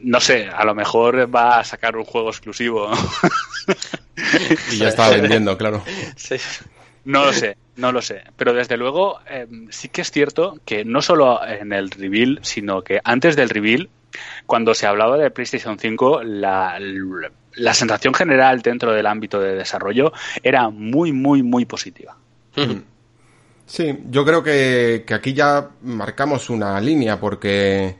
no 0.03 0.21
sé, 0.21 0.49
a 0.49 0.65
lo 0.65 0.75
mejor 0.75 1.35
va 1.35 1.61
a 1.61 1.65
sacar 1.65 1.97
un 1.97 2.05
juego 2.05 2.31
exclusivo. 2.31 2.91
y 4.73 4.79
ya 4.79 4.89
está 4.89 5.11
vendiendo, 5.11 5.57
claro. 5.57 5.83
No 7.05 7.25
lo 7.25 7.33
sé, 7.33 7.57
no 7.77 7.93
lo 7.93 8.03
sé. 8.03 8.23
Pero 8.37 8.53
desde 8.53 8.77
luego 8.77 9.21
em, 9.27 9.69
sí 9.71 9.89
que 9.89 10.03
es 10.03 10.11
cierto 10.11 10.59
que 10.65 10.85
no 10.85 11.01
solo 11.01 11.41
en 11.47 11.73
el 11.73 11.91
reveal, 11.91 12.41
sino 12.43 12.83
que 12.83 13.01
antes 13.03 13.35
del 13.37 13.49
reveal, 13.49 13.89
cuando 14.47 14.75
se 14.75 14.87
hablaba 14.87 15.17
de 15.17 15.31
PlayStation 15.31 15.79
5, 15.79 16.23
la, 16.23 16.79
la 17.55 17.75
sensación 17.75 18.15
general 18.15 18.61
dentro 18.63 18.93
del 18.93 19.07
ámbito 19.07 19.41
de 19.41 19.55
desarrollo 19.55 20.13
era 20.43 20.69
muy, 20.71 21.13
muy, 21.13 21.43
muy 21.43 21.65
positiva. 21.65 22.17
Sí, 23.67 23.99
yo 24.11 24.25
creo 24.25 24.43
que, 24.43 25.05
que 25.07 25.15
aquí 25.15 25.33
ya 25.33 25.71
marcamos 25.83 26.51
una 26.51 26.81
línea 26.81 27.21
porque 27.21 27.97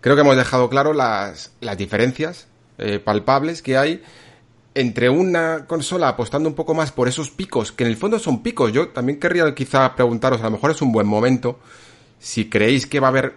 creo 0.00 0.14
que 0.14 0.22
hemos 0.22 0.36
dejado 0.36 0.68
claro 0.68 0.92
las, 0.92 1.52
las 1.60 1.76
diferencias 1.76 2.48
eh, 2.78 2.98
palpables 2.98 3.62
que 3.62 3.76
hay 3.76 4.02
entre 4.74 5.10
una 5.10 5.66
consola 5.66 6.08
apostando 6.08 6.48
un 6.48 6.54
poco 6.54 6.72
más 6.74 6.92
por 6.92 7.08
esos 7.08 7.30
picos, 7.30 7.72
que 7.72 7.84
en 7.84 7.90
el 7.90 7.96
fondo 7.96 8.18
son 8.18 8.42
picos. 8.42 8.72
Yo 8.72 8.88
también 8.90 9.18
querría 9.18 9.52
quizá 9.54 9.94
preguntaros, 9.96 10.40
a 10.40 10.44
lo 10.44 10.52
mejor 10.52 10.70
es 10.70 10.80
un 10.82 10.92
buen 10.92 11.06
momento, 11.06 11.58
si 12.20 12.48
creéis 12.48 12.86
que 12.86 13.00
va 13.00 13.08
a 13.08 13.10
haber 13.10 13.34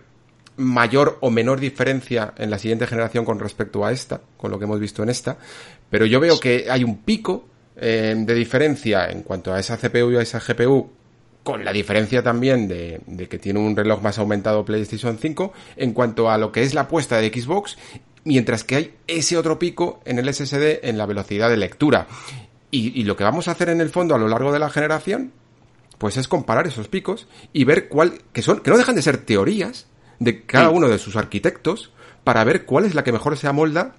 mayor 0.57 1.17
o 1.21 1.31
menor 1.31 1.59
diferencia 1.59 2.33
en 2.37 2.51
la 2.51 2.59
siguiente 2.59 2.85
generación 2.85 3.25
con 3.25 3.39
respecto 3.39 3.83
a 3.83 3.91
esta, 3.91 4.21
con 4.37 4.51
lo 4.51 4.59
que 4.59 4.65
hemos 4.65 4.79
visto 4.79 5.01
en 5.01 5.09
esta, 5.09 5.37
pero 5.89 6.05
yo 6.05 6.19
veo 6.19 6.39
que 6.39 6.67
hay 6.69 6.83
un 6.83 6.97
pico 6.97 7.45
eh, 7.75 8.13
de 8.15 8.33
diferencia 8.35 9.07
en 9.07 9.23
cuanto 9.23 9.53
a 9.53 9.59
esa 9.59 9.77
CPU 9.77 10.11
y 10.11 10.17
a 10.17 10.21
esa 10.21 10.39
GPU 10.39 10.91
con 11.43 11.65
la 11.65 11.73
diferencia 11.73 12.21
también 12.21 12.67
de, 12.67 13.01
que 13.29 13.39
tiene 13.39 13.59
un 13.59 13.75
reloj 13.75 14.01
más 14.01 14.19
aumentado 14.19 14.63
PlayStation 14.63 15.17
5 15.17 15.53
en 15.77 15.93
cuanto 15.93 16.29
a 16.29 16.37
lo 16.37 16.51
que 16.51 16.61
es 16.63 16.73
la 16.73 16.81
apuesta 16.81 17.17
de 17.17 17.29
Xbox, 17.29 17.77
mientras 18.23 18.63
que 18.63 18.75
hay 18.75 18.93
ese 19.07 19.37
otro 19.37 19.57
pico 19.57 20.01
en 20.05 20.19
el 20.19 20.31
SSD 20.31 20.87
en 20.87 20.97
la 20.97 21.05
velocidad 21.05 21.49
de 21.49 21.57
lectura. 21.57 22.07
Y, 22.73 23.03
lo 23.03 23.17
que 23.17 23.25
vamos 23.25 23.47
a 23.47 23.51
hacer 23.51 23.67
en 23.67 23.81
el 23.81 23.89
fondo 23.89 24.15
a 24.15 24.17
lo 24.17 24.29
largo 24.29 24.53
de 24.53 24.59
la 24.59 24.69
generación, 24.69 25.33
pues 25.97 26.15
es 26.15 26.29
comparar 26.29 26.67
esos 26.67 26.87
picos 26.87 27.27
y 27.51 27.65
ver 27.65 27.89
cuál, 27.89 28.21
que 28.31 28.41
son, 28.41 28.61
que 28.61 28.71
no 28.71 28.77
dejan 28.77 28.95
de 28.95 29.01
ser 29.01 29.17
teorías 29.17 29.87
de 30.19 30.45
cada 30.45 30.69
uno 30.69 30.87
de 30.87 30.97
sus 30.97 31.17
arquitectos 31.17 31.91
para 32.23 32.45
ver 32.45 32.65
cuál 32.65 32.85
es 32.85 32.95
la 32.95 33.03
que 33.03 33.11
mejor 33.11 33.37
se 33.37 33.47
amolda 33.47 33.95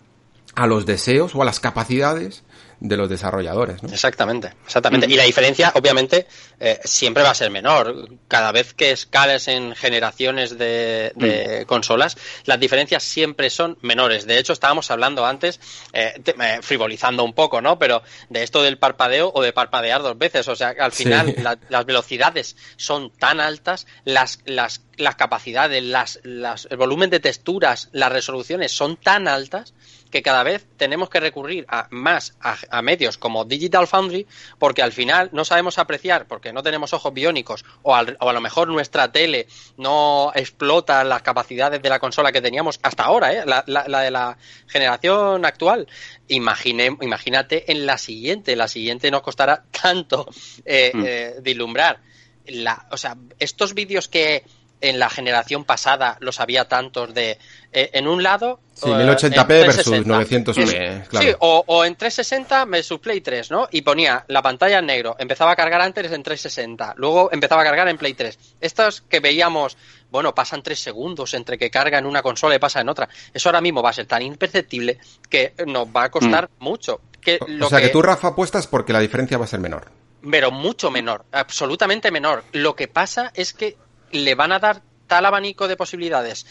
a 0.54 0.66
los 0.66 0.86
deseos 0.86 1.34
o 1.34 1.42
a 1.42 1.44
las 1.44 1.60
capacidades 1.60 2.44
de 2.84 2.96
los 2.96 3.08
desarrolladores. 3.08 3.80
¿no? 3.82 3.88
Exactamente, 3.90 4.52
exactamente. 4.66 5.06
Y 5.08 5.14
la 5.14 5.22
diferencia, 5.22 5.72
obviamente, 5.76 6.26
eh, 6.58 6.80
siempre 6.84 7.22
va 7.22 7.30
a 7.30 7.34
ser 7.34 7.48
menor. 7.50 8.08
Cada 8.26 8.50
vez 8.50 8.74
que 8.74 8.90
escales 8.90 9.46
en 9.46 9.74
generaciones 9.76 10.58
de, 10.58 11.12
de 11.14 11.64
consolas, 11.66 12.16
las 12.44 12.58
diferencias 12.58 13.04
siempre 13.04 13.50
son 13.50 13.78
menores. 13.82 14.26
De 14.26 14.36
hecho, 14.38 14.52
estábamos 14.52 14.90
hablando 14.90 15.24
antes, 15.24 15.60
eh, 15.92 16.20
te- 16.24 16.32
eh, 16.38 16.58
frivolizando 16.60 17.22
un 17.22 17.34
poco, 17.34 17.60
¿no? 17.60 17.78
Pero 17.78 18.02
de 18.30 18.42
esto 18.42 18.62
del 18.62 18.78
parpadeo 18.78 19.30
o 19.32 19.42
de 19.42 19.52
parpadear 19.52 20.02
dos 20.02 20.18
veces. 20.18 20.48
O 20.48 20.56
sea, 20.56 20.74
al 20.78 20.90
final 20.92 21.34
Sí. 21.36 21.40
la- 21.42 21.58
las 21.68 21.86
velocidades 21.86 22.56
son 22.76 23.10
tan 23.12 23.38
altas, 23.38 23.86
las, 24.04 24.40
las, 24.44 24.80
las 24.96 25.14
capacidades, 25.14 25.82
las, 25.84 26.18
las, 26.24 26.66
el 26.68 26.76
volumen 26.78 27.10
de 27.10 27.20
texturas, 27.20 27.90
las 27.92 28.10
resoluciones 28.10 28.72
son 28.72 28.96
tan 28.96 29.28
altas 29.28 29.72
que 30.12 30.22
cada 30.22 30.44
vez 30.44 30.66
tenemos 30.76 31.10
que 31.10 31.18
recurrir 31.18 31.64
a 31.68 31.88
más 31.90 32.36
a, 32.40 32.56
a 32.70 32.82
medios 32.82 33.18
como 33.18 33.44
Digital 33.44 33.88
Foundry 33.88 34.26
porque 34.58 34.82
al 34.82 34.92
final 34.92 35.30
no 35.32 35.44
sabemos 35.44 35.78
apreciar 35.78 36.26
porque 36.28 36.52
no 36.52 36.62
tenemos 36.62 36.92
ojos 36.92 37.12
biónicos 37.12 37.64
o, 37.82 37.96
al- 37.96 38.16
o 38.20 38.28
a 38.28 38.32
lo 38.32 38.40
mejor 38.40 38.68
nuestra 38.68 39.10
tele 39.10 39.48
no 39.76 40.30
explota 40.34 41.02
las 41.02 41.22
capacidades 41.22 41.82
de 41.82 41.88
la 41.88 41.98
consola 41.98 42.30
que 42.30 42.40
teníamos 42.40 42.78
hasta 42.82 43.02
ahora, 43.04 43.32
¿eh? 43.32 43.42
la, 43.46 43.64
la- 43.66 43.88
la 43.88 44.00
de 44.02 44.10
la 44.12 44.38
generación 44.68 45.44
actual. 45.44 45.88
Imagine, 46.28 46.96
imagínate 47.00 47.70
en 47.72 47.86
la 47.86 47.98
siguiente, 47.98 48.54
la 48.54 48.68
siguiente 48.68 49.10
nos 49.10 49.22
costará 49.22 49.64
tanto 49.70 50.28
eh, 50.64 50.90
Mm. 50.94 51.02
eh, 51.06 51.34
vislumbrar. 51.40 52.00
La, 52.46 52.86
o 52.90 52.96
sea, 52.96 53.16
estos 53.38 53.72
vídeos 53.72 54.08
que 54.08 54.44
en 54.82 54.98
la 54.98 55.08
generación 55.08 55.64
pasada 55.64 56.18
los 56.20 56.40
había 56.40 56.66
tantos 56.66 57.14
de 57.14 57.38
eh, 57.72 57.90
en 57.94 58.06
un 58.06 58.22
lado 58.22 58.60
Sí, 58.74 58.90
eh, 58.90 58.94
1080p 58.94 59.40
en 59.40 59.46
versus 59.46 59.84
360. 59.84 60.10
900p, 60.10 61.08
claro. 61.08 61.26
Sí, 61.26 61.34
o, 61.38 61.62
o 61.66 61.84
en 61.84 61.94
360 61.94 62.64
versus 62.64 62.98
Play 62.98 63.20
3, 63.20 63.50
¿no? 63.50 63.68
Y 63.70 63.82
ponía 63.82 64.24
la 64.28 64.42
pantalla 64.42 64.78
en 64.78 64.86
negro, 64.86 65.14
empezaba 65.18 65.52
a 65.52 65.56
cargar 65.56 65.80
antes 65.80 66.10
en 66.10 66.22
360, 66.22 66.94
luego 66.96 67.30
empezaba 67.32 67.62
a 67.62 67.64
cargar 67.64 67.88
en 67.88 67.96
Play 67.96 68.14
3. 68.14 68.38
Estos 68.60 69.02
que 69.02 69.20
veíamos, 69.20 69.76
bueno, 70.10 70.34
pasan 70.34 70.62
tres 70.62 70.80
segundos 70.80 71.34
entre 71.34 71.58
que 71.58 71.70
carga 71.70 71.98
en 71.98 72.06
una 72.06 72.22
consola 72.22 72.56
y 72.56 72.58
pasa 72.58 72.80
en 72.80 72.88
otra. 72.88 73.08
Eso 73.32 73.48
ahora 73.50 73.60
mismo 73.60 73.82
va 73.82 73.90
a 73.90 73.94
ser 73.94 74.06
tan 74.06 74.22
imperceptible 74.22 74.98
que 75.28 75.54
nos 75.66 75.86
va 75.86 76.04
a 76.04 76.10
costar 76.10 76.50
mucho. 76.58 77.00
Que 77.20 77.38
lo 77.46 77.66
o 77.66 77.68
sea 77.68 77.80
que... 77.80 77.90
tú, 77.90 78.02
Rafa, 78.02 78.28
apuestas 78.28 78.66
porque 78.66 78.92
la 78.92 79.00
diferencia 79.00 79.38
va 79.38 79.44
a 79.44 79.48
ser 79.48 79.60
menor. 79.60 79.92
pero 80.28 80.50
mucho 80.50 80.90
menor, 80.90 81.24
absolutamente 81.30 82.10
menor. 82.10 82.42
Lo 82.52 82.74
que 82.74 82.88
pasa 82.88 83.30
es 83.34 83.52
que 83.52 83.76
le 84.12 84.34
van 84.34 84.52
a 84.52 84.58
dar 84.58 84.82
tal 85.06 85.26
abanico 85.26 85.68
de 85.68 85.76
posibilidades 85.76 86.46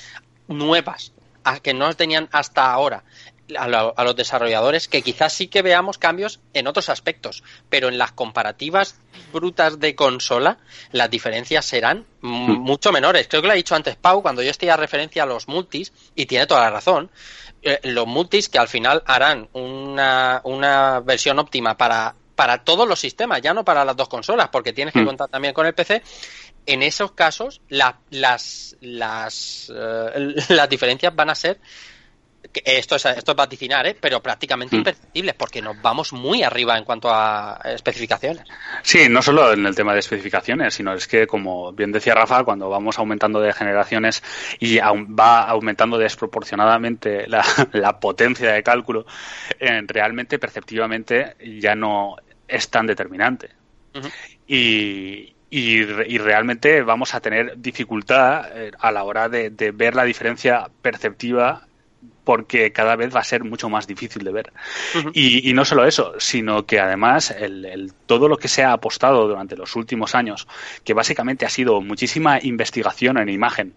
nuevas 0.48 1.14
a 1.44 1.60
que 1.60 1.74
no 1.74 1.94
tenían 1.96 2.30
hasta 2.32 2.72
ahora 2.72 3.04
a, 3.58 3.68
lo- 3.68 3.94
a 3.98 4.04
los 4.04 4.16
desarrolladores 4.16 4.88
que 4.88 5.02
quizás 5.02 5.34
sí 5.34 5.48
que 5.48 5.62
veamos 5.62 5.98
cambios 5.98 6.40
en 6.54 6.68
otros 6.68 6.88
aspectos, 6.90 7.44
pero 7.70 7.88
en 7.90 7.98
las 7.98 8.12
comparativas 8.12 8.96
brutas 9.34 9.80
de 9.80 9.96
consola 9.96 10.58
las 10.92 11.10
diferencias 11.10 11.66
serán 11.66 12.06
mucho 12.22 12.92
menores. 12.92 13.28
Creo 13.28 13.42
que 13.42 13.48
lo 13.48 13.54
ha 13.54 13.58
dicho 13.58 13.76
antes 13.76 13.96
Pau 13.96 14.22
cuando 14.22 14.42
yo 14.44 14.52
estoy 14.52 14.70
a 14.70 14.78
referencia 14.78 15.24
a 15.24 15.26
los 15.26 15.48
multis 15.48 15.92
y 16.16 16.28
tiene 16.28 16.46
toda 16.48 16.62
la 16.62 16.70
razón. 16.70 17.10
Eh, 17.64 17.80
los 17.84 18.08
multis 18.08 18.48
que 18.50 18.60
al 18.60 18.68
final 18.68 19.04
harán 19.06 19.50
una, 19.54 20.42
una 20.46 21.00
versión 21.02 21.38
óptima 21.40 21.76
para, 21.78 22.16
para 22.36 22.64
todos 22.64 22.88
los 22.88 23.00
sistemas, 23.00 23.42
ya 23.42 23.54
no 23.54 23.66
para 23.66 23.84
las 23.86 23.96
dos 23.98 24.08
consolas, 24.10 24.50
porque 24.50 24.74
tienes 24.74 24.94
que 24.94 25.02
Mm. 25.02 25.06
contar 25.06 25.30
también 25.30 25.54
con 25.54 25.66
el 25.68 25.74
PC. 25.74 26.02
En 26.66 26.84
esos 26.84 27.14
casos, 27.14 27.62
la- 27.70 28.00
las, 28.10 28.76
las, 28.82 29.72
eh, 29.76 30.36
las 30.50 30.70
diferencias 30.70 31.16
van 31.16 31.30
a 31.32 31.36
ser 31.36 31.60
esto 32.66 32.96
es, 32.96 33.06
esto 33.06 33.32
es 33.32 33.36
vaticinar, 33.38 33.86
¿eh? 33.86 33.96
pero 34.00 34.20
prácticamente 34.22 34.76
Mm. 34.76 34.80
imperceptibles, 34.80 35.36
porque 35.36 35.62
nos 35.62 35.80
vamos 35.80 36.12
muy 36.12 36.42
arriba 36.42 36.76
en 36.78 36.84
cuanto 36.84 37.08
a 37.10 37.60
especificaciones. 37.66 38.44
Sí, 38.82 39.08
no 39.10 39.22
solo 39.22 39.54
en 39.54 39.64
el 39.66 39.76
tema 39.76 39.94
de 39.94 40.00
especificaciones, 40.00 40.74
sino 40.74 40.92
es 40.94 41.08
que, 41.08 41.28
como 41.28 41.72
bien 41.72 41.92
decía 41.92 42.16
Rafa, 42.16 42.44
cuando 42.44 42.68
vamos 42.68 42.98
aumentando 42.98 43.40
de 43.40 43.54
generaciones 43.54 44.24
y 44.60 44.80
va 44.80 45.44
aumentando 45.44 46.00
desproporcionadamente 46.00 47.28
la, 47.28 47.46
la 47.74 48.00
potencia 48.00 48.52
de 48.52 48.64
cálculo, 48.64 49.06
eh, 49.60 49.82
realmente, 49.88 50.40
perceptivamente, 50.40 51.36
ya 51.60 51.76
no 51.76 52.16
es 52.48 52.70
tan 52.70 52.88
determinante. 52.88 53.50
Ujú. 53.94 54.10
Y, 54.48 55.36
y, 55.52 55.84
re- 55.84 56.07
y 56.10 56.18
realmente 56.18 56.82
vamos 56.82 57.14
a 57.14 57.19
tener 57.19 57.53
dificultad 57.57 58.45
eh, 58.56 58.72
a 58.80 58.91
la 58.91 59.03
hora 59.03 59.30
de, 59.30 59.52
de 59.52 59.72
ver 59.72 59.94
la 59.95 60.03
diferencia 60.06 60.69
perceptiva 60.82 61.68
porque 62.23 62.72
cada 62.72 62.95
vez 62.95 63.14
va 63.15 63.19
a 63.19 63.23
ser 63.23 63.44
mucho 63.44 63.68
más 63.69 63.86
difícil 63.88 64.23
de 64.23 64.32
ver. 64.32 64.53
y, 65.14 65.49
y 65.49 65.53
no 65.53 65.65
solo 65.65 65.86
eso, 65.86 66.14
sino 66.19 66.65
que 66.65 66.80
además 66.80 67.32
el, 67.32 67.65
el- 67.65 67.94
todo 68.06 68.28
lo 68.28 68.38
que 68.38 68.48
se 68.48 68.64
ha 68.64 68.72
apostado 68.73 69.28
durante 69.28 69.56
los 69.57 69.76
últimos 69.76 70.15
años, 70.15 70.48
que 70.84 70.94
básicamente 70.94 71.45
ha 71.45 71.49
sido 71.49 71.82
muchísima 71.82 72.40
investigación 72.41 73.18
en 73.18 73.30
imagen 73.30 73.73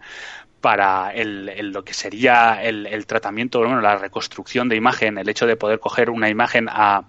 para 0.64 1.10
el, 1.12 1.50
el- 1.50 1.72
lo 1.72 1.84
que 1.84 1.92
sería 1.92 2.62
el, 2.62 2.86
tratamiento, 3.06 3.58
bueno, 3.58 3.82
la 3.82 3.96
reconstrucción 3.98 4.66
de 4.70 4.76
imagen, 4.76 5.18
el 5.18 5.28
hecho 5.28 5.46
de 5.46 5.56
poder 5.56 5.78
coger 5.78 6.08
una 6.08 6.30
imagen 6.30 6.68
a, 6.70 7.04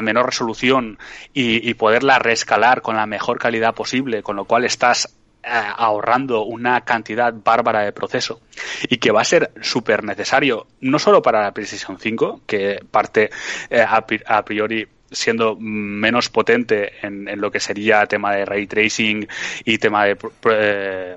menor 0.00 0.24
resolución 0.24 0.98
y, 1.34 1.74
poderla 1.74 2.18
reescalar 2.18 2.80
con 2.80 2.96
la 2.96 3.04
mejor 3.04 3.38
calidad 3.38 3.74
posible, 3.74 4.22
con 4.22 4.34
lo 4.36 4.46
cual 4.46 4.64
estás 4.64 5.14
eh, 5.42 5.48
ahorrando 5.76 6.44
una 6.44 6.80
cantidad 6.86 7.34
bárbara 7.34 7.82
de 7.82 7.92
proceso 7.92 8.40
y 8.88 8.96
que 8.96 9.10
va 9.10 9.20
a 9.20 9.24
ser 9.24 9.50
súper 9.60 10.02
necesario 10.02 10.66
no 10.80 10.98
solo 10.98 11.20
para 11.20 11.42
la 11.42 11.52
PlayStation 11.52 11.98
5, 11.98 12.40
que 12.46 12.80
parte 12.90 13.28
eh, 13.68 13.84
a, 13.86 14.06
pri- 14.06 14.22
a 14.26 14.42
priori 14.42 14.88
siendo 15.10 15.54
menos 15.60 16.30
potente 16.30 16.92
en, 17.06 17.28
lo 17.40 17.50
que 17.50 17.60
sería 17.60 18.06
tema 18.06 18.32
de 18.34 18.44
ray 18.46 18.66
tracing 18.66 19.28
y 19.66 19.76
tema 19.78 20.04
de 20.06 20.16
eh, 20.50 21.16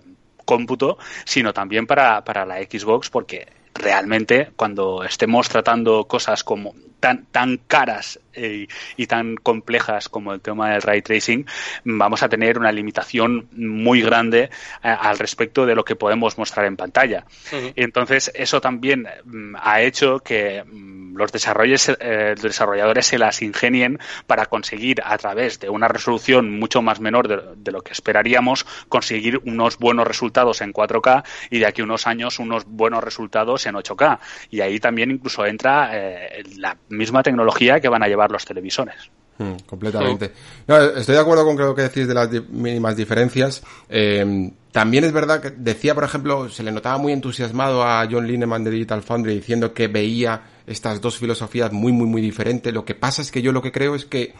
cómputo, 0.49 0.97
sino 1.25 1.53
también 1.53 1.85
para, 1.85 2.23
para 2.23 2.43
la 2.43 2.57
Xbox, 2.57 3.11
porque 3.11 3.45
realmente 3.75 4.49
cuando 4.55 5.03
estemos 5.03 5.47
tratando 5.47 6.05
cosas 6.05 6.43
como 6.43 6.73
tan, 6.99 7.25
tan 7.25 7.57
caras 7.67 8.19
eh, 8.33 8.67
y 8.97 9.07
tan 9.07 9.35
complejas 9.35 10.09
como 10.09 10.33
el 10.33 10.41
tema 10.41 10.71
del 10.71 10.81
ray 10.81 11.01
tracing, 11.01 11.45
vamos 11.83 12.23
a 12.23 12.29
tener 12.29 12.57
una 12.57 12.71
limitación 12.71 13.47
muy 13.51 14.01
grande 14.01 14.43
eh, 14.43 14.49
al 14.83 15.17
respecto 15.17 15.65
de 15.65 15.75
lo 15.75 15.83
que 15.83 15.95
podemos 15.95 16.37
mostrar 16.37 16.65
en 16.65 16.77
pantalla. 16.77 17.25
Ujú. 17.51 17.73
Entonces, 17.75 18.31
eso 18.33 18.61
también 18.61 19.07
mm, 19.25 19.55
ha 19.61 19.81
hecho 19.81 20.19
que 20.19 20.63
mm, 20.63 21.17
los 21.17 21.33
desarrolles- 21.33 21.97
eh, 21.99 22.33
los 22.35 22.43
desarrolladores 22.43 23.07
se 23.07 23.17
las 23.17 23.41
ingenien 23.41 23.99
para 24.27 24.45
conseguir, 24.45 25.01
a 25.03 25.17
través 25.17 25.59
de 25.59 25.69
una 25.69 25.87
resolución 25.87 26.59
mucho 26.59 26.81
más 26.81 26.99
menor 26.99 27.27
de, 27.27 27.41
de 27.57 27.71
lo 27.71 27.81
que 27.81 27.93
esperaríamos, 27.93 28.65
conseguir 28.87 29.41
unos 29.45 29.77
buenos 29.77 30.07
resultados 30.07 30.61
en 30.61 30.71
4K 30.73 31.23
y 31.49 31.59
de 31.59 31.65
aquí 31.65 31.81
a 31.81 31.83
unos 31.85 32.07
años 32.07 32.39
unos 32.39 32.65
buenos 32.65 33.03
resultados 33.03 33.65
en 33.65 33.75
8K. 33.75 34.19
Y 34.49 34.61
ahí 34.61 34.79
también 34.79 35.11
incluso 35.11 35.45
entra 35.45 35.89
eh, 35.93 36.43
la 36.57 36.77
misma 36.89 37.23
tecnología 37.23 37.79
que 37.79 37.89
van 37.89 38.03
a 38.03 38.07
llevar 38.07 38.31
los 38.31 38.45
televisores. 38.45 39.11
Mm, 39.37 39.53
completamente. 39.65 40.33
No, 40.67 40.77
estoy 40.77 41.15
de 41.15 41.21
acuerdo 41.21 41.45
con 41.45 41.57
lo 41.57 41.73
que 41.73 41.83
decís 41.83 42.07
de 42.07 42.13
las 42.13 42.29
mínimas 42.49 42.97
diferencias. 42.97 43.63
Eh, 43.87 44.51
también 44.71 45.05
es 45.05 45.11
verdad 45.11 45.41
que 45.41 45.51
decía, 45.51 45.95
por 45.95 46.03
ejemplo, 46.03 46.49
se 46.49 46.61
le 46.61 46.71
notaba 46.71 46.97
muy 46.97 47.13
entusiasmado 47.13 47.83
a 47.83 48.07
John 48.09 48.27
Lineman 48.27 48.63
de 48.63 48.71
Digital 48.71 49.01
Foundry 49.01 49.33
diciendo 49.33 49.73
que 49.73 49.87
veía 49.87 50.41
estas 50.67 51.01
dos 51.01 51.17
filosofías 51.17 51.71
muy, 51.71 51.91
muy, 51.91 52.05
muy 52.05 52.21
diferentes. 52.21 52.73
Lo 52.73 52.85
que 52.85 52.95
pasa 52.95 53.21
es 53.21 53.31
que 53.31 53.41
yo 53.41 53.51
lo 53.51 53.61
que 53.61 53.71
creo 53.71 53.95
es 53.95 54.05
que 54.05 54.33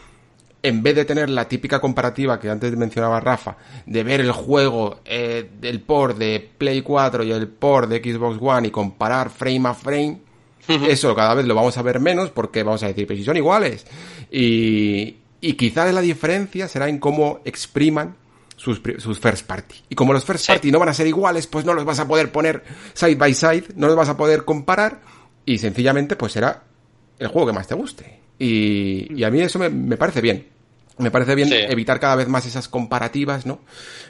en 0.62 0.82
vez 0.82 0.94
de 0.94 1.04
tener 1.04 1.30
la 1.30 1.48
típica 1.48 1.80
comparativa 1.80 2.38
que 2.38 2.50
antes 2.50 2.76
mencionaba 2.76 3.20
Rafa, 3.20 3.56
de 3.86 4.04
ver 4.04 4.20
el 4.20 4.32
juego 4.32 5.00
eh, 5.04 5.50
del 5.60 5.80
port 5.80 6.18
de 6.18 6.50
Play 6.58 6.82
4 6.82 7.24
y 7.24 7.32
el 7.32 7.48
port 7.48 7.88
de 7.88 7.98
Xbox 7.98 8.38
One 8.40 8.68
y 8.68 8.70
comparar 8.70 9.30
frame 9.30 9.68
a 9.68 9.74
frame, 9.74 10.20
eso 10.68 11.14
cada 11.14 11.34
vez 11.34 11.46
lo 11.46 11.54
vamos 11.54 11.76
a 11.78 11.82
ver 11.82 12.00
menos 12.00 12.30
porque 12.30 12.62
vamos 12.62 12.82
a 12.82 12.86
decir, 12.88 13.06
pero 13.06 13.16
si 13.18 13.24
son 13.24 13.36
iguales. 13.36 13.86
Y, 14.30 15.16
y 15.40 15.54
quizás 15.54 15.92
la 15.92 16.00
diferencia 16.00 16.68
será 16.68 16.88
en 16.88 16.98
cómo 16.98 17.40
expriman 17.44 18.16
sus, 18.56 18.80
sus 18.98 19.18
first 19.18 19.46
party. 19.46 19.76
Y 19.88 19.94
como 19.94 20.12
los 20.12 20.24
first 20.24 20.44
Sí. 20.46 20.52
party 20.52 20.70
no 20.70 20.78
van 20.78 20.90
a 20.90 20.94
ser 20.94 21.06
iguales, 21.06 21.46
pues 21.46 21.64
no 21.64 21.74
los 21.74 21.84
vas 21.84 21.98
a 21.98 22.06
poder 22.06 22.30
poner 22.30 22.62
side 22.94 23.14
by 23.16 23.34
side, 23.34 23.64
no 23.76 23.86
los 23.86 23.96
vas 23.96 24.08
a 24.08 24.16
poder 24.16 24.44
comparar 24.44 25.00
y 25.46 25.58
sencillamente 25.58 26.14
pues 26.16 26.32
será 26.32 26.62
el 27.18 27.28
juego 27.28 27.48
que 27.48 27.52
más 27.54 27.66
te 27.66 27.74
guste. 27.74 28.20
Y, 28.38 29.14
y 29.14 29.24
a 29.24 29.30
mí 29.30 29.40
eso 29.40 29.58
me, 29.58 29.68
me 29.70 29.96
parece 29.96 30.20
bien. 30.20 30.46
Me 30.98 31.10
parece 31.10 31.34
bien 31.34 31.48
Sí. 31.48 31.54
evitar 31.56 31.98
cada 31.98 32.16
vez 32.16 32.28
más 32.28 32.44
esas 32.46 32.68
comparativas, 32.68 33.46
¿no? 33.46 33.60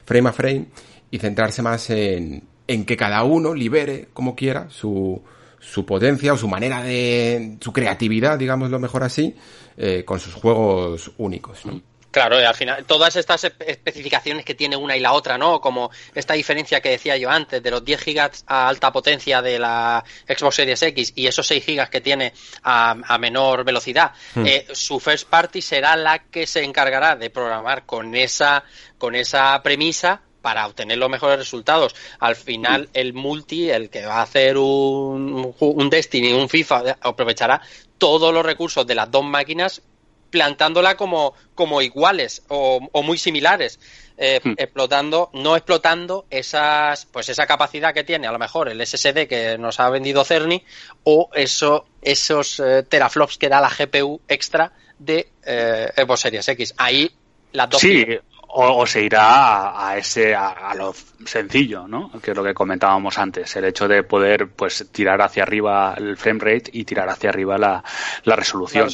Frame 0.05 0.29
a 0.29 0.33
frame 0.33 0.67
y 1.13 1.19
centrarse 1.19 1.63
más 1.63 1.89
en, 1.91 2.43
en 2.67 2.85
que 2.85 2.97
cada 2.97 3.23
uno 3.23 3.55
libere 3.55 4.09
como 4.13 4.35
quiera 4.35 4.69
su, 4.71 5.23
su 5.61 5.85
potencia 5.85 6.33
o 6.33 6.37
su 6.37 6.49
manera 6.49 6.83
de, 6.83 7.59
su 7.61 7.73
creatividad, 7.73 8.39
digámoslo 8.39 8.79
mejor 8.79 9.05
así, 9.05 9.37
eh, 9.77 10.05
con 10.05 10.19
sus 10.19 10.35
juegos 10.35 11.13
únicos, 11.19 11.65
¿no? 11.67 11.81
Claro, 12.11 12.39
al 12.39 12.55
final, 12.57 12.85
todas 12.87 13.15
estas 13.15 13.45
especificaciones 13.45 14.45
que 14.45 14.55
tiene 14.55 14.77
una 14.77 14.97
y 14.97 15.01
la 15.01 15.13
otra, 15.13 15.39
¿no? 15.39 15.61
Como 15.61 15.93
esta 16.13 16.35
diferencia 16.35 16.81
que 16.81 16.91
decía 16.91 17.17
yo 17.17 17.31
antes, 17.31 17.63
de 17.63 17.71
los 17.71 17.85
10 17.85 18.01
gigas 18.01 18.45
a 18.49 18.67
alta 18.67 18.91
potencia 18.93 19.41
de 19.41 19.61
la 19.61 20.03
Xbox 20.27 20.57
Series 20.57 20.83
X 20.83 21.13
y 21.15 21.29
esos 21.29 21.47
6 21.47 21.65
gigas 21.65 21.89
que 21.89 22.01
tiene 22.01 22.33
a, 22.65 23.17
menor 23.21 23.65
velocidad, 23.65 24.13
hmm. 24.35 24.45
eh, 24.45 24.67
su 24.73 24.99
first 24.99 25.29
party 25.29 25.63
será 25.63 25.95
la 25.95 26.19
que 26.25 26.49
se 26.49 26.65
encargará 26.65 27.15
de 27.15 27.31
programar 27.31 27.87
con 27.87 28.17
esa, 28.17 28.65
con 28.99 29.15
esa 29.15 29.63
premisa 29.63 30.23
para 30.43 30.67
obtener 30.67 30.99
los 30.99 31.11
mejores 31.11 31.39
resultados. 31.39 31.95
Al 32.19 32.37
final, 32.37 32.89
el 32.95 33.13
multi, 33.13 33.71
el 33.71 33.91
que 33.91 34.07
va 34.07 34.17
a 34.17 34.23
hacer 34.23 34.57
un, 34.57 35.55
un 35.59 35.91
Destiny, 35.91 36.33
un 36.33 36.49
FIFA, 36.49 36.97
aprovechará 37.01 37.61
todos 37.99 38.33
los 38.33 38.45
recursos 38.45 38.87
de 38.87 38.95
las 38.95 39.11
dos 39.11 39.25
máquinas 39.25 39.83
plantándola 40.31 40.97
como, 40.97 41.35
como 41.55 41.83
iguales 41.83 42.43
o, 42.49 42.81
muy 43.03 43.19
similares. 43.19 43.79
Eh, 44.23 44.39
hmm. 44.45 44.53
explotando, 44.59 45.31
no 45.33 45.57
explotando 45.57 46.27
esas, 46.29 47.07
pues 47.07 47.31
esa 47.31 47.47
capacidad 47.47 47.95
que 47.95 48.05
tiene 48.05 48.27
a 48.27 48.33
lo 48.33 48.39
mejor 48.39 48.69
el 48.69 48.87
SSD 48.87 49.27
que 49.27 49.57
nos 49.59 49.81
ha 49.81 49.89
vendido 49.89 50.27
Cerny 50.27 50.63
o 51.05 51.31
eso, 51.33 51.87
esos 52.03 52.61
eh, 52.61 52.83
teraflops 52.83 53.39
que 53.39 53.49
da 53.49 53.63
la 53.63 53.71
GPU 53.71 54.21
extra 54.29 54.75
de 54.99 55.31
eh, 55.43 55.91
Xbox 55.97 56.21
Series 56.21 56.49
X. 56.49 56.75
Ahí 56.77 57.11
las 57.53 57.71
dos. 57.71 57.81
Sí, 57.81 58.05
o, 58.53 58.87
se 58.87 59.03
irá 59.03 59.89
a, 59.89 59.97
ese 59.97 60.35
a, 60.35 60.75
lo 60.75 60.93
sencillo, 61.25 61.87
¿no? 61.87 62.11
Que 62.21 62.33
es 62.33 62.37
lo 62.37 62.43
que 62.43 62.55
comentábamos 62.55 63.19
antes, 63.19 63.55
el 63.57 63.65
hecho 63.65 63.87
de 63.87 64.03
poder 64.03 64.49
pues 64.49 64.89
tirar 64.93 65.23
hacia 65.23 65.43
arriba 65.43 65.95
el 65.97 66.17
frame 66.17 66.41
rate 66.41 66.71
y 66.73 66.85
tirar 66.85 67.09
hacia 67.09 67.31
arriba 67.31 67.59
la, 67.59 67.85
la 68.25 68.37
resolución. 68.37 68.89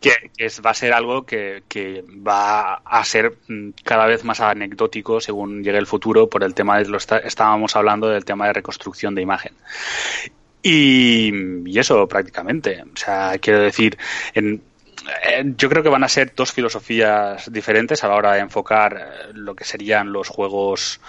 Que, 0.00 0.48
va 0.64 0.70
a 0.70 0.74
ser 0.74 0.92
algo 0.92 1.24
que, 1.24 1.64
que, 1.68 2.04
va 2.26 2.74
a 2.74 3.04
ser 3.04 3.38
mm, 3.48 3.70
cada 3.82 4.06
vez 4.06 4.24
más 4.24 4.40
anecdótico 4.40 5.20
según 5.20 5.62
llegue 5.62 5.78
el 5.78 5.86
futuro 5.86 6.28
por 6.28 6.44
el 6.44 6.54
tema 6.54 6.78
de 6.78 6.88
lo 6.88 6.98
estábamos 6.98 7.76
hablando 7.76 8.08
del 8.08 8.24
tema 8.24 8.46
de 8.46 8.54
reconstrucción 8.54 9.14
de 9.14 9.22
imagen. 9.22 9.52
Y, 10.62 11.32
y, 11.66 11.78
eso 11.78 12.06
prácticamente. 12.06 12.82
O 12.82 12.96
sea, 12.96 13.36
quiero 13.40 13.60
decir, 13.60 13.98
en, 14.34 14.62
yo 15.56 15.68
creo 15.68 15.82
que 15.82 15.88
van 15.88 16.04
a 16.04 16.08
ser 16.08 16.34
dos 16.34 16.52
filosofías 16.52 17.50
diferentes 17.52 18.04
a 18.04 18.08
la 18.08 18.14
hora 18.14 18.32
de 18.34 18.40
enfocar 18.40 18.96
eh, 18.96 19.30
lo 19.34 19.54
que 19.54 19.64
serían 19.64 20.12
los 20.12 20.28
juegos 20.28 21.00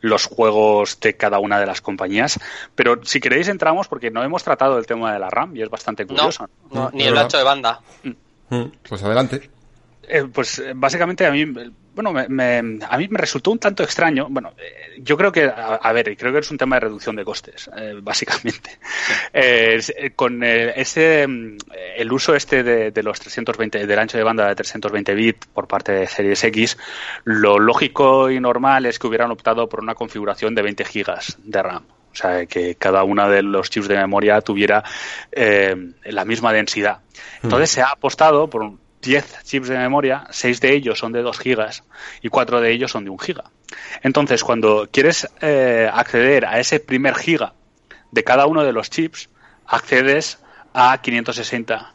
los 0.00 0.24
juegos 0.24 0.98
de 1.00 1.14
cada 1.16 1.38
una 1.38 1.60
de 1.60 1.66
las 1.66 1.82
compañías. 1.82 2.38
Pero 2.74 3.04
si 3.04 3.20
queréis 3.20 3.48
entramos 3.48 3.86
porque 3.86 4.10
no 4.10 4.22
hemos 4.22 4.42
tratado 4.42 4.78
el 4.78 4.86
tema 4.86 5.12
de 5.12 5.18
la 5.18 5.28
RAM 5.28 5.54
y 5.56 5.62
es 5.62 5.68
bastante 5.68 6.06
curioso. 6.06 6.48
ni 6.92 7.04
el 7.04 7.18
ancho 7.18 7.36
de 7.36 7.44
banda. 7.44 7.80
Mm. 8.48 8.64
Pues 8.88 9.02
adelante. 9.02 9.50
Eh, 10.02 10.24
pues 10.32 10.62
básicamente 10.74 11.26
a 11.26 11.30
mí 11.30 11.44
bueno, 11.94 12.12
me, 12.12 12.58
a 12.88 12.98
mí 12.98 13.08
me 13.08 13.18
resultó 13.18 13.50
un 13.50 13.58
tanto 13.58 13.82
extraño. 13.82 14.26
Bueno, 14.30 14.52
eh, 14.56 15.00
yo 15.00 15.16
creo 15.16 15.32
que, 15.32 15.44
a, 15.44 15.92
ver, 15.92 16.16
creo 16.16 16.32
que 16.32 16.38
es 16.38 16.50
un 16.50 16.58
tema 16.58 16.76
de 16.76 16.80
reducción 16.80 17.16
de 17.16 17.24
costes, 17.24 17.70
eh, 17.76 17.98
básicamente. 18.00 18.78
Eh, 19.32 20.12
con 20.16 20.42
ese, 20.42 21.26
mm, 21.26 21.56
el 21.96 22.12
uso 22.12 22.34
este 22.34 22.62
de, 22.62 23.02
los 23.02 23.18
320, 23.20 23.86
del 23.86 23.98
ancho 23.98 24.18
de 24.18 24.24
banda 24.24 24.48
de 24.48 24.54
320 24.54 25.14
bits 25.14 25.46
por 25.46 25.68
parte 25.68 25.92
de 25.92 26.06
Series 26.06 26.42
X, 26.44 26.76
lo 27.24 27.58
lógico 27.58 28.30
y 28.30 28.40
normal 28.40 28.86
es 28.86 28.98
que 28.98 29.06
hubieran 29.06 29.30
optado 29.30 29.68
por 29.68 29.80
una 29.80 29.94
configuración 29.94 30.54
de 30.54 30.62
20 30.62 30.84
gigas 30.84 31.38
de 31.42 31.62
RAM. 31.62 31.84
O 32.12 32.14
sea, 32.14 32.46
que 32.46 32.74
cada 32.74 33.04
uno 33.04 33.28
de 33.28 33.42
los 33.42 33.70
chips 33.70 33.88
de 33.88 33.96
memoria 33.96 34.40
tuviera 34.40 34.82
la 35.32 36.24
misma 36.24 36.52
densidad. 36.52 37.00
Entonces 37.42 37.70
se 37.70 37.82
ha 37.82 37.90
apostado 37.90 38.50
por 38.50 38.62
un 38.62 38.80
10 39.02 39.44
chips 39.44 39.68
de 39.68 39.78
memoria, 39.78 40.26
6 40.30 40.60
de 40.60 40.74
ellos 40.74 40.98
son 40.98 41.12
de 41.12 41.22
2 41.22 41.38
gigas 41.38 41.84
y 42.22 42.28
4 42.28 42.60
de 42.60 42.72
ellos 42.72 42.90
son 42.90 43.04
de 43.04 43.10
1 43.10 43.18
giga. 43.18 43.44
Entonces, 44.02 44.44
cuando 44.44 44.88
quieres 44.90 45.28
eh, 45.40 45.88
acceder 45.92 46.44
a 46.46 46.58
ese 46.60 46.80
primer 46.80 47.14
giga 47.14 47.54
de 48.10 48.24
cada 48.24 48.46
uno 48.46 48.64
de 48.64 48.72
los 48.72 48.90
chips, 48.90 49.30
accedes 49.66 50.38
a 50.74 51.00
560 51.00 51.94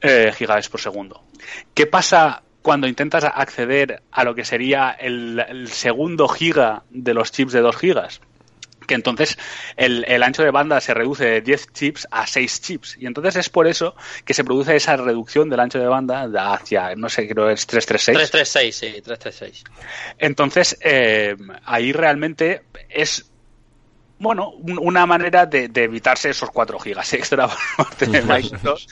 eh, 0.00 0.32
por 0.70 0.80
segundo. 0.80 1.22
¿Qué 1.74 1.86
pasa 1.86 2.42
cuando 2.62 2.86
intentas 2.86 3.24
acceder 3.24 4.02
a 4.12 4.24
lo 4.24 4.34
que 4.34 4.44
sería 4.44 4.90
el, 4.90 5.44
el 5.48 5.68
segundo 5.68 6.28
giga 6.28 6.84
de 6.90 7.14
los 7.14 7.32
chips 7.32 7.52
de 7.52 7.60
2 7.60 7.76
gigas? 7.76 8.20
Que 8.86 8.94
entonces 8.94 9.38
el, 9.76 10.04
el, 10.08 10.22
ancho 10.22 10.42
de 10.42 10.50
banda 10.50 10.80
se 10.80 10.94
reduce 10.94 11.24
de 11.24 11.40
10 11.40 11.72
chips 11.72 12.08
a 12.10 12.26
6 12.26 12.60
chips. 12.60 12.96
Y 12.98 13.06
entonces 13.06 13.36
es 13.36 13.48
por 13.48 13.66
eso 13.66 13.94
que 14.24 14.34
se 14.34 14.44
produce 14.44 14.76
esa 14.76 14.96
reducción 14.96 15.48
del 15.48 15.60
ancho 15.60 15.78
de 15.78 15.86
banda 15.86 16.28
hacia, 16.52 16.94
no 16.94 17.08
sé, 17.08 17.28
creo 17.28 17.46
que 17.46 17.54
es 17.54 17.66
336. 17.66 18.30
336, 18.30 18.74
sí, 18.74 19.02
336. 19.02 19.64
Entonces, 20.18 20.78
eh, 20.80 21.36
ahí 21.64 21.92
realmente 21.92 22.62
es 22.88 23.31
bueno, 24.22 24.54
una 24.80 25.04
manera 25.04 25.46
de, 25.46 25.68
evitarse 25.74 26.30
esos 26.30 26.50
4 26.50 26.78
gigas 26.78 27.12
extra 27.12 27.48
de 27.98 28.22
Microsoft. 28.22 28.86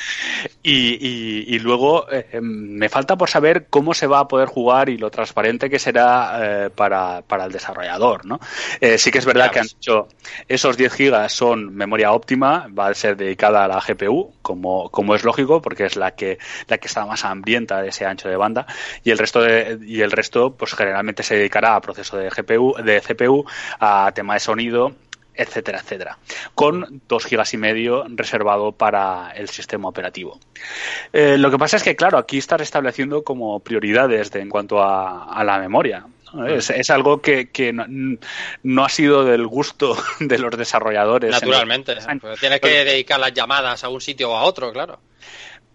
Y, 0.62 1.54
y, 1.54 1.58
luego 1.60 2.10
eh, 2.10 2.26
em, 2.32 2.42
me 2.42 2.88
falta 2.88 3.16
por 3.16 3.30
saber 3.30 3.68
cómo 3.70 3.94
se 3.94 4.08
va 4.08 4.18
a 4.18 4.28
poder 4.28 4.48
jugar 4.48 4.88
y 4.88 4.98
lo 4.98 5.10
transparente 5.10 5.70
que 5.70 5.78
será 5.78 6.64
eh, 6.66 6.70
para, 6.70 7.22
para, 7.22 7.44
el 7.44 7.52
desarrollador, 7.52 8.26
¿no? 8.26 8.40
Eh, 8.80 8.98
sí 8.98 9.12
que 9.12 9.18
es 9.18 9.24
verdad 9.24 9.52
que 9.52 9.60
han 9.60 9.66
dicho 9.66 10.08
esos 10.48 10.76
10 10.76 10.92
gigas 10.92 11.32
son 11.32 11.74
memoria 11.76 12.10
óptima, 12.10 12.66
va 12.76 12.88
a 12.88 12.94
ser 12.94 13.16
dedicada 13.16 13.64
a 13.64 13.68
la 13.68 13.80
GPU, 13.80 14.32
como, 14.42 14.90
como 14.90 15.14
es 15.14 15.22
lógico, 15.22 15.62
porque 15.62 15.84
es 15.84 15.94
la 15.94 16.10
que, 16.10 16.38
la 16.66 16.78
que 16.78 16.88
está 16.88 17.06
más 17.06 17.24
hambrienta 17.24 17.80
de 17.80 17.90
ese 17.90 18.04
ancho 18.04 18.28
de 18.28 18.36
banda, 18.36 18.66
y 19.04 19.10
el 19.10 19.18
resto 19.18 19.40
de, 19.40 19.78
y 19.86 20.00
el 20.00 20.10
resto, 20.10 20.56
pues 20.56 20.74
generalmente 20.74 21.22
se 21.22 21.36
dedicará 21.36 21.76
a 21.76 21.80
proceso 21.80 22.16
de 22.16 22.30
GPU, 22.30 22.74
de 22.82 23.00
CPU, 23.00 23.44
a 23.78 24.10
tema 24.12 24.34
de 24.34 24.40
sonido, 24.40 24.92
etcétera, 25.40 25.80
etcétera, 25.80 26.18
con 26.54 27.02
dos 27.08 27.24
gigas 27.24 27.54
y 27.54 27.56
medio 27.56 28.04
reservado 28.08 28.72
para 28.72 29.32
el 29.34 29.48
sistema 29.48 29.88
operativo. 29.88 30.38
Eh, 31.12 31.38
lo 31.38 31.50
que 31.50 31.58
pasa 31.58 31.78
es 31.78 31.82
que, 31.82 31.96
claro, 31.96 32.18
aquí 32.18 32.38
está 32.38 32.56
estableciendo 32.56 33.24
como 33.24 33.60
prioridades 33.60 34.34
en 34.34 34.50
cuanto 34.50 34.82
a, 34.82 35.42
la 35.42 35.58
memoria. 35.58 36.04
Es, 36.46 36.90
algo 36.90 37.20
que, 37.20 37.72
no, 38.62 38.84
ha 38.84 38.88
sido 38.88 39.24
del 39.24 39.46
gusto 39.46 39.96
de 40.20 40.38
los 40.38 40.56
desarrolladores. 40.56 41.30
Naturalmente, 41.30 41.96
tienes 42.38 42.60
que 42.60 42.84
dedicar 42.84 43.18
las 43.18 43.32
llamadas 43.32 43.82
a 43.82 43.88
un 43.88 44.00
sitio 44.00 44.30
o 44.30 44.36
a 44.36 44.42
otro, 44.42 44.72
claro. 44.72 45.00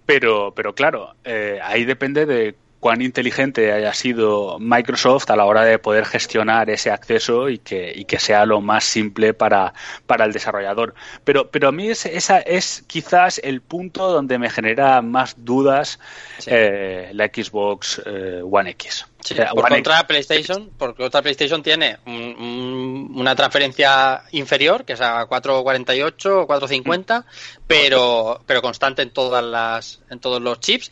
Pero, 0.05 0.53
pero 0.55 0.75
claro, 0.75 1.15
eh, 1.23 1.59
ahí 1.63 1.83
depende 1.83 2.27
de 2.27 2.55
cuán 2.85 3.01
inteligente 3.01 3.73
haya 3.73 3.95
sido 3.95 4.59
Microsoft 4.59 5.31
a 5.31 5.35
la 5.35 5.45
hora 5.45 5.63
de 5.63 5.79
poder 5.79 6.05
gestionar 6.05 6.69
ese 6.69 6.91
acceso 6.91 7.49
y 7.49 7.57
que, 7.57 7.91
y 7.95 8.05
que 8.05 8.19
sea 8.19 8.45
lo 8.45 8.61
más 8.61 8.83
simple 8.83 9.33
para, 9.33 9.73
para 10.05 10.25
el 10.25 10.31
desarrollador. 10.31 10.93
Pero, 11.23 11.49
pero 11.49 11.69
a 11.69 11.71
mí 11.71 11.89
es, 11.89 12.05
esa 12.05 12.37
es 12.41 12.83
quizás 12.85 13.41
el 13.43 13.61
punto 13.61 14.11
donde 14.11 14.37
me 14.37 14.51
genera 14.51 15.01
más 15.01 15.33
dudas 15.43 15.99
eh, 16.45 17.09
la 17.13 17.25
Xbox 17.25 18.03
eh, 18.05 18.43
One 18.43 18.69
X. 18.69 19.07
por 19.55 19.67
contra 19.67 20.05
PlayStation, 20.05 20.69
porque 20.77 21.05
otra 21.05 21.23
PlayStation 21.23 21.63
tiene 21.63 21.97
una 22.05 23.35
transferencia 23.35 24.21
inferior, 24.29 24.85
que 24.85 24.93
es 24.93 25.01
a 25.01 25.25
448 25.25 26.41
o 26.41 26.45
450, 26.45 27.25
pero, 27.65 28.43
pero 28.45 28.61
constante 28.61 29.01
en 29.01 29.09
todas 29.09 29.43
las, 29.43 30.01
en 30.11 30.19
todos 30.19 30.39
los 30.39 30.59
chips 30.59 30.91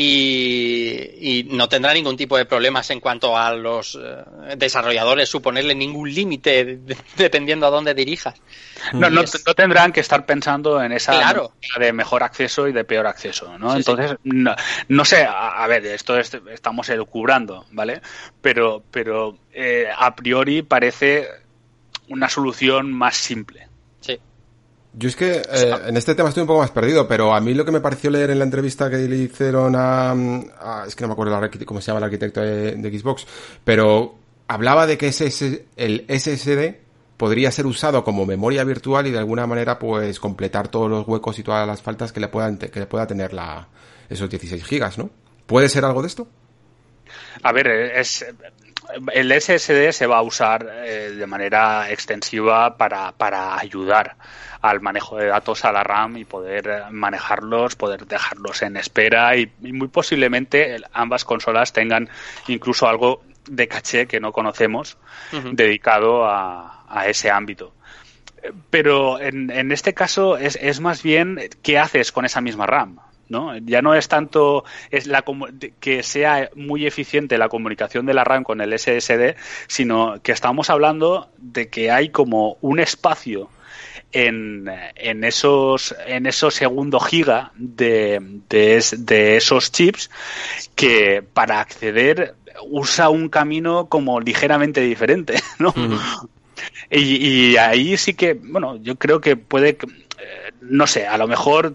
y, 0.00 1.48
no 1.50 1.68
tendrá 1.68 1.92
ningún 1.92 2.16
tipo 2.16 2.36
de 2.36 2.44
problemas 2.44 2.88
en 2.90 3.00
cuanto 3.00 3.36
a 3.36 3.52
los 3.52 3.98
eh, 4.00 4.56
desarrolladores 4.56 5.28
suponerle 5.28 5.74
ningún 5.74 6.12
límite 6.12 6.78
dependiendo 7.16 7.66
a 7.66 7.70
dónde 7.70 7.94
dirijas. 7.94 8.34
No, 8.92 9.10
no, 9.10 9.24
tendrán 9.56 9.92
que 9.92 10.00
estar 10.00 10.24
pensando 10.24 10.80
en 10.82 10.92
esa 10.92 11.34
de 11.78 11.92
mejor 11.92 12.22
acceso 12.22 12.68
y 12.68 12.72
de 12.72 12.84
peor 12.84 13.06
acceso, 13.06 13.58
¿no? 13.58 13.74
Entonces, 13.74 14.16
No, 14.24 15.04
sé, 15.04 15.26
a, 15.28 15.66
ver, 15.66 15.84
esto 15.86 16.16
estamos 16.18 16.88
elucubrando, 16.88 17.66
¿vale? 17.72 18.00
Pero, 18.40 18.82
pero 18.90 19.36
eh, 19.52 19.88
a 19.96 20.14
priori 20.14 20.62
parece 20.62 21.28
una 22.08 22.28
solución 22.28 22.92
más 22.92 23.16
simple. 23.16 23.67
Yo 24.98 25.08
es 25.08 25.14
que 25.14 25.42
eh, 25.48 25.74
en 25.86 25.96
este 25.96 26.16
tema 26.16 26.28
estoy 26.28 26.40
un 26.40 26.48
poco 26.48 26.58
más 26.58 26.72
perdido, 26.72 27.06
pero 27.06 27.32
a 27.32 27.40
mí 27.40 27.54
lo 27.54 27.64
que 27.64 27.70
me 27.70 27.80
pareció 27.80 28.10
leer 28.10 28.30
en 28.30 28.38
la 28.40 28.44
entrevista 28.44 28.90
que 28.90 28.96
le 28.96 29.16
hicieron 29.16 29.76
a... 29.76 30.12
es 30.88 30.96
que 30.96 31.02
no 31.02 31.08
me 31.08 31.12
acuerdo 31.12 31.40
cómo 31.66 31.80
se 31.80 31.86
llama 31.86 31.98
el 31.98 32.04
arquitecto 32.04 32.40
de, 32.40 32.98
Xbox, 32.98 33.24
pero 33.62 34.16
hablaba 34.48 34.88
de 34.88 34.98
que 34.98 35.06
ese, 35.06 35.66
el 35.76 36.04
SSD 36.08 36.80
podría 37.16 37.52
ser 37.52 37.66
usado 37.66 38.02
como 38.02 38.26
memoria 38.26 38.64
virtual 38.64 39.06
y 39.06 39.12
de 39.12 39.18
alguna 39.18 39.46
manera 39.46 39.78
pues 39.78 40.18
completar 40.18 40.66
todos 40.66 40.90
los 40.90 41.06
huecos 41.06 41.38
y 41.38 41.44
todas 41.44 41.64
las 41.64 41.80
faltas 41.80 42.10
que 42.10 42.18
le 42.18 42.26
puedan 42.26 42.58
que 42.58 42.80
le 42.80 42.86
pueda 42.86 43.06
tener 43.06 43.32
la 43.32 43.68
esos 44.08 44.28
16 44.28 44.64
gigas, 44.64 44.98
¿no? 44.98 45.10
¿Puede 45.46 45.68
ser 45.68 45.84
algo 45.84 46.02
de 46.02 46.08
esto? 46.08 46.26
A 47.44 47.52
ver, 47.52 47.68
es 47.68 48.26
el 49.12 49.40
SSD 49.40 49.92
se 49.92 50.06
va 50.06 50.18
a 50.18 50.22
usar 50.22 50.68
eh, 50.84 51.10
de 51.10 51.26
manera 51.26 51.90
extensiva 51.90 52.76
para, 52.76 53.12
para 53.12 53.58
ayudar 53.58 54.16
al 54.60 54.80
manejo 54.80 55.16
de 55.16 55.26
datos 55.26 55.64
a 55.64 55.72
la 55.72 55.82
RAM 55.82 56.16
y 56.16 56.24
poder 56.24 56.84
manejarlos, 56.90 57.76
poder 57.76 58.06
dejarlos 58.06 58.62
en 58.62 58.76
espera 58.76 59.36
y, 59.36 59.50
muy 59.60 59.88
posiblemente 59.88 60.76
ambas 60.92 61.24
consolas 61.24 61.72
tengan 61.72 62.08
incluso 62.48 62.88
algo 62.88 63.22
de 63.48 63.68
caché 63.68 64.06
que 64.06 64.20
no 64.20 64.32
conocemos 64.32 64.98
dedicado 65.52 66.26
a, 66.26 66.84
a, 66.88 67.06
ese 67.06 67.30
ámbito. 67.30 67.74
Pero 68.70 69.20
en, 69.20 69.50
en 69.50 69.72
este 69.72 69.94
caso 69.94 70.36
es, 70.36 70.58
es 70.60 70.80
más 70.80 71.02
bien 71.02 71.40
qué 71.62 71.78
haces 71.78 72.12
con 72.12 72.24
esa 72.24 72.40
misma 72.40 72.66
RAM. 72.66 73.00
¿no? 73.28 73.56
Ya 73.58 73.82
no 73.82 73.94
es 73.94 74.08
tanto 74.08 74.64
es 74.90 75.06
la, 75.06 75.24
que 75.80 76.02
sea 76.02 76.50
muy 76.54 76.86
eficiente 76.86 77.38
la 77.38 77.48
comunicación 77.48 78.06
de 78.06 78.14
la 78.14 78.24
RAM 78.24 78.42
con 78.42 78.60
el 78.60 78.78
SSD, 78.78 79.36
sino 79.66 80.20
que 80.22 80.32
estamos 80.32 80.70
hablando 80.70 81.30
de 81.38 81.68
que 81.68 81.90
hay 81.90 82.10
como 82.10 82.56
un 82.60 82.80
espacio 82.80 83.50
en, 84.12 84.70
en 84.96 85.24
esos 85.24 85.94
en 86.06 86.26
esos 86.26 86.54
segundos 86.54 87.06
giga 87.06 87.52
de, 87.56 88.20
de, 88.48 89.36
esos 89.36 89.70
chips 89.70 90.10
que 90.74 91.22
para 91.32 91.60
acceder 91.60 92.34
usa 92.70 93.08
un 93.10 93.28
camino 93.28 93.86
como 93.88 94.20
ligeramente 94.20 94.80
diferente, 94.80 95.40
¿no? 95.58 95.74
y, 96.90 97.50
y, 97.50 97.56
ahí 97.56 97.96
sí 97.96 98.14
que, 98.14 98.34
bueno, 98.34 98.76
yo 98.76 98.96
creo 98.96 99.20
que 99.20 99.36
puede, 99.36 99.70
eh, 99.70 100.52
no 100.62 100.86
sé, 100.86 101.06
a 101.06 101.18
lo 101.18 101.28
mejor 101.28 101.74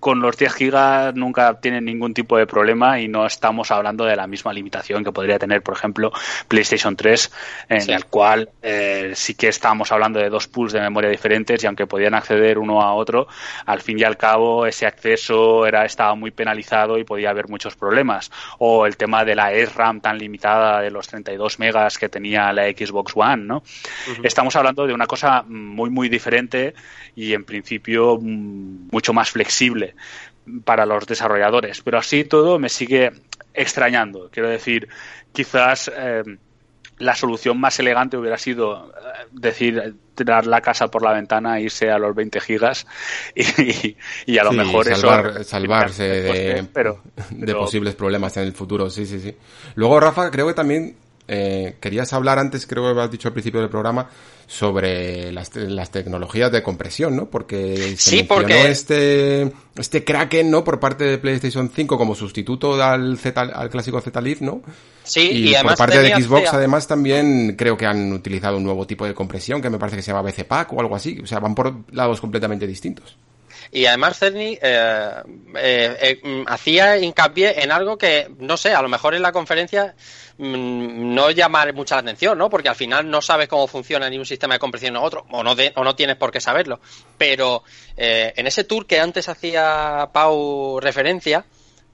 con 0.00 0.20
los 0.20 0.36
10 0.36 0.54
gigas 0.54 1.14
nunca 1.14 1.60
tienen 1.60 1.84
ningún 1.84 2.14
tipo 2.14 2.36
de 2.36 2.46
problema 2.46 3.00
y 3.00 3.08
no 3.08 3.26
estamos 3.26 3.70
hablando 3.70 4.04
de 4.04 4.16
la 4.16 4.26
misma 4.26 4.52
limitación 4.52 5.04
que 5.04 5.12
podría 5.12 5.38
tener, 5.38 5.62
por 5.62 5.74
ejemplo, 5.74 6.12
PlayStation 6.48 6.96
3, 6.96 7.32
en 7.68 7.90
el 7.90 8.06
cual 8.06 8.48
eh, 8.62 9.12
sí 9.14 9.34
que 9.34 9.48
estábamos 9.48 9.92
hablando 9.92 10.18
de 10.18 10.30
dos 10.30 10.48
pools 10.48 10.72
de 10.72 10.80
memoria 10.80 11.10
diferentes 11.10 11.62
y 11.62 11.66
aunque 11.66 11.86
podían 11.86 12.14
acceder 12.14 12.58
uno 12.58 12.80
a 12.82 12.94
otro, 12.94 13.28
al 13.66 13.80
fin 13.80 13.98
y 13.98 14.04
al 14.04 14.16
cabo 14.16 14.66
ese 14.66 14.86
acceso 14.86 15.66
era 15.66 15.84
estaba 15.84 16.14
muy 16.14 16.30
penalizado 16.30 16.98
y 16.98 17.04
podía 17.04 17.30
haber 17.30 17.48
muchos 17.48 17.76
problemas. 17.76 18.30
O 18.58 18.86
el 18.86 18.96
tema 18.96 19.24
de 19.24 19.34
la 19.34 19.50
SRAM 19.52 20.00
tan 20.00 20.18
limitada 20.18 20.80
de 20.80 20.90
los 20.90 21.08
32 21.08 21.58
megas 21.58 21.98
que 21.98 22.08
tenía 22.08 22.52
la 22.52 22.64
Xbox 22.64 23.12
One, 23.14 23.44
¿no? 23.44 23.62
Estamos 24.22 24.56
hablando 24.56 24.86
de 24.86 24.94
una 24.94 25.06
cosa 25.06 25.44
muy, 25.46 25.90
muy 25.90 26.08
diferente 26.08 26.74
y 27.14 27.32
en 27.32 27.44
principio 27.44 28.18
mm, 28.20 28.88
mucho 28.90 29.12
más 29.12 29.30
flexible 29.30 29.73
para 30.64 30.86
los 30.86 31.06
desarrolladores. 31.06 31.80
Pero 31.82 31.98
así 31.98 32.24
todo 32.24 32.58
me 32.58 32.68
sigue 32.68 33.12
extrañando. 33.52 34.28
Quiero 34.30 34.48
decir, 34.48 34.88
quizás 35.32 35.90
eh, 35.94 36.22
la 36.98 37.14
solución 37.14 37.58
más 37.58 37.78
elegante 37.80 38.16
hubiera 38.16 38.38
sido 38.38 38.90
eh, 38.90 39.26
decir 39.32 39.96
tirar 40.14 40.46
la 40.46 40.60
casa 40.60 40.88
por 40.88 41.02
la 41.02 41.12
ventana, 41.12 41.60
irse 41.60 41.90
a 41.90 41.98
los 41.98 42.14
20 42.14 42.40
gigas 42.40 42.86
y, 44.26 44.38
a 44.38 44.44
lo 44.44 44.52
mejor 44.52 44.88
eso, 44.88 45.08
salvarse 45.42 46.04
de, 46.04 46.64
pero, 46.72 47.02
de 47.30 47.54
posibles 47.54 47.94
problemas 47.94 48.36
en 48.36 48.44
el 48.44 48.52
futuro. 48.52 48.90
Sí, 48.90 49.06
sí, 49.06 49.18
sí. 49.18 49.34
Luego, 49.74 49.98
Rafa, 49.98 50.30
creo 50.30 50.46
que 50.46 50.54
también 50.54 50.96
eh, 51.26 51.76
querías 51.80 52.12
hablar 52.12 52.38
antes, 52.38 52.66
creo 52.66 52.94
que 52.94 53.00
has 53.00 53.10
dicho 53.10 53.28
al 53.28 53.34
principio 53.34 53.60
del 53.60 53.70
programa, 53.70 54.08
sobre 54.46 55.32
las, 55.32 55.54
las 55.56 55.90
tecnologías 55.90 56.52
de 56.52 56.62
compresión, 56.62 57.16
¿no? 57.16 57.30
Porque 57.30 57.94
se 57.96 58.10
sí, 58.10 58.22
porque 58.24 58.70
este 58.70 59.52
este 59.76 60.04
Kraken, 60.04 60.50
¿no? 60.50 60.62
Por 60.64 60.78
parte 60.78 61.04
de 61.04 61.18
PlayStation 61.18 61.70
5 61.74 61.96
como 61.96 62.14
sustituto 62.14 62.82
al 62.82 63.18
Z, 63.18 63.40
al 63.40 63.70
clásico 63.70 64.00
Z-Leaf, 64.00 64.42
¿no? 64.42 64.62
Sí, 65.02 65.50
y, 65.50 65.54
por 65.62 65.76
parte 65.76 66.00
de 66.00 66.22
Xbox 66.22 66.52
además 66.52 66.86
también 66.86 67.56
creo 67.56 67.76
que 67.76 67.86
han 67.86 68.12
utilizado 68.12 68.56
un 68.58 68.64
nuevo 68.64 68.86
tipo 68.86 69.06
de 69.06 69.14
compresión 69.14 69.62
que 69.62 69.70
me 69.70 69.78
parece 69.78 69.96
que 69.96 70.02
se 70.02 70.12
llama 70.12 70.28
BCPAC 70.30 70.72
o 70.72 70.80
algo 70.80 70.94
así, 70.94 71.20
o 71.22 71.26
sea, 71.26 71.40
van 71.40 71.54
por 71.54 71.74
lados 71.92 72.20
completamente 72.20 72.66
distintos. 72.66 73.16
Y 73.74 73.86
además 73.86 74.20
Cerny 74.20 74.56
eh, 74.62 75.10
eh, 75.56 76.20
eh, 76.22 76.44
hacía 76.46 76.96
hincapié 76.96 77.60
en 77.60 77.72
algo 77.72 77.98
que, 77.98 78.30
no 78.38 78.56
sé, 78.56 78.72
a 78.72 78.80
lo 78.80 78.88
mejor 78.88 79.16
en 79.16 79.22
la 79.22 79.32
conferencia 79.32 79.96
mm, 80.38 81.12
no 81.12 81.32
llama 81.32 81.66
mucha 81.74 81.96
la 81.96 82.02
atención, 82.02 82.38
¿no? 82.38 82.48
Porque 82.48 82.68
al 82.68 82.76
final 82.76 83.10
no 83.10 83.20
sabes 83.20 83.48
cómo 83.48 83.66
funciona 83.66 84.08
ni 84.08 84.16
un 84.16 84.26
sistema 84.26 84.54
de 84.54 84.60
compresión 84.60 84.94
ni 84.94 85.00
otro, 85.00 85.26
o 85.28 85.42
no, 85.42 85.56
o 85.74 85.82
no 85.82 85.96
tienes 85.96 86.14
por 86.14 86.30
qué 86.30 86.40
saberlo. 86.40 86.78
Pero 87.18 87.64
en 87.96 88.46
ese 88.46 88.62
tour 88.62 88.86
que 88.86 89.00
antes 89.00 89.28
hacía 89.28 90.08
Pau 90.12 90.78
referencia, 90.78 91.44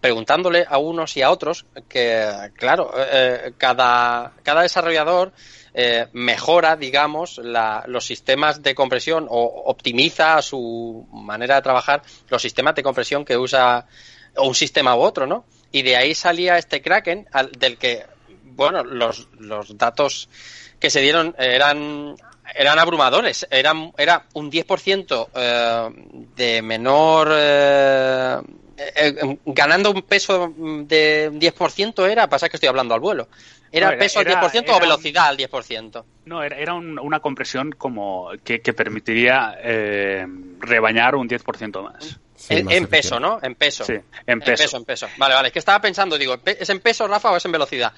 preguntándole 0.03 0.67
a 0.69 0.77
unos 0.77 1.17
y 1.17 1.23
a 1.23 1.31
otros, 1.31 1.65
que 1.89 2.51
claro, 2.59 2.93
cada, 3.57 4.35
cada 4.43 4.61
desarrollador 4.61 5.33
eh, 5.75 6.07
mejora, 6.13 6.77
digamos, 6.77 7.41
los 7.87 8.05
sistemas 8.05 8.63
de 8.63 8.75
compresión 8.75 9.27
o 9.29 9.65
optimiza 9.67 10.41
su 10.43 11.07
manera 11.13 11.57
de 11.57 11.63
trabajar 11.63 12.03
los 12.29 12.43
sistemas 12.43 12.75
de 12.75 12.83
compresión 12.83 13.25
que 13.25 13.37
usa 13.37 13.87
un 14.37 14.55
sistema 14.55 14.97
u 14.97 15.01
otro, 15.01 15.27
¿no? 15.27 15.45
Y 15.73 15.83
de 15.83 15.97
ahí 15.97 16.15
salía 16.15 16.59
este 16.59 16.83
Kraken, 16.83 17.29
del 17.59 17.79
que, 17.79 18.05
bueno, 18.45 18.83
los, 18.83 19.29
los 19.39 19.77
datos 19.79 20.29
que 20.79 20.91
se 20.91 21.01
dieron 21.01 21.35
eran 21.39 22.17
eran 22.55 22.79
abrumadores. 22.79 23.47
Eran, 23.51 23.93
era 23.97 24.27
un 24.35 24.51
10% 24.51 25.29
eh, 25.35 26.27
de 26.37 26.63
menor. 26.63 27.29
Eh, 27.33 28.41
eh, 28.77 29.39
ganando 29.45 29.91
un 29.91 30.03
peso 30.03 30.53
de 30.57 31.31
10% 31.33 32.09
era, 32.09 32.29
pasa 32.29 32.49
que 32.49 32.57
estoy 32.57 32.69
hablando 32.69 32.95
al 32.95 33.01
vuelo. 33.01 33.29
¿Era 33.73 33.97
peso 33.97 34.21
al 34.21 34.27
10% 34.27 34.65
o 34.69 34.81
velocidad 34.81 35.29
al 35.29 35.37
10%? 35.37 36.05
No, 36.27 36.43
era, 36.43 36.57
era 36.57 36.75
una 36.75 37.21
compresión 37.21 37.73
como 37.73 38.31
que, 38.43 38.59
permitiría 38.73 39.57
eh, 39.63 40.27
rebañar 40.59 41.15
un 41.15 41.29
10% 41.29 41.83
más. 41.83 42.19
en, 42.49 42.87
peso, 42.87 43.21
¿no? 43.21 43.39
En 43.43 43.55
peso. 43.55 43.85
Sí, 43.85 43.95
en 44.27 44.41
peso. 44.41 44.77
en 44.77 44.85
peso, 44.85 45.09
Vale, 45.19 45.35
vale. 45.35 45.49
Es 45.49 45.53
que 45.53 45.59
estaba 45.59 45.81
pensando, 45.81 46.19
digo, 46.19 46.37
¿es 46.45 46.69
en 46.71 46.81
peso, 46.81 47.07
Rafa, 47.07 47.31
o 47.31 47.37
es 47.37 47.45
en 47.45 47.53
velocidad? 47.53 47.93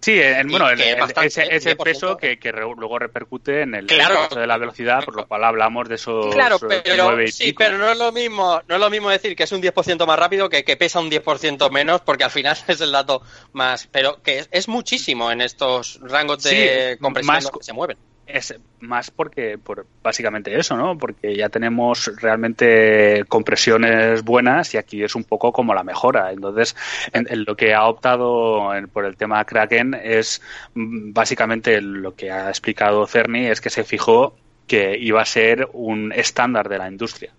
Sí, 0.00 0.20
bueno, 0.48 0.70
ese, 0.70 1.76
peso 1.76 2.16
que, 2.16 2.38
luego 2.52 2.98
repercute 2.98 3.62
en 3.62 3.74
el 3.74 3.86
claro, 3.86 4.28
de 4.28 4.46
la 4.46 4.56
velocidad, 4.56 5.04
por 5.04 5.16
lo 5.16 5.26
cual 5.26 5.44
hablamos 5.44 5.88
de 5.88 5.96
esos 5.96 6.34
claro, 6.34 6.58
pero, 6.60 7.26
sí, 7.26 7.52
pero 7.52 7.78
no 7.78 7.90
es 7.90 7.98
lo 7.98 8.12
mismo, 8.12 8.62
no 8.68 8.74
es 8.76 8.80
lo 8.80 8.90
mismo 8.90 9.10
decir 9.10 9.34
que 9.34 9.42
es 9.42 9.52
un 9.52 9.60
10% 9.60 10.06
más 10.06 10.18
rápido 10.18 10.48
que 10.48 10.64
que 10.64 10.76
pesa 10.76 11.00
un 11.00 11.10
10% 11.10 11.70
menos, 11.70 12.00
porque 12.02 12.24
al 12.24 12.30
final 12.30 12.56
es 12.68 12.80
el 12.80 12.92
dato 12.92 13.22
más, 13.52 13.88
pero 13.90 14.22
que 14.22 14.46
es, 14.50 14.68
muchísimo 14.68 15.32
en 15.32 15.40
estos 15.40 15.98
rangos 16.02 16.44
de 16.44 16.98
compresión 17.00 17.40
que 17.58 17.64
se 17.64 17.72
mueven 17.72 17.96
es 18.28 18.54
más 18.80 19.10
porque 19.10 19.58
por 19.58 19.86
básicamente 20.02 20.56
eso, 20.56 20.76
¿no? 20.76 20.96
Porque 20.98 21.34
ya 21.34 21.48
tenemos 21.48 22.10
realmente 22.20 23.24
compresiones 23.28 24.22
buenas 24.22 24.74
y 24.74 24.76
aquí 24.76 25.02
es 25.02 25.14
un 25.14 25.24
poco 25.24 25.52
como 25.52 25.74
la 25.74 25.82
mejora. 25.82 26.30
Entonces, 26.30 26.76
en, 27.12 27.26
lo 27.44 27.56
que 27.56 27.74
ha 27.74 27.86
optado 27.86 28.70
por 28.92 29.04
el 29.04 29.16
tema 29.16 29.44
Kraken 29.44 29.94
es 29.94 30.42
mm, 30.74 31.12
básicamente 31.12 31.80
lo 31.80 32.14
que 32.14 32.30
ha 32.30 32.48
explicado 32.48 33.06
Cerny 33.06 33.46
es 33.46 33.60
que 33.60 33.70
se 33.70 33.84
fijó 33.84 34.36
que 34.66 34.96
iba 34.98 35.22
a 35.22 35.24
ser 35.24 35.68
un 35.72 36.12
estándar 36.12 36.68
de 36.68 36.78
la 36.78 36.88
industria. 36.88 37.32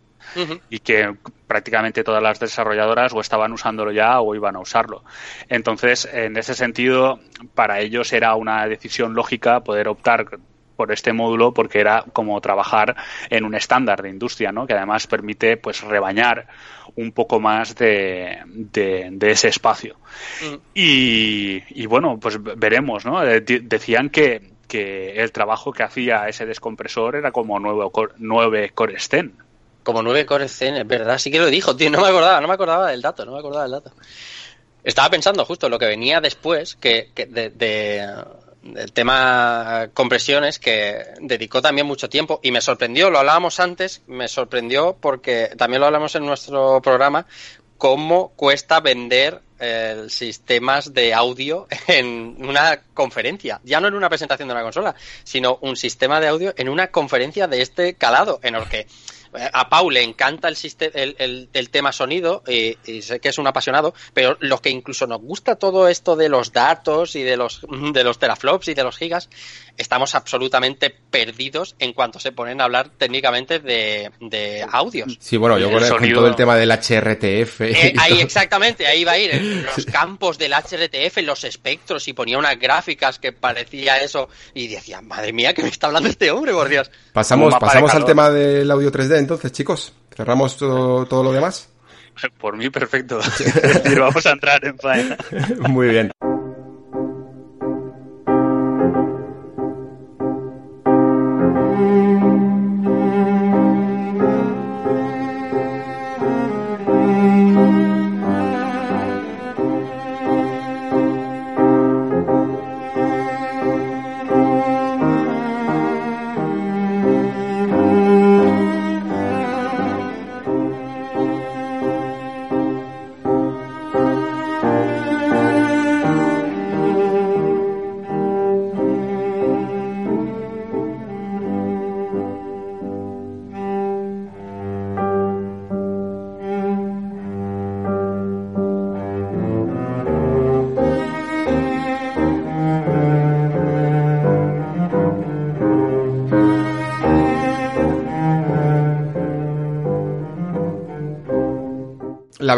y 0.70 0.80
que 0.80 1.16
prácticamente 1.48 2.04
todas 2.04 2.22
las 2.22 2.40
desarrolladoras 2.40 3.14
o 3.14 3.20
estaban 3.20 3.52
usándolo 3.52 3.92
ya 3.92 4.22
o 4.22 4.36
iban 4.36 4.56
a 4.56 4.60
usarlo. 4.60 5.04
Entonces, 5.48 6.08
en 6.12 6.38
ese 6.38 6.54
sentido, 6.54 7.20
para 7.56 7.80
ellos 7.80 8.14
era 8.14 8.36
una 8.36 8.68
decisión 8.68 9.16
lógica 9.16 9.62
poder 9.62 9.88
optar 9.88 10.40
por 10.80 10.94
este 10.94 11.12
módulo 11.12 11.54
porque 11.54 11.82
era 11.82 12.06
como 12.14 12.40
trabajar 12.40 12.96
en 13.30 13.44
un 13.44 13.54
estándar 13.54 14.02
de 14.02 14.12
industria, 14.12 14.54
¿no? 14.54 14.66
Que 14.66 14.72
además 14.72 15.08
permite 15.08 15.58
pues 15.58 15.82
rebañar 15.82 16.48
un 16.96 17.12
poco 17.12 17.42
más 17.42 17.76
de, 17.76 18.38
de, 18.46 19.30
ese 19.30 19.50
espacio. 19.50 19.98
Mm. 20.42 20.56
Y, 20.74 21.86
bueno, 21.88 22.18
pues 22.18 22.42
veremos, 22.42 23.06
¿no? 23.06 23.20
Decían 23.20 24.10
que, 24.10 24.54
que 24.70 25.22
el 25.22 25.34
trabajo 25.34 25.74
que 25.74 25.84
hacía 25.84 26.30
ese 26.30 26.46
descompresor 26.46 27.18
era 27.18 27.34
como 27.34 27.60
nueve, 27.60 27.92
nueve 28.16 28.72
Core 28.74 28.98
Sten. 29.00 29.34
Como 29.84 30.02
nueve 30.02 30.26
Core 30.26 30.48
Sten, 30.48 30.78
es 30.78 30.88
verdad, 30.88 31.18
sí 31.18 31.30
que 31.30 31.40
lo 31.40 31.48
dijo, 31.48 31.76
tío, 31.76 31.90
no 31.90 32.00
me 32.00 32.08
acordaba, 32.08 32.40
no 32.40 32.48
me 32.48 32.54
acordaba 32.54 32.90
del 32.90 33.02
dato, 33.02 33.26
no 33.26 33.34
me 33.34 33.40
acordaba 33.40 33.64
del 33.64 33.74
dato. 33.74 33.92
Estaba 34.82 35.10
pensando 35.10 35.44
justo 35.44 35.68
lo 35.68 35.78
que 35.78 35.88
venía 35.88 36.22
después, 36.22 36.76
que, 36.78 37.10
que 37.14 37.26
de, 37.26 38.08
el 38.64 38.92
tema 38.92 39.90
compresiones 39.94 40.60
que 40.60 41.04
dedicó 41.22 41.62
también 41.62 41.88
mucho 41.88 42.10
tiempo 42.10 42.40
y 42.44 42.52
me 42.52 42.62
sorprendió, 42.62 43.10
lo 43.10 43.20
hablábamos 43.20 43.60
antes, 43.60 44.02
me 44.08 44.28
sorprendió 44.28 44.98
porque 45.00 45.52
también 45.58 45.82
lo 45.82 45.88
hablamos 45.88 46.16
en 46.16 46.26
nuestro 46.26 46.82
programa, 46.82 47.26
cómo 47.78 48.34
cuesta 48.36 48.82
vender 48.82 49.42
eh, 49.60 50.06
sistemas 50.10 50.94
de 50.94 51.14
audio 51.14 51.68
en 51.88 52.36
una 52.40 52.82
conferencia, 52.94 53.60
ya 53.64 53.80
no 53.80 53.88
en 53.88 53.96
una 53.96 54.10
presentación 54.10 54.48
de 54.48 54.54
una 54.54 54.64
consola, 54.64 54.96
sino 55.24 55.58
un 55.62 55.76
sistema 55.76 56.20
de 56.20 56.28
audio 56.28 56.54
en 56.58 56.70
una 56.70 56.88
conferencia 56.88 57.48
de 57.48 57.62
este 57.62 57.96
calado, 57.96 58.40
en 58.44 58.56
el 58.56 58.68
que 58.68 58.88
a 59.54 59.70
Paul 59.70 59.94
le 59.94 60.04
encanta 60.04 60.48
el, 60.48 60.58
el, 60.94 61.50
el, 61.54 61.70
tema 61.70 61.92
sonido 61.92 62.44
y, 62.48 63.02
sé 63.02 63.20
que 63.20 63.30
es 63.30 63.38
un 63.38 63.48
apasionado, 63.48 63.94
pero 64.14 64.38
los 64.40 64.62
que 64.62 64.70
incluso 64.70 65.08
nos 65.08 65.22
gusta 65.22 65.56
todo 65.56 65.88
esto 65.88 66.16
de 66.16 66.30
los 66.30 66.52
datos 66.52 67.16
y 67.16 67.24
de 67.24 67.38
los, 67.38 67.62
de 67.94 68.04
los 68.04 68.20
teraflops 68.20 68.70
y 68.70 68.74
de 68.74 68.84
los 68.84 68.98
gigas, 68.98 69.30
estamos 69.78 70.16
absolutamente 70.16 70.90
perdidos 70.90 71.76
en 71.80 71.94
cuanto 71.94 72.20
se 72.20 72.32
ponen 72.32 72.60
a 72.62 72.66
hablar 72.66 72.90
técnicamente 72.98 73.60
de, 73.60 74.12
de 74.20 74.66
audios. 74.70 75.18
Sí, 75.20 75.38
bueno, 75.38 75.58
yo 75.58 75.72
con, 75.72 76.12
todo 76.14 76.28
el 76.28 76.36
tema 76.36 76.56
del 76.56 76.72
HRTF. 76.72 77.62
Eh, 77.62 77.94
ahí 77.98 78.20
exactamente, 78.20 78.88
ahí 78.88 79.04
va 79.04 79.14
a 79.14 79.20
ir, 79.20 79.66
los 79.76 79.86
campos 79.86 80.38
del 80.38 80.54
HRTF, 80.54 81.18
los 81.24 81.44
espectros, 81.44 82.08
y 82.08 82.14
ponía 82.14 82.38
unas 82.38 82.60
gráficas 82.60 83.20
que 83.20 83.32
parecía 83.32 83.98
eso, 83.98 84.30
y 84.54 84.68
decía, 84.68 85.02
madre 85.02 85.34
mía, 85.34 85.54
¿qué 85.54 85.64
me 85.64 85.70
está 85.70 85.88
hablando 85.88 86.10
este 86.10 86.32
hombre, 86.32 86.52
por 86.52 86.68
Dios? 86.68 86.90
Pasamos, 87.14 87.56
pasamos 87.60 87.94
al 87.94 88.06
tema 88.06 88.30
del 88.30 88.70
audio 88.72 88.92
3D 88.92 89.19
entonces, 89.20 89.52
chicos. 89.52 89.94
¿Cerramos 90.16 90.58
todo, 90.58 91.06
todo 91.06 91.24
lo 91.24 91.32
demás? 91.32 91.70
Por 92.40 92.58
mí, 92.58 92.70
perfecto. 92.70 93.20
vamos 94.00 94.26
a 94.26 94.32
entrar 94.32 94.64
en 94.66 94.78
faena. 94.78 95.18
Muy 95.70 95.90
bien. 95.90 96.12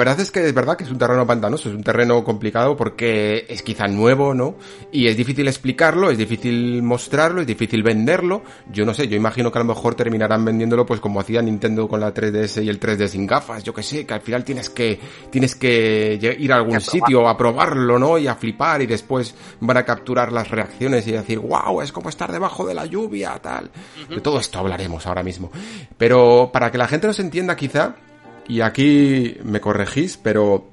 Verdad 0.01 0.19
es 0.19 0.31
que 0.31 0.47
es 0.47 0.53
verdad 0.53 0.75
que 0.75 0.83
es 0.83 0.89
un 0.89 0.97
terreno 0.97 1.27
pantanoso, 1.27 1.69
es 1.69 1.75
un 1.75 1.83
terreno 1.83 2.23
complicado 2.23 2.75
porque 2.75 3.45
es 3.47 3.61
quizá 3.61 3.87
nuevo, 3.87 4.33
¿no? 4.33 4.55
Y 4.91 5.05
es 5.05 5.15
difícil 5.15 5.47
explicarlo, 5.47 6.09
es 6.09 6.17
difícil 6.17 6.81
mostrarlo, 6.81 7.41
es 7.41 7.45
difícil 7.45 7.83
venderlo. 7.83 8.41
Yo 8.71 8.83
no 8.83 8.95
sé, 8.95 9.07
yo 9.07 9.15
imagino 9.15 9.51
que 9.51 9.59
a 9.59 9.61
lo 9.61 9.67
mejor 9.67 9.93
terminarán 9.93 10.43
vendiéndolo 10.43 10.87
pues 10.87 10.99
como 10.99 11.19
hacía 11.19 11.43
Nintendo 11.43 11.87
con 11.87 11.99
la 11.99 12.11
3DS 12.11 12.63
y 12.63 12.69
el 12.69 12.79
3D 12.79 13.07
sin 13.09 13.27
gafas, 13.27 13.63
yo 13.63 13.75
que 13.75 13.83
sé, 13.83 14.07
que 14.07 14.15
al 14.15 14.21
final 14.21 14.43
tienes 14.43 14.71
que 14.71 14.99
tienes 15.29 15.53
que 15.53 16.17
ir 16.39 16.51
a 16.51 16.55
algún 16.55 16.81
sitio 16.81 17.27
a 17.27 17.37
probarlo, 17.37 17.99
¿no? 17.99 18.17
Y 18.17 18.25
a 18.25 18.33
flipar 18.33 18.81
y 18.81 18.87
después 18.87 19.35
van 19.59 19.77
a 19.77 19.85
capturar 19.85 20.31
las 20.31 20.49
reacciones 20.49 21.05
y 21.05 21.11
decir, 21.11 21.37
"Wow, 21.37 21.81
es 21.83 21.91
como 21.91 22.09
estar 22.09 22.31
debajo 22.31 22.65
de 22.65 22.73
la 22.73 22.87
lluvia", 22.87 23.37
tal. 23.39 23.69
De 24.09 24.19
todo 24.19 24.39
esto 24.39 24.57
hablaremos 24.57 25.05
ahora 25.05 25.21
mismo. 25.21 25.51
Pero 25.95 26.49
para 26.51 26.71
que 26.71 26.79
la 26.79 26.87
gente 26.87 27.05
nos 27.05 27.19
entienda 27.19 27.55
quizá 27.55 27.95
y 28.51 28.59
aquí 28.59 29.37
me 29.45 29.61
corregís, 29.61 30.17
pero 30.17 30.67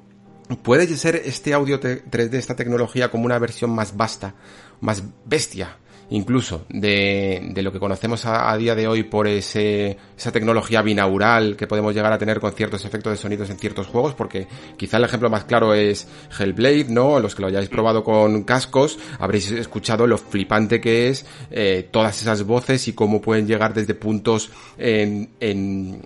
¿puede 0.63 0.89
ser 0.97 1.15
este 1.15 1.55
audio 1.55 1.81
3D, 1.81 2.35
esta 2.35 2.57
tecnología, 2.57 3.09
como 3.09 3.25
una 3.25 3.39
versión 3.39 3.71
más 3.71 3.97
vasta, 3.97 4.35
más 4.81 5.05
bestia, 5.25 5.77
incluso, 6.11 6.67
de, 6.71 7.41
de 7.53 7.63
lo 7.63 7.71
que 7.71 7.79
conocemos 7.79 8.27
a, 8.27 8.57
día 8.57 8.75
de 8.75 8.89
hoy 8.89 9.05
por 9.05 9.29
ese, 9.29 9.97
esa 10.17 10.33
tecnología 10.33 10.83
binaural 10.83 11.55
que 11.55 11.69
podemos 11.69 11.95
llegar 11.95 12.13
a 12.13 12.19
tener 12.19 12.41
con 12.41 12.51
ciertos 12.51 12.85
efectos 12.85 13.13
de 13.13 13.17
sonidos 13.17 13.49
en 13.49 13.59
ciertos 13.59 13.87
juegos? 13.87 14.13
Porque 14.15 14.49
quizá 14.77 14.97
el 14.97 15.05
ejemplo 15.05 15.31
más 15.31 15.45
claro 15.45 15.73
es 15.73 16.09
Hellblade, 16.37 16.87
¿no? 16.89 17.21
Los 17.21 17.37
que 17.37 17.43
lo 17.43 17.47
hayáis 17.47 17.69
probado 17.69 18.03
con 18.03 18.43
cascos, 18.43 18.99
habréis 19.21 19.53
escuchado 19.53 20.05
lo 20.09 20.19
flipante 20.19 20.81
que 20.81 21.11
es 21.11 21.27
eh, 21.53 21.89
todas 21.93 22.21
esas 22.21 22.43
voces 22.43 22.89
y 22.89 22.93
cómo 22.93 23.21
pueden 23.21 23.47
llegar 23.47 23.73
desde 23.73 23.95
puntos 23.95 24.51
en, 24.79 25.31
en 25.39 26.03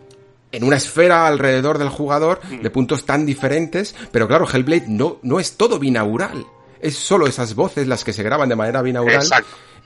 en 0.53 0.65
una 0.65 0.77
esfera 0.77 1.27
alrededor 1.27 1.79
del 1.79 1.89
jugador 1.89 2.41
de 2.43 2.69
mm. 2.69 2.73
puntos 2.73 3.05
tan 3.05 3.27
diferentes, 3.27 3.95
pero 4.13 4.29
claro, 4.29 4.47
Hellblade 4.47 4.85
no, 4.89 5.19
no 5.23 5.41
es 5.41 5.57
todo 5.57 5.79
binaural. 5.79 6.47
Es 6.81 6.97
solo 6.97 7.27
esas 7.27 7.55
voces 7.55 7.89
las 7.89 8.05
que 8.05 8.13
se 8.13 8.23
graban 8.23 8.49
de 8.49 8.57
manera 8.57 8.83
binaural. 8.83 9.25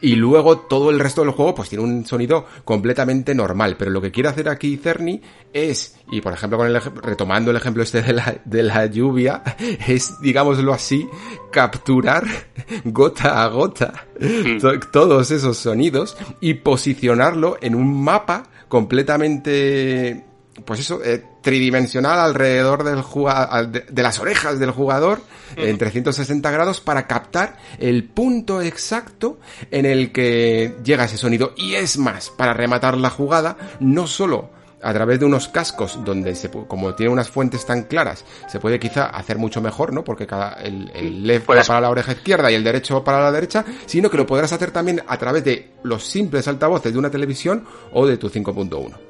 Y 0.01 0.15
luego 0.15 0.59
todo 0.59 0.91
el 0.91 1.01
resto 1.01 1.23
del 1.23 1.31
juego 1.31 1.55
pues 1.55 1.71
tiene 1.71 1.83
un 1.83 2.05
sonido 2.05 2.47
completamente 2.65 3.35
normal. 3.35 3.77
Pero 3.79 3.91
lo 3.91 4.01
que 4.01 4.11
quiere 4.11 4.29
hacer 4.29 4.49
aquí 4.49 4.77
Cerny 4.77 5.23
es, 5.53 5.97
y 6.11 6.21
por 6.21 6.35
ejemplo 6.35 6.59
con 6.59 6.67
el, 6.67 6.81
retomando 6.81 7.51
el 7.51 7.57
ejemplo 7.57 7.83
este 7.83 8.03
de 8.03 8.13
la, 8.13 8.37
de 8.45 8.63
la 8.63 8.87
lluvia, 8.87 9.43
es, 9.87 10.21
digámoslo 10.21 10.73
así, 10.75 11.09
capturar 11.51 12.25
gota 12.85 13.43
a 13.43 13.49
gota 13.49 14.07
mm. 14.21 14.91
todos 14.93 15.31
esos 15.31 15.57
sonidos 15.57 16.17
y 16.41 16.55
posicionarlo 16.55 17.57
en 17.63 17.75
un 17.75 18.03
mapa 18.03 18.49
completamente 18.69 20.26
pues 20.65 20.81
eso, 20.81 21.03
eh, 21.05 21.23
tridimensional 21.43 22.19
alrededor 22.19 22.85
del 22.85 23.03
jugador, 23.03 23.69
de, 23.71 24.03
las 24.03 24.19
orejas 24.19 24.59
del 24.59 24.71
jugador 24.71 25.21
en 25.57 25.77
360 25.77 26.51
grados 26.51 26.81
para 26.81 27.07
captar 27.07 27.59
el 27.79 28.05
punto 28.05 28.63
exacto 28.63 29.39
en 29.71 29.87
el 29.87 30.13
que 30.13 30.77
llega 30.83 31.05
ese 31.05 31.19
sonido. 31.19 31.53
Y 31.57 31.75
es 31.75 31.99
más, 31.99 32.31
para 32.31 32.55
rematar 32.55 32.97
la 32.97 33.11
jugada, 33.11 33.57
no 33.81 34.07
solo 34.07 34.51
a 34.83 34.93
través 34.93 35.19
de 35.19 35.27
unos 35.27 35.49
cascos 35.49 35.99
donde 36.05 36.35
se, 36.35 36.51
como 36.51 36.95
tiene 36.95 37.13
unas 37.13 37.29
fuentes 37.29 37.67
tan 37.67 37.85
claras, 37.85 38.25
se 38.49 38.61
puede 38.61 38.79
quizá 38.79 39.07
hacer 39.07 39.39
mucho 39.39 39.61
mejor, 39.61 39.93
¿no? 39.93 40.05
Porque 40.05 40.27
cada, 40.27 40.55
el, 40.55 40.91
el 40.95 41.27
left 41.27 41.49
va 41.51 41.63
para 41.63 41.81
la 41.81 41.91
oreja 41.91 42.13
izquierda 42.13 42.51
y 42.51 42.55
el 42.55 42.65
derecho 42.65 43.03
para 43.03 43.21
la 43.21 43.33
derecha, 43.33 43.65
sino 43.87 44.11
que 44.11 44.17
lo 44.17 44.27
podrás 44.27 44.53
hacer 44.53 44.71
también 44.71 45.03
a 45.07 45.19
través 45.19 45.45
de 45.45 45.73
los 45.83 46.07
simples 46.07 46.47
altavoces 46.49 46.93
de 46.93 46.99
una 46.99 47.11
televisión 47.11 47.65
o 47.93 48.07
de 48.07 48.17
tu 48.17 48.31
5.1. 48.31 49.06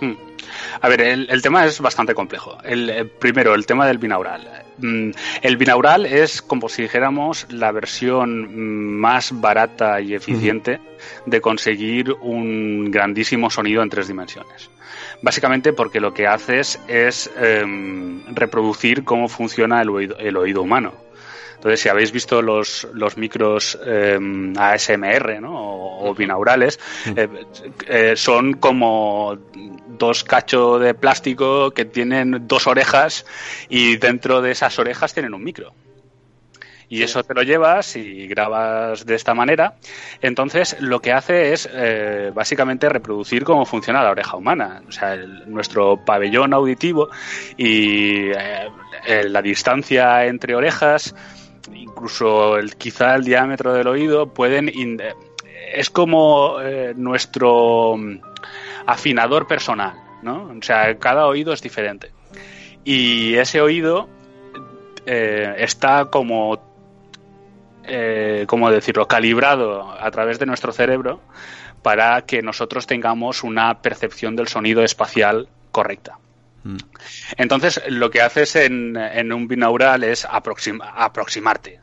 Hmm. 0.00 0.14
A 0.80 0.88
ver, 0.88 1.00
el, 1.00 1.42
tema 1.42 1.66
es 1.66 1.80
bastante 1.80 2.14
complejo. 2.14 2.58
El, 2.64 2.90
eh, 2.90 3.04
primero, 3.04 3.54
el 3.54 3.66
tema 3.66 3.86
del 3.86 3.98
binaural. 3.98 4.64
Mm, 4.78 5.10
el 5.42 5.56
binaural 5.56 6.06
es 6.06 6.40
como 6.40 6.68
si 6.68 6.82
dijéramos 6.82 7.46
la 7.50 7.72
versión 7.72 8.98
más 8.98 9.38
barata 9.40 10.00
y 10.00 10.14
eficiente 10.14 10.80
de 11.26 11.40
conseguir 11.40 12.12
un 12.20 12.90
grandísimo 12.90 13.50
sonido 13.50 13.82
en 13.82 13.90
tres 13.90 14.08
dimensiones. 14.08 14.70
Básicamente 15.20 15.72
porque 15.72 16.00
lo 16.00 16.14
que 16.14 16.26
haces 16.26 16.80
es 16.86 17.30
em, 17.36 18.22
reproducir 18.34 19.04
cómo 19.04 19.28
funciona 19.28 19.82
el 19.82 20.36
oído 20.36 20.62
humano. 20.62 21.07
Entonces, 21.58 21.80
si 21.80 21.88
habéis 21.88 22.12
visto 22.12 22.40
los, 22.40 22.86
los 22.94 23.16
micros 23.16 23.76
em, 23.84 24.56
ASMR 24.56 25.40
¿no? 25.40 25.54
o, 25.54 26.14
binaurales, 26.14 26.78
eh, 27.16 27.28
eh, 27.88 28.12
son 28.14 28.54
como 28.54 29.36
dos 29.98 30.22
cachos 30.22 30.80
de 30.80 30.94
plástico 30.94 31.72
que 31.72 31.84
tienen 31.84 32.46
dos 32.46 32.68
orejas 32.68 33.26
y 33.68 33.96
dentro 33.96 34.40
de 34.40 34.52
esas 34.52 34.78
orejas 34.78 35.12
tienen 35.12 35.34
un 35.34 35.42
micro. 35.42 35.72
Y 36.88 37.02
eso 37.02 37.24
te 37.24 37.34
lo 37.34 37.42
llevas 37.42 37.96
y 37.96 38.28
grabas 38.28 39.04
de 39.04 39.16
esta 39.16 39.34
manera. 39.34 39.74
Entonces, 40.22 40.76
lo 40.80 41.00
que 41.00 41.12
hace 41.12 41.52
es 41.52 41.68
eh, 41.70 42.30
básicamente 42.32 42.88
reproducir 42.88 43.42
cómo 43.44 43.66
funciona 43.66 44.02
la 44.02 44.12
oreja 44.12 44.36
humana, 44.36 44.82
o 44.88 44.92
sea, 44.92 45.16
nuestro 45.16 46.02
pabellón 46.02 46.54
auditivo 46.54 47.10
y 47.58 48.30
la 48.30 49.42
distancia 49.42 50.24
entre 50.24 50.54
orejas 50.54 51.14
incluso 51.74 52.56
el, 52.56 52.76
quizá 52.76 53.14
el 53.14 53.24
diámetro 53.24 53.72
del 53.72 53.86
oído 53.86 54.32
pueden 54.32 54.68
eh, 54.68 55.14
es 55.72 55.90
como 55.90 56.60
eh, 56.60 56.94
nuestro 56.96 57.96
mm, 57.96 58.20
afinador 58.86 59.46
personal, 59.46 59.94
¿no? 60.22 60.52
O 60.58 60.62
sea, 60.62 60.96
cada 60.98 61.26
oído 61.26 61.52
es 61.52 61.62
diferente. 61.62 62.10
Y 62.84 63.34
ese 63.34 63.60
oído 63.60 64.08
eh, 65.06 65.54
está 65.58 66.06
como, 66.06 66.58
¿cómo 68.46 68.70
decirlo?, 68.70 69.06
calibrado 69.06 69.90
a 69.90 70.10
través 70.10 70.38
de 70.38 70.46
nuestro 70.46 70.72
cerebro 70.72 71.20
para 71.82 72.22
que 72.22 72.42
nosotros 72.42 72.86
tengamos 72.86 73.42
una 73.44 73.82
percepción 73.82 74.36
del 74.36 74.48
sonido 74.48 74.82
espacial 74.82 75.48
correcta. 75.70 76.18
Mm. 76.64 76.76
Entonces, 77.36 77.80
lo 77.88 78.10
que 78.10 78.20
haces 78.20 78.56
en, 78.56 78.96
un 79.32 79.48
binaural 79.48 80.04
es 80.04 80.26
aproximarte. 80.28 81.80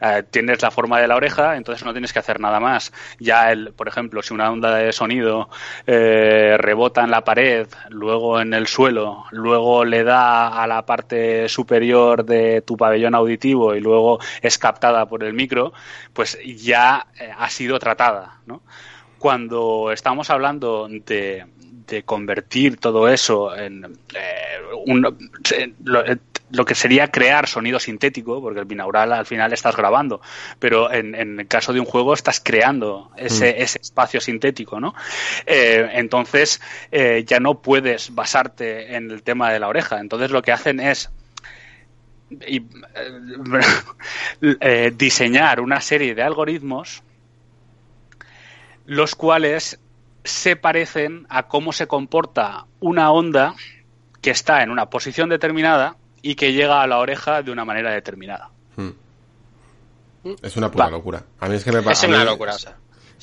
Eh, 0.00 0.22
tienes 0.30 0.62
la 0.62 0.70
forma 0.70 1.00
de 1.00 1.08
la 1.08 1.16
oreja, 1.16 1.56
entonces 1.56 1.84
no 1.84 1.92
tienes 1.92 2.12
que 2.12 2.18
hacer 2.18 2.40
nada 2.40 2.60
más. 2.60 2.92
Ya, 3.18 3.52
el, 3.52 3.72
por 3.72 3.88
ejemplo, 3.88 4.22
si 4.22 4.32
una 4.34 4.50
onda 4.50 4.76
de 4.76 4.92
sonido 4.92 5.50
eh, 5.86 6.56
rebota 6.58 7.02
en 7.02 7.10
la 7.10 7.24
pared, 7.24 7.66
luego 7.90 8.40
en 8.40 8.54
el 8.54 8.66
suelo, 8.66 9.24
luego 9.30 9.84
le 9.84 10.04
da 10.04 10.62
a 10.62 10.66
la 10.66 10.86
parte 10.86 11.48
superior 11.48 12.24
de 12.24 12.62
tu 12.62 12.76
pabellón 12.76 13.14
auditivo 13.14 13.74
y 13.74 13.80
luego 13.80 14.20
es 14.40 14.58
captada 14.58 15.06
por 15.06 15.24
el 15.24 15.34
micro, 15.34 15.72
pues 16.12 16.38
ya 16.44 17.06
eh, 17.18 17.30
ha 17.36 17.50
sido 17.50 17.78
tratada. 17.78 18.40
Cuando 19.18 19.92
estamos 19.92 20.30
hablando 20.30 20.88
de, 20.88 21.44
de 21.90 22.04
convertir 22.04 22.78
todo 22.78 23.08
eso 23.08 23.54
en, 23.54 23.84
eh, 24.14 24.60
un, 24.86 25.02
lo, 25.02 26.04
lo, 26.50 26.64
que 26.64 26.74
sería 26.74 27.10
crear 27.10 27.48
sonido 27.48 27.80
sintético, 27.80 28.40
porque 28.40 28.60
el 28.60 28.64
binaural 28.64 29.12
al 29.12 29.26
final 29.26 29.52
estás 29.52 29.76
grabando, 29.76 30.20
pero 30.58 30.92
en, 30.92 31.14
en 31.14 31.40
el 31.40 31.48
caso 31.48 31.72
de 31.72 31.80
un 31.80 31.86
juego 31.86 32.14
estás 32.14 32.40
creando 32.40 33.10
ese, 33.16 33.52
mm. 33.52 33.62
ese 33.62 33.78
espacio 33.80 34.20
sintético, 34.20 34.80
¿no? 34.80 34.94
Eh, 35.46 35.90
entonces 35.94 36.60
eh, 36.92 37.24
ya 37.26 37.40
no 37.40 37.60
puedes 37.60 38.14
basarte 38.14 38.94
en 38.94 39.10
el 39.10 39.22
tema 39.22 39.52
de 39.52 39.58
la 39.58 39.68
oreja. 39.68 40.00
Entonces 40.00 40.30
lo 40.30 40.42
que 40.42 40.52
hacen 40.52 40.78
es 40.78 41.10
y, 42.46 42.62
diseñar 44.96 45.60
una 45.60 45.80
serie 45.80 46.14
de 46.14 46.22
algoritmos 46.22 47.02
los 48.86 49.14
cuales 49.14 49.78
se 50.24 50.56
parecen 50.56 51.26
a 51.28 51.48
cómo 51.48 51.72
se 51.72 51.86
comporta 51.86 52.66
una 52.80 53.10
onda 53.10 53.54
que 54.20 54.30
está 54.30 54.62
en 54.62 54.70
una 54.70 54.90
posición 54.90 55.28
determinada 55.28 55.96
y 56.22 56.34
que 56.34 56.52
llega 56.52 56.82
a 56.82 56.86
la 56.86 56.98
oreja 56.98 57.42
de 57.42 57.50
una 57.50 57.64
manera 57.64 57.92
determinada. 57.92 58.50
Hmm. 58.76 58.90
Es 60.42 60.56
una 60.56 60.70
pura 60.70 60.86
Va. 60.86 60.90
locura. 60.90 61.24
A 61.40 61.48
mí 61.48 61.56
es 61.56 61.64
que 61.64 61.72
me 61.72 61.90
Es 61.90 62.02
una 62.04 62.24
locura, 62.24 62.54
o 62.54 62.58
sea. 62.58 62.76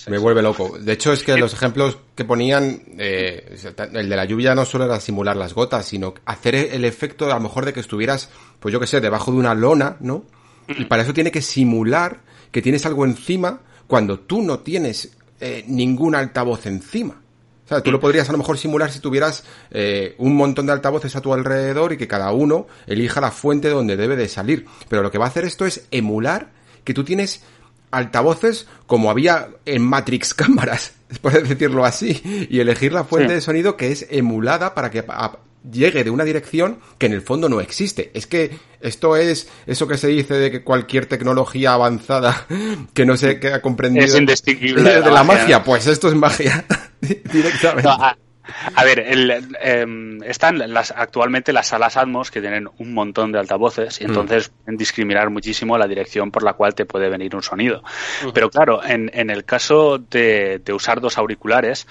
Me 0.07 0.19
vuelve 0.19 0.43
loco. 0.43 0.77
De 0.77 0.93
hecho, 0.93 1.11
es 1.11 1.23
que 1.23 1.35
los 1.37 1.53
ejemplos 1.53 1.97
que 2.13 2.23
ponían, 2.23 2.83
eh, 2.99 3.57
el 3.93 4.09
de 4.09 4.15
la 4.15 4.25
lluvia 4.25 4.53
no 4.53 4.63
solo 4.63 4.85
era 4.85 4.99
simular 4.99 5.35
las 5.35 5.55
gotas, 5.55 5.87
sino 5.87 6.13
hacer 6.25 6.53
el 6.53 6.85
efecto 6.85 7.25
a 7.25 7.33
lo 7.33 7.39
mejor 7.39 7.65
de 7.65 7.73
que 7.73 7.79
estuvieras, 7.79 8.29
pues 8.59 8.71
yo 8.71 8.79
que 8.79 8.85
sé, 8.85 9.01
debajo 9.01 9.31
de 9.31 9.37
una 9.37 9.55
lona, 9.55 9.97
¿no? 9.99 10.25
Y 10.67 10.85
para 10.85 11.01
eso 11.01 11.13
tiene 11.13 11.31
que 11.31 11.41
simular 11.41 12.21
que 12.51 12.61
tienes 12.61 12.85
algo 12.85 13.05
encima 13.05 13.61
cuando 13.87 14.19
tú 14.19 14.43
no 14.43 14.59
tienes 14.59 15.16
eh, 15.39 15.63
ningún 15.67 16.15
altavoz 16.15 16.65
encima. 16.65 17.21
O 17.65 17.67
sea, 17.67 17.81
tú 17.81 17.91
lo 17.91 17.99
podrías 17.99 18.29
a 18.29 18.31
lo 18.31 18.37
mejor 18.37 18.57
simular 18.57 18.91
si 18.91 19.01
tuvieras 19.01 19.43
eh, 19.71 20.15
un 20.19 20.35
montón 20.37 20.65
de 20.65 20.71
altavoces 20.71 21.15
a 21.17 21.21
tu 21.21 21.33
alrededor 21.33 21.91
y 21.91 21.97
que 21.97 22.07
cada 22.07 22.31
uno 22.31 22.65
elija 22.85 23.19
la 23.19 23.29
fuente 23.29 23.67
donde 23.67 23.97
debe 23.97 24.15
de 24.15 24.29
salir. 24.29 24.65
Pero 24.87 25.03
lo 25.03 25.11
que 25.11 25.17
va 25.17 25.25
a 25.25 25.27
hacer 25.27 25.43
esto 25.43 25.65
es 25.65 25.85
emular 25.91 26.51
que 26.85 26.93
tú 26.93 27.03
tienes 27.03 27.43
altavoces 27.91 28.67
como 28.85 29.11
había 29.11 29.49
en 29.65 29.81
Matrix 29.81 30.33
cámaras, 30.33 30.93
por 31.21 31.33
decirlo 31.33 31.83
así, 31.83 32.47
y 32.49 32.59
elegir 32.59 32.93
la 32.93 33.03
fuente 33.03 33.29
sí. 33.29 33.35
de 33.35 33.41
sonido 33.41 33.75
que 33.75 33.91
es 33.91 34.07
emulada 34.09 34.73
para 34.73 34.89
que 34.89 35.03
llegue 35.71 36.03
de 36.03 36.09
una 36.09 36.23
dirección 36.23 36.79
que 36.97 37.05
en 37.07 37.13
el 37.13 37.21
fondo 37.21 37.49
no 37.49 37.61
existe. 37.61 38.11
Es 38.13 38.27
que 38.27 38.51
esto 38.81 39.15
es 39.15 39.49
eso 39.65 39.87
que 39.87 39.97
se 39.97 40.07
dice 40.07 40.35
de 40.35 40.51
que 40.51 40.63
cualquier 40.63 41.05
tecnología 41.05 41.73
avanzada 41.73 42.45
que 42.93 43.05
no 43.05 43.17
se 43.17 43.39
que 43.39 43.53
ha 43.53 43.61
comprendido 43.61 44.05
es 44.05 44.15
indescriptible 44.15 44.83
de, 44.83 44.99
la 45.01 45.23
magia. 45.23 45.43
magia, 45.43 45.63
pues 45.63 45.87
esto 45.87 46.07
es 46.07 46.15
magia 46.15 46.65
directamente. 47.01 47.83
No, 47.83 47.91
a, 47.91 48.17
a, 48.75 48.83
ver, 48.83 48.99
el, 48.99 49.31
eh, 49.61 49.85
están 50.25 50.73
las, 50.73 50.91
actualmente 50.91 51.51
las 51.53 51.67
salas 51.67 51.97
Atmos 51.97 52.31
que 52.31 52.41
tienen 52.41 52.69
un 52.77 52.93
montón 52.93 53.31
de 53.31 53.39
altavoces 53.39 53.99
y 54.01 54.05
entonces 54.05 54.49
mm. 54.49 54.63
pueden 54.63 54.77
discriminar 54.77 55.29
muchísimo 55.29 55.77
la 55.77 55.87
dirección 55.87 56.31
por 56.31 56.43
la 56.43 56.53
cual 56.53 56.75
te 56.75 56.85
puede 56.85 57.09
venir 57.09 57.35
un 57.35 57.43
sonido. 57.43 57.79
Uh 57.79 58.27
-huh. 58.27 58.31
Pero 58.33 58.49
claro, 58.49 58.83
en, 58.83 59.11
en 59.13 59.29
el 59.29 59.43
caso 59.43 59.97
de, 59.97 60.61
de 60.63 60.73
usar 60.73 61.01
dos 61.01 61.17
auriculares, 61.17 61.87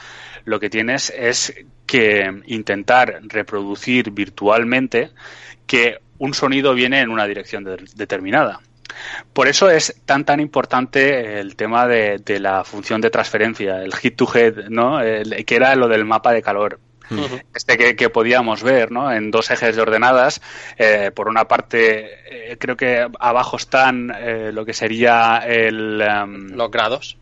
lo 0.47 0.59
que 0.59 0.70
tienes 0.70 1.12
es 1.14 1.52
que 1.86 2.43
intentar 2.47 3.20
reproducir 3.24 4.10
virtualmente 4.10 5.10
que 5.66 5.98
un 6.18 6.32
sonido 6.32 6.73
viene 6.73 7.01
en 7.01 7.10
una 7.10 7.27
dirección 7.27 7.64
de, 7.64 7.77
determinada. 7.94 8.60
Por 9.32 9.48
eso 9.48 9.68
es 9.68 10.01
tan 10.06 10.24
tan 10.24 10.40
importante 10.40 11.39
el 11.39 11.56
tema 11.56 11.86
de, 11.86 12.18
de 12.24 12.40
la 12.40 12.64
función 12.64 13.01
de 13.01 13.10
transferencia, 13.10 13.82
el 13.82 13.94
hit 13.94 14.16
to 14.16 14.27
head, 14.32 14.68
¿no? 14.68 15.01
El, 15.01 15.44
que 15.44 15.56
era 15.56 15.74
lo 15.74 15.89
del 15.89 16.05
mapa 16.05 16.32
de 16.32 16.40
calor. 16.43 16.81
Uh 17.10 17.14
-huh. 17.14 17.43
Este 17.55 17.77
que, 17.77 17.94
que, 17.94 18.09
podíamos 18.09 18.62
ver, 18.62 18.90
¿no? 18.90 19.12
En 19.12 19.31
dos 19.31 19.51
ejes 19.51 19.77
de 19.77 19.82
ordenadas. 19.82 20.40
Eh, 20.77 21.10
por 21.14 21.28
una 21.28 21.44
parte, 21.47 22.51
eh, 22.52 22.56
creo 22.59 22.77
que 22.77 23.06
abajo 23.20 23.56
están 23.56 24.12
eh, 24.18 24.51
lo 24.52 24.64
que 24.64 24.73
sería 24.73 25.43
el 25.47 26.02
um, 26.02 26.48
los 26.56 26.70
grados. 26.70 27.18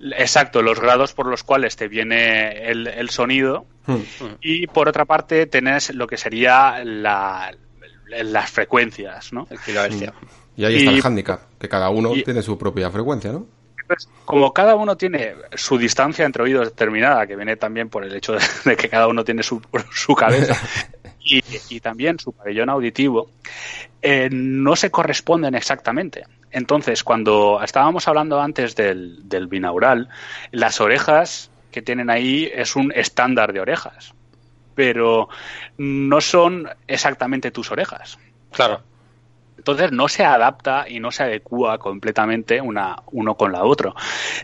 Exacto, 0.00 0.62
los 0.62 0.80
grados 0.80 1.12
por 1.12 1.26
los 1.26 1.42
cuales 1.42 1.76
te 1.76 1.88
viene 1.88 2.70
el, 2.70 2.86
el 2.86 3.10
sonido. 3.10 3.66
-huh. 3.86 4.38
Y 4.40 4.66
por 4.66 4.88
otra 4.88 5.04
parte, 5.04 5.46
tenés 5.46 5.94
lo 5.94 6.06
que 6.06 6.16
sería 6.16 6.82
la, 6.84 7.52
las 8.08 8.50
frecuencias, 8.50 9.32
¿no? 9.32 9.46
El 9.50 9.58
kilohercio. 9.58 10.12
Y 10.56 10.64
ahí 10.64 10.76
está 10.76 10.92
y, 10.92 10.96
el 10.96 11.02
hándicap, 11.02 11.40
que 11.58 11.68
cada 11.68 11.90
uno 11.90 12.14
y, 12.14 12.22
tiene 12.22 12.42
su 12.42 12.58
propia 12.58 12.90
frecuencia, 12.90 13.32
¿no? 13.32 13.46
Pues, 13.86 14.08
como 14.24 14.52
cada 14.52 14.76
uno 14.76 14.96
tiene 14.96 15.34
su 15.54 15.76
distancia 15.76 16.24
entre 16.24 16.44
oídos 16.44 16.68
determinada, 16.68 17.26
que 17.26 17.34
viene 17.34 17.56
también 17.56 17.88
por 17.88 18.04
el 18.04 18.14
hecho 18.14 18.34
de, 18.34 18.40
de 18.64 18.76
que 18.76 18.88
cada 18.88 19.08
uno 19.08 19.24
tiene 19.24 19.42
su, 19.42 19.60
su 19.92 20.14
cabeza 20.14 20.56
y, 21.20 21.42
y, 21.68 21.80
también 21.80 22.18
su 22.18 22.32
pabellón 22.32 22.70
auditivo, 22.70 23.30
eh, 24.02 24.28
no 24.30 24.76
se 24.76 24.90
corresponden 24.90 25.54
exactamente. 25.54 26.24
Entonces, 26.50 27.04
cuando 27.04 27.60
estábamos 27.62 28.08
hablando 28.08 28.40
antes 28.40 28.74
del, 28.74 29.28
del 29.28 29.46
binaural, 29.46 30.08
las 30.50 30.80
orejas 30.80 31.50
que 31.70 31.82
tienen 31.82 32.10
ahí 32.10 32.50
es 32.52 32.76
un 32.76 32.92
estándar 32.94 33.52
de 33.52 33.60
orejas, 33.60 34.14
pero 34.74 35.28
no 35.78 36.20
son 36.20 36.68
exactamente 36.86 37.50
tus 37.50 37.70
orejas. 37.70 38.18
Claro. 38.52 38.82
Entonces 39.60 39.92
no 39.92 40.08
se 40.08 40.24
adapta 40.24 40.86
y 40.88 41.00
no 41.00 41.10
se 41.10 41.22
adecua 41.22 41.76
completamente 41.76 42.62
una, 42.62 42.96
uno 43.12 43.34
con 43.34 43.52
la 43.52 43.62
otro. 43.62 43.94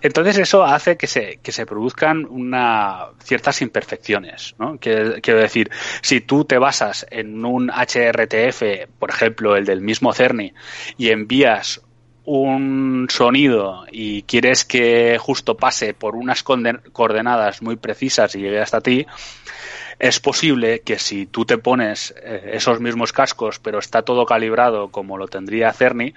Entonces 0.03 0.37
eso 0.37 0.63
hace 0.63 0.99
que 0.99 1.07
se, 1.07 1.39
que 1.43 1.53
se 1.53 1.65
produzcan 1.65 2.27
una, 2.27 3.07
ciertas 3.25 3.63
imperfecciones. 3.63 4.55
¿no? 4.59 4.77
Quiero, 4.79 5.15
quiero 5.23 5.41
decir, 5.41 5.71
si 6.03 6.21
tú 6.21 6.45
te 6.45 6.59
basas 6.59 7.07
en 7.11 7.43
un 7.47 7.71
HRTF, 7.71 8.91
por 8.99 9.09
ejemplo, 9.09 9.57
el 9.57 9.65
del 9.65 9.81
mismo 9.81 10.13
CERNI, 10.13 10.53
y 10.99 11.09
envías 11.09 11.81
un 12.27 13.07
sonido 13.09 13.87
y 13.91 14.23
quieres 14.23 14.65
que 14.65 15.17
justo 15.19 15.57
pase 15.57 15.95
por 15.95 16.17
unas 16.17 16.43
coordenadas 16.43 17.63
muy 17.63 17.77
precisas 17.77 18.35
y 18.35 18.41
llegue 18.41 18.61
hasta 18.61 18.81
ti, 18.81 19.07
es 19.99 20.21
posible 20.21 20.81
que 20.81 20.99
si 20.99 21.27
tú 21.27 21.45
te 21.45 21.59
pones 21.59 22.15
eh, 22.23 22.51
esos 22.55 22.81
mismos 22.81 23.13
cascos, 23.13 23.59
pero 23.59 23.79
está 23.79 24.03
todo 24.03 24.27
calibrado 24.27 24.89
como 24.89 25.17
lo 25.17 25.27
tendría 25.29 25.73
Cerny, 25.73 26.15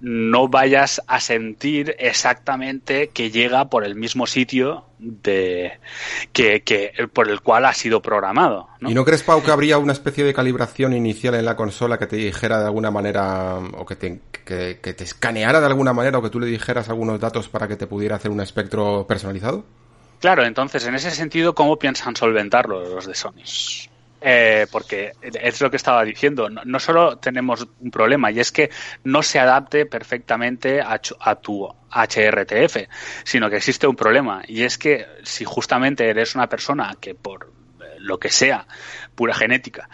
no 0.00 0.48
vayas 0.48 1.02
a 1.06 1.20
sentir 1.20 1.94
exactamente 1.98 3.08
que 3.08 3.30
llega 3.30 3.68
por 3.68 3.84
el 3.84 3.94
mismo 3.94 4.26
sitio 4.26 4.86
de 4.98 5.78
que, 6.32 6.62
que 6.62 6.92
por 7.12 7.28
el 7.28 7.40
cual 7.40 7.66
ha 7.66 7.74
sido 7.74 8.00
programado. 8.00 8.68
¿no? 8.80 8.90
¿Y 8.90 8.94
no 8.94 9.04
crees, 9.04 9.22
Pau, 9.22 9.42
que 9.42 9.50
habría 9.50 9.76
una 9.78 9.92
especie 9.92 10.24
de 10.24 10.32
calibración 10.32 10.94
inicial 10.94 11.34
en 11.34 11.44
la 11.44 11.56
consola 11.56 11.98
que 11.98 12.06
te 12.06 12.16
dijera 12.16 12.60
de 12.60 12.66
alguna 12.66 12.90
manera, 12.90 13.58
o 13.76 13.84
que 13.84 13.96
te, 13.96 14.20
que 14.44 14.94
te 14.94 15.04
escaneara 15.04 15.60
de 15.60 15.66
alguna 15.66 15.92
manera, 15.92 16.18
o 16.18 16.22
que 16.22 16.30
tú 16.30 16.40
le 16.40 16.46
dijeras 16.46 16.88
algunos 16.88 17.20
datos 17.20 17.48
para 17.48 17.68
que 17.68 17.76
te 17.76 17.86
pudiera 17.86 18.16
hacer 18.16 18.30
un 18.30 18.40
espectro 18.40 19.06
personalizado? 19.06 19.64
Claro, 20.20 20.44
entonces, 20.44 20.86
en 20.86 20.94
ese 20.94 21.10
sentido, 21.10 21.54
¿cómo 21.54 21.78
piensan 21.78 22.14
solventarlo 22.14 22.94
los 22.94 23.06
de 23.06 23.14
Sony? 23.14 23.42
Eh, 24.22 24.66
porque 24.70 25.12
es 25.22 25.62
lo 25.62 25.70
que 25.70 25.78
estaba 25.78 26.04
diciendo, 26.04 26.50
no, 26.50 26.78
solo 26.78 27.16
tenemos 27.16 27.66
un 27.80 27.90
problema 27.90 28.30
y 28.30 28.38
es 28.38 28.52
que 28.52 28.70
no 29.02 29.22
se 29.22 29.38
adapte 29.38 29.86
perfectamente 29.86 30.82
a, 30.82 31.00
a, 31.20 31.34
tu 31.36 31.66
HRTF, 31.90 32.86
sino 33.24 33.48
que 33.48 33.56
existe 33.56 33.86
un 33.86 33.96
problema 33.96 34.42
y 34.46 34.64
es 34.64 34.76
que 34.76 35.06
si 35.22 35.46
justamente 35.46 36.06
eres 36.06 36.34
una 36.34 36.50
persona 36.50 36.94
que 37.00 37.14
por 37.14 37.50
lo 37.98 38.18
que 38.20 38.28
sea, 38.28 38.66
pura 39.14 39.32
genética, 39.32 39.88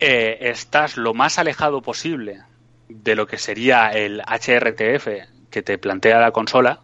eh, 0.00 0.38
estás 0.40 0.96
lo 0.96 1.12
más 1.12 1.38
alejado 1.38 1.82
posible 1.82 2.42
de 2.88 3.14
lo 3.14 3.26
que 3.26 3.36
sería 3.36 3.88
el 3.88 4.22
HRTF 4.22 5.08
que 5.50 5.62
te 5.62 5.76
plantea 5.76 6.20
la 6.20 6.30
consola, 6.30 6.80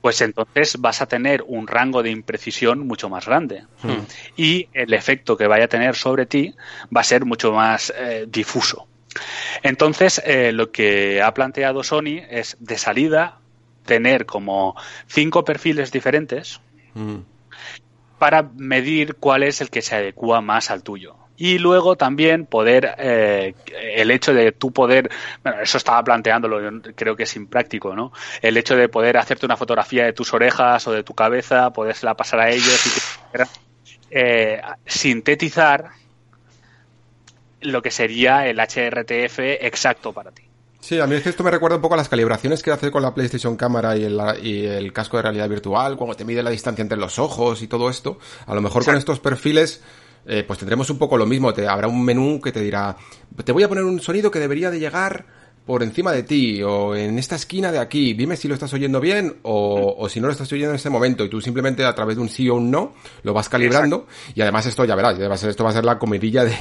pues 0.00 0.20
entonces 0.20 0.80
vas 0.80 1.00
a 1.00 1.06
tener 1.06 1.44
un 1.46 1.66
rango 1.66 2.02
de 2.02 2.10
imprecisión 2.10 2.86
mucho 2.86 3.08
más 3.08 3.26
grande. 3.26 3.64
Hmm. 3.82 4.04
Y 4.36 4.68
el 4.72 4.92
efecto 4.94 5.36
que 5.36 5.46
vaya 5.46 5.66
a 5.66 5.68
tener 5.68 5.94
sobre 5.94 6.26
ti 6.26 6.54
va 6.94 7.02
a 7.02 7.04
ser 7.04 7.24
mucho 7.24 7.52
más 7.52 7.92
eh, 7.96 8.26
difuso. 8.28 8.88
Entonces, 9.62 10.20
eh, 10.24 10.52
lo 10.52 10.72
que 10.72 11.22
ha 11.22 11.32
planteado 11.34 11.84
Sony 11.84 12.18
es 12.28 12.56
de 12.58 12.78
salida 12.78 13.38
tener 13.84 14.26
como 14.26 14.74
cinco 15.06 15.44
perfiles 15.44 15.92
diferentes 15.92 16.60
hmm. 16.94 17.18
para 18.18 18.42
medir 18.42 19.16
cuál 19.16 19.42
es 19.42 19.60
el 19.60 19.70
que 19.70 19.82
se 19.82 19.94
adecua 19.94 20.40
más 20.40 20.70
al 20.70 20.82
tuyo. 20.82 21.21
Y 21.36 21.58
luego 21.58 21.96
también 21.96 22.46
poder, 22.46 22.94
eh, 22.98 23.54
el 23.94 24.10
hecho 24.10 24.32
de 24.34 24.52
tú 24.52 24.70
poder, 24.70 25.10
bueno, 25.42 25.60
eso 25.60 25.78
estaba 25.78 26.02
planteándolo, 26.04 26.60
yo 26.60 26.94
creo 26.94 27.16
que 27.16 27.24
es 27.24 27.36
impráctico, 27.36 27.94
¿no? 27.94 28.12
El 28.40 28.56
hecho 28.56 28.76
de 28.76 28.88
poder 28.88 29.16
hacerte 29.16 29.46
una 29.46 29.56
fotografía 29.56 30.04
de 30.04 30.12
tus 30.12 30.32
orejas 30.34 30.86
o 30.86 30.92
de 30.92 31.02
tu 31.02 31.14
cabeza, 31.14 31.72
podérsela 31.72 32.14
pasar 32.14 32.40
a 32.40 32.50
ellos 32.50 32.80
y 32.86 33.38
eh, 34.10 34.60
sintetizar 34.86 35.90
lo 37.62 37.80
que 37.80 37.90
sería 37.90 38.46
el 38.46 38.58
HRTF 38.58 39.38
exacto 39.38 40.12
para 40.12 40.32
ti. 40.32 40.42
Sí, 40.80 40.98
a 40.98 41.06
mí 41.06 41.14
es 41.14 41.22
que 41.22 41.28
esto 41.28 41.44
me 41.44 41.50
recuerda 41.50 41.76
un 41.76 41.82
poco 41.82 41.94
a 41.94 41.96
las 41.96 42.08
calibraciones 42.08 42.60
que 42.60 42.72
hace 42.72 42.90
con 42.90 43.02
la 43.02 43.14
PlayStation 43.14 43.56
Cámara 43.56 43.96
y 43.96 44.02
el, 44.02 44.20
y 44.42 44.66
el 44.66 44.92
casco 44.92 45.16
de 45.16 45.22
realidad 45.22 45.48
virtual, 45.48 45.96
cuando 45.96 46.16
te 46.16 46.24
mide 46.24 46.42
la 46.42 46.50
distancia 46.50 46.82
entre 46.82 46.98
los 46.98 47.20
ojos 47.20 47.62
y 47.62 47.68
todo 47.68 47.88
esto. 47.88 48.18
A 48.46 48.54
lo 48.54 48.60
mejor 48.60 48.84
con 48.84 48.96
estos 48.96 49.20
perfiles 49.20 49.80
eh, 50.26 50.44
pues 50.46 50.58
tendremos 50.58 50.88
un 50.90 50.98
poco 50.98 51.16
lo 51.16 51.26
mismo. 51.26 51.52
Te, 51.52 51.66
habrá 51.66 51.88
un 51.88 52.04
menú 52.04 52.40
que 52.40 52.52
te 52.52 52.60
dirá, 52.60 52.96
te 53.44 53.52
voy 53.52 53.62
a 53.62 53.68
poner 53.68 53.84
un 53.84 54.00
sonido 54.00 54.30
que 54.30 54.38
debería 54.38 54.70
de 54.70 54.78
llegar 54.78 55.26
por 55.66 55.84
encima 55.84 56.10
de 56.10 56.24
ti 56.24 56.60
o 56.62 56.94
en 56.96 57.18
esta 57.18 57.36
esquina 57.36 57.70
de 57.70 57.78
aquí. 57.78 58.14
Dime 58.14 58.36
si 58.36 58.48
lo 58.48 58.54
estás 58.54 58.72
oyendo 58.74 59.00
bien 59.00 59.36
o, 59.42 59.94
o 59.96 60.08
si 60.08 60.20
no 60.20 60.26
lo 60.26 60.32
estás 60.32 60.50
oyendo 60.52 60.70
en 60.70 60.76
ese 60.76 60.90
momento 60.90 61.24
y 61.24 61.28
tú 61.28 61.40
simplemente 61.40 61.84
a 61.84 61.94
través 61.94 62.16
de 62.16 62.22
un 62.22 62.28
sí 62.28 62.48
o 62.48 62.56
un 62.56 62.70
no 62.70 62.94
lo 63.22 63.32
vas 63.32 63.48
calibrando 63.48 64.06
y 64.34 64.42
además 64.42 64.66
esto 64.66 64.84
ya 64.84 64.96
verás, 64.96 65.18
esto 65.44 65.64
va 65.64 65.70
a 65.70 65.72
ser 65.72 65.84
la 65.84 65.98
comidilla 65.98 66.44
de, 66.44 66.56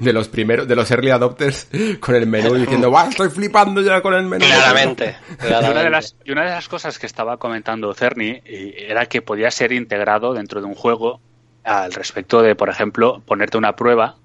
de 0.00 0.12
los 0.12 0.28
primeros, 0.28 0.66
de 0.66 0.76
los 0.76 0.90
early 0.90 1.10
adopters 1.10 1.68
con 2.00 2.14
el 2.14 2.26
menú 2.26 2.54
diciendo, 2.54 2.88
¡guau! 2.88 3.10
Estoy 3.10 3.28
flipando 3.28 3.82
ya 3.82 4.00
con 4.00 4.14
el 4.14 4.24
menú. 4.24 4.44
Claramente. 4.48 5.16
Y, 5.42 5.46
una 5.46 5.82
de 5.82 5.90
las, 5.90 6.16
y 6.24 6.32
una 6.32 6.44
de 6.44 6.50
las 6.50 6.68
cosas 6.68 6.98
que 6.98 7.06
estaba 7.06 7.36
comentando 7.36 7.92
Cerny 7.92 8.40
era 8.44 9.06
que 9.06 9.20
podía 9.20 9.50
ser 9.50 9.72
integrado 9.72 10.32
dentro 10.32 10.60
de 10.60 10.66
un 10.66 10.74
juego 10.74 11.20
al 11.68 11.92
respecto 11.92 12.42
de, 12.42 12.54
por 12.54 12.70
ejemplo, 12.70 13.22
ponerte 13.24 13.58
una 13.58 13.76
prueba, 13.76 14.16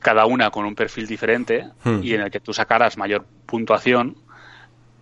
cada 0.00 0.26
una 0.26 0.50
con 0.50 0.64
un 0.64 0.74
perfil 0.74 1.06
diferente 1.06 1.66
hmm. 1.84 2.00
y 2.02 2.14
en 2.14 2.22
el 2.22 2.30
que 2.30 2.40
tú 2.40 2.52
sacaras 2.52 2.96
mayor 2.96 3.24
puntuación 3.46 4.16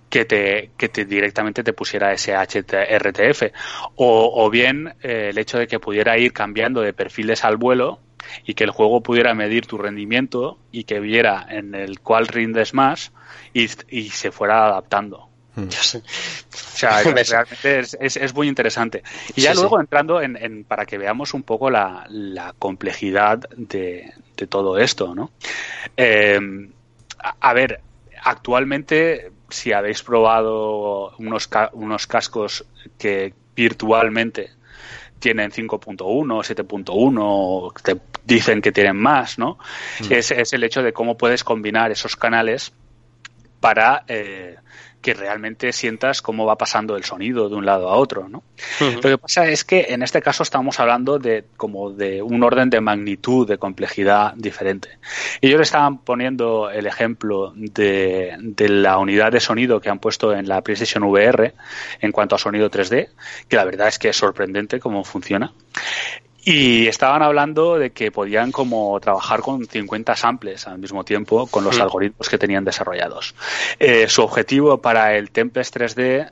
que 0.09 0.25
te, 0.25 0.71
que 0.77 0.89
te 0.89 1.05
directamente 1.05 1.65
te 1.65 1.73
pusiera 1.73 2.13
ese 2.13 2.35
HRTF. 2.35 3.53
O, 3.97 4.49
bien 4.51 4.95
eh, 5.03 5.31
el 5.31 5.39
hecho 5.39 5.59
de 5.59 5.67
que 5.67 5.81
pudiera 5.81 6.17
ir 6.19 6.33
cambiando 6.33 6.83
de 6.83 6.93
perfiles 6.93 7.45
al 7.45 7.57
vuelo 7.57 7.99
y 8.47 8.55
que 8.55 8.65
el 8.65 8.71
juego 8.71 9.03
pudiera 9.03 9.35
medir 9.35 9.67
tu 9.67 9.77
rendimiento 9.77 10.59
y 10.71 10.85
que 10.85 11.01
viera 11.01 11.45
en 11.49 11.75
el 11.75 12.01
cual 12.01 12.29
rindes 12.29 12.75
más 12.75 13.13
y, 13.53 13.69
y 13.89 14.11
se 14.11 14.31
fuera 14.31 14.67
adaptando. 14.67 15.34
Hmm. 15.55 15.69
O 16.75 16.77
sea, 16.77 17.03
realmente 17.03 17.81
es, 18.01 18.35
muy 18.35 18.49
interesante. 18.49 19.03
Y 19.37 19.43
ya 19.43 19.55
luego 19.55 19.81
entrando 19.81 20.21
en, 20.21 20.65
para 20.65 20.85
que 20.87 20.99
veamos 20.99 21.33
un 21.33 21.45
poco 21.45 21.71
la, 21.71 22.07
complejidad 22.59 23.39
de, 23.57 24.13
todo 24.49 24.77
esto, 24.79 25.15
¿no? 25.15 25.31
Eh, 25.97 26.41
a, 27.41 27.53
ver, 27.55 27.81
actualmente, 28.23 29.31
si 29.49 29.73
habéis 29.73 30.03
probado 30.03 31.15
unos, 31.19 31.49
unos 31.73 32.07
cascos 32.09 32.67
que 32.99 33.33
virtualmente 33.55 34.51
tienen 35.21 35.53
5.1, 35.53 35.97
7.1, 35.97 37.83
te 37.83 38.01
dicen 38.25 38.61
que 38.61 38.73
tienen 38.73 38.97
más, 38.97 39.39
¿no? 39.39 39.59
Hmm. 40.01 40.13
Es, 40.13 40.33
es, 40.33 40.53
el 40.53 40.65
hecho 40.65 40.83
de 40.83 40.93
cómo 40.93 41.17
puedes 41.17 41.45
combinar 41.45 41.93
esos 41.93 42.17
canales 42.17 42.73
para 43.61 44.05
eh, 44.09 44.57
que 45.05 45.13
realmente 45.13 45.71
sientas 45.75 46.23
cómo 46.23 46.47
va 46.47 46.57
pasando 46.57 46.97
el 46.97 47.05
sonido 47.05 47.51
de 47.51 47.57
un 47.57 47.67
lado 47.67 47.91
a 47.91 47.97
otro, 47.97 48.27
¿no? 48.27 48.43
Lo 48.81 49.03
que 49.03 49.19
pasa 49.19 49.47
es 49.47 49.63
que 49.63 49.89
en 49.91 50.03
este 50.03 50.23
caso 50.23 50.43
estamos 50.43 50.81
hablando 50.81 51.19
de 51.19 51.45
como 51.59 51.91
de 51.91 52.23
un 52.23 52.43
orden 52.43 52.71
de 52.71 52.81
magnitud, 52.81 53.47
de 53.47 53.59
complejidad 53.59 54.33
diferente. 54.35 54.89
Ellos 55.43 55.61
estaban 55.61 55.99
poniendo 55.99 56.71
el 56.71 56.87
ejemplo 56.87 57.53
de, 57.55 58.35
de 58.39 58.69
la 58.71 58.97
unidad 58.97 59.31
de 59.31 59.41
sonido 59.41 59.79
que 59.79 59.91
han 59.91 59.99
puesto 59.99 60.33
en 60.33 60.49
la 60.49 60.63
PlayStation 60.63 61.05
VR 61.05 61.53
en 62.01 62.11
cuanto 62.11 62.37
a 62.37 62.39
sonido 62.39 62.71
3D, 62.71 63.11
que 63.47 63.57
la 63.57 63.67
verdad 63.67 63.89
es 63.89 63.99
que 63.99 64.09
es 64.09 64.17
sorprendente 64.17 64.81
cómo 64.81 65.05
funciona. 65.05 65.53
Y 66.45 66.87
estaban 66.89 67.23
hablando 67.23 67.79
de 67.79 67.93
que 67.93 68.13
podían 68.13 68.53
como 68.53 69.01
trabajar 69.01 69.41
con 69.41 69.67
50 69.67 70.15
samples 70.15 70.67
al 70.67 70.79
mismo 70.79 71.03
tiempo 71.03 71.47
con 71.47 71.65
los 71.65 71.81
algoritmos 71.81 72.29
que 72.29 72.37
tenían 72.37 72.65
desarrollados. 72.65 73.35
Eh, 73.79 74.09
su 74.09 74.23
objetivo 74.23 74.83
para 74.83 75.17
el 75.17 75.31
Tempest 75.31 75.75
3D 75.75 76.31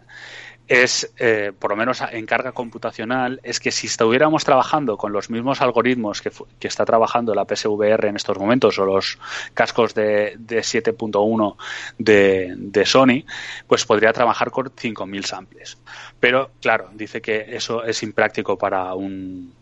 es, 0.69 1.13
eh, 1.19 1.53
por 1.59 1.71
lo 1.71 1.77
menos 1.77 2.03
en 2.13 2.27
carga 2.27 2.53
computacional, 2.53 3.41
es 3.43 3.59
que 3.59 3.71
si 3.71 3.87
estuviéramos 3.87 4.45
trabajando 4.45 4.97
con 4.97 5.13
los 5.13 5.31
mismos 5.31 5.61
algoritmos 5.61 6.21
que, 6.21 6.31
que 6.59 6.69
está 6.69 6.85
trabajando 6.85 7.35
la 7.35 7.47
PSVR 7.47 8.07
en 8.07 8.17
estos 8.17 8.39
momentos 8.39 8.79
o 8.79 8.85
los 8.85 9.19
cascos 9.55 9.95
de, 9.95 10.35
de 10.39 10.61
7.1 10.61 11.57
de, 11.99 12.55
de 12.57 12.87
Sony, 12.87 13.25
pues 13.67 13.87
podría 13.87 14.13
trabajar 14.13 14.51
con 14.51 14.67
5.000 14.67 15.25
samples. 15.25 15.79
Pero, 16.21 16.51
claro, 16.61 16.91
dice 16.93 17.21
que 17.21 17.47
eso 17.49 17.83
es 17.85 18.03
impráctico 18.03 18.57
para 18.57 18.95
un, 18.95 19.53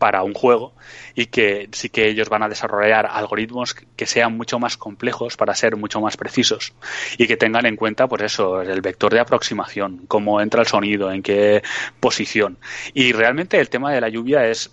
para 0.00 0.22
un 0.22 0.32
juego 0.32 0.72
y 1.14 1.26
que 1.26 1.68
sí 1.72 1.90
que 1.90 2.08
ellos 2.08 2.30
van 2.30 2.42
a 2.42 2.48
desarrollar 2.48 3.04
algoritmos 3.04 3.74
que 3.74 4.06
sean 4.06 4.34
mucho 4.34 4.58
más 4.58 4.78
complejos 4.78 5.36
para 5.36 5.54
ser 5.54 5.76
mucho 5.76 6.00
más 6.00 6.16
precisos 6.16 6.72
y 7.18 7.26
que 7.26 7.36
tengan 7.36 7.66
en 7.66 7.76
cuenta 7.76 8.08
pues 8.08 8.22
eso 8.22 8.62
el 8.62 8.80
vector 8.80 9.12
de 9.12 9.20
aproximación 9.20 10.06
cómo 10.08 10.40
entra 10.40 10.62
el 10.62 10.66
sonido 10.66 11.12
en 11.12 11.22
qué 11.22 11.62
posición. 12.00 12.56
Y 12.94 13.12
realmente 13.12 13.60
el 13.60 13.68
tema 13.68 13.92
de 13.92 14.00
la 14.00 14.08
lluvia 14.08 14.46
es 14.46 14.70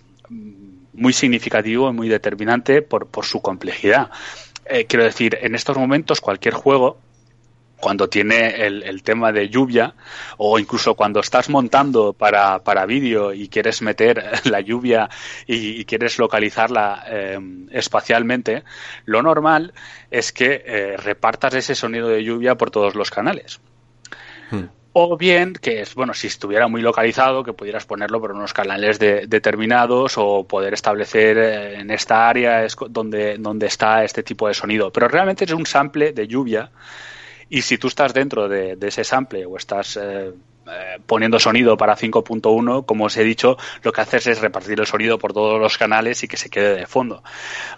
muy 0.94 1.12
significativo 1.12 1.90
y 1.90 1.92
muy 1.92 2.08
determinante 2.08 2.80
por, 2.80 3.06
por 3.06 3.26
su 3.26 3.42
complejidad. 3.42 4.10
Eh, 4.64 4.86
quiero 4.86 5.04
decir 5.04 5.38
en 5.42 5.54
estos 5.54 5.76
momentos 5.76 6.22
cualquier 6.22 6.54
juego 6.54 6.98
cuando 7.80 8.08
tiene 8.08 8.66
el, 8.66 9.02
tema 9.02 9.32
de 9.32 9.48
lluvia 9.48 9.94
o 10.36 10.58
incluso 10.58 10.94
cuando 10.94 11.20
estás 11.20 11.48
montando 11.48 12.12
para, 12.12 12.58
para 12.60 12.86
vídeo 12.86 13.32
y 13.32 13.48
quieres 13.48 13.82
meter 13.82 14.22
la 14.44 14.60
lluvia 14.60 15.08
y, 15.46 15.84
quieres 15.84 16.18
localizarla 16.18 17.04
eh, 17.08 17.38
espacialmente, 17.70 18.64
lo 19.04 19.22
normal 19.22 19.72
es 20.10 20.32
que 20.32 20.62
eh, 20.66 20.96
repartas 20.96 21.54
ese 21.54 21.74
sonido 21.74 22.08
de 22.08 22.24
lluvia 22.24 22.56
por 22.56 22.70
todos 22.70 22.94
los 22.94 23.10
canales. 23.10 23.60
Hmm. 24.50 24.64
O 24.92 25.16
bien 25.16 25.52
que 25.52 25.82
es, 25.82 25.94
bueno, 25.94 26.12
si 26.12 26.26
estuviera 26.26 26.66
muy 26.66 26.82
localizado, 26.82 27.44
que 27.44 27.52
pudieras 27.52 27.86
ponerlo 27.86 28.20
por 28.20 28.32
unos 28.32 28.52
canales 28.52 28.98
determinados 28.98 30.14
o 30.16 30.44
poder 30.48 30.74
establecer 30.74 31.38
eh, 31.38 31.80
en 31.80 31.90
esta 31.90 32.28
área 32.28 32.64
es 32.64 32.74
donde, 32.90 33.36
donde 33.38 33.66
está 33.66 34.02
este 34.02 34.24
tipo 34.24 34.48
de 34.48 34.54
sonido. 34.54 34.90
Pero 34.90 35.06
realmente 35.06 35.44
es 35.44 35.52
un 35.52 35.66
sample 35.66 36.12
de 36.12 36.26
lluvia 36.26 36.70
y 37.50 37.62
si 37.62 37.78
tú 37.78 37.88
estás 37.88 38.12
dentro 38.12 38.48
de, 38.48 38.76
ese 38.80 39.04
sample 39.04 39.46
o 39.46 39.56
estás 39.56 39.96
eh, 39.96 40.32
eh, 40.70 40.98
poniendo 41.06 41.38
sonido 41.38 41.76
para 41.76 41.96
5.1, 41.96 42.84
como 42.84 43.04
os 43.04 43.16
he 43.16 43.24
dicho, 43.24 43.56
lo 43.82 43.92
que 43.92 44.00
haces 44.00 44.26
es 44.26 44.40
repartir 44.40 44.78
el 44.78 44.86
sonido 44.86 45.18
por 45.18 45.32
todos 45.32 45.60
los 45.60 45.78
canales 45.78 46.22
y 46.22 46.28
que 46.28 46.36
se 46.36 46.50
quede 46.50 46.74
de 46.74 46.86
fondo. 46.86 47.22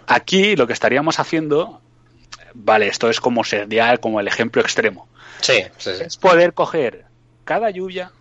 Aquí 0.07 0.55
lo 0.55 0.67
que 0.67 0.73
estaríamos 0.73 1.19
haciendo, 1.19 1.81
vale, 2.53 2.87
esto 2.87 3.09
es 3.09 3.21
como 3.21 3.43
sería 3.43 3.97
como 3.97 4.19
el 4.19 4.27
ejemplo 4.27 4.61
extremo. 4.61 5.07
Sí, 5.39 5.63
Es 5.85 6.17
poder 6.17 6.53
coger 6.53 7.05
cada 7.45 7.69
lluvia 7.69 8.11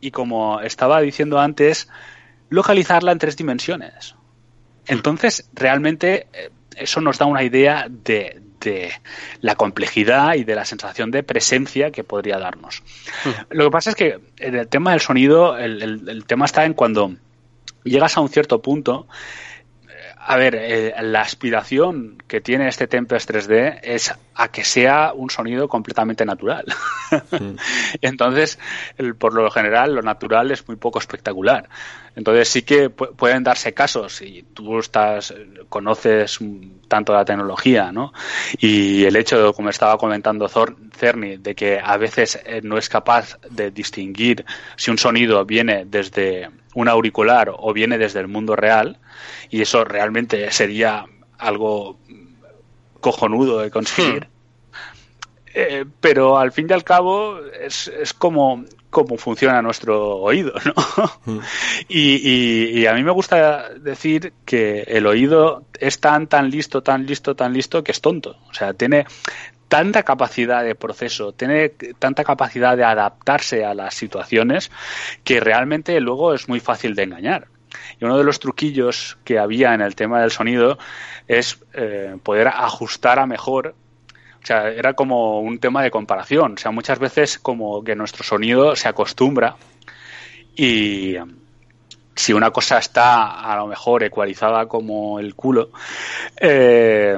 y 0.00 0.10
como 0.10 0.60
estaba 0.60 1.00
diciendo 1.00 1.38
antes, 1.38 1.88
localizarla 2.48 3.12
en 3.12 3.18
tres 3.18 3.36
dimensiones. 3.36 4.16
Entonces, 4.86 5.48
realmente 5.52 6.26
eh, 6.32 6.50
eso 6.76 7.00
nos 7.00 7.18
da 7.18 7.26
una 7.26 7.42
idea 7.42 7.86
de, 7.88 8.40
de 8.66 8.92
la 9.40 9.54
complejidad 9.54 10.34
y 10.34 10.44
de 10.44 10.54
la 10.54 10.64
sensación 10.64 11.10
de 11.10 11.22
presencia 11.22 11.90
que 11.90 12.04
podría 12.04 12.38
darnos. 12.38 12.82
Lo 13.50 13.64
que 13.64 13.70
pasa 13.70 13.90
es 13.90 13.96
que 13.96 14.18
el 14.38 14.68
tema 14.68 14.90
del 14.90 15.00
sonido, 15.00 15.56
el, 15.56 16.24
tema 16.26 16.44
está 16.44 16.64
en 16.64 16.74
cuando 16.74 17.14
llegas 17.84 18.16
a 18.16 18.20
un 18.20 18.28
cierto 18.28 18.60
punto 18.60 19.06
a 20.28 20.36
ver, 20.36 20.56
eh, 20.56 20.94
la 21.02 21.20
aspiración 21.20 22.20
que 22.26 22.40
tiene 22.40 22.66
este 22.68 22.88
Tempest 22.88 23.30
3D 23.30 23.78
es 23.82 24.12
a 24.34 24.48
que 24.48 24.64
sea 24.64 25.12
un 25.14 25.30
sonido 25.30 25.68
completamente 25.68 26.24
natural. 26.24 26.64
Entonces, 28.02 28.58
por 29.18 29.34
lo 29.34 29.48
general, 29.52 29.94
lo 29.94 30.02
natural 30.02 30.50
es 30.50 30.66
muy 30.66 30.76
poco 30.76 30.98
espectacular. 30.98 31.68
Entonces, 32.16 32.48
sí 32.48 32.62
que 32.62 32.90
pueden 32.90 33.44
darse 33.44 33.72
casos, 33.72 34.20
y 34.20 34.42
tú 34.52 34.80
estás, 34.80 35.32
conoces 35.68 36.40
tanto 36.88 37.12
la 37.12 37.24
tecnología, 37.24 37.92
¿no? 37.92 38.12
Y 38.58 39.04
el 39.04 39.14
hecho, 39.14 39.52
como 39.52 39.70
estaba 39.70 39.96
comentando 39.96 40.48
Cerny, 40.48 41.36
de 41.36 41.54
que 41.54 41.78
a 41.78 41.96
veces 41.98 42.40
eh, 42.44 42.62
no 42.64 42.78
es 42.78 42.88
capaz 42.88 43.38
de 43.48 43.70
distinguir 43.70 44.44
si 44.74 44.90
un 44.90 44.98
sonido 44.98 45.44
viene 45.44 45.84
desde 45.86 46.50
un 46.74 46.88
auricular 46.88 47.52
o 47.56 47.72
viene 47.72 47.96
desde 47.96 48.20
el 48.20 48.28
mundo 48.28 48.56
real, 48.56 48.98
y 49.50 49.62
eso 49.62 49.84
realmente 49.84 50.50
sería 50.50 51.04
algo 51.38 51.98
cojonudo 53.00 53.60
de 53.60 53.70
conseguir. 53.70 54.26
Hmm. 54.26 54.36
Eh, 55.58 55.84
pero 56.00 56.38
al 56.38 56.52
fin 56.52 56.66
y 56.68 56.74
al 56.74 56.84
cabo 56.84 57.38
es, 57.38 57.88
es 57.88 58.12
como 58.12 58.64
cómo 58.90 59.16
funciona 59.16 59.62
nuestro 59.62 60.16
oído, 60.16 60.52
¿no? 60.64 60.74
Mm. 61.26 61.40
Y, 61.88 62.80
y, 62.80 62.86
a 62.86 62.94
mí 62.94 63.02
me 63.02 63.10
gusta 63.10 63.70
decir 63.70 64.32
que 64.44 64.82
el 64.82 65.06
oído 65.06 65.64
es 65.80 65.98
tan, 65.98 66.28
tan 66.28 66.50
listo, 66.50 66.82
tan 66.82 67.04
listo, 67.04 67.34
tan 67.34 67.52
listo 67.52 67.82
que 67.82 67.90
es 67.90 68.00
tonto. 68.00 68.36
O 68.48 68.54
sea, 68.54 68.74
tiene 68.74 69.06
tanta 69.68 70.04
capacidad 70.04 70.62
de 70.62 70.76
proceso, 70.76 71.32
tiene 71.32 71.70
tanta 71.98 72.22
capacidad 72.22 72.76
de 72.76 72.84
adaptarse 72.84 73.64
a 73.64 73.74
las 73.74 73.94
situaciones 73.94 74.70
que 75.24 75.40
realmente 75.40 75.98
luego 76.00 76.32
es 76.32 76.48
muy 76.48 76.60
fácil 76.60 76.94
de 76.94 77.02
engañar. 77.02 77.48
Y 78.00 78.04
uno 78.04 78.18
de 78.18 78.24
los 78.24 78.40
truquillos 78.40 79.18
que 79.24 79.38
había 79.38 79.74
en 79.74 79.80
el 79.80 79.94
tema 79.94 80.20
del 80.20 80.30
sonido 80.30 80.78
es 81.28 81.58
eh, 81.74 82.16
poder 82.22 82.48
ajustar 82.48 83.18
a 83.18 83.26
mejor. 83.26 83.74
O 84.42 84.46
sea, 84.46 84.70
era 84.70 84.94
como 84.94 85.40
un 85.40 85.58
tema 85.58 85.82
de 85.82 85.90
comparación. 85.90 86.54
O 86.54 86.56
sea, 86.56 86.70
muchas 86.70 86.98
veces 86.98 87.38
como 87.38 87.82
que 87.82 87.96
nuestro 87.96 88.22
sonido 88.22 88.76
se 88.76 88.88
acostumbra 88.88 89.56
y, 90.54 91.16
si 92.16 92.32
una 92.32 92.50
cosa 92.50 92.78
está 92.78 93.40
a 93.40 93.56
lo 93.56 93.66
mejor 93.66 94.02
ecualizada 94.02 94.66
como 94.66 95.20
el 95.20 95.34
culo, 95.34 95.70
eh, 96.40 97.14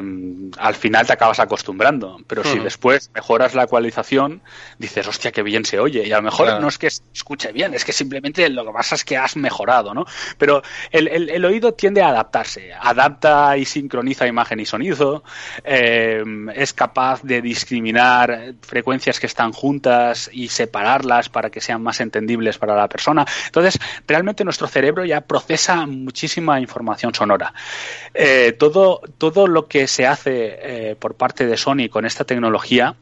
al 0.59 0.75
final 0.75 1.07
te 1.07 1.12
acabas 1.12 1.39
acostumbrando. 1.39 2.19
Pero 2.27 2.43
si 2.43 2.59
después 2.59 3.11
mejoras 3.15 3.55
la 3.55 3.65
ecualización, 3.65 4.43
dices, 4.77 5.07
hostia, 5.07 5.31
qué 5.31 5.45
bien 5.45 5.65
se 5.65 5.79
oye. 5.79 6.07
Y 6.07 6.12
a 6.12 6.16
lo 6.16 6.23
mejor 6.23 6.61
no 6.61 6.66
es 6.66 6.79
que 6.79 6.89
escuche 6.89 7.53
bien, 7.53 7.75
es 7.75 7.85
que 7.85 7.93
simplemente 7.93 8.49
lo 8.49 8.66
que 8.66 8.73
pasa 8.73 8.97
es 8.97 9.05
que 9.05 9.16
has 9.16 9.37
mejorado, 9.37 9.95
¿no? 9.95 10.05
Pero 10.37 10.62
el, 10.91 11.45
oído 11.45 11.75
tiende 11.75 12.03
a 12.03 12.09
adaptarse. 12.09 12.73
Adapta 12.73 13.57
y 13.57 13.65
sincroniza 13.65 14.27
imagen 14.27 14.59
y 14.59 14.66
sonido. 14.66 15.23
Eh, 15.62 16.25
es 16.55 16.73
capaz 16.73 17.23
de 17.23 17.41
discriminar 17.41 18.55
frecuencias 18.62 19.20
que 19.20 19.27
están 19.27 19.53
juntas 19.53 20.29
y 20.33 20.49
separarlas 20.49 21.29
para 21.29 21.51
que 21.51 21.61
sean 21.61 21.83
más 21.83 22.01
entendibles 22.01 22.59
para 22.59 22.75
la 22.75 22.89
persona. 22.89 23.25
Entonces, 23.47 23.79
realmente 24.07 24.43
nuestro 24.43 24.66
cerebro 24.66 24.88
ya 25.05 25.20
procesa 25.23 25.86
muchísima 25.86 26.60
información 26.60 27.15
sonora. 27.15 27.52
Eh, 28.15 28.55
todo, 28.59 29.01
todo 29.19 29.47
lo 29.47 29.66
que 29.66 29.86
se 29.86 30.06
hace 30.06 30.90
eh, 30.90 30.97
por 30.97 31.15
parte 31.15 31.47
de 31.47 31.56
Sony 31.56 31.89
con 31.90 32.05
esta 32.05 32.24
tecnología 32.24 32.97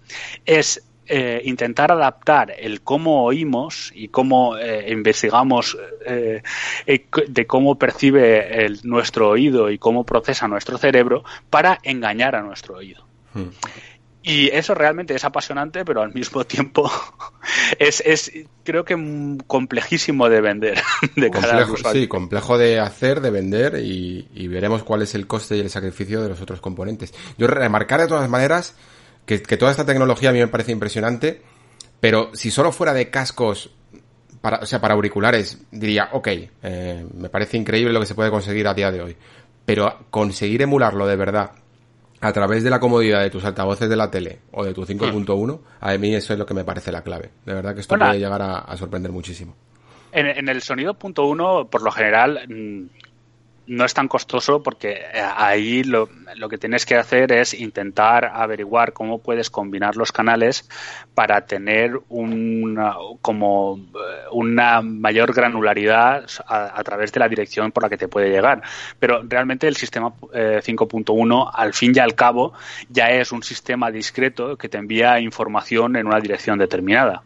es 0.44 0.82
eh, 1.08 1.40
intentar 1.44 1.92
adaptar 1.92 2.52
el 2.58 2.82
cómo 2.82 3.24
oímos 3.24 3.92
y 3.94 4.08
cómo 4.08 4.56
investigamos 4.58 5.78
de 6.04 7.46
cómo 7.46 7.78
percibe 7.78 8.68
nuestro 8.82 9.28
oído 9.30 9.70
y 9.70 9.78
cómo 9.78 10.04
procesa 10.04 10.48
nuestro 10.48 10.78
cerebro 10.78 11.24
para 11.48 11.78
engañar 11.82 12.34
a 12.34 12.42
nuestro 12.42 12.76
oído. 12.76 13.06
Hmm. 13.34 13.50
Y 14.28 14.48
eso 14.48 14.74
realmente 14.74 15.14
es 15.14 15.24
apasionante, 15.24 15.84
pero 15.84 16.02
al 16.02 16.12
mismo 16.12 16.44
tiempo 16.44 16.90
es, 17.78 18.02
es 18.04 18.32
creo 18.64 18.84
que 18.84 19.38
complejísimo 19.46 20.28
de 20.28 20.40
vender. 20.40 20.82
De 21.14 21.30
complejo, 21.30 21.76
sí, 21.92 22.08
complejo 22.08 22.58
de 22.58 22.80
hacer, 22.80 23.20
de 23.20 23.30
vender 23.30 23.76
y, 23.78 24.26
y, 24.34 24.48
veremos 24.48 24.82
cuál 24.82 25.02
es 25.02 25.14
el 25.14 25.28
coste 25.28 25.56
y 25.56 25.60
el 25.60 25.70
sacrificio 25.70 26.22
de 26.22 26.28
los 26.30 26.40
otros 26.40 26.60
componentes. 26.60 27.14
Yo 27.38 27.46
remarcar 27.46 28.00
de 28.00 28.08
todas 28.08 28.28
maneras 28.28 28.74
que, 29.26 29.40
que 29.40 29.56
toda 29.56 29.70
esta 29.70 29.86
tecnología 29.86 30.30
a 30.30 30.32
mí 30.32 30.40
me 30.40 30.48
parece 30.48 30.72
impresionante, 30.72 31.40
pero 32.00 32.30
si 32.34 32.50
solo 32.50 32.72
fuera 32.72 32.92
de 32.92 33.10
cascos 33.10 33.70
para, 34.40 34.58
o 34.58 34.66
sea, 34.66 34.80
para 34.80 34.94
auriculares, 34.94 35.58
diría, 35.70 36.08
ok, 36.12 36.28
eh, 36.64 37.06
me 37.14 37.28
parece 37.28 37.58
increíble 37.58 37.92
lo 37.92 38.00
que 38.00 38.06
se 38.06 38.16
puede 38.16 38.30
conseguir 38.32 38.66
a 38.66 38.74
día 38.74 38.90
de 38.90 39.02
hoy. 39.02 39.16
Pero 39.64 40.06
conseguir 40.10 40.62
emularlo 40.62 41.06
de 41.06 41.16
verdad 41.16 41.52
a 42.20 42.32
través 42.32 42.64
de 42.64 42.70
la 42.70 42.80
comodidad 42.80 43.22
de 43.22 43.30
tus 43.30 43.44
altavoces 43.44 43.88
de 43.88 43.96
la 43.96 44.10
tele 44.10 44.40
o 44.52 44.64
de 44.64 44.72
tu 44.72 44.84
5.1, 44.84 45.60
a 45.80 45.98
mí 45.98 46.14
eso 46.14 46.32
es 46.32 46.38
lo 46.38 46.46
que 46.46 46.54
me 46.54 46.64
parece 46.64 46.92
la 46.92 47.02
clave. 47.02 47.30
De 47.44 47.54
verdad 47.54 47.74
que 47.74 47.80
esto 47.80 47.96
puede 47.96 48.18
llegar 48.18 48.42
a, 48.42 48.76
sorprender 48.76 49.12
muchísimo. 49.12 49.54
En, 50.12 50.26
en 50.26 50.48
el 50.48 50.62
sonido 50.62 50.94
punto 50.94 51.26
uno, 51.26 51.68
por 51.68 51.82
lo 51.82 51.90
general, 51.90 52.40
mm, 52.48 53.05
no 53.66 53.84
es 53.84 53.94
tan 53.94 54.08
costoso 54.08 54.62
porque 54.62 54.92
eh, 54.92 55.22
ahí 55.36 55.82
lo, 55.82 56.08
lo, 56.36 56.48
que 56.48 56.58
tienes 56.58 56.86
que 56.86 56.96
hacer 56.96 57.32
es 57.32 57.54
intentar 57.54 58.24
averiguar 58.32 58.92
cómo 58.92 59.18
puedes 59.18 59.50
combinar 59.50 59.96
los 59.96 60.12
canales 60.12 60.68
para 61.14 61.46
tener 61.46 61.98
una, 62.08 62.94
como 63.20 63.78
eh, 63.78 64.26
una 64.32 64.82
mayor 64.82 65.34
granularidad 65.34 66.26
a, 66.46 66.82
través 66.84 67.12
de 67.12 67.20
la 67.20 67.28
dirección 67.28 67.72
por 67.72 67.82
la 67.82 67.88
que 67.88 67.96
te 67.96 68.08
puede 68.08 68.30
llegar. 68.30 68.62
Pero 68.98 69.22
realmente 69.26 69.66
el 69.66 69.76
sistema 69.76 70.12
5.1 70.20 71.46
eh, 71.46 71.50
al 71.54 71.74
fin 71.74 71.92
y 71.94 71.98
al 71.98 72.14
cabo 72.14 72.52
ya 72.88 73.10
es 73.10 73.32
un 73.32 73.42
sistema 73.42 73.90
discreto 73.90 74.56
que 74.56 74.68
te 74.68 74.78
envía 74.78 75.20
información 75.20 75.96
en 75.96 76.06
una 76.06 76.20
dirección 76.20 76.58
determinada. 76.58 77.22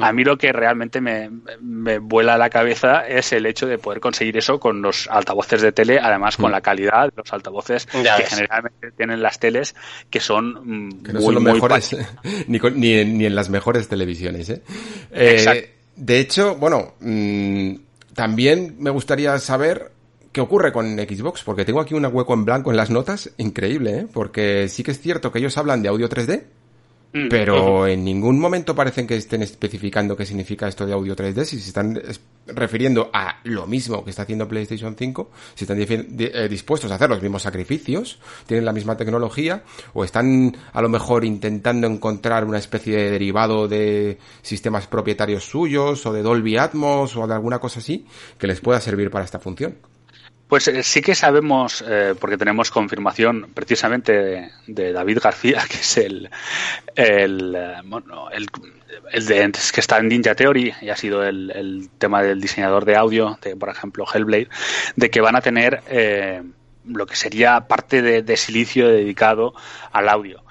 A 0.00 0.12
mí 0.12 0.24
lo 0.24 0.36
que 0.38 0.52
realmente 0.52 1.00
me, 1.00 1.30
me, 1.60 1.98
vuela 1.98 2.38
la 2.38 2.50
cabeza 2.50 3.06
es 3.06 3.32
el 3.32 3.46
hecho 3.46 3.66
de 3.66 3.78
poder 3.78 4.00
conseguir 4.00 4.36
eso 4.36 4.58
con 4.58 4.82
los 4.82 5.08
altavoces 5.08 5.62
de 5.62 5.72
tele, 5.72 5.98
además 6.00 6.36
con 6.36 6.50
mm. 6.50 6.52
la 6.52 6.60
calidad 6.60 7.04
de 7.06 7.12
los 7.16 7.32
altavoces 7.32 7.86
que 7.86 8.26
generalmente 8.26 8.92
tienen 8.92 9.22
las 9.22 9.38
teles, 9.38 9.74
que 10.10 10.20
son 10.20 10.88
mm, 10.88 11.02
que 11.02 11.12
no 11.12 11.20
son 11.20 11.34
los 11.34 11.42
mejores, 11.42 11.96
ni, 12.46 12.58
ni, 12.58 13.26
en 13.26 13.34
las 13.34 13.50
mejores 13.50 13.88
televisiones. 13.88 14.50
¿eh? 14.50 14.62
Eh, 15.12 15.74
de 15.96 16.18
hecho, 16.18 16.56
bueno, 16.56 16.94
mm, 17.00 17.74
también 18.14 18.76
me 18.78 18.90
gustaría 18.90 19.38
saber 19.38 19.92
qué 20.32 20.40
ocurre 20.40 20.72
con 20.72 20.96
Xbox, 20.96 21.42
porque 21.42 21.64
tengo 21.64 21.80
aquí 21.80 21.94
un 21.94 22.06
hueco 22.06 22.34
en 22.34 22.44
blanco 22.44 22.70
en 22.70 22.76
las 22.76 22.90
notas, 22.90 23.30
increíble, 23.36 23.98
¿eh? 23.98 24.06
porque 24.12 24.68
sí 24.68 24.82
que 24.82 24.92
es 24.92 25.00
cierto 25.00 25.30
que 25.30 25.38
ellos 25.38 25.58
hablan 25.58 25.82
de 25.82 25.88
audio 25.90 26.08
3D, 26.08 26.44
Mm. 26.61 26.61
Pero 27.12 27.86
en 27.86 28.04
ningún 28.04 28.40
momento 28.40 28.74
parecen 28.74 29.06
que 29.06 29.16
estén 29.16 29.42
especificando 29.42 30.16
qué 30.16 30.24
significa 30.24 30.66
esto 30.66 30.86
de 30.86 30.94
audio 30.94 31.14
3D, 31.14 31.44
si 31.44 31.60
se 31.60 31.68
están 31.68 32.00
refiriendo 32.46 33.10
a 33.12 33.38
lo 33.44 33.66
mismo 33.66 34.02
que 34.02 34.10
está 34.10 34.22
haciendo 34.22 34.48
PlayStation 34.48 34.96
5, 34.96 35.30
si 35.54 35.64
están 35.64 35.78
eh, 35.78 36.48
dispuestos 36.48 36.90
a 36.90 36.94
hacer 36.94 37.10
los 37.10 37.20
mismos 37.20 37.42
sacrificios, 37.42 38.18
tienen 38.46 38.64
la 38.64 38.72
misma 38.72 38.96
tecnología, 38.96 39.62
o 39.92 40.04
están 40.04 40.56
a 40.72 40.80
lo 40.80 40.88
mejor 40.88 41.26
intentando 41.26 41.86
encontrar 41.86 42.44
una 42.46 42.58
especie 42.58 42.96
de 42.96 43.10
derivado 43.10 43.68
de 43.68 44.16
sistemas 44.40 44.86
propietarios 44.86 45.44
suyos, 45.44 46.06
o 46.06 46.14
de 46.14 46.22
Dolby 46.22 46.56
Atmos, 46.56 47.14
o 47.16 47.26
de 47.26 47.34
alguna 47.34 47.58
cosa 47.58 47.80
así, 47.80 48.06
que 48.38 48.46
les 48.46 48.60
pueda 48.60 48.80
servir 48.80 49.10
para 49.10 49.26
esta 49.26 49.38
función. 49.38 49.76
Pues 50.52 50.68
eh, 50.68 50.82
sí 50.82 51.00
que 51.00 51.14
sabemos, 51.14 51.82
eh, 51.88 52.14
porque 52.20 52.36
tenemos 52.36 52.70
confirmación 52.70 53.48
precisamente 53.54 54.50
de, 54.66 54.92
David 54.92 55.20
García, 55.22 55.62
que 55.70 55.78
es 55.78 55.96
el, 55.96 56.28
el, 56.94 57.54
eh, 57.56 57.76
bueno, 57.86 58.28
el, 58.30 58.48
el 59.12 59.26
de, 59.26 59.50
que 59.72 59.80
está 59.80 59.96
en 59.96 60.08
Ninja 60.08 60.34
Theory 60.34 60.74
y 60.82 60.90
ha 60.90 60.96
sido 60.96 61.24
el, 61.24 61.88
tema 61.96 62.22
del 62.22 62.38
diseñador 62.38 62.84
de 62.84 62.96
audio, 62.96 63.38
de 63.40 63.56
por 63.56 63.70
ejemplo 63.70 64.04
Hellblade, 64.04 64.50
de 64.94 65.08
que 65.08 65.22
van 65.22 65.36
a 65.36 65.40
tener 65.40 65.80
lo 66.84 67.06
que 67.06 67.16
sería 67.16 67.66
parte 67.66 68.02
de, 68.02 68.36
silicio 68.36 68.88
dedicado 68.88 69.54
al 69.90 70.10
audio. 70.10 70.44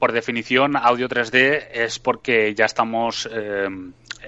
por 0.00 0.10
definición, 0.10 0.74
audio 0.74 1.08
3D 1.08 1.68
es 1.72 2.00
porque 2.00 2.52
ya 2.52 2.64
estamos 2.64 3.28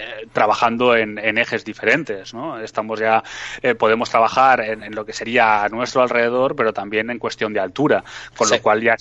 eh, 0.01 0.27
trabajando 0.33 0.95
en, 0.95 1.37
ejes 1.37 1.63
diferentes, 1.63 2.33
¿no? 2.33 2.59
Estamos 2.59 2.99
ya, 2.99 3.23
eh, 3.61 3.75
podemos 3.75 4.09
trabajar 4.09 4.61
en, 4.61 4.95
lo 4.95 5.05
que 5.05 5.13
sería 5.13 5.63
a 5.63 5.69
nuestro 5.69 6.01
alrededor, 6.01 6.55
pero 6.55 6.73
también 6.73 7.09
en 7.11 7.19
cuestión 7.19 7.53
de 7.53 7.59
altura, 7.59 8.03
con 8.35 8.49
lo 8.49 8.61
cual 8.61 8.81
ya 8.81 8.95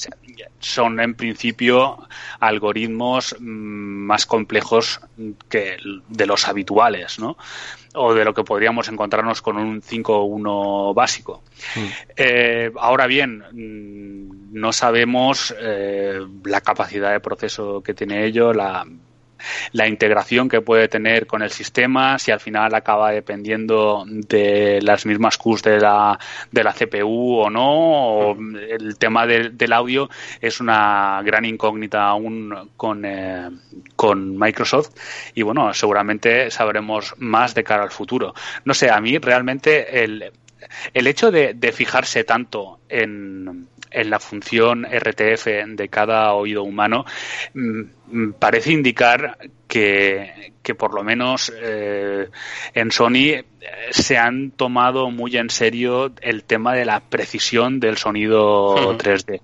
son 0.58 1.00
en 1.00 1.14
principio 1.14 2.06
algoritmos 2.38 3.34
mm, 3.38 3.44
más 3.44 4.26
complejos 4.26 5.00
que 5.48 5.78
de 6.08 6.26
los 6.26 6.46
habituales, 6.46 7.18
¿no? 7.18 7.36
o 7.94 8.14
de 8.14 8.24
lo 8.24 8.34
que 8.34 8.44
podríamos 8.44 8.88
encontrarnos 8.88 9.42
con 9.42 9.56
un 9.56 9.82
5.1 9.82 10.94
básico. 10.94 11.42
Mm. 11.74 11.86
Eh, 12.16 12.72
ahora 12.78 13.06
bien, 13.06 13.38
mm, 13.38 14.58
no 14.58 14.72
sabemos 14.72 15.54
la 16.44 16.60
capacidad 16.60 17.12
de 17.12 17.20
proceso 17.20 17.82
que 17.82 17.94
tiene 17.94 18.24
ello, 18.26 18.52
la 18.52 18.84
la 19.72 19.86
integración 19.86 20.48
que 20.48 20.60
puede 20.60 20.88
tener 20.88 21.26
con 21.26 21.42
el 21.42 21.50
sistema, 21.50 22.18
si 22.18 22.30
al 22.30 22.40
final 22.40 22.74
acaba 22.74 23.12
dependiendo 23.12 24.04
de 24.06 24.80
las 24.82 25.06
mismas 25.06 25.38
Qs 25.38 25.62
de 25.62 25.80
la, 25.80 26.18
de 26.50 26.64
la 26.64 26.72
CPU 26.72 27.36
o 27.40 27.50
no, 27.50 28.30
o 28.30 28.36
el 28.68 28.96
tema 28.98 29.26
del 29.26 29.72
audio 29.72 30.08
es 30.40 30.60
una 30.60 31.22
gran 31.24 31.44
incógnita 31.44 32.06
aún 32.06 32.70
con, 32.76 33.04
eh, 33.04 33.48
con 33.96 34.38
Microsoft 34.38 34.90
y 35.34 35.42
bueno, 35.42 35.72
seguramente 35.74 36.50
sabremos 36.50 37.14
más 37.18 37.54
de 37.54 37.64
cara 37.64 37.82
al 37.82 37.90
futuro. 37.90 38.34
No 38.64 38.74
sé, 38.74 38.90
a 38.90 39.00
mí 39.00 39.18
realmente 39.18 40.02
el, 40.02 40.32
el 40.94 41.06
hecho 41.06 41.30
de, 41.30 41.54
de 41.54 41.72
fijarse 41.72 42.24
tanto 42.24 42.80
en, 42.88 43.68
en 43.90 44.10
la 44.10 44.20
función 44.20 44.84
RTF 44.84 45.46
de 45.66 45.88
cada 45.88 46.32
oído 46.32 46.62
humano 46.62 47.04
mm, 47.54 47.82
parece 48.38 48.72
indicar 48.72 49.38
que, 49.68 50.52
que 50.62 50.74
por 50.74 50.94
lo 50.94 51.02
menos 51.02 51.52
eh, 51.56 52.28
en 52.74 52.90
Sony 52.90 53.34
eh, 53.34 53.44
se 53.90 54.18
han 54.18 54.50
tomado 54.50 55.10
muy 55.10 55.36
en 55.36 55.48
serio 55.48 56.12
el 56.20 56.44
tema 56.44 56.74
de 56.74 56.84
la 56.84 57.00
precisión 57.00 57.80
del 57.80 57.96
sonido 57.96 58.74
3D. 58.98 59.40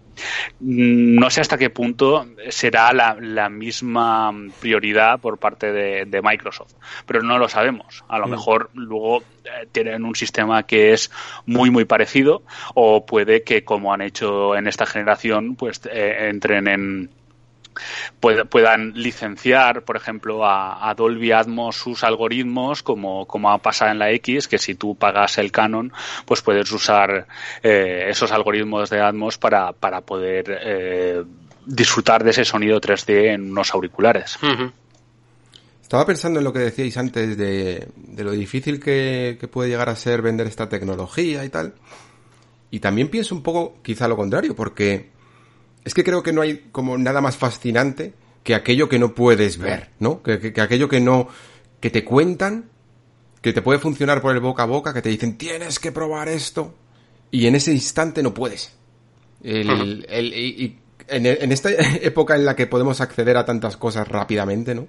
no 0.60 1.30
sé 1.30 1.40
hasta 1.40 1.58
qué 1.58 1.70
punto 1.70 2.26
será 2.48 2.92
la, 2.92 3.48
misma 3.48 4.32
prioridad 4.60 5.20
por 5.20 5.38
parte 5.38 5.72
de, 5.72 6.20
Microsoft, 6.22 6.72
pero 7.06 7.22
no 7.22 7.38
lo 7.38 7.48
sabemos. 7.48 8.04
A 8.08 8.18
lo 8.18 8.26
mm. 8.26 8.30
mejor 8.30 8.70
luego 8.74 9.22
eh, 9.44 9.66
tienen 9.70 10.04
un 10.04 10.16
sistema 10.16 10.64
que 10.64 10.92
es 10.92 11.10
muy 11.46 11.70
muy 11.70 11.84
parecido 11.84 12.42
o 12.74 13.06
puede 13.06 13.42
que 13.42 13.64
como 13.64 13.92
han 13.92 14.02
hecho 14.02 14.56
en 14.56 14.66
esta 14.66 14.86
generación 14.86 15.54
pues 15.56 15.80
eh, 15.90 16.28
entren 16.30 16.68
en 16.68 17.10
puedan 18.20 18.92
licenciar, 18.94 19.82
por 19.82 19.96
ejemplo, 19.96 20.44
a, 20.44 20.94
Dolby 20.96 21.32
Atmos 21.32 21.76
sus 21.76 22.04
algoritmos, 22.04 22.82
como, 22.82 23.26
como 23.26 23.50
ha 23.50 23.58
pasado 23.58 23.90
en 23.90 23.98
la 23.98 24.10
X, 24.12 24.48
que 24.48 24.58
si 24.58 24.74
tú 24.74 24.94
pagas 24.96 25.38
el 25.38 25.52
Canon, 25.52 25.92
pues 26.24 26.42
puedes 26.42 26.70
usar 26.72 27.26
eh, 27.62 28.06
esos 28.08 28.32
algoritmos 28.32 28.90
de 28.90 29.00
Atmos 29.00 29.38
para, 29.38 29.72
para 29.72 30.00
poder 30.00 30.44
eh, 30.48 31.22
disfrutar 31.66 32.24
de 32.24 32.30
ese 32.30 32.44
sonido 32.44 32.80
3D 32.80 33.34
en 33.34 33.50
unos 33.50 33.74
auriculares. 33.74 34.38
Estaba 35.82 36.06
pensando 36.06 36.40
en 36.40 36.44
lo 36.44 36.52
que 36.52 36.58
decíais 36.60 36.96
antes 36.96 37.36
de, 37.36 37.88
de 37.96 38.24
lo 38.24 38.32
difícil 38.32 38.80
que, 38.80 39.36
que, 39.38 39.46
puede 39.46 39.68
llegar 39.68 39.88
a 39.88 39.94
ser 39.94 40.20
vender 40.22 40.46
esta 40.46 40.68
tecnología 40.68 41.44
y 41.44 41.48
tal. 41.48 41.74
Y 42.70 42.80
también 42.80 43.08
pienso 43.08 43.34
un 43.34 43.42
poco 43.42 43.76
quizá 43.82 44.08
lo 44.08 44.16
contrario, 44.16 44.56
porque 44.56 45.10
es 45.86 45.94
que 45.94 46.02
creo 46.02 46.24
que 46.24 46.32
no 46.32 46.42
hay 46.42 46.66
como 46.72 46.98
nada 46.98 47.20
más 47.20 47.36
fascinante 47.36 48.12
que 48.42 48.56
aquello 48.56 48.88
que 48.88 48.98
no 48.98 49.14
puedes 49.14 49.56
ver, 49.56 49.90
¿no? 50.00 50.20
Que, 50.20 50.52
aquello 50.60 50.88
que 50.88 51.00
no, 51.00 51.28
que 51.78 51.90
te 51.90 52.04
cuentan, 52.04 52.68
que 53.40 53.52
te 53.52 53.62
puede 53.62 53.78
funcionar 53.78 54.20
por 54.20 54.34
el 54.34 54.40
boca 54.40 54.64
a 54.64 54.66
boca, 54.66 54.92
que 54.92 55.00
te 55.00 55.10
dicen 55.10 55.38
tienes 55.38 55.78
que 55.78 55.92
probar 55.92 56.28
esto, 56.28 56.74
y 57.30 57.46
en 57.46 57.54
ese 57.54 57.72
instante 57.72 58.20
no 58.20 58.34
puedes. 58.34 58.72
El, 59.44 60.04
y, 60.10 60.76
en, 61.06 61.52
esta 61.52 61.70
época 62.02 62.34
en 62.34 62.44
la 62.44 62.56
que 62.56 62.66
podemos 62.66 63.00
acceder 63.00 63.36
a 63.36 63.44
tantas 63.44 63.76
cosas 63.76 64.08
rápidamente, 64.08 64.74
¿no? 64.74 64.88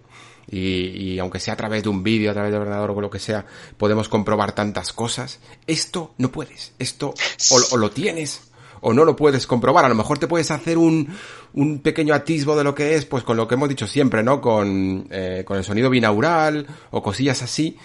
Y, 0.50 1.20
aunque 1.20 1.40
sea 1.40 1.54
a 1.54 1.58
través 1.58 1.84
de 1.84 1.90
un 1.90 2.02
vídeo, 2.02 2.32
a 2.32 2.34
través 2.34 2.52
del 2.52 2.62
ordenador 2.62 2.90
o 2.90 3.02
lo 3.02 3.12
que 3.12 3.20
sea, 3.20 3.46
podemos 3.78 4.10
comprobar 4.10 4.54
tantas 4.54 4.94
cosas. 4.94 5.40
Esto 5.68 6.16
no 6.18 6.32
puedes. 6.32 6.74
Esto 6.80 7.14
o 7.52 7.78
lo 7.78 7.92
tienes 7.92 8.47
o 8.82 8.94
no 8.94 9.06
lo 9.06 9.16
puedes 9.16 9.48
comprobar. 9.48 9.86
A 9.86 9.90
lo 9.90 9.96
mejor 9.96 10.18
te 10.18 10.28
puedes 10.28 10.52
hacer 10.52 10.78
un, 10.78 11.08
un 11.54 11.80
pequeño 11.80 12.14
atisbo 12.14 12.56
de 12.56 12.64
lo 12.64 12.76
que 12.76 12.96
es, 12.96 13.06
pues 13.06 13.24
con 13.24 13.38
lo 13.38 13.48
que 13.48 13.56
hemos 13.56 13.70
dicho 13.70 13.88
siempre, 13.88 14.24
¿no? 14.24 14.42
Con, 14.42 15.08
eh, 15.12 15.44
con 15.46 15.58
el 15.58 15.64
sonido 15.64 15.90
binaural 15.90 16.68
o 16.92 17.02
cosillas 17.02 17.42
así. 17.42 17.78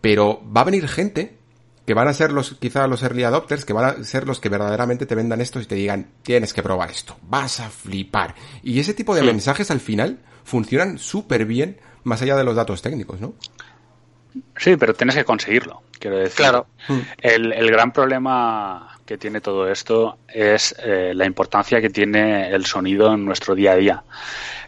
Pero 0.00 0.42
va 0.54 0.62
a 0.62 0.64
venir 0.64 0.88
gente 0.88 1.38
que 1.88 1.94
van 1.94 2.06
a 2.06 2.12
ser 2.12 2.32
los, 2.32 2.52
quizá 2.52 2.86
los 2.86 3.02
early 3.02 3.24
adopters, 3.24 3.64
que 3.64 3.72
van 3.72 3.84
a 3.86 4.04
ser 4.04 4.26
los 4.26 4.40
que 4.40 4.50
verdaderamente 4.50 5.06
te 5.06 5.14
vendan 5.14 5.40
esto 5.40 5.58
y 5.58 5.64
te 5.64 5.74
digan, 5.74 6.10
tienes 6.22 6.52
que 6.52 6.62
probar 6.62 6.90
esto, 6.90 7.16
vas 7.22 7.60
a 7.60 7.70
flipar. 7.70 8.34
Y 8.62 8.78
ese 8.78 8.92
tipo 8.92 9.14
de 9.14 9.22
mensajes 9.22 9.70
al 9.70 9.80
final 9.80 10.18
funcionan 10.44 10.98
súper 10.98 11.46
bien 11.46 11.80
más 12.04 12.20
allá 12.20 12.36
de 12.36 12.44
los 12.44 12.56
datos 12.56 12.82
técnicos, 12.82 13.22
¿no? 13.22 13.32
Sí, 14.58 14.76
pero 14.76 14.92
tienes 14.92 15.16
que 15.16 15.24
conseguirlo, 15.24 15.82
quiero 15.98 16.18
decir. 16.18 16.36
Claro. 16.36 16.66
El, 17.20 17.52
el 17.52 17.70
gran 17.70 17.92
problema 17.92 18.98
que 19.04 19.16
tiene 19.16 19.40
todo 19.40 19.70
esto 19.70 20.18
es 20.28 20.74
eh, 20.84 21.12
la 21.14 21.24
importancia 21.24 21.80
que 21.80 21.88
tiene 21.88 22.50
el 22.50 22.66
sonido 22.66 23.14
en 23.14 23.24
nuestro 23.24 23.54
día 23.54 23.72
a 23.72 23.76
día. 23.76 24.04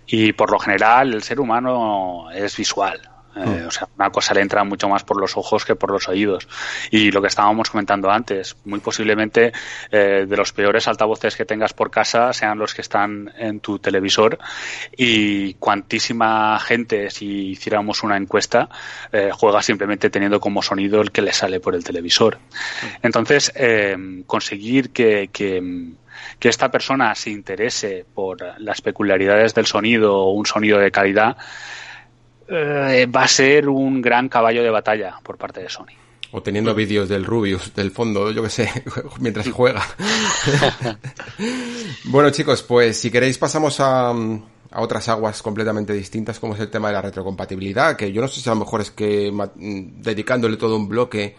Y 0.07 0.33
por 0.33 0.51
lo 0.51 0.59
general 0.59 1.13
el 1.13 1.23
ser 1.23 1.41
humano 1.41 2.31
es 2.33 2.57
visual. 2.57 3.10
Eh, 3.37 3.63
mm. 3.63 3.67
O 3.69 3.71
sea, 3.71 3.89
una 3.97 4.11
cosa 4.11 4.35
le 4.35 4.41
entra 4.41 4.65
mucho 4.65 4.89
más 4.89 5.05
por 5.05 5.21
los 5.21 5.37
ojos 5.37 5.65
que 5.65 5.77
por 5.77 5.91
los 5.91 6.09
oídos. 6.09 6.49
Y 6.91 7.11
lo 7.11 7.21
que 7.21 7.29
estábamos 7.29 7.71
comentando 7.71 8.11
antes, 8.11 8.57
muy 8.65 8.81
posiblemente 8.81 9.53
eh, 9.91 10.27
de 10.29 10.37
los 10.37 10.53
peores 10.53 10.89
altavoces 10.89 11.37
que 11.37 11.45
tengas 11.45 11.73
por 11.73 11.91
casa 11.91 12.33
sean 12.33 12.59
los 12.59 12.75
que 12.75 12.83
están 12.83 13.33
en 13.39 13.61
tu 13.61 13.79
televisor. 13.79 14.39
Y 14.97 15.55
cuantísima 15.55 16.59
gente, 16.61 17.11
si 17.11 17.51
hiciéramos 17.51 18.03
una 18.03 18.17
encuesta, 18.17 18.69
eh, 19.13 19.31
juega 19.33 19.63
simplemente 19.63 20.11
teniendo 20.11 20.41
como 20.41 20.63
sonido 20.63 21.01
el 21.01 21.13
que 21.13 21.23
le 21.23 21.33
sale 21.33 21.61
por 21.61 21.75
el 21.75 21.85
televisor. 21.85 22.39
Mm. 22.39 22.87
Entonces, 23.07 23.53
conseguir 24.27 24.91
que, 24.91 25.29
que 25.33 25.61
que 26.39 26.49
esta 26.49 26.71
persona 26.71 27.15
se 27.15 27.31
interese 27.31 28.05
por 28.15 28.39
las 28.59 28.81
peculiaridades 28.81 29.55
del 29.55 29.67
sonido 29.67 30.17
o 30.17 30.33
un 30.33 30.47
sonido 30.47 30.79
de 30.79 30.91
calidad 30.91 31.37
eh, 32.51 33.07
va 33.07 33.23
a 33.23 33.29
ser 33.29 33.69
un 33.69 34.03
gran 34.03 34.29
caballo 34.29 34.63
de 34.63 34.71
batalla 34.71 35.19
por 35.23 35.37
parte 35.37 35.61
de 35.61 35.69
Sony. 35.69 35.95
O 36.33 36.43
teniendo 36.43 36.75
vídeos 36.75 37.09
del 37.09 37.25
Rubius 37.25 37.75
del 37.75 37.91
fondo, 37.91 38.31
yo 38.31 38.43
que 38.43 38.51
sé, 38.51 38.71
mientras 39.21 39.49
juega. 39.51 39.83
bueno 42.05 42.31
chicos, 42.31 42.63
pues 42.63 43.01
si 43.01 43.11
queréis 43.11 43.39
pasamos 43.39 43.81
a, 43.81 44.11
a 44.11 44.81
otras 44.81 45.09
aguas 45.09 45.43
completamente 45.43 45.93
distintas, 45.93 46.39
como 46.39 46.55
es 46.55 46.61
el 46.61 46.71
tema 46.71 46.89
de 46.89 46.95
la 46.95 47.03
retrocompatibilidad, 47.03 47.97
que 47.97 48.13
yo 48.13 48.21
no 48.21 48.29
sé 48.29 48.41
si 48.41 48.49
a 48.49 48.55
lo 48.55 48.61
mejor 48.61 48.81
es 48.81 48.91
que 48.91 49.33
dedicándole 49.57 50.57
todo 50.57 50.77
un 50.77 50.89
bloque 50.89 51.37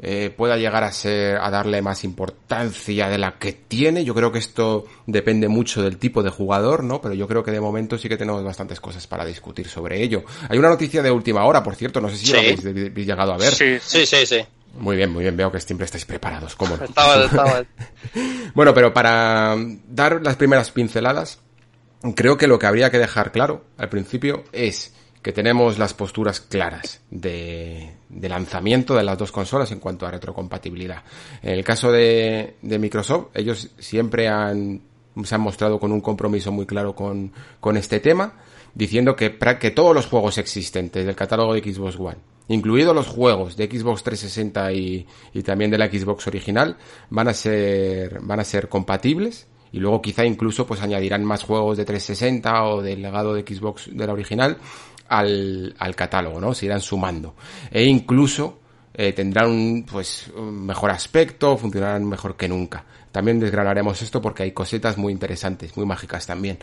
eh, 0.00 0.32
pueda 0.36 0.56
llegar 0.56 0.84
a 0.84 0.92
ser, 0.92 1.36
a 1.36 1.50
darle 1.50 1.82
más 1.82 2.04
importancia 2.04 3.08
de 3.08 3.18
la 3.18 3.38
que 3.38 3.52
tiene. 3.52 4.04
Yo 4.04 4.14
creo 4.14 4.32
que 4.32 4.38
esto 4.38 4.86
depende 5.06 5.48
mucho 5.48 5.82
del 5.82 5.98
tipo 5.98 6.22
de 6.22 6.30
jugador, 6.30 6.82
¿no? 6.82 7.00
Pero 7.00 7.14
yo 7.14 7.28
creo 7.28 7.42
que 7.42 7.50
de 7.50 7.60
momento 7.60 7.98
sí 7.98 8.08
que 8.08 8.16
tenemos 8.16 8.42
bastantes 8.42 8.80
cosas 8.80 9.06
para 9.06 9.24
discutir 9.24 9.68
sobre 9.68 10.02
ello. 10.02 10.24
Hay 10.48 10.58
una 10.58 10.68
noticia 10.68 11.02
de 11.02 11.10
última 11.10 11.44
hora, 11.44 11.62
por 11.62 11.76
cierto, 11.76 12.00
no 12.00 12.08
sé 12.08 12.16
si 12.16 12.32
lo 12.32 12.38
habéis, 12.38 12.62
llegado 12.62 13.32
a 13.32 13.38
ver. 13.38 13.52
Sí, 13.52 13.78
sí, 13.80 14.06
sí, 14.06 14.26
sí. 14.26 14.40
Muy 14.78 14.96
bien, 14.96 15.10
muy 15.10 15.22
bien, 15.22 15.36
veo 15.36 15.52
que 15.52 15.60
siempre 15.60 15.84
estáis 15.84 16.04
preparados, 16.04 16.56
¿cómo 16.56 16.76
no? 16.76 16.84
Estaba, 16.84 17.24
estaba. 17.24 17.64
bueno, 18.54 18.72
pero 18.72 18.94
para 18.94 19.54
dar 19.86 20.22
las 20.22 20.36
primeras 20.36 20.70
pinceladas, 20.70 21.40
creo 22.16 22.36
que 22.36 22.46
lo 22.46 22.58
que 22.58 22.66
habría 22.66 22.90
que 22.90 22.98
dejar 22.98 23.32
claro 23.32 23.64
al 23.76 23.88
principio 23.88 24.44
es 24.52 24.92
que 25.22 25.32
tenemos 25.32 25.78
las 25.78 25.94
posturas 25.94 26.40
claras 26.40 27.00
de, 27.10 27.92
lanzamiento 28.10 28.94
de 28.94 29.04
las 29.04 29.16
dos 29.16 29.30
consolas 29.30 29.70
en 29.70 29.78
cuanto 29.78 30.04
a 30.04 30.10
retrocompatibilidad. 30.10 31.04
En 31.42 31.52
el 31.52 31.64
caso 31.64 31.92
de, 31.92 32.56
Microsoft, 32.62 33.28
ellos 33.34 33.70
siempre 33.78 34.28
han, 34.28 34.82
se 35.22 35.34
han 35.34 35.40
mostrado 35.40 35.78
con 35.78 35.92
un 35.92 36.00
compromiso 36.00 36.50
muy 36.50 36.66
claro 36.66 36.94
con, 36.94 37.32
con 37.60 37.76
este 37.76 38.00
tema, 38.00 38.34
diciendo 38.74 39.14
que, 39.14 39.38
que 39.60 39.70
todos 39.70 39.94
los 39.94 40.06
juegos 40.06 40.38
existentes 40.38 41.06
del 41.06 41.14
catálogo 41.14 41.54
de 41.54 41.60
Xbox 41.60 41.96
One, 41.96 42.18
incluidos 42.48 42.94
los 42.94 43.06
juegos 43.06 43.56
de 43.56 43.66
Xbox 43.66 44.02
360 44.02 44.72
y, 44.72 45.06
y 45.34 45.42
también 45.44 45.70
de 45.70 45.78
la 45.78 45.86
Xbox 45.86 46.26
original, 46.26 46.76
van 47.10 47.28
a 47.28 47.34
ser, 47.34 48.18
van 48.22 48.40
a 48.40 48.44
ser 48.44 48.68
compatibles 48.68 49.46
y 49.72 49.80
luego 49.80 50.02
quizá 50.02 50.24
incluso 50.24 50.66
pues 50.66 50.82
añadirán 50.82 51.24
más 51.24 51.42
juegos 51.42 51.78
de 51.78 51.84
360 51.84 52.64
o 52.64 52.82
del 52.82 53.02
legado 53.02 53.34
de 53.34 53.42
Xbox 53.42 53.88
de 53.90 54.06
la 54.06 54.12
original 54.12 54.58
al, 55.08 55.74
al 55.78 55.94
catálogo, 55.94 56.40
¿no? 56.40 56.54
Se 56.54 56.66
irán 56.66 56.80
sumando. 56.80 57.34
E 57.70 57.84
incluso 57.84 58.60
eh, 58.94 59.12
tendrán 59.12 59.50
un, 59.50 59.86
pues, 59.90 60.30
un 60.36 60.66
mejor 60.66 60.90
aspecto, 60.90 61.56
funcionarán 61.56 62.04
mejor 62.06 62.36
que 62.36 62.48
nunca. 62.48 62.84
También 63.10 63.38
desgranaremos 63.38 64.00
esto 64.02 64.20
porque 64.20 64.42
hay 64.42 64.52
cosetas 64.52 64.96
muy 64.96 65.12
interesantes, 65.12 65.76
muy 65.76 65.86
mágicas 65.86 66.26
también. 66.26 66.58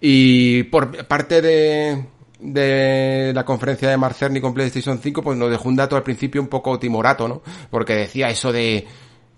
Y 0.00 0.64
por 0.64 1.06
parte 1.06 1.40
de, 1.40 2.04
de 2.40 3.32
la 3.34 3.44
conferencia 3.44 3.88
de 3.88 3.96
Marcerni 3.96 4.40
con 4.40 4.54
PlayStation 4.54 4.98
5, 4.98 5.22
pues 5.22 5.38
nos 5.38 5.50
dejó 5.50 5.68
un 5.68 5.76
dato 5.76 5.96
al 5.96 6.02
principio 6.02 6.42
un 6.42 6.48
poco 6.48 6.78
timorato, 6.78 7.26
¿no? 7.26 7.42
Porque 7.70 7.94
decía 7.94 8.28
eso 8.28 8.52
de 8.52 8.86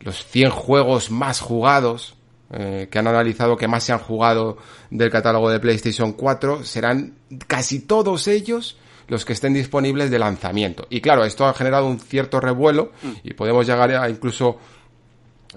los 0.00 0.26
100 0.26 0.50
juegos 0.50 1.10
más 1.10 1.40
jugados 1.40 2.15
eh, 2.52 2.88
que 2.90 2.98
han 2.98 3.08
analizado 3.08 3.56
que 3.56 3.66
más 3.66 3.82
se 3.82 3.92
han 3.92 3.98
jugado 3.98 4.58
del 4.90 5.10
catálogo 5.10 5.50
de 5.50 5.58
PlayStation 5.58 6.12
4 6.12 6.64
serán 6.64 7.14
casi 7.46 7.80
todos 7.80 8.28
ellos 8.28 8.78
los 9.08 9.24
que 9.24 9.32
estén 9.32 9.52
disponibles 9.52 10.10
de 10.10 10.18
lanzamiento. 10.18 10.86
Y 10.90 11.00
claro, 11.00 11.24
esto 11.24 11.46
ha 11.46 11.54
generado 11.54 11.86
un 11.86 11.98
cierto 11.98 12.40
revuelo 12.40 12.92
y 13.22 13.34
podemos 13.34 13.66
llegar 13.66 13.90
a 13.92 14.08
incluso 14.08 14.58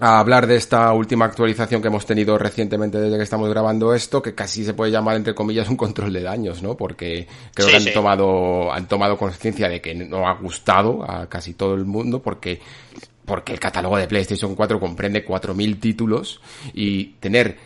a 0.00 0.18
hablar 0.18 0.46
de 0.46 0.56
esta 0.56 0.92
última 0.92 1.26
actualización 1.26 1.82
que 1.82 1.88
hemos 1.88 2.06
tenido 2.06 2.38
recientemente 2.38 2.98
desde 2.98 3.16
que 3.16 3.22
estamos 3.22 3.50
grabando 3.50 3.92
esto, 3.94 4.22
que 4.22 4.34
casi 4.34 4.64
se 4.64 4.72
puede 4.72 4.90
llamar 4.90 5.16
entre 5.16 5.34
comillas 5.34 5.68
un 5.68 5.76
control 5.76 6.12
de 6.12 6.22
daños, 6.22 6.62
¿no? 6.62 6.76
Porque 6.76 7.26
creo 7.52 7.68
que 7.68 7.76
han 7.76 7.92
tomado 7.92 8.72
han 8.72 8.88
tomado 8.88 9.18
conciencia 9.18 9.68
de 9.68 9.80
que 9.80 9.94
no 9.94 10.26
ha 10.26 10.34
gustado 10.34 11.08
a 11.08 11.28
casi 11.28 11.54
todo 11.54 11.74
el 11.74 11.84
mundo 11.84 12.22
porque 12.22 12.60
porque 13.30 13.52
el 13.52 13.60
catálogo 13.60 13.96
de 13.96 14.08
PlayStation 14.08 14.56
4 14.56 14.80
comprende 14.80 15.24
4.000 15.24 15.78
títulos 15.78 16.40
y 16.74 17.12
tener 17.20 17.56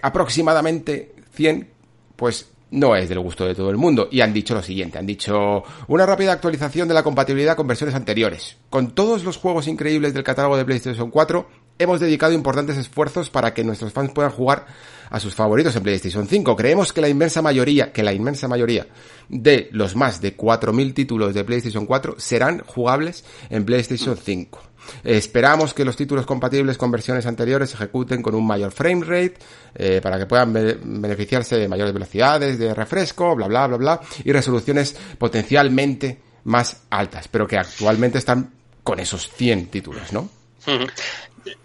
aproximadamente 0.00 1.16
100, 1.34 1.68
pues 2.16 2.48
no 2.70 2.96
es 2.96 3.10
del 3.10 3.20
gusto 3.20 3.44
de 3.44 3.54
todo 3.54 3.68
el 3.68 3.76
mundo. 3.76 4.08
Y 4.10 4.22
han 4.22 4.32
dicho 4.32 4.54
lo 4.54 4.62
siguiente, 4.62 4.96
han 4.96 5.04
dicho 5.04 5.64
una 5.88 6.06
rápida 6.06 6.32
actualización 6.32 6.88
de 6.88 6.94
la 6.94 7.02
compatibilidad 7.02 7.56
con 7.56 7.66
versiones 7.66 7.94
anteriores. 7.94 8.56
Con 8.70 8.92
todos 8.92 9.22
los 9.22 9.36
juegos 9.36 9.68
increíbles 9.68 10.14
del 10.14 10.24
catálogo 10.24 10.56
de 10.56 10.64
PlayStation 10.64 11.10
4, 11.10 11.46
hemos 11.78 12.00
dedicado 12.00 12.32
importantes 12.32 12.78
esfuerzos 12.78 13.28
para 13.28 13.52
que 13.52 13.64
nuestros 13.64 13.92
fans 13.92 14.12
puedan 14.12 14.30
jugar 14.30 14.64
a 15.10 15.20
sus 15.20 15.34
favoritos 15.34 15.76
en 15.76 15.82
PlayStation 15.82 16.26
5. 16.26 16.56
Creemos 16.56 16.94
que 16.94 17.02
la 17.02 17.10
inmensa 17.10 17.42
mayoría, 17.42 17.92
que 17.92 18.02
la 18.02 18.14
inmensa 18.14 18.48
mayoría 18.48 18.86
de 19.28 19.68
los 19.72 19.94
más 19.94 20.22
de 20.22 20.34
4.000 20.34 20.94
títulos 20.94 21.34
de 21.34 21.44
PlayStation 21.44 21.84
4 21.84 22.14
serán 22.16 22.62
jugables 22.64 23.26
en 23.50 23.66
PlayStation 23.66 24.16
5. 24.16 24.71
Esperamos 25.04 25.74
que 25.74 25.84
los 25.84 25.96
títulos 25.96 26.26
compatibles 26.26 26.78
con 26.78 26.90
versiones 26.90 27.26
anteriores 27.26 27.70
se 27.70 27.76
ejecuten 27.76 28.22
con 28.22 28.34
un 28.34 28.46
mayor 28.46 28.72
frame 28.72 29.04
rate, 29.04 29.34
eh, 29.74 30.00
para 30.02 30.18
que 30.18 30.26
puedan 30.26 30.52
beneficiarse 30.52 31.56
de 31.56 31.68
mayores 31.68 31.92
velocidades 31.92 32.58
de 32.58 32.74
refresco, 32.74 33.34
bla, 33.34 33.46
bla, 33.46 33.66
bla, 33.66 33.76
bla, 33.76 34.00
y 34.24 34.32
resoluciones 34.32 34.96
potencialmente 35.18 36.20
más 36.44 36.82
altas, 36.90 37.28
pero 37.28 37.46
que 37.46 37.58
actualmente 37.58 38.18
están 38.18 38.52
con 38.82 38.98
esos 39.00 39.30
100 39.30 39.66
títulos, 39.66 40.12
¿no? 40.12 40.28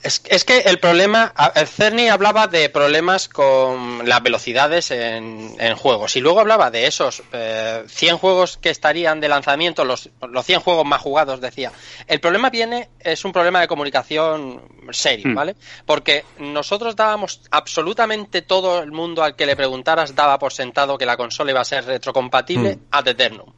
Es, 0.02 0.24
es, 0.26 0.44
que 0.44 0.60
el 0.60 0.80
problema, 0.80 1.34
Cerny 1.68 2.10
hablaba 2.10 2.48
de 2.48 2.70
problemas 2.70 3.30
con 3.30 4.08
las 4.08 4.24
velocidades 4.24 4.90
en, 4.90 5.56
en 5.60 5.76
juegos 5.76 6.16
y 6.16 6.20
luego 6.20 6.40
hablaba 6.40 6.72
de 6.72 6.88
esos 6.88 7.22
eh, 7.32 7.84
100 7.88 8.18
juegos 8.18 8.58
que 8.58 8.72
estarían 8.72 9.20
de 9.20 9.28
lanzamiento, 9.28 9.86
los, 9.86 10.10
los 10.28 10.46
100 10.46 10.62
juegos 10.62 10.86
más 10.86 11.02
jugados, 11.02 11.42
decía. 11.42 11.72
El 12.08 12.20
problema 12.20 12.50
viene, 12.50 12.90
es 13.00 13.24
un 13.24 13.32
problema 13.32 13.62
de 13.62 13.68
comunicación 13.68 14.62
serio, 14.92 15.30
mm. 15.30 15.36
¿vale? 15.36 15.56
Porque 15.86 16.26
nosotros 16.40 16.96
dábamos 16.96 17.42
absolutamente 17.52 18.42
todo 18.42 18.82
el 18.82 18.92
mundo 18.92 19.24
al 19.24 19.36
que 19.36 19.46
le 19.46 19.56
preguntaras 19.56 20.16
daba 20.16 20.40
por 20.40 20.54
sentado 20.54 20.98
que 20.98 21.06
la 21.06 21.18
consola 21.18 21.52
iba 21.52 21.62
a 21.62 21.66
ser 21.66 21.86
retrocompatible 21.86 22.78
mm. 22.78 22.80
ad 22.92 23.08
eternum. 23.08 23.54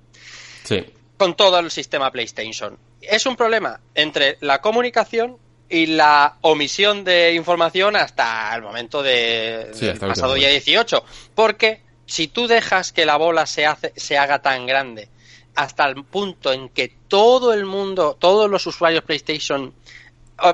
Sí. 0.64 0.86
Con 1.18 1.36
todo 1.36 1.60
el 1.60 1.72
sistema 1.72 2.12
PlayStation. 2.12 2.78
Es 3.02 3.26
un 3.26 3.36
problema 3.36 3.80
entre 3.96 4.38
la 4.42 4.60
comunicación 4.62 5.38
y 5.70 5.86
la 5.86 6.38
omisión 6.42 7.04
de 7.04 7.34
información 7.34 7.96
hasta 7.96 8.54
el 8.56 8.62
momento 8.62 9.04
de, 9.04 9.70
sí, 9.74 9.92
pasado 10.00 10.34
día 10.34 10.50
18. 10.50 11.04
Porque 11.36 11.84
si 12.06 12.28
tú 12.28 12.48
dejas 12.48 12.92
que 12.92 13.06
la 13.06 13.18
bola 13.18 13.46
se, 13.46 13.66
hace, 13.66 13.94
se 13.96 14.18
haga 14.18 14.42
tan 14.42 14.66
grande 14.66 15.10
hasta 15.56 15.86
el 15.88 16.04
punto 16.04 16.52
en 16.52 16.70
que 16.70 16.92
todo 17.08 17.54
el 17.54 17.66
mundo, 17.66 18.18
todos 18.20 18.50
los 18.50 18.66
usuarios 18.66 19.04
PlayStation 19.04 19.74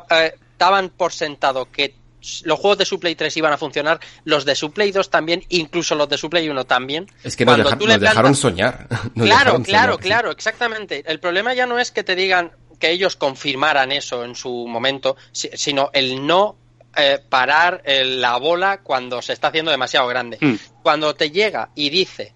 eh, 0.09 0.33
daban 0.57 0.89
por 0.89 1.13
sentado 1.13 1.71
que 1.71 1.95
los 2.43 2.59
juegos 2.59 2.79
de 2.79 2.85
su 2.85 2.99
Play 2.99 3.15
3 3.15 3.37
iban 3.37 3.53
a 3.53 3.57
funcionar, 3.57 3.99
los 4.23 4.45
de 4.45 4.55
su 4.55 4.71
Play 4.71 4.91
2 4.91 5.09
también, 5.09 5.43
incluso 5.49 5.95
los 5.95 6.09
de 6.09 6.17
su 6.17 6.29
Play 6.29 6.49
1 6.49 6.65
también. 6.65 7.07
Es 7.23 7.35
que 7.35 7.45
nos, 7.45 7.57
deja, 7.57 7.75
nos 7.75 7.99
dejaron 7.99 8.35
soñar. 8.35 8.87
Nos 9.13 9.27
claro, 9.27 9.59
dejaron 9.59 9.63
claro, 9.63 9.93
soñar, 9.93 10.07
claro, 10.07 10.31
sí. 10.31 10.35
exactamente. 10.37 11.03
El 11.05 11.19
problema 11.19 11.53
ya 11.53 11.67
no 11.67 11.77
es 11.77 11.91
que 11.91 12.03
te 12.03 12.15
digan, 12.15 12.51
que 12.75 12.91
ellos 12.91 13.15
confirmaran 13.15 13.91
eso 13.91 14.23
en 14.23 14.35
su 14.35 14.67
momento, 14.67 15.15
sino 15.31 15.89
el 15.93 16.25
no 16.25 16.57
eh, 16.95 17.19
parar 17.29 17.81
el, 17.85 18.21
la 18.21 18.37
bola 18.37 18.81
cuando 18.81 19.21
se 19.21 19.33
está 19.33 19.49
haciendo 19.49 19.71
demasiado 19.71 20.07
grande. 20.07 20.37
Mm. 20.39 20.55
Cuando 20.81 21.13
te 21.15 21.31
llega 21.31 21.69
y 21.75 21.89
dice 21.89 22.33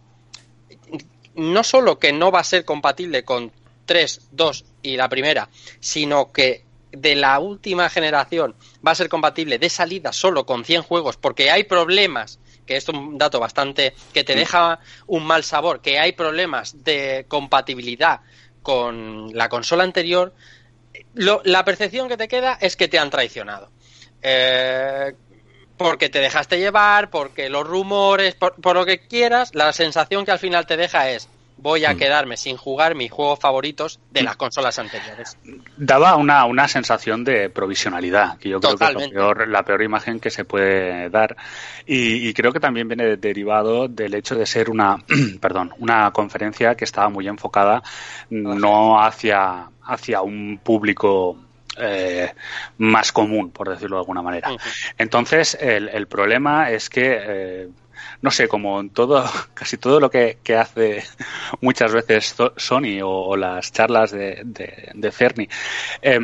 no 1.39 1.63
solo 1.63 1.99
que 1.99 2.11
no 2.11 2.31
va 2.31 2.41
a 2.41 2.43
ser 2.43 2.65
compatible 2.65 3.23
con 3.23 3.51
3, 3.85 4.29
2 4.31 4.65
y 4.83 4.97
la 4.97 5.09
primera, 5.09 5.49
sino 5.79 6.31
que 6.31 6.65
de 6.91 7.15
la 7.15 7.39
última 7.39 7.89
generación 7.89 8.55
va 8.85 8.91
a 8.91 8.95
ser 8.95 9.09
compatible 9.09 9.57
de 9.59 9.69
salida 9.69 10.11
solo 10.11 10.45
con 10.45 10.65
100 10.65 10.81
juegos 10.81 11.17
porque 11.17 11.51
hay 11.51 11.63
problemas 11.63 12.39
que 12.65 12.77
es 12.77 12.89
un 12.89 13.17
dato 13.17 13.39
bastante 13.39 13.93
que 14.13 14.23
te 14.23 14.35
deja 14.35 14.79
un 15.07 15.25
mal 15.25 15.43
sabor, 15.43 15.81
que 15.81 15.99
hay 15.99 16.11
problemas 16.11 16.83
de 16.83 17.25
compatibilidad 17.27 18.21
con 18.61 19.31
la 19.34 19.49
consola 19.49 19.84
anterior, 19.84 20.34
la 21.14 21.65
percepción 21.65 22.07
que 22.07 22.18
te 22.18 22.27
queda 22.27 22.57
es 22.61 22.76
que 22.76 22.88
te 22.88 22.99
han 22.99 23.10
traicionado. 23.10 23.69
Eh, 24.22 25.14
porque 25.77 26.10
te 26.10 26.19
dejaste 26.19 26.60
llevar, 26.60 27.10
porque 27.10 27.49
los 27.49 27.65
rumores, 27.65 28.36
por, 28.36 28.76
lo 28.76 28.86
que 28.86 29.07
quieras, 29.07 29.56
la 29.56 29.72
sensación 29.72 30.26
que 30.26 30.31
al 30.31 30.40
final 30.40 30.68
te 30.68 30.76
deja 30.76 31.10
es 31.10 31.30
voy 31.61 31.86
a 31.86 31.94
mm. 31.94 31.98
quedarme 31.98 32.38
sin 32.38 32.57
jugar 32.57 32.95
mis 32.95 33.11
juegos 33.11 33.40
favoritos 33.40 33.99
de 34.11 34.23
las 34.23 34.36
consolas 34.36 34.80
anteriores. 34.80 35.38
Daba 35.77 36.15
una, 36.15 36.45
una 36.45 36.68
sensación 36.68 37.23
de 37.23 37.49
provisionalidad, 37.49 38.38
que 38.38 38.49
yo 38.49 38.60
creo 38.60 38.77
que 38.77 39.03
es 39.03 39.10
peor, 39.10 39.48
la 39.48 39.64
peor 39.64 39.84
imagen 39.84 40.19
que 40.19 40.30
se 40.30 40.45
puede 40.45 41.10
dar. 41.10 41.36
Y, 41.86 42.27
y 42.27 42.34
creo 42.34 42.52
que 42.52 42.60
también 42.60 42.88
viene 42.88 43.18
derivado 43.18 43.88
del 43.88 44.14
hecho 44.14 44.36
de 44.36 44.45
ser 44.45 44.69
una, 44.69 44.98
perdón, 45.41 45.73
una 45.80 46.11
conferencia 46.11 46.76
que 46.76 46.86
estaba 46.86 47.10
muy 47.10 47.27
enfocada 47.27 47.84
no 48.30 49.02
hacia, 49.02 49.69
hacia 49.84 50.22
un 50.22 50.60
público 50.64 51.38
eh, 51.77 52.34
más 52.77 53.11
común, 53.11 53.52
por 53.52 53.69
decirlo 53.69 53.98
de 53.98 54.02
alguna 54.02 54.22
manera. 54.22 54.52
Uh 54.52 54.56
-huh. 54.56 54.94
Entonces, 54.98 55.57
el, 55.60 55.90
el, 55.90 56.07
problema 56.07 56.72
es 56.72 56.90
que 56.90 57.19
eh, 57.22 57.69
no 58.21 58.31
sé, 58.31 58.47
como 58.47 58.80
en 58.80 58.89
todo, 58.89 59.23
casi 59.53 59.77
todo 59.77 59.99
lo 59.99 60.09
que, 60.09 60.38
que 60.43 60.55
hace 60.55 61.03
muchas 61.61 61.93
veces 61.93 62.35
Sony 62.57 63.01
o, 63.03 63.09
o 63.09 63.38
las 63.38 63.71
charlas 63.71 64.11
de, 64.11 64.41
de, 64.43 64.91
de 64.93 65.11
Cerny, 65.11 65.47
eh, 66.01 66.19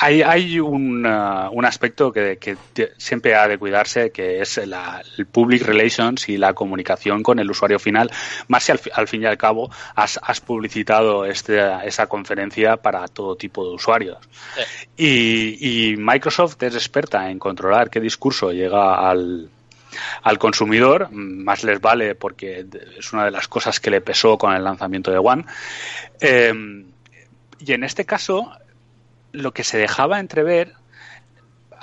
hay, 0.00 0.22
hay 0.22 0.60
un, 0.60 1.06
uh, 1.06 1.50
un 1.50 1.64
aspecto 1.64 2.12
que, 2.12 2.38
que, 2.38 2.56
siempre 2.96 3.34
ha 3.34 3.48
de 3.48 3.58
cuidarse, 3.58 4.10
que 4.10 4.40
es 4.40 4.56
la, 4.66 5.02
el 5.18 5.26
public 5.26 5.62
relations 5.62 6.28
y 6.28 6.36
la 6.36 6.54
comunicación 6.54 7.22
con 7.22 7.38
el 7.38 7.50
usuario 7.50 7.78
final, 7.78 8.10
más 8.48 8.64
si 8.64 8.72
al, 8.72 8.80
al 8.94 9.08
fin 9.08 9.22
y 9.22 9.26
al 9.26 9.36
cabo 9.36 9.70
has, 9.94 10.18
has 10.22 10.40
publicitado 10.40 11.24
este, 11.24 11.60
esa 11.84 12.06
conferencia 12.06 12.76
para 12.76 13.06
todo 13.08 13.36
tipo 13.36 13.66
de 13.66 13.74
usuarios. 13.74 14.18
Sí. 14.54 14.62
Y, 14.96 15.92
y 15.92 15.96
Microsoft 15.96 16.62
es 16.62 16.74
experta 16.74 17.30
en 17.30 17.38
controlar 17.38 17.90
qué 17.90 18.00
discurso 18.00 18.52
llega 18.52 19.08
al, 19.08 19.50
al 20.22 20.38
consumidor, 20.38 21.10
más 21.10 21.64
les 21.64 21.80
vale 21.80 22.14
porque 22.14 22.66
es 22.98 23.12
una 23.12 23.24
de 23.24 23.30
las 23.30 23.48
cosas 23.48 23.80
que 23.80 23.90
le 23.90 24.00
pesó 24.00 24.38
con 24.38 24.54
el 24.54 24.64
lanzamiento 24.64 25.10
de 25.10 25.18
One. 25.18 25.44
Eh, 26.20 26.84
y 27.58 27.72
en 27.72 27.84
este 27.84 28.04
caso, 28.04 28.52
lo 29.32 29.52
que 29.52 29.64
se 29.64 29.78
dejaba 29.78 30.20
entrever 30.20 30.74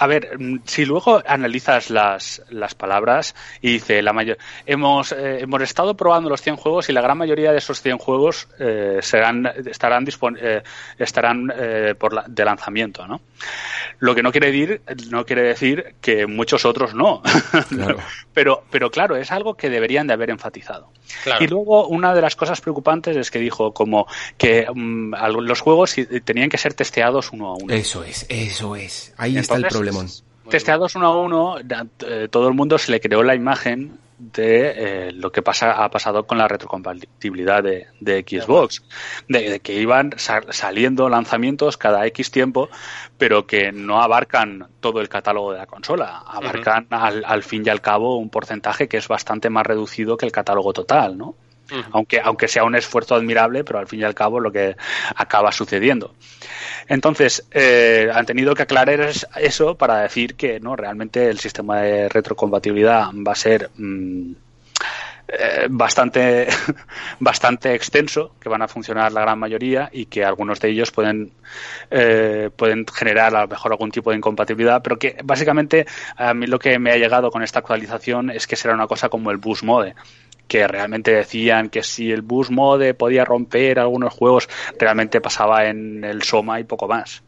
a 0.01 0.07
ver, 0.07 0.31
si 0.65 0.83
luego 0.83 1.21
analizas 1.27 1.91
las, 1.91 2.41
las 2.49 2.73
palabras 2.73 3.35
y 3.61 3.73
dice 3.73 4.01
la 4.01 4.13
mayor, 4.13 4.39
hemos, 4.65 5.11
eh, 5.11 5.41
hemos 5.41 5.61
estado 5.61 5.95
probando 5.95 6.27
los 6.27 6.41
100 6.41 6.55
juegos 6.55 6.89
y 6.89 6.91
la 6.91 7.01
gran 7.01 7.19
mayoría 7.19 7.51
de 7.51 7.59
esos 7.59 7.83
100 7.83 7.99
juegos 7.99 8.47
eh, 8.57 8.97
serán, 9.03 9.45
estarán, 9.45 10.07
eh, 10.41 10.63
estarán 10.97 11.53
eh, 11.55 11.93
por 11.95 12.13
la, 12.13 12.25
de 12.27 12.43
lanzamiento, 12.43 13.05
¿no? 13.05 13.21
Lo 13.99 14.15
que 14.15 14.23
no 14.23 14.31
quiere 14.31 14.51
decir, 14.51 14.81
no 15.11 15.23
quiere 15.23 15.43
decir 15.43 15.93
que 16.01 16.25
muchos 16.25 16.65
otros 16.65 16.95
no. 16.95 17.21
Claro. 17.69 17.97
pero, 18.33 18.63
pero 18.71 18.89
claro, 18.89 19.15
es 19.15 19.31
algo 19.31 19.53
que 19.53 19.69
deberían 19.69 20.07
de 20.07 20.13
haber 20.13 20.29
enfatizado. 20.31 20.89
Claro. 21.23 21.43
Y 21.43 21.47
luego 21.47 21.87
una 21.87 22.13
de 22.13 22.21
las 22.21 22.35
cosas 22.35 22.59
preocupantes 22.59 23.15
es 23.15 23.29
que 23.29 23.39
dijo 23.39 23.73
como 23.73 24.07
que 24.37 24.65
um, 24.69 25.11
los 25.11 25.61
juegos 25.61 25.95
tenían 26.23 26.49
que 26.49 26.57
ser 26.57 26.73
testeados 26.73 27.31
uno 27.31 27.49
a 27.49 27.53
uno. 27.55 27.73
Eso 27.73 28.03
es, 28.03 28.25
eso 28.29 28.75
es. 28.75 29.13
Ahí 29.17 29.37
Entonces, 29.37 29.43
está 29.43 29.55
el 29.55 29.71
problema. 29.71 29.90
Testeados 30.49 30.95
uno 30.95 31.07
a 31.07 31.17
uno, 31.21 31.55
eh, 31.59 32.27
todo 32.29 32.47
el 32.47 32.53
mundo 32.53 32.77
se 32.77 32.91
le 32.91 32.99
creó 32.99 33.23
la 33.23 33.35
imagen 33.35 33.99
de 34.17 35.07
eh, 35.07 35.11
lo 35.13 35.31
que 35.31 35.41
pasa 35.41 35.83
ha 35.83 35.89
pasado 35.89 36.27
con 36.27 36.37
la 36.37 36.47
retrocompatibilidad 36.47 37.63
de, 37.63 37.87
de 37.99 38.21
Xbox, 38.21 38.83
de, 39.27 39.49
de, 39.49 39.59
que 39.61 39.73
iban 39.73 40.13
saliendo 40.17 41.09
lanzamientos 41.09 41.77
cada 41.77 42.05
X 42.07 42.29
tiempo, 42.29 42.69
pero 43.17 43.47
que 43.47 43.71
no 43.71 44.01
abarcan 44.01 44.67
todo 44.79 45.01
el 45.01 45.09
catálogo 45.09 45.53
de 45.53 45.59
la 45.59 45.65
consola, 45.65 46.19
abarcan 46.19 46.87
uh 46.91 46.93
-huh. 46.93 47.01
al, 47.01 47.25
al, 47.25 47.43
fin 47.43 47.63
y 47.65 47.69
al 47.69 47.81
cabo 47.81 48.17
un 48.17 48.29
porcentaje 48.29 48.87
que 48.87 48.97
es 48.97 49.07
bastante 49.07 49.49
más 49.49 49.65
reducido 49.65 50.17
que 50.17 50.27
el 50.27 50.31
catálogo 50.31 50.71
total, 50.73 51.17
¿no? 51.17 51.35
Aunque, 51.91 52.19
aunque 52.21 52.47
sea 52.47 52.63
un 52.63 52.75
esfuerzo 52.75 53.15
admirable, 53.15 53.63
pero 53.63 53.79
al 53.79 53.87
fin 53.87 54.01
y 54.01 54.03
al 54.03 54.13
cabo 54.13 54.39
lo 54.39 54.51
que 54.51 54.75
acaba 55.15 55.51
sucediendo. 55.51 56.13
Entonces, 56.87 57.47
eh, 57.51 58.09
han 58.13 58.25
tenido 58.25 58.53
que 58.53 58.63
aclarar 58.63 58.99
eso 58.99 59.75
para 59.75 60.01
decir 60.01 60.35
que 60.35 60.59
no 60.59 60.75
realmente 60.75 61.29
el 61.29 61.39
sistema 61.39 61.81
de 61.81 62.09
retrocompatibilidad 62.09 63.07
va 63.13 63.31
a 63.31 63.35
ser 63.35 63.69
mmm, 63.77 64.33
eh, 65.33 65.67
bastante 65.69 66.47
bastante 67.19 67.73
extenso 67.73 68.35
que 68.37 68.49
van 68.49 68.61
a 68.63 68.67
funcionar 68.67 69.13
la 69.13 69.21
gran 69.21 69.39
mayoría 69.39 69.89
y 69.93 70.07
que 70.07 70.25
algunos 70.25 70.59
de 70.59 70.69
ellos 70.69 70.91
pueden 70.91 71.31
eh, 71.89 72.49
pueden 72.53 72.85
generar 72.85 73.33
a 73.33 73.41
lo 73.43 73.47
mejor 73.47 73.71
algún 73.71 73.91
tipo 73.91 74.11
de 74.11 74.17
incompatibilidad 74.17 74.81
pero 74.81 74.99
que 74.99 75.15
básicamente 75.23 75.85
a 76.17 76.33
mí 76.33 76.47
lo 76.47 76.59
que 76.59 76.77
me 76.79 76.91
ha 76.91 76.97
llegado 76.97 77.31
con 77.31 77.43
esta 77.43 77.59
actualización 77.59 78.29
es 78.29 78.45
que 78.45 78.57
será 78.57 78.73
una 78.73 78.87
cosa 78.87 79.07
como 79.07 79.31
el 79.31 79.37
bus 79.37 79.63
mode 79.63 79.95
que 80.51 80.67
realmente 80.67 81.13
decían 81.13 81.69
que 81.69 81.81
si 81.81 82.11
el 82.11 82.23
bus 82.23 82.51
mode 82.51 82.93
podía 82.93 83.23
romper 83.23 83.79
algunos 83.79 84.13
juegos, 84.13 84.49
realmente 84.77 85.21
pasaba 85.21 85.69
en 85.69 86.03
el 86.03 86.23
Soma 86.23 86.59
y 86.59 86.65
poco 86.65 86.89
más. 86.89 87.23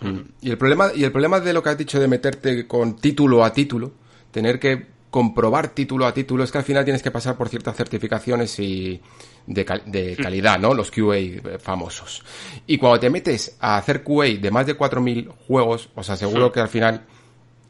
Mm. 0.00 0.20
Y 0.40 0.50
el 0.52 0.56
problema 0.56 0.90
y 0.94 1.04
el 1.04 1.12
problema 1.12 1.38
de 1.40 1.52
lo 1.52 1.62
que 1.62 1.68
has 1.68 1.76
dicho 1.76 2.00
de 2.00 2.08
meterte 2.08 2.66
con 2.66 2.96
título 2.96 3.44
a 3.44 3.52
título, 3.52 3.92
tener 4.30 4.58
que 4.58 4.86
comprobar 5.10 5.74
título 5.74 6.06
a 6.06 6.14
título 6.14 6.44
es 6.44 6.50
que 6.50 6.56
al 6.56 6.64
final 6.64 6.82
tienes 6.84 7.02
que 7.02 7.10
pasar 7.10 7.36
por 7.36 7.50
ciertas 7.50 7.76
certificaciones 7.76 8.58
y 8.58 8.98
de, 9.46 9.66
cal 9.66 9.82
de 9.84 10.16
calidad, 10.16 10.58
¿no? 10.58 10.72
Los 10.72 10.90
QA 10.90 11.58
famosos. 11.58 12.24
Y 12.66 12.78
cuando 12.78 13.00
te 13.00 13.10
metes 13.10 13.54
a 13.60 13.76
hacer 13.76 14.02
QA 14.02 14.38
de 14.40 14.50
más 14.50 14.64
de 14.64 14.78
4.000 14.78 15.28
juegos, 15.46 15.90
os 15.94 16.08
aseguro 16.08 16.50
que 16.50 16.60
al 16.60 16.70
final 16.70 17.04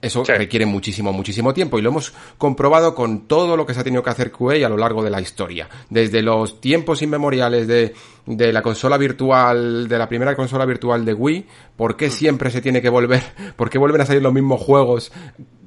Eso 0.02 0.24
requiere 0.24 0.66
muchísimo, 0.66 1.12
muchísimo 1.12 1.54
tiempo 1.54 1.78
y 1.78 1.82
lo 1.82 1.90
hemos 1.90 2.12
comprobado 2.36 2.92
con 2.92 3.28
todo 3.28 3.56
lo 3.56 3.64
que 3.64 3.72
se 3.72 3.80
ha 3.80 3.84
tenido 3.84 4.02
que 4.02 4.10
hacer 4.10 4.32
QA 4.32 4.66
a 4.66 4.68
lo 4.68 4.76
largo 4.76 5.04
de 5.04 5.10
la 5.10 5.20
historia. 5.20 5.68
Desde 5.90 6.22
los 6.22 6.60
tiempos 6.60 7.02
inmemoriales 7.02 7.68
de, 7.68 7.94
de 8.26 8.52
la 8.52 8.62
consola 8.62 8.98
virtual, 8.98 9.86
de 9.86 9.98
la 9.98 10.08
primera 10.08 10.34
consola 10.34 10.66
virtual 10.66 11.04
de 11.04 11.14
Wii, 11.14 11.46
¿por 11.76 11.96
qué 11.96 12.10
siempre 12.10 12.50
se 12.50 12.60
tiene 12.60 12.82
que 12.82 12.88
volver, 12.88 13.22
por 13.56 13.70
qué 13.70 13.78
vuelven 13.78 14.00
a 14.00 14.06
salir 14.06 14.22
los 14.22 14.32
mismos 14.32 14.60
juegos 14.60 15.12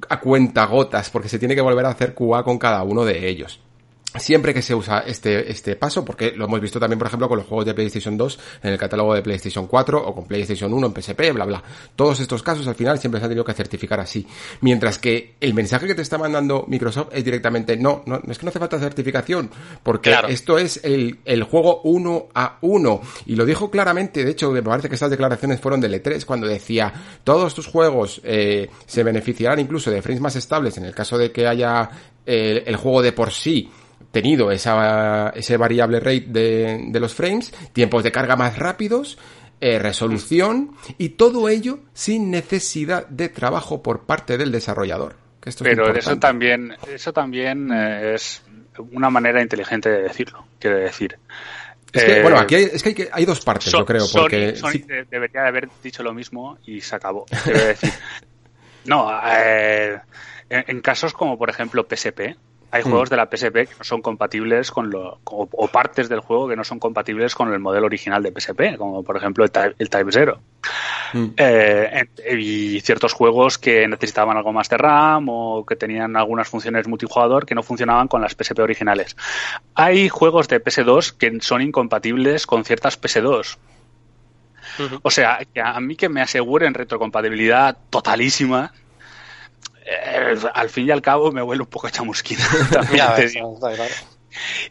a 0.06 0.20
cuenta 0.20 0.66
gotas? 0.66 1.08
Porque 1.08 1.30
se 1.30 1.38
tiene 1.38 1.54
que 1.54 1.62
volver 1.62 1.86
a 1.86 1.90
hacer 1.90 2.14
QA 2.14 2.44
con 2.44 2.58
cada 2.58 2.82
uno 2.82 3.06
de 3.06 3.30
ellos 3.30 3.60
siempre 4.18 4.54
que 4.54 4.62
se 4.62 4.74
usa 4.74 5.00
este, 5.00 5.50
este 5.50 5.76
paso, 5.76 6.04
porque 6.04 6.32
lo 6.32 6.44
hemos 6.44 6.60
visto 6.60 6.78
también, 6.78 6.98
por 6.98 7.08
ejemplo, 7.08 7.28
con 7.28 7.38
los 7.38 7.46
juegos 7.46 7.66
de 7.66 7.74
PlayStation 7.74 8.16
2 8.16 8.38
en 8.62 8.72
el 8.72 8.78
catálogo 8.78 9.14
de 9.14 9.22
PlayStation 9.22 9.66
4 9.66 10.06
o 10.06 10.14
con 10.14 10.26
PlayStation 10.26 10.72
1 10.72 10.86
en 10.86 11.02
PSP, 11.02 11.32
bla, 11.32 11.44
bla. 11.44 11.62
Todos 11.94 12.20
estos 12.20 12.42
casos 12.42 12.66
al 12.66 12.74
final 12.74 12.98
siempre 12.98 13.20
se 13.20 13.24
han 13.24 13.30
tenido 13.30 13.44
que 13.44 13.54
certificar 13.54 14.00
así. 14.00 14.26
Mientras 14.60 14.98
que 14.98 15.34
el 15.40 15.54
mensaje 15.54 15.86
que 15.86 15.94
te 15.94 16.02
está 16.02 16.18
mandando 16.18 16.64
Microsoft 16.68 17.08
es 17.12 17.24
directamente, 17.24 17.76
no, 17.76 18.02
no, 18.06 18.20
es 18.28 18.38
que 18.38 18.46
no 18.46 18.50
hace 18.50 18.58
falta 18.58 18.78
certificación, 18.78 19.50
porque 19.82 20.14
esto 20.28 20.58
es 20.58 20.80
el, 20.84 21.18
el 21.24 21.42
juego 21.44 21.80
uno 21.84 22.26
a 22.34 22.58
uno. 22.60 23.00
Y 23.26 23.36
lo 23.36 23.44
dijo 23.44 23.70
claramente, 23.70 24.24
de 24.24 24.30
hecho, 24.30 24.50
me 24.50 24.62
parece 24.62 24.88
que 24.88 24.94
esas 24.94 25.10
declaraciones 25.10 25.60
fueron 25.60 25.80
de 25.80 26.02
E3 26.02 26.24
cuando 26.24 26.46
decía, 26.46 26.92
todos 27.24 27.54
tus 27.54 27.66
juegos 27.66 28.20
eh, 28.24 28.68
se 28.86 29.02
beneficiarán 29.02 29.60
incluso 29.60 29.90
de 29.90 30.02
frames 30.02 30.20
más 30.20 30.36
estables 30.36 30.76
en 30.78 30.84
el 30.84 30.94
caso 30.94 31.18
de 31.18 31.32
que 31.32 31.46
haya 31.46 31.88
eh, 32.24 32.64
el 32.66 32.76
juego 32.76 33.02
de 33.02 33.12
por 33.12 33.32
sí 33.32 33.70
tenido 34.16 34.50
esa, 34.50 35.28
ese 35.36 35.58
variable 35.58 36.00
rate 36.00 36.24
de, 36.28 36.86
de 36.88 37.00
los 37.00 37.14
frames, 37.14 37.52
tiempos 37.74 38.02
de 38.02 38.10
carga 38.10 38.34
más 38.34 38.58
rápidos, 38.58 39.18
eh, 39.60 39.78
resolución 39.78 40.74
y 40.96 41.10
todo 41.10 41.50
ello 41.50 41.80
sin 41.92 42.30
necesidad 42.30 43.06
de 43.08 43.28
trabajo 43.28 43.82
por 43.82 44.06
parte 44.06 44.38
del 44.38 44.50
desarrollador. 44.50 45.16
Pero 45.62 45.94
eso 45.94 46.18
también, 46.18 46.74
eso 46.88 47.12
también 47.12 47.70
eh, 47.70 48.14
es 48.14 48.42
una 48.92 49.10
manera 49.10 49.42
inteligente 49.42 49.90
de 49.90 50.02
decirlo, 50.04 50.46
quiero 50.58 50.78
decir. 50.78 51.18
Es 51.92 52.02
que, 52.02 52.22
bueno, 52.22 52.38
aquí 52.38 52.54
hay, 52.54 52.64
es 52.72 52.82
que 52.82 52.88
hay, 52.88 53.08
hay 53.12 53.24
dos 53.26 53.42
partes, 53.42 53.70
yo 53.70 53.84
creo, 53.84 54.06
porque... 54.10 54.56
Sony, 54.56 54.80
debería 55.10 55.46
haber 55.46 55.68
dicho 55.82 56.02
lo 56.02 56.14
mismo 56.14 56.56
y 56.64 56.80
se 56.80 56.96
acabó, 56.96 57.26
quiero 57.44 57.66
decir. 57.66 57.92
no, 58.86 59.10
eh, 59.26 60.00
en, 60.48 60.80
casos 60.80 61.12
como, 61.12 61.36
por 61.36 61.50
ejemplo, 61.50 61.86
PSP, 61.86 62.36
hay 62.70 62.82
mm. 62.82 62.86
juegos 62.86 63.10
de 63.10 63.16
la 63.16 63.26
PSP 63.26 63.52
que 63.52 63.74
no 63.78 63.84
son 63.84 64.02
compatibles 64.02 64.70
con 64.70 64.90
lo, 64.90 65.18
o, 65.24 65.68
partes 65.68 66.08
del 66.08 66.20
juego 66.20 66.48
que 66.48 66.56
no 66.56 66.64
son 66.64 66.78
compatibles 66.78 67.34
con 67.34 67.52
el 67.52 67.58
modelo 67.58 67.86
original 67.86 68.22
de 68.22 68.32
PSP, 68.32 68.76
como 68.76 69.02
por 69.02 69.16
ejemplo 69.16 69.44
el 69.44 69.50
Type, 69.50 69.74
el 69.78 69.88
type 69.88 70.10
0. 70.10 70.40
Mm. 71.12 71.26
Eh, 71.36 72.06
y 72.38 72.80
ciertos 72.80 73.12
juegos 73.12 73.58
que 73.58 73.86
necesitaban 73.86 74.36
algo 74.36 74.52
más 74.52 74.68
de 74.68 74.76
RAM 74.76 75.28
o 75.28 75.64
que 75.64 75.76
tenían 75.76 76.16
algunas 76.16 76.48
funciones 76.48 76.88
multijugador 76.88 77.46
que 77.46 77.54
no 77.54 77.62
funcionaban 77.62 78.08
con 78.08 78.20
las 78.20 78.34
PSP 78.34 78.58
originales. 78.60 79.16
Hay 79.74 80.08
juegos 80.08 80.48
de 80.48 80.62
PS2 80.62 81.16
que 81.16 81.38
son 81.40 81.62
incompatibles 81.62 82.46
con 82.46 82.64
ciertas 82.64 83.00
PS2. 83.00 83.58
O 85.02 85.10
sea, 85.10 85.38
que 85.54 85.60
a 85.60 85.78
mí 85.80 85.96
que 85.96 86.08
me 86.08 86.20
aseguren 86.20 86.74
retrocompatibilidad 86.74 87.78
totalísima 87.88 88.72
eh, 89.86 90.34
al 90.52 90.68
fin 90.68 90.88
y 90.88 90.90
al 90.90 91.02
cabo 91.02 91.30
me 91.30 91.42
vuelve 91.42 91.62
un 91.62 91.70
poco 91.70 91.88
chamusquina. 91.88 92.44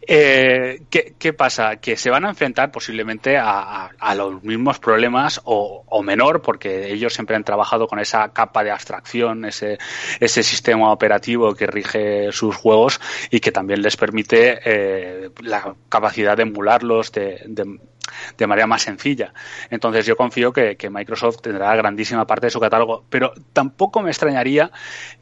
Eh, 0.07 0.83
¿qué, 0.89 1.33
pasa? 1.33 1.77
Que 1.77 1.97
se 1.97 2.09
van 2.09 2.25
a 2.25 2.29
enfrentar 2.29 2.71
posiblemente 2.71 3.37
a, 3.37 3.89
los 4.15 4.43
mismos 4.43 4.79
problemas 4.79 5.41
o, 5.43 6.03
menor, 6.03 6.41
porque 6.41 6.91
ellos 6.91 7.13
siempre 7.13 7.35
han 7.35 7.43
trabajado 7.43 7.87
con 7.87 7.99
esa 7.99 8.29
capa 8.29 8.63
de 8.63 8.71
abstracción, 8.71 9.45
ese, 9.45 9.79
ese 10.19 10.43
sistema 10.43 10.91
operativo 10.91 11.55
que 11.55 11.65
rige 11.65 12.31
sus 12.31 12.55
juegos 12.55 13.01
y 13.31 13.39
que 13.39 13.51
también 13.51 13.81
les 13.81 13.97
permite 13.97 14.59
eh, 14.63 15.31
la 15.41 15.75
capacidad 15.89 16.37
de 16.37 16.43
emularlos, 16.43 17.11
de, 17.11 17.41
de 17.47 17.79
manera 18.47 18.67
más 18.67 18.83
sencilla. 18.83 19.33
Entonces 19.69 20.05
yo 20.05 20.15
confío 20.15 20.53
que, 20.53 20.77
Microsoft 20.89 21.41
tendrá 21.41 21.75
grandísima 21.75 22.25
parte 22.25 22.47
de 22.47 22.51
su 22.51 22.59
catálogo, 22.59 23.03
pero 23.09 23.33
tampoco 23.53 24.01
me 24.01 24.11
extrañaría 24.11 24.71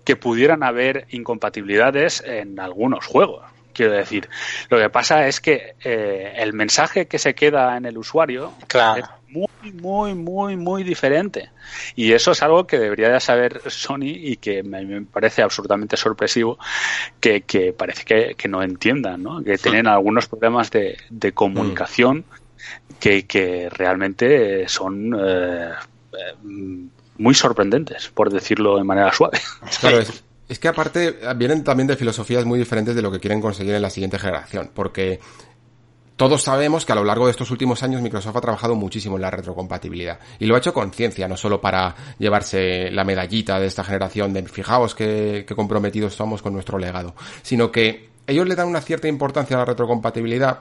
que 0.03 0.15
pudieran 0.15 0.64
haber 0.64 1.07
incompatibilidades 1.10 2.22
en 2.26 2.60
algunos 2.60 3.05
juegos. 3.05 3.43
Quiero 3.73 3.93
decir, 3.93 4.30
lo 4.69 4.77
que 4.77 4.89
pasa 4.89 5.27
es 5.27 5.39
que 5.39 5.76
eh, 5.84 6.34
el 6.38 6.53
mensaje 6.53 7.07
que 7.07 7.18
se 7.18 7.34
queda 7.34 7.76
en 7.76 7.85
el 7.85 7.97
usuario 7.97 8.53
es 8.69 9.05
muy, 9.30 9.72
muy, 9.73 10.14
muy, 10.14 10.55
muy 10.55 10.84
diferente. 10.84 11.49
Y 11.95 12.11
eso 12.14 12.31
es 12.31 12.43
algo 12.43 12.68
que 12.68 12.77
debería 12.77 13.10
de 13.10 13.19
saber 13.19 13.61
Sony 13.68 14.14
y 14.14 14.38
que 14.38 14.61
me, 14.61 15.01
parece 15.05 15.41
absolutamente 15.41 15.97
sorpresivo 15.97 16.60
que, 17.19 17.73
parece 17.76 18.35
que, 18.35 18.47
no 18.47 18.61
entiendan, 18.61 19.23
¿no? 19.23 19.43
que 19.43 19.57
tienen 19.57 19.88
algunos 19.88 20.27
problemas 20.27 20.69
de, 20.69 21.31
comunicación 21.34 22.26
que, 22.99 23.69
realmente 23.72 24.68
son 24.68 25.14
eh, 25.19 25.72
muy 27.18 27.34
sorprendentes, 27.34 28.10
por 28.10 28.31
decirlo 28.31 28.77
de 28.77 28.84
manera 28.84 29.11
suave. 29.14 29.40
Claro, 29.80 29.99
es, 30.48 30.60
que 30.60 30.68
aparte 30.68 31.19
vienen 31.35 31.64
también 31.64 31.88
de 31.88 31.95
filosofías 31.95 32.45
muy 32.45 32.60
diferentes 32.60 32.95
de 32.95 33.02
lo 33.02 33.11
que 33.11 33.19
quieren 33.19 33.41
conseguir 33.41 33.73
en 33.73 33.81
la 33.81 33.90
siguiente 33.90 34.19
generación, 34.19 34.72
porque 34.73 35.19
todos 36.15 36.44
sabemos 36.44 36.85
que 36.85 36.91
a 36.91 36.95
lo 36.95 37.03
largo 37.03 37.26
de 37.26 37.31
estos 37.31 37.49
últimos 37.49 37.81
años 37.81 38.02
Microsoft 38.02 38.35
ha 38.38 38.41
trabajado 38.41 38.76
muchísimo 38.76 39.15
en 39.15 39.23
la 39.23 39.31
retrocompatibilidad 39.31 40.19
y 40.38 40.45
lo 40.45 40.56
ha 40.56 40.60
hecho 40.60 40.73
con 40.73 40.94
ciencia, 40.94 41.27
no 41.27 41.38
solo 41.38 41.60
para 41.60 41.95
llevarse 42.19 42.91
la 42.91 43.03
medallita 43.03 43.60
de 43.60 43.65
esta 43.65 43.84
generación 43.84 44.31
de 44.31 44.44
fijaos 44.44 44.94
que, 44.94 45.44
que 45.48 45.56
comprometidos 45.56 46.14
somos 46.14 46.41
con 46.41 46.53
nuestro 46.53 46.77
legado, 46.77 47.15
sino 47.41 47.72
que 47.72 48.10
ellos 48.27 48.48
le 48.48 48.56
dan 48.56 48.68
una 48.68 48.81
cierta 48.81 49.07
importancia 49.07 49.56
a 49.56 49.60
la 49.60 49.65
retrocompatibilidad 49.65 50.60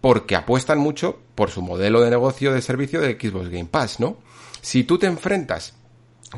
porque 0.00 0.36
apuestan 0.36 0.78
mucho 0.78 1.18
por 1.34 1.50
su 1.50 1.62
modelo 1.62 2.00
de 2.00 2.10
negocio 2.10 2.52
de 2.52 2.62
servicio 2.62 3.00
de 3.00 3.18
Xbox 3.20 3.48
Game 3.48 3.66
Pass, 3.66 4.00
¿no? 4.00 4.18
Si 4.60 4.84
tú 4.84 4.98
te 4.98 5.06
enfrentas 5.06 5.74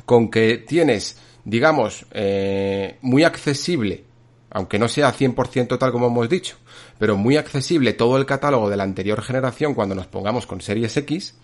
con 0.06 0.30
que 0.30 0.58
tienes, 0.58 1.18
digamos, 1.44 2.06
eh, 2.12 2.98
muy 3.02 3.24
accesible, 3.24 4.04
aunque 4.50 4.78
no 4.78 4.88
sea 4.88 5.12
100% 5.12 5.78
tal 5.78 5.92
como 5.92 6.06
hemos 6.06 6.28
dicho, 6.28 6.56
pero 6.98 7.16
muy 7.16 7.36
accesible 7.36 7.92
todo 7.92 8.16
el 8.16 8.26
catálogo 8.26 8.68
de 8.68 8.76
la 8.76 8.84
anterior 8.84 9.22
generación 9.22 9.74
cuando 9.74 9.94
nos 9.94 10.06
pongamos 10.06 10.46
con 10.46 10.60
Series 10.60 10.96
X, 10.96 11.34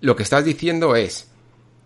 lo 0.00 0.16
que 0.16 0.22
estás 0.22 0.44
diciendo 0.44 0.96
es, 0.96 1.28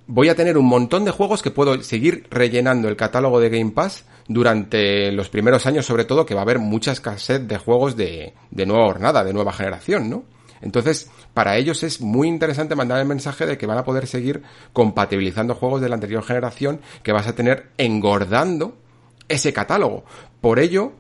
voy 0.06 0.28
a 0.28 0.34
tener 0.34 0.56
un 0.56 0.66
montón 0.66 1.04
de 1.04 1.10
juegos 1.10 1.42
que 1.42 1.50
puedo 1.50 1.82
seguir 1.82 2.26
rellenando 2.30 2.88
el 2.88 2.96
catálogo 2.96 3.40
de 3.40 3.50
Game 3.50 3.72
Pass 3.72 4.04
durante 4.26 5.12
los 5.12 5.28
primeros 5.28 5.66
años, 5.66 5.86
sobre 5.86 6.04
todo, 6.04 6.24
que 6.24 6.34
va 6.34 6.40
a 6.40 6.44
haber 6.44 6.58
mucha 6.58 6.92
escasez 6.92 7.46
de 7.46 7.58
juegos 7.58 7.96
de, 7.96 8.34
de 8.50 8.66
nueva 8.66 8.86
hornada, 8.86 9.24
de 9.24 9.32
nueva 9.32 9.52
generación, 9.52 10.08
¿no? 10.08 10.24
Entonces, 10.62 11.10
para 11.34 11.58
ellos 11.58 11.82
es 11.82 12.00
muy 12.00 12.26
interesante 12.26 12.74
mandar 12.74 12.98
el 12.98 13.06
mensaje 13.06 13.44
de 13.44 13.58
que 13.58 13.66
van 13.66 13.76
a 13.76 13.84
poder 13.84 14.06
seguir 14.06 14.42
compatibilizando 14.72 15.54
juegos 15.54 15.82
de 15.82 15.90
la 15.90 15.96
anterior 15.96 16.24
generación 16.24 16.80
que 17.02 17.12
vas 17.12 17.26
a 17.26 17.34
tener 17.34 17.70
engordando 17.76 18.78
ese 19.28 19.52
catálogo. 19.52 20.04
Por 20.40 20.58
ello, 20.58 20.92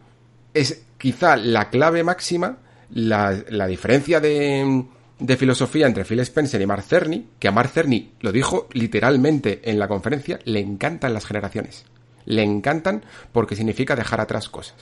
es 0.52 0.84
quizá 0.98 1.36
la 1.36 1.70
clave 1.70 2.04
máxima, 2.04 2.58
la, 2.90 3.34
la 3.48 3.66
diferencia 3.66 4.20
de, 4.20 4.84
de 5.18 5.36
filosofía 5.38 5.86
entre 5.86 6.04
Phil 6.04 6.20
Spencer 6.20 6.60
y 6.60 6.66
Mark 6.66 6.82
Cerny, 6.82 7.28
que 7.38 7.48
a 7.48 7.52
Mark 7.52 7.70
Cerny 7.70 8.12
lo 8.20 8.32
dijo 8.32 8.68
literalmente 8.72 9.62
en 9.64 9.78
la 9.78 9.88
conferencia, 9.88 10.38
le 10.44 10.60
encantan 10.60 11.14
las 11.14 11.24
generaciones. 11.24 11.86
Le 12.26 12.42
encantan 12.42 13.04
porque 13.32 13.56
significa 13.56 13.96
dejar 13.96 14.20
atrás 14.20 14.48
cosas. 14.48 14.76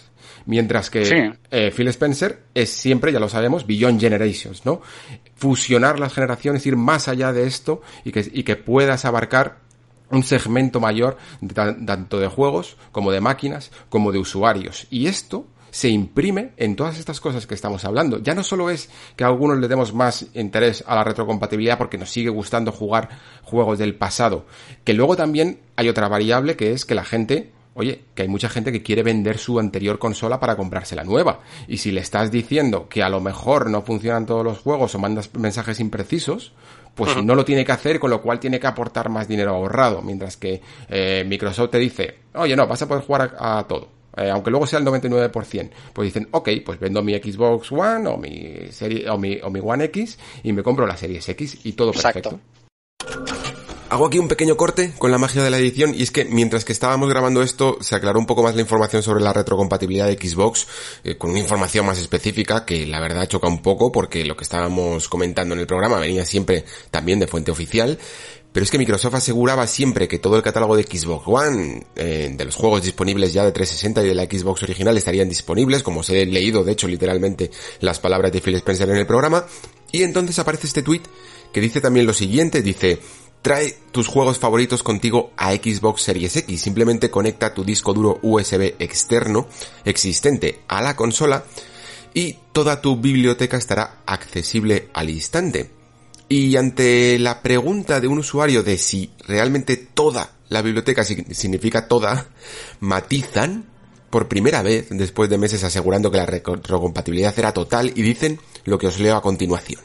Mientras 0.46 0.90
que 0.90 1.34
eh, 1.50 1.72
Phil 1.74 1.88
Spencer 1.88 2.42
es 2.54 2.70
siempre, 2.70 3.12
ya 3.12 3.20
lo 3.20 3.28
sabemos, 3.28 3.66
Beyond 3.66 4.00
Generations, 4.00 4.64
¿no? 4.64 4.80
Fusionar 5.36 5.98
las 5.98 6.12
generaciones, 6.12 6.66
ir 6.66 6.76
más 6.76 7.08
allá 7.08 7.32
de 7.32 7.46
esto 7.46 7.82
y 8.04 8.12
que, 8.12 8.28
y 8.32 8.42
que 8.42 8.56
puedas 8.56 9.04
abarcar 9.04 9.58
un 10.10 10.22
segmento 10.22 10.78
mayor 10.78 11.16
tanto 11.86 12.20
de 12.20 12.28
juegos 12.28 12.76
como 12.92 13.10
de 13.12 13.20
máquinas 13.20 13.72
como 13.88 14.12
de 14.12 14.18
usuarios. 14.18 14.86
Y 14.90 15.06
esto 15.06 15.46
se 15.72 15.88
imprime 15.88 16.52
en 16.58 16.76
todas 16.76 16.98
estas 16.98 17.18
cosas 17.18 17.46
que 17.46 17.54
estamos 17.54 17.84
hablando. 17.86 18.18
Ya 18.18 18.34
no 18.34 18.44
solo 18.44 18.68
es 18.70 18.90
que 19.16 19.24
a 19.24 19.26
algunos 19.26 19.58
le 19.58 19.68
demos 19.68 19.94
más 19.94 20.26
interés 20.34 20.84
a 20.86 20.94
la 20.94 21.02
retrocompatibilidad 21.02 21.78
porque 21.78 21.98
nos 21.98 22.10
sigue 22.10 22.28
gustando 22.28 22.70
jugar 22.70 23.08
juegos 23.42 23.78
del 23.78 23.94
pasado, 23.94 24.44
que 24.84 24.92
luego 24.92 25.16
también 25.16 25.60
hay 25.74 25.88
otra 25.88 26.08
variable 26.08 26.56
que 26.56 26.72
es 26.72 26.84
que 26.84 26.94
la 26.94 27.04
gente 27.04 27.50
Oye, 27.74 28.04
que 28.14 28.20
hay 28.20 28.28
mucha 28.28 28.50
gente 28.50 28.70
que 28.70 28.82
quiere 28.82 29.02
vender 29.02 29.38
su 29.38 29.58
anterior 29.58 29.98
consola 29.98 30.38
para 30.38 30.56
comprarse 30.56 30.94
la 30.94 31.04
nueva. 31.04 31.40
Y 31.66 31.78
si 31.78 31.90
le 31.90 32.02
estás 32.02 32.30
diciendo 32.30 32.86
que 32.86 33.02
a 33.02 33.08
lo 33.08 33.22
mejor 33.22 33.70
no 33.70 33.80
funcionan 33.80 34.26
todos 34.26 34.44
los 34.44 34.58
juegos 34.58 34.94
o 34.94 34.98
mandas 34.98 35.34
mensajes 35.34 35.80
imprecisos, 35.80 36.52
pues 36.94 37.24
no 37.24 37.34
lo 37.34 37.46
tiene 37.46 37.64
que 37.64 37.72
hacer, 37.72 37.98
con 37.98 38.10
lo 38.10 38.20
cual 38.20 38.38
tiene 38.40 38.60
que 38.60 38.66
aportar 38.66 39.08
más 39.08 39.26
dinero 39.26 39.54
ahorrado. 39.54 40.02
Mientras 40.02 40.36
que 40.36 40.60
eh, 40.90 41.24
Microsoft 41.26 41.70
te 41.70 41.78
dice, 41.78 42.18
oye, 42.34 42.54
no, 42.54 42.66
vas 42.66 42.82
a 42.82 42.88
poder 42.88 43.04
jugar 43.04 43.36
a 43.38 43.64
todo. 43.66 44.01
Eh, 44.16 44.30
aunque 44.30 44.50
luego 44.50 44.66
sea 44.66 44.78
el 44.78 44.84
99%, 44.84 45.70
pues 45.92 46.06
dicen, 46.06 46.28
ok, 46.30 46.50
pues 46.64 46.78
vendo 46.78 47.02
mi 47.02 47.14
Xbox 47.14 47.72
One 47.72 48.08
o 48.08 48.16
mi 48.16 48.70
serie 48.70 49.08
o 49.08 49.18
mi, 49.18 49.38
o 49.42 49.50
mi 49.50 49.60
One 49.62 49.84
X 49.84 50.18
y 50.42 50.52
me 50.52 50.62
compro 50.62 50.86
la 50.86 50.96
Series 50.96 51.28
X 51.28 51.60
y 51.64 51.72
todo 51.72 51.92
perfecto. 51.92 52.38
hago 53.88 54.06
aquí 54.06 54.18
un 54.18 54.28
pequeño 54.28 54.56
corte 54.56 54.92
con 54.98 55.10
la 55.10 55.18
magia 55.18 55.42
de 55.42 55.50
la 55.50 55.58
edición 55.58 55.94
y 55.94 56.02
es 56.02 56.10
que 56.10 56.26
mientras 56.26 56.64
que 56.64 56.72
estábamos 56.72 57.08
grabando 57.08 57.42
esto 57.42 57.78
se 57.80 57.94
aclaró 57.94 58.18
un 58.18 58.26
poco 58.26 58.42
más 58.42 58.54
la 58.54 58.60
información 58.60 59.02
sobre 59.02 59.22
la 59.22 59.32
retrocompatibilidad 59.32 60.06
de 60.06 60.16
Xbox 60.16 60.66
eh, 61.04 61.16
con 61.16 61.30
una 61.30 61.40
información 61.40 61.86
más 61.86 61.98
específica 61.98 62.66
que 62.66 62.86
la 62.86 63.00
verdad 63.00 63.26
choca 63.26 63.48
un 63.48 63.62
poco 63.62 63.92
porque 63.92 64.24
lo 64.24 64.36
que 64.36 64.44
estábamos 64.44 65.08
comentando 65.08 65.54
en 65.54 65.60
el 65.60 65.66
programa 65.66 65.98
venía 65.98 66.26
siempre 66.26 66.64
también 66.90 67.18
de 67.18 67.26
fuente 67.26 67.50
oficial. 67.50 67.98
Pero 68.52 68.64
es 68.64 68.70
que 68.70 68.78
Microsoft 68.78 69.14
aseguraba 69.14 69.66
siempre 69.66 70.08
que 70.08 70.18
todo 70.18 70.36
el 70.36 70.42
catálogo 70.42 70.76
de 70.76 70.82
Xbox 70.82 71.24
One, 71.26 71.86
eh, 71.96 72.34
de 72.36 72.44
los 72.44 72.54
juegos 72.54 72.82
disponibles 72.82 73.32
ya 73.32 73.44
de 73.44 73.52
360 73.52 74.02
y 74.02 74.08
de 74.08 74.14
la 74.14 74.24
Xbox 74.24 74.62
original 74.62 74.96
estarían 74.96 75.28
disponibles, 75.28 75.82
como 75.82 76.00
os 76.00 76.10
he 76.10 76.26
leído 76.26 76.62
de 76.62 76.72
hecho 76.72 76.86
literalmente 76.86 77.50
las 77.80 77.98
palabras 77.98 78.30
de 78.30 78.40
Phil 78.40 78.54
Spencer 78.56 78.88
en 78.90 78.96
el 78.96 79.06
programa. 79.06 79.46
Y 79.90 80.02
entonces 80.02 80.38
aparece 80.38 80.66
este 80.66 80.82
tweet 80.82 81.02
que 81.52 81.60
dice 81.60 81.80
también 81.80 82.06
lo 82.06 82.12
siguiente, 82.12 82.62
dice, 82.62 82.98
Trae 83.42 83.74
tus 83.90 84.06
juegos 84.06 84.38
favoritos 84.38 84.84
contigo 84.84 85.32
a 85.36 85.50
Xbox 85.52 86.02
Series 86.02 86.36
X. 86.36 86.60
Simplemente 86.60 87.10
conecta 87.10 87.52
tu 87.52 87.64
disco 87.64 87.92
duro 87.92 88.20
USB 88.22 88.76
externo 88.78 89.48
existente 89.84 90.60
a 90.68 90.80
la 90.80 90.94
consola 90.94 91.44
y 92.14 92.36
toda 92.52 92.80
tu 92.80 92.96
biblioteca 92.96 93.56
estará 93.56 94.02
accesible 94.06 94.90
al 94.92 95.10
instante. 95.10 95.81
Y 96.32 96.56
ante 96.56 97.18
la 97.18 97.42
pregunta 97.42 98.00
de 98.00 98.08
un 98.08 98.20
usuario 98.20 98.62
de 98.62 98.78
si 98.78 99.10
realmente 99.28 99.76
toda 99.76 100.32
la 100.48 100.62
biblioteca 100.62 101.04
significa 101.04 101.88
toda, 101.88 102.28
matizan 102.80 103.66
por 104.08 104.28
primera 104.28 104.62
vez 104.62 104.86
después 104.88 105.28
de 105.28 105.36
meses 105.36 105.62
asegurando 105.62 106.10
que 106.10 106.16
la 106.16 106.24
retrocompatibilidad 106.24 107.38
era 107.38 107.52
total 107.52 107.92
y 107.94 108.00
dicen 108.00 108.40
lo 108.64 108.78
que 108.78 108.86
os 108.86 108.98
leo 108.98 109.14
a 109.14 109.20
continuación. 109.20 109.82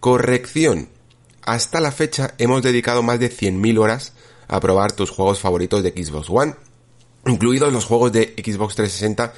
Corrección, 0.00 0.88
hasta 1.42 1.78
la 1.78 1.92
fecha 1.92 2.34
hemos 2.38 2.64
dedicado 2.64 3.04
más 3.04 3.20
de 3.20 3.30
100.000 3.30 3.78
horas 3.78 4.12
a 4.48 4.58
probar 4.58 4.90
tus 4.90 5.10
juegos 5.10 5.38
favoritos 5.38 5.84
de 5.84 5.90
Xbox 5.90 6.28
One, 6.28 6.56
incluidos 7.26 7.72
los 7.72 7.84
juegos 7.84 8.10
de 8.10 8.34
Xbox 8.36 8.74
360 8.74 9.32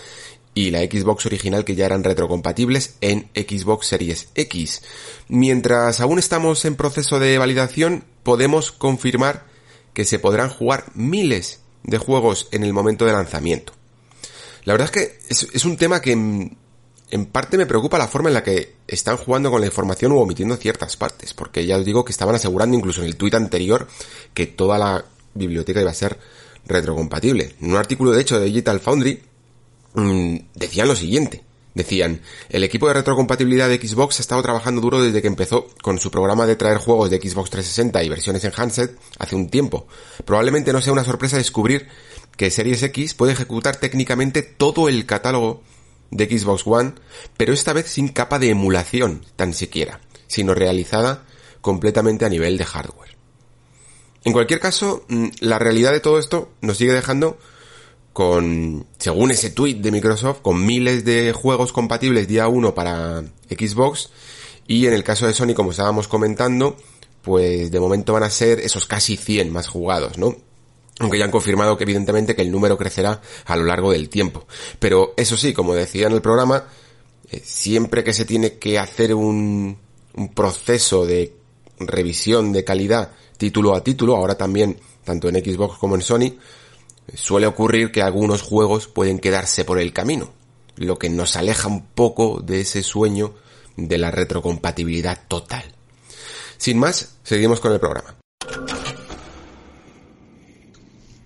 y 0.58 0.72
la 0.72 0.80
Xbox 0.80 1.24
original 1.26 1.64
que 1.64 1.76
ya 1.76 1.86
eran 1.86 2.02
retrocompatibles 2.02 2.96
en 3.00 3.30
Xbox 3.32 3.86
Series 3.86 4.26
X. 4.34 4.82
Mientras 5.28 6.00
aún 6.00 6.18
estamos 6.18 6.64
en 6.64 6.74
proceso 6.74 7.20
de 7.20 7.38
validación, 7.38 8.02
podemos 8.24 8.72
confirmar 8.72 9.44
que 9.92 10.04
se 10.04 10.18
podrán 10.18 10.50
jugar 10.50 10.86
miles 10.94 11.60
de 11.84 11.98
juegos 11.98 12.48
en 12.50 12.64
el 12.64 12.72
momento 12.72 13.06
de 13.06 13.12
lanzamiento. 13.12 13.72
La 14.64 14.72
verdad 14.72 14.86
es 14.86 14.90
que 14.90 15.18
es, 15.54 15.64
un 15.64 15.76
tema 15.76 16.02
que 16.02 16.10
en 16.10 17.26
parte 17.26 17.56
me 17.56 17.66
preocupa 17.66 17.96
la 17.96 18.08
forma 18.08 18.28
en 18.28 18.34
la 18.34 18.42
que 18.42 18.74
están 18.88 19.16
jugando 19.16 19.52
con 19.52 19.60
la 19.60 19.68
información 19.68 20.10
u 20.10 20.18
omitiendo 20.18 20.56
ciertas 20.56 20.96
partes, 20.96 21.34
porque 21.34 21.66
ya 21.66 21.76
os 21.76 21.84
digo 21.84 22.04
que 22.04 22.10
estaban 22.10 22.34
asegurando 22.34 22.76
incluso 22.76 23.02
en 23.02 23.06
el 23.06 23.16
tuit 23.16 23.34
anterior 23.34 23.86
que 24.34 24.48
toda 24.48 24.76
la 24.76 25.04
biblioteca 25.34 25.80
iba 25.80 25.92
a 25.92 25.94
ser 25.94 26.18
retrocompatible. 26.66 27.54
En 27.60 27.70
un 27.70 27.76
artículo 27.76 28.10
de 28.10 28.22
hecho 28.22 28.40
de 28.40 28.46
Digital 28.46 28.80
Foundry 28.80 29.27
mmm, 29.94 30.36
decían 30.54 30.88
lo 30.88 30.96
siguiente. 30.96 31.44
Decían, 31.74 32.22
el 32.48 32.64
equipo 32.64 32.88
de 32.88 32.94
retrocompatibilidad 32.94 33.68
de 33.68 33.76
Xbox 33.76 34.18
ha 34.18 34.22
estado 34.22 34.42
trabajando 34.42 34.80
duro 34.80 35.00
desde 35.00 35.22
que 35.22 35.28
empezó 35.28 35.68
con 35.80 36.00
su 36.00 36.10
programa 36.10 36.44
de 36.44 36.56
traer 36.56 36.78
juegos 36.78 37.08
de 37.08 37.18
Xbox 37.18 37.50
360 37.50 38.02
y 38.02 38.08
versiones 38.08 38.44
en 38.44 38.52
handset 38.56 38.98
hace 39.18 39.36
un 39.36 39.48
tiempo. 39.48 39.86
Probablemente 40.24 40.72
no 40.72 40.80
sea 40.80 40.92
una 40.92 41.04
sorpresa 41.04 41.36
descubrir 41.36 41.86
que 42.36 42.50
Series 42.50 42.82
X 42.82 43.14
puede 43.14 43.32
ejecutar 43.32 43.76
técnicamente 43.76 44.42
todo 44.42 44.88
el 44.88 45.06
catálogo 45.06 45.62
de 46.10 46.26
Xbox 46.26 46.66
One, 46.66 46.94
pero 47.36 47.52
esta 47.52 47.72
vez 47.72 47.86
sin 47.86 48.08
capa 48.08 48.38
de 48.38 48.50
emulación 48.50 49.24
tan 49.36 49.54
siquiera, 49.54 50.00
sino 50.26 50.54
realizada 50.54 51.26
completamente 51.60 52.24
a 52.24 52.28
nivel 52.28 52.58
de 52.58 52.64
hardware. 52.64 53.16
En 54.24 54.32
cualquier 54.32 54.60
caso, 54.60 55.04
mm, 55.08 55.28
la 55.40 55.58
realidad 55.58 55.92
de 55.92 56.00
todo 56.00 56.18
esto 56.18 56.50
nos 56.60 56.76
sigue 56.78 56.92
dejando 56.92 57.38
con, 58.18 58.84
según 58.98 59.30
ese 59.30 59.50
tweet 59.50 59.76
de 59.76 59.92
Microsoft, 59.92 60.40
con 60.42 60.66
miles 60.66 61.04
de 61.04 61.32
juegos 61.32 61.70
compatibles 61.70 62.26
día 62.26 62.48
1 62.48 62.74
para 62.74 63.22
Xbox 63.48 64.10
y 64.66 64.86
en 64.86 64.92
el 64.92 65.04
caso 65.04 65.28
de 65.28 65.34
Sony, 65.34 65.54
como 65.54 65.70
estábamos 65.70 66.08
comentando, 66.08 66.76
pues 67.22 67.70
de 67.70 67.78
momento 67.78 68.12
van 68.14 68.24
a 68.24 68.30
ser 68.30 68.58
esos 68.58 68.86
casi 68.86 69.16
100 69.16 69.52
más 69.52 69.68
jugados, 69.68 70.18
¿no? 70.18 70.34
aunque 70.98 71.16
ya 71.16 71.26
han 71.26 71.30
confirmado 71.30 71.76
que 71.76 71.84
evidentemente 71.84 72.34
que 72.34 72.42
el 72.42 72.50
número 72.50 72.76
crecerá 72.76 73.20
a 73.44 73.54
lo 73.54 73.62
largo 73.62 73.92
del 73.92 74.08
tiempo. 74.08 74.48
Pero 74.80 75.14
eso 75.16 75.36
sí, 75.36 75.52
como 75.52 75.72
decía 75.72 76.08
en 76.08 76.12
el 76.14 76.20
programa, 76.20 76.64
eh, 77.30 77.40
siempre 77.44 78.02
que 78.02 78.12
se 78.12 78.24
tiene 78.24 78.58
que 78.58 78.80
hacer 78.80 79.14
un, 79.14 79.78
proceso 80.34 81.06
de 81.06 81.34
revisión 81.78 82.52
de 82.52 82.64
calidad 82.64 83.12
título 83.36 83.76
a 83.76 83.84
título, 83.84 84.16
ahora 84.16 84.36
también 84.36 84.80
tanto 85.04 85.28
en 85.28 85.36
Xbox 85.36 85.78
como 85.78 85.94
en 85.94 86.02
Sony, 86.02 86.32
suele 87.14 87.46
ocurrir 87.46 87.90
que 87.92 88.02
algunos 88.02 88.42
juegos 88.42 88.86
pueden 88.86 89.18
quedarse 89.18 89.64
por 89.64 89.78
el 89.78 89.92
camino, 89.92 90.30
lo 90.76 90.98
que 90.98 91.10
nos 91.10 91.36
aleja 91.36 91.68
un 91.68 91.86
poco 91.86 92.40
de 92.40 92.60
ese 92.60 92.82
sueño 92.82 93.34
de 93.76 93.98
la 93.98 94.10
retrocompatibilidad 94.10 95.18
total. 95.28 95.64
Sin 96.56 96.78
más, 96.78 97.16
seguimos 97.22 97.60
con 97.60 97.72
el 97.72 97.80
programa. 97.80 98.16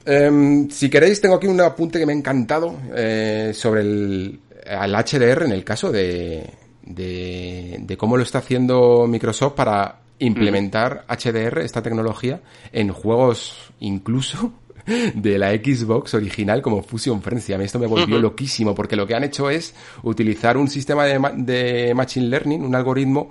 Em, 0.05 0.69
si 0.69 0.91
queréis, 0.91 1.21
tengo 1.21 1.37
aquí 1.37 1.47
un 1.47 1.61
apunte 1.61 1.99
que 1.99 2.07
me 2.07 2.13
ha 2.13 2.17
encantado 2.17 2.77
eh, 2.95 3.53
sobre 3.55 3.83
el, 3.83 4.41
HDR 4.65 5.45
en 5.45 5.53
el 5.53 5.65
caso 5.65 5.91
de, 5.91 6.49
de, 6.83 7.97
cómo 7.99 8.17
lo 8.17 8.23
está 8.23 8.39
haciendo 8.39 9.07
Microsoft 9.09 9.55
para 9.55 10.01
implementar 10.19 11.05
HDR, 11.09 11.61
esta 11.61 11.83
tecnología, 11.83 12.41
en 12.73 12.93
juegos 12.93 13.73
incluso 13.81 14.53
de 14.87 15.39
la 15.39 15.51
Xbox 15.53 16.15
original 16.15 16.63
como 16.63 16.83
Fusion 16.83 17.23
Frenzy. 17.23 17.53
A 17.53 17.59
mí 17.59 17.65
esto 17.65 17.79
me 17.79 17.87
volvió 17.87 18.19
loquísimo 18.19 18.75
porque 18.75 18.97
lo 18.97 19.07
que 19.07 19.15
han 19.15 19.25
hecho 19.25 19.51
es 19.51 19.75
utilizar 20.03 20.57
un 20.57 20.69
sistema 20.69 21.05
de, 21.05 21.19
de 21.37 21.95
Machine 21.95 22.29
Learning, 22.29 22.63
un 22.63 22.75
algoritmo 22.75 23.31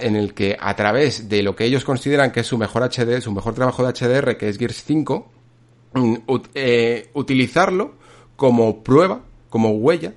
en 0.00 0.16
el 0.16 0.34
que 0.34 0.56
a 0.58 0.74
través 0.76 1.28
de 1.28 1.42
lo 1.42 1.56
que 1.56 1.64
ellos 1.64 1.84
consideran 1.84 2.30
que 2.30 2.40
es 2.40 2.46
su 2.46 2.58
mejor 2.58 2.82
HD, 2.82 3.20
su 3.20 3.32
mejor 3.32 3.54
trabajo 3.54 3.86
de 3.86 3.92
HDR, 3.92 4.36
que 4.36 4.48
es 4.48 4.58
Gears 4.58 4.84
5, 4.84 5.30
Mm, 5.92 6.16
eh, 6.54 7.10
utilizarlo 7.14 7.92
como 8.36 8.82
prueba, 8.82 9.22
como 9.48 9.70
huella, 9.70 10.14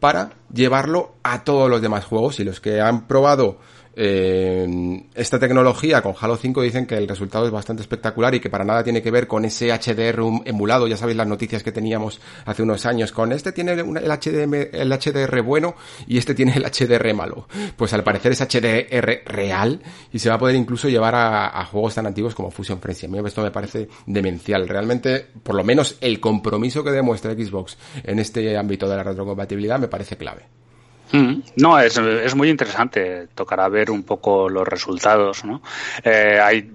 para 0.00 0.32
llevarlo 0.52 1.14
a 1.22 1.44
todos 1.44 1.70
los 1.70 1.80
demás 1.80 2.04
juegos 2.04 2.38
y 2.40 2.44
los 2.44 2.60
que 2.60 2.80
han 2.80 3.06
probado 3.06 3.58
eh, 3.96 5.04
esta 5.14 5.38
tecnología 5.38 6.02
con 6.02 6.14
Halo 6.18 6.36
5 6.36 6.62
dicen 6.62 6.86
que 6.86 6.96
el 6.96 7.08
resultado 7.08 7.46
es 7.46 7.52
bastante 7.52 7.82
espectacular 7.82 8.34
y 8.34 8.40
que 8.40 8.50
para 8.50 8.64
nada 8.64 8.82
tiene 8.82 9.02
que 9.02 9.10
ver 9.10 9.26
con 9.26 9.44
ese 9.44 9.68
HDR 9.68 10.20
emulado. 10.44 10.86
Ya 10.86 10.96
sabéis 10.96 11.16
las 11.16 11.26
noticias 11.26 11.62
que 11.62 11.72
teníamos 11.72 12.20
hace 12.44 12.62
unos 12.62 12.86
años 12.86 13.12
con 13.12 13.32
este 13.32 13.52
tiene 13.52 13.72
el, 13.72 14.92
HDR 14.92 15.42
bueno 15.42 15.74
y 16.06 16.18
este 16.18 16.34
tiene 16.34 16.54
el 16.56 16.64
HDR 16.64 17.14
malo. 17.14 17.46
Pues 17.76 17.92
al 17.92 18.02
parecer 18.02 18.32
es 18.32 18.40
HDR 18.40 19.22
real 19.26 19.80
y 20.12 20.18
se 20.18 20.28
va 20.28 20.36
a 20.36 20.38
poder 20.38 20.56
incluso 20.56 20.88
llevar 20.88 21.14
a, 21.14 21.64
juegos 21.66 21.94
tan 21.94 22.06
antiguos 22.06 22.34
como 22.34 22.50
Fusion 22.50 22.80
Frenzy. 22.80 23.06
A 23.06 23.08
mí 23.08 23.18
esto 23.24 23.42
me 23.42 23.50
parece 23.50 23.88
demencial. 24.06 24.68
Realmente, 24.68 25.26
por 25.42 25.54
lo 25.54 25.64
menos 25.64 25.96
el 26.00 26.20
compromiso 26.20 26.82
que 26.82 26.90
demuestra 26.90 27.32
Xbox 27.32 27.76
en 28.02 28.18
este 28.18 28.56
ámbito 28.56 28.88
de 28.88 28.96
la 28.96 29.02
retrocompatibilidad 29.02 29.78
me 29.78 29.88
parece 29.88 30.16
clave. 30.16 30.63
Mm, 31.12 31.40
no, 31.56 31.78
es, 31.78 31.96
es, 31.96 32.34
muy 32.34 32.48
interesante. 32.48 33.28
Tocará 33.34 33.68
ver 33.68 33.90
un 33.90 34.02
poco 34.02 34.48
los 34.48 34.66
resultados, 34.66 35.44
¿no? 35.44 35.62
Eh, 36.02 36.40
hay, 36.42 36.70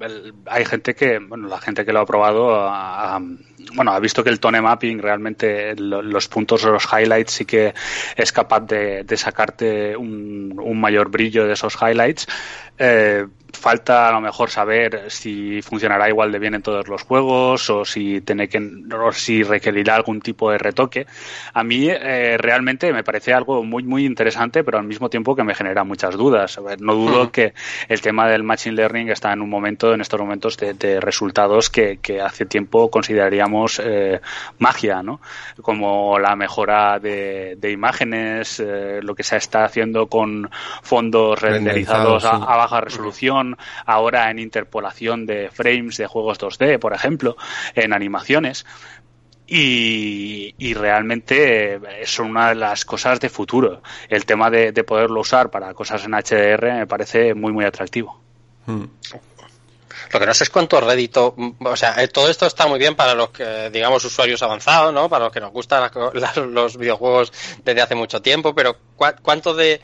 hay 0.45 0.65
gente 0.65 0.95
que, 0.95 1.19
bueno, 1.19 1.47
la 1.47 1.59
gente 1.59 1.85
que 1.85 1.91
lo 1.91 1.99
ha 1.99 2.05
probado 2.05 2.55
ha, 2.55 3.19
bueno, 3.75 3.91
ha 3.91 3.99
visto 3.99 4.23
que 4.23 4.29
el 4.29 4.39
tone 4.39 4.61
mapping 4.61 4.99
realmente 4.99 5.75
los 5.75 6.27
puntos, 6.27 6.63
los 6.63 6.87
highlights 6.91 7.33
sí 7.33 7.45
que 7.45 7.73
es 8.15 8.31
capaz 8.31 8.61
de, 8.61 9.05
sacarte 9.17 9.97
un, 9.97 10.59
un, 10.61 10.79
mayor 10.79 11.09
brillo 11.09 11.45
de 11.45 11.53
esos 11.53 11.75
highlights. 11.81 12.27
Eh, 12.77 13.25
falta 13.53 14.07
a 14.07 14.11
lo 14.11 14.21
mejor 14.21 14.49
saber 14.49 15.05
si 15.09 15.61
funcionará 15.61 16.07
igual 16.09 16.31
de 16.31 16.39
bien 16.39 16.55
en 16.55 16.61
todos 16.61 16.87
los 16.87 17.03
juegos 17.03 17.69
o 17.69 17.85
si 17.85 18.21
tiene 18.21 18.47
que 18.47 18.59
o 18.59 19.11
si 19.11 19.43
requerirá 19.43 19.95
algún 19.95 20.21
tipo 20.21 20.51
de 20.51 20.57
retoque. 20.57 21.07
A 21.53 21.63
mí 21.63 21.89
eh, 21.89 22.37
realmente 22.37 22.91
me 22.93 23.03
parece 23.03 23.33
algo 23.33 23.63
muy 23.63 23.83
muy 23.83 24.05
interesante, 24.05 24.63
pero 24.63 24.77
al 24.77 24.85
mismo 24.85 25.09
tiempo 25.09 25.35
que 25.35 25.43
me 25.43 25.55
genera 25.55 25.83
muchas 25.83 26.15
dudas. 26.15 26.59
No 26.79 26.95
dudo 26.95 27.31
que 27.31 27.53
el 27.87 28.01
tema 28.01 28.27
del 28.27 28.43
machine 28.43 28.75
learning 28.75 29.09
está 29.09 29.33
en 29.33 29.41
un 29.41 29.49
momento, 29.49 29.93
en 29.93 30.01
estos 30.01 30.19
momentos, 30.19 30.57
de, 30.57 30.99
resultados 30.99 31.69
que, 31.69 31.99
que, 32.01 32.21
hace 32.21 32.45
tiempo 32.45 32.89
consideraríamos 32.89 33.81
eh, 33.83 34.19
magia, 34.59 35.01
¿no? 35.01 35.21
Como 35.61 36.19
la 36.19 36.35
mejora 36.35 36.99
de, 36.99 37.55
de 37.57 37.71
imágenes, 37.71 38.59
eh, 38.59 38.99
lo 39.01 39.15
que 39.15 39.23
se 39.23 39.37
está 39.37 39.63
haciendo 39.65 40.07
con 40.07 40.49
fondos 40.81 41.41
renderizados 41.41 42.25
a 42.25 42.37
baja 42.37 42.81
resolución 42.81 43.38
ahora 43.85 44.29
en 44.29 44.39
interpolación 44.39 45.25
de 45.25 45.49
frames 45.51 45.97
de 45.97 46.07
juegos 46.07 46.39
2D, 46.39 46.79
por 46.79 46.93
ejemplo, 46.93 47.37
en 47.75 47.93
animaciones. 47.93 48.65
Y, 49.51 50.73
realmente 50.75 51.79
son 52.05 52.29
una 52.29 52.49
de 52.49 52.55
las 52.55 52.85
cosas 52.85 53.19
de 53.19 53.29
futuro. 53.29 53.81
El 54.07 54.25
tema 54.25 54.49
de, 54.51 54.71
poderlo 54.83 55.21
usar 55.21 55.49
para 55.49 55.73
cosas 55.73 56.05
en 56.05 56.11
HDR 56.11 56.73
me 56.79 56.87
parece 56.87 57.33
muy, 57.33 57.51
muy 57.51 57.65
atractivo. 57.65 58.21
Hmm. 58.67 58.85
Lo 60.11 60.19
que 60.19 60.25
no 60.25 60.33
sé 60.33 60.43
es 60.43 60.49
cuánto 60.49 60.79
rédito, 60.81 61.35
o 61.59 61.75
sea, 61.75 62.01
eh, 62.01 62.07
todo 62.07 62.29
esto 62.29 62.45
está 62.45 62.67
muy 62.67 62.79
bien 62.79 62.95
para 62.95 63.13
los 63.13 63.29
que, 63.29 63.69
digamos, 63.69 64.03
usuarios 64.05 64.41
avanzados, 64.41 64.93
¿no? 64.93 65.07
Para 65.07 65.25
los 65.25 65.33
que 65.33 65.39
nos 65.39 65.51
gustan 65.51 65.89
los 66.53 66.77
videojuegos 66.77 67.31
desde 67.63 67.81
hace 67.81 67.95
mucho 67.95 68.21
tiempo, 68.21 68.55
pero 68.55 68.77
¿cuánto 68.95 69.53
de, 69.53 69.81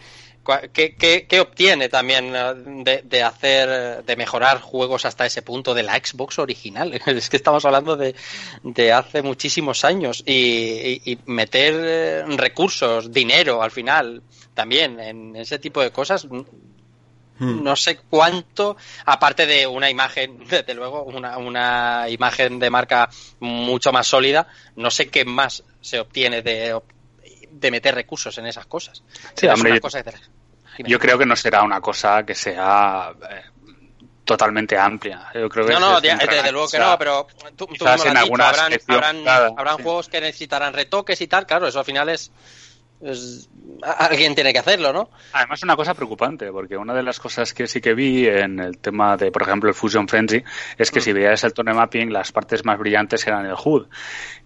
¿Qué, 0.74 1.26
qué, 1.28 1.40
obtiene 1.40 1.90
también 1.90 2.34
eh, 2.36 3.02
de, 3.04 3.24
hacer, 3.24 4.04
de 4.04 4.16
mejorar 4.16 4.62
juegos 4.62 5.06
hasta 5.06 5.26
ese 5.26 5.42
punto 5.42 5.74
de 5.74 5.82
la 5.82 5.96
Xbox 5.96 6.38
original? 6.40 6.94
Es 7.06 7.30
que 7.30 7.38
estamos 7.38 7.66
hablando 7.66 7.96
de, 7.96 8.16
de 8.64 8.94
hace 8.94 9.22
muchísimos 9.24 9.84
años 9.84 10.24
y, 10.26 11.18
meter 11.26 11.74
eh, 11.78 12.24
recursos, 12.38 13.12
dinero 13.12 13.64
al 13.64 13.72
final 13.72 14.22
también 14.54 15.00
en 15.00 15.36
ese 15.36 15.58
tipo 15.58 15.82
de 15.82 15.92
cosas. 15.92 16.28
Hmm. 17.38 17.64
No 17.64 17.76
sé 17.76 17.98
cuánto, 18.10 18.78
aparte 19.06 19.46
de 19.46 19.66
una 19.68 19.90
imagen, 19.90 20.46
desde 20.50 20.76
luego, 20.76 21.04
una, 21.04 21.38
una 21.38 22.06
imagen 22.08 22.60
de 22.60 22.70
marca 22.70 23.10
mucho 23.40 23.92
más 23.92 24.08
sólida, 24.08 24.48
no 24.76 24.92
sé 24.92 25.08
qué 25.08 25.26
más 25.26 25.64
se 25.82 26.00
obtiene 26.00 26.42
de, 26.42 26.80
de 27.52 27.72
meter 27.72 27.96
recursos 27.96 28.38
en 28.38 28.46
esas 28.46 28.66
cosas. 28.66 29.04
Sí, 29.34 29.48
hombre, 29.48 29.80
yo, 29.82 29.90
creo 31.00 31.18
que 31.18 31.26
no 31.26 31.36
será 31.36 31.64
una 31.64 31.82
cosa 31.82 32.24
que 32.24 32.36
sea 32.36 33.14
eh, 33.30 33.42
totalmente 34.24 34.78
amplia. 34.78 35.30
Yo 35.34 35.50
creo 35.50 35.68
que 35.68 35.74
no, 35.74 35.80
no, 35.80 36.02
desde 36.02 36.52
luego 36.52 36.68
que 36.68 36.80
no, 36.80 36.98
pero 36.98 37.28
tú, 37.56 37.68
tú 37.68 37.74
dicho, 37.74 37.88
habrán, 37.88 39.28
habrán, 39.28 39.78
juegos 39.78 40.10
que 40.10 40.22
necesitarán 40.22 40.74
retoques 40.74 41.20
y 41.22 41.28
tal, 41.28 41.46
claro, 41.46 41.68
eso 41.68 41.80
al 41.80 41.86
final 41.86 42.10
es 42.10 42.32
alguien 43.84 44.34
tiene 44.36 44.54
que 44.54 44.60
hacerlo, 44.60 44.94
¿no? 44.94 45.10
Además, 45.34 45.62
una 45.64 45.76
cosa 45.76 45.94
preocupante, 45.94 46.52
porque 46.52 46.78
una 46.78 46.94
de 46.94 47.04
las 47.04 47.20
cosas 47.20 47.54
que 47.54 47.68
sí 47.68 47.82
que 47.82 47.94
vi 47.94 48.28
en 48.28 48.60
el 48.60 48.78
tema 48.78 49.18
de, 49.18 49.32
por 49.32 49.44
ejemplo, 49.44 49.70
el 49.70 49.76
Fusion 49.76 50.08
Frenzy, 50.08 50.44
es 50.78 50.92
que 50.92 51.00
mm. 51.00 51.04
si 51.04 51.14
veías 51.14 51.44
el 51.44 51.54
tone 51.54 51.74
mapping, 51.74 52.12
las 52.12 52.32
partes 52.32 52.64
más 52.66 52.80
brillantes 52.80 53.26
eran 53.28 53.46
el 53.46 53.56
HUD. 53.64 53.88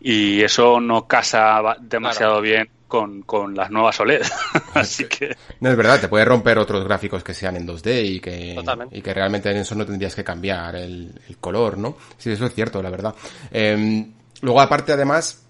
Y 0.01 0.41
eso 0.41 0.79
no 0.79 1.07
casa 1.07 1.77
demasiado 1.79 2.41
bien 2.41 2.69
con, 2.89 3.21
con, 3.21 3.55
las 3.55 3.71
nuevas 3.71 3.97
OLED. 4.01 4.23
Así 4.73 5.05
que. 5.05 5.35
No 5.61 5.69
es 5.69 5.77
verdad, 5.77 6.01
te 6.01 6.09
puede 6.09 6.25
romper 6.25 6.57
otros 6.57 6.83
gráficos 6.83 7.23
que 7.23 7.33
sean 7.33 7.55
en 7.55 7.65
2D 7.65 8.05
y 8.05 8.19
que, 8.19 8.57
y 8.91 9.01
que 9.01 9.13
realmente 9.13 9.49
en 9.49 9.57
eso 9.57 9.75
no 9.75 9.85
tendrías 9.85 10.15
que 10.15 10.23
cambiar 10.25 10.75
el, 10.75 11.13
color, 11.39 11.77
¿no? 11.77 11.95
Sí, 12.17 12.31
eso 12.31 12.47
es 12.47 12.53
cierto, 12.53 12.81
la 12.81 12.89
verdad. 12.89 13.15
Em, 13.51 14.11
luego, 14.41 14.59
aparte, 14.59 14.91
además, 14.91 15.45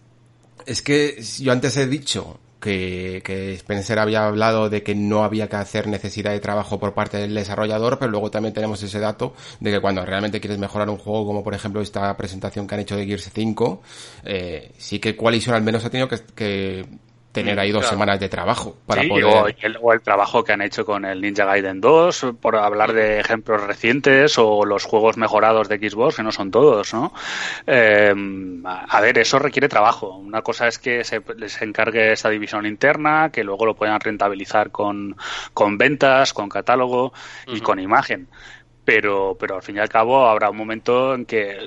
es 0.65 0.81
que 0.83 1.19
yo 1.39 1.51
antes 1.51 1.77
he 1.77 1.87
dicho 1.87 2.39
que, 2.59 3.21
que, 3.23 3.53
Spencer 3.53 3.99
había 3.99 4.25
hablado 4.25 4.69
de 4.69 4.83
que 4.83 4.93
no 4.93 5.23
había 5.23 5.47
que 5.47 5.55
hacer 5.55 5.87
necesidad 5.87 6.31
de 6.31 6.39
trabajo 6.39 6.79
por 6.79 6.93
parte 6.93 7.17
del 7.17 7.33
desarrollador, 7.33 7.97
pero 7.97 8.11
luego 8.11 8.29
también 8.29 8.53
tenemos 8.53 8.83
ese 8.83 8.99
dato 8.99 9.33
de 9.59 9.71
que 9.71 9.79
cuando 9.79 10.05
realmente 10.05 10.41
quieres 10.41 10.59
mejorar 10.59 10.89
un 10.89 10.97
juego, 10.97 11.25
como 11.25 11.43
por 11.43 11.53
ejemplo 11.53 11.81
esta 11.81 12.15
presentación 12.17 12.67
que 12.67 12.75
han 12.75 12.81
hecho 12.81 12.97
de 12.97 13.05
Gears 13.05 13.31
5, 13.33 13.81
eh, 14.25 14.71
sí 14.77 14.99
que 14.99 15.15
Coalition 15.15 15.55
al 15.55 15.63
menos 15.63 15.85
ha 15.85 15.89
tenido 15.89 16.09
que, 16.09 16.17
que 16.35 16.85
tener 17.31 17.59
ahí 17.59 17.71
dos 17.71 17.87
semanas 17.87 18.19
de 18.19 18.27
trabajo 18.27 18.75
para 18.85 19.03
poder... 19.07 19.25
O 19.25 19.47
el, 19.47 19.77
o 19.81 19.93
el, 19.93 20.01
trabajo 20.01 20.43
que 20.43 20.53
han 20.53 20.61
hecho 20.61 20.85
con 20.85 21.05
el 21.05 21.21
Ninja 21.21 21.45
Gaiden 21.45 21.79
2, 21.79 22.33
por 22.41 22.55
hablar 22.55 22.93
de 22.93 23.19
ejemplos 23.19 23.61
recientes, 23.61 24.37
o 24.37 24.65
los 24.65 24.83
juegos 24.85 25.17
mejorados 25.17 25.69
de 25.69 25.77
Xbox, 25.77 26.15
que 26.15 26.23
no 26.23 26.31
son 26.31 26.49
todos, 26.49 26.93
¿no? 26.93 27.13
Eh, 27.67 28.13
a 28.65 29.01
ver, 29.01 29.19
eso 29.19 29.37
requiere 29.37 29.69
trabajo. 29.69 30.15
Una 30.15 30.41
cosa 30.41 30.67
es 30.67 30.79
que 30.79 31.03
se 31.03 31.21
les 31.37 31.61
encargue 31.61 32.13
esa 32.13 32.29
división 32.29 32.65
interna, 32.65 33.29
que 33.31 33.43
luego 33.43 33.65
lo 33.65 33.75
puedan 33.75 33.99
rentabilizar 33.99 34.71
con, 34.71 35.15
con 35.53 35.77
ventas, 35.77 36.33
con 36.33 36.49
catálogo 36.49 37.13
y 37.47 37.61
con 37.61 37.79
imagen. 37.79 38.27
Pero, 38.85 39.37
pero 39.39 39.57
al 39.57 39.61
fin 39.61 39.75
y 39.75 39.79
al 39.79 39.89
cabo 39.89 40.27
habrá 40.27 40.49
un 40.49 40.57
momento 40.57 41.13
en 41.13 41.25
que 41.25 41.57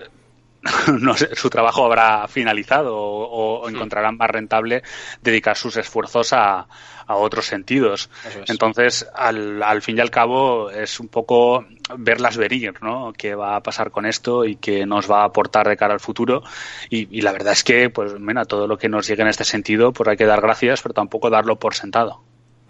no 1.00 1.16
sé, 1.16 1.34
su 1.34 1.50
trabajo 1.50 1.84
habrá 1.84 2.28
finalizado 2.28 2.96
o, 2.96 3.68
encontrarán 3.68 4.16
más 4.16 4.30
rentable 4.30 4.82
dedicar 5.20 5.56
sus 5.56 5.76
esfuerzos 5.76 6.32
a, 6.32 6.66
a 7.06 7.16
otros 7.16 7.46
sentidos. 7.46 8.10
Entonces, 8.46 9.06
al, 9.14 9.62
al, 9.62 9.82
fin 9.82 9.98
y 9.98 10.00
al 10.00 10.10
cabo, 10.10 10.70
es 10.70 11.00
un 11.00 11.08
poco 11.08 11.64
verlas 11.96 12.36
venir, 12.36 12.74
¿no? 12.80 13.12
¿Qué 13.16 13.34
va 13.34 13.56
a 13.56 13.62
pasar 13.62 13.90
con 13.90 14.06
esto 14.06 14.44
y 14.44 14.56
qué 14.56 14.86
nos 14.86 15.10
va 15.10 15.22
a 15.22 15.24
aportar 15.24 15.68
de 15.68 15.76
cara 15.76 15.94
al 15.94 16.00
futuro? 16.00 16.42
Y, 16.90 17.20
la 17.22 17.32
verdad 17.32 17.52
es 17.52 17.64
que, 17.64 17.90
pues, 17.90 18.18
mira, 18.18 18.44
todo 18.44 18.66
lo 18.66 18.78
que 18.78 18.88
nos 18.88 19.06
llegue 19.06 19.22
en 19.22 19.28
este 19.28 19.44
sentido, 19.44 19.92
pues 19.92 20.08
hay 20.08 20.16
que 20.16 20.26
dar 20.26 20.40
gracias, 20.40 20.82
pero 20.82 20.94
tampoco 20.94 21.30
darlo 21.30 21.58
por 21.58 21.74
sentado. 21.74 22.22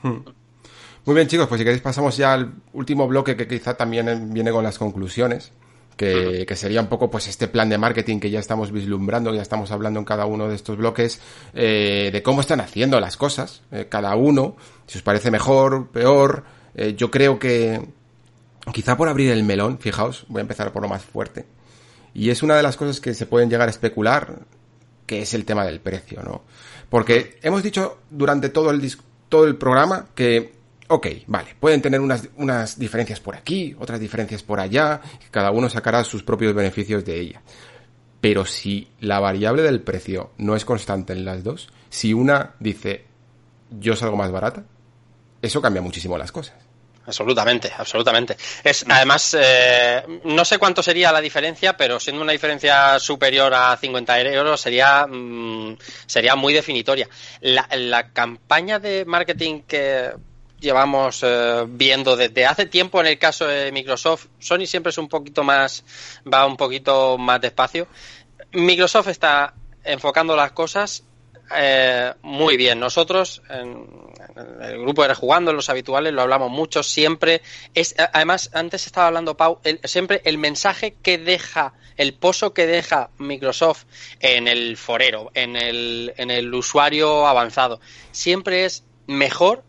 Hmm. 0.02 0.20
Muy 1.04 1.14
bien, 1.16 1.26
chicos, 1.26 1.48
pues 1.48 1.58
si 1.58 1.64
queréis 1.64 1.82
pasamos 1.82 2.16
ya 2.16 2.32
al 2.32 2.52
último 2.72 3.08
bloque 3.08 3.36
que 3.36 3.48
quizá 3.48 3.76
también 3.76 4.32
viene 4.32 4.52
con 4.52 4.62
las 4.62 4.78
conclusiones 4.78 5.52
que, 6.02 6.56
sería 6.56 6.80
un 6.80 6.88
poco 6.88 7.10
pues 7.10 7.28
este 7.28 7.48
plan 7.48 7.68
de 7.68 7.78
marketing 7.78 8.18
que 8.18 8.30
ya 8.30 8.40
estamos 8.40 8.72
vislumbrando, 8.72 9.34
ya 9.34 9.42
estamos 9.42 9.70
hablando 9.70 10.00
en 10.00 10.04
cada 10.04 10.26
uno 10.26 10.48
de 10.48 10.54
estos 10.54 10.76
bloques, 10.76 11.20
eh, 11.54 12.10
de 12.12 12.22
cómo 12.22 12.40
están 12.40 12.60
haciendo 12.60 12.98
las 13.00 13.16
cosas, 13.16 13.62
eh, 13.70 13.86
cada 13.88 14.14
uno, 14.16 14.56
si 14.86 14.98
os 14.98 15.02
parece 15.04 15.30
mejor, 15.30 15.88
peor, 15.90 16.44
eh, 16.74 16.94
yo 16.96 17.10
creo 17.10 17.38
que 17.38 17.86
quizá 18.72 18.96
por 18.96 19.08
abrir 19.08 19.30
el 19.30 19.44
melón, 19.44 19.78
fijaos, 19.78 20.24
voy 20.28 20.40
a 20.40 20.42
empezar 20.42 20.72
por 20.72 20.82
lo 20.82 20.88
más 20.88 21.02
fuerte, 21.02 21.46
y 22.14 22.30
es 22.30 22.42
una 22.42 22.56
de 22.56 22.62
las 22.62 22.76
cosas 22.76 23.00
que 23.00 23.14
se 23.14 23.26
pueden 23.26 23.48
llegar 23.48 23.68
a 23.68 23.70
especular, 23.70 24.40
que 25.06 25.22
es 25.22 25.34
el 25.34 25.44
tema 25.44 25.64
del 25.64 25.80
precio, 25.80 26.22
¿no? 26.22 26.42
Porque 26.88 27.38
hemos 27.42 27.62
dicho 27.62 27.98
durante 28.10 28.48
todo 28.48 28.70
el, 28.70 28.96
todo 29.28 29.46
el 29.46 29.56
programa 29.56 30.08
que 30.14 30.61
ok, 30.88 31.06
vale, 31.26 31.54
pueden 31.58 31.82
tener 31.82 32.00
unas, 32.00 32.28
unas 32.36 32.78
diferencias 32.78 33.20
por 33.20 33.36
aquí, 33.36 33.74
otras 33.78 34.00
diferencias 34.00 34.42
por 34.42 34.60
allá, 34.60 35.00
cada 35.30 35.50
uno 35.50 35.68
sacará 35.68 36.04
sus 36.04 36.22
propios 36.22 36.54
beneficios 36.54 37.04
de 37.04 37.20
ella. 37.20 37.42
Pero 38.20 38.44
si 38.44 38.88
la 39.00 39.18
variable 39.18 39.62
del 39.62 39.80
precio 39.80 40.30
no 40.38 40.54
es 40.54 40.64
constante 40.64 41.12
en 41.12 41.24
las 41.24 41.42
dos, 41.42 41.68
si 41.90 42.14
una 42.14 42.54
dice 42.60 43.04
yo 43.70 43.96
salgo 43.96 44.16
más 44.16 44.30
barata, 44.30 44.64
eso 45.40 45.60
cambia 45.60 45.82
muchísimo 45.82 46.16
las 46.16 46.30
cosas. 46.30 46.54
Absolutamente, 47.04 47.72
absolutamente. 47.76 48.36
Es 48.62 48.84
además 48.88 49.36
eh, 49.38 50.20
no 50.24 50.44
sé 50.44 50.58
cuánto 50.58 50.82
sería 50.82 51.10
la 51.10 51.20
diferencia, 51.20 51.76
pero 51.76 51.98
siendo 51.98 52.22
una 52.22 52.30
diferencia 52.30 52.98
superior 53.00 53.52
a 53.54 53.76
50 53.76 54.20
euros 54.20 54.60
sería 54.60 55.06
mm, 55.08 55.78
sería 56.06 56.36
muy 56.36 56.54
definitoria. 56.54 57.08
La, 57.40 57.68
la 57.72 58.12
campaña 58.12 58.78
de 58.78 59.04
marketing 59.04 59.62
que 59.62 60.12
llevamos 60.62 61.22
eh, 61.22 61.64
viendo 61.68 62.16
desde 62.16 62.46
hace 62.46 62.66
tiempo 62.66 63.00
en 63.00 63.08
el 63.08 63.18
caso 63.18 63.46
de 63.46 63.70
Microsoft. 63.72 64.28
Sony 64.38 64.64
siempre 64.66 64.90
es 64.90 64.98
un 64.98 65.08
poquito 65.08 65.42
más, 65.42 65.84
va 66.32 66.46
un 66.46 66.56
poquito 66.56 67.18
más 67.18 67.40
despacio. 67.40 67.88
Microsoft 68.52 69.08
está 69.08 69.54
enfocando 69.84 70.36
las 70.36 70.52
cosas 70.52 71.04
eh, 71.54 72.14
muy 72.22 72.56
bien. 72.56 72.78
Nosotros, 72.78 73.42
en, 73.50 73.86
el 74.62 74.80
grupo 74.80 75.02
de 75.02 75.08
Rejugando, 75.08 75.52
los 75.52 75.68
habituales, 75.68 76.12
lo 76.12 76.22
hablamos 76.22 76.50
mucho, 76.50 76.82
siempre. 76.82 77.42
Es, 77.74 77.94
además, 78.12 78.50
antes 78.54 78.86
estaba 78.86 79.08
hablando 79.08 79.36
Pau, 79.36 79.60
siempre 79.84 80.22
el 80.24 80.38
mensaje 80.38 80.96
que 81.02 81.18
deja, 81.18 81.74
el 81.96 82.14
pozo 82.14 82.54
que 82.54 82.66
deja 82.66 83.10
Microsoft 83.18 83.84
en 84.20 84.48
el 84.48 84.76
forero, 84.76 85.30
en 85.34 85.56
el, 85.56 86.14
en 86.16 86.30
el 86.30 86.54
usuario 86.54 87.26
avanzado, 87.26 87.80
siempre 88.12 88.64
es 88.64 88.84
mejor 89.06 89.64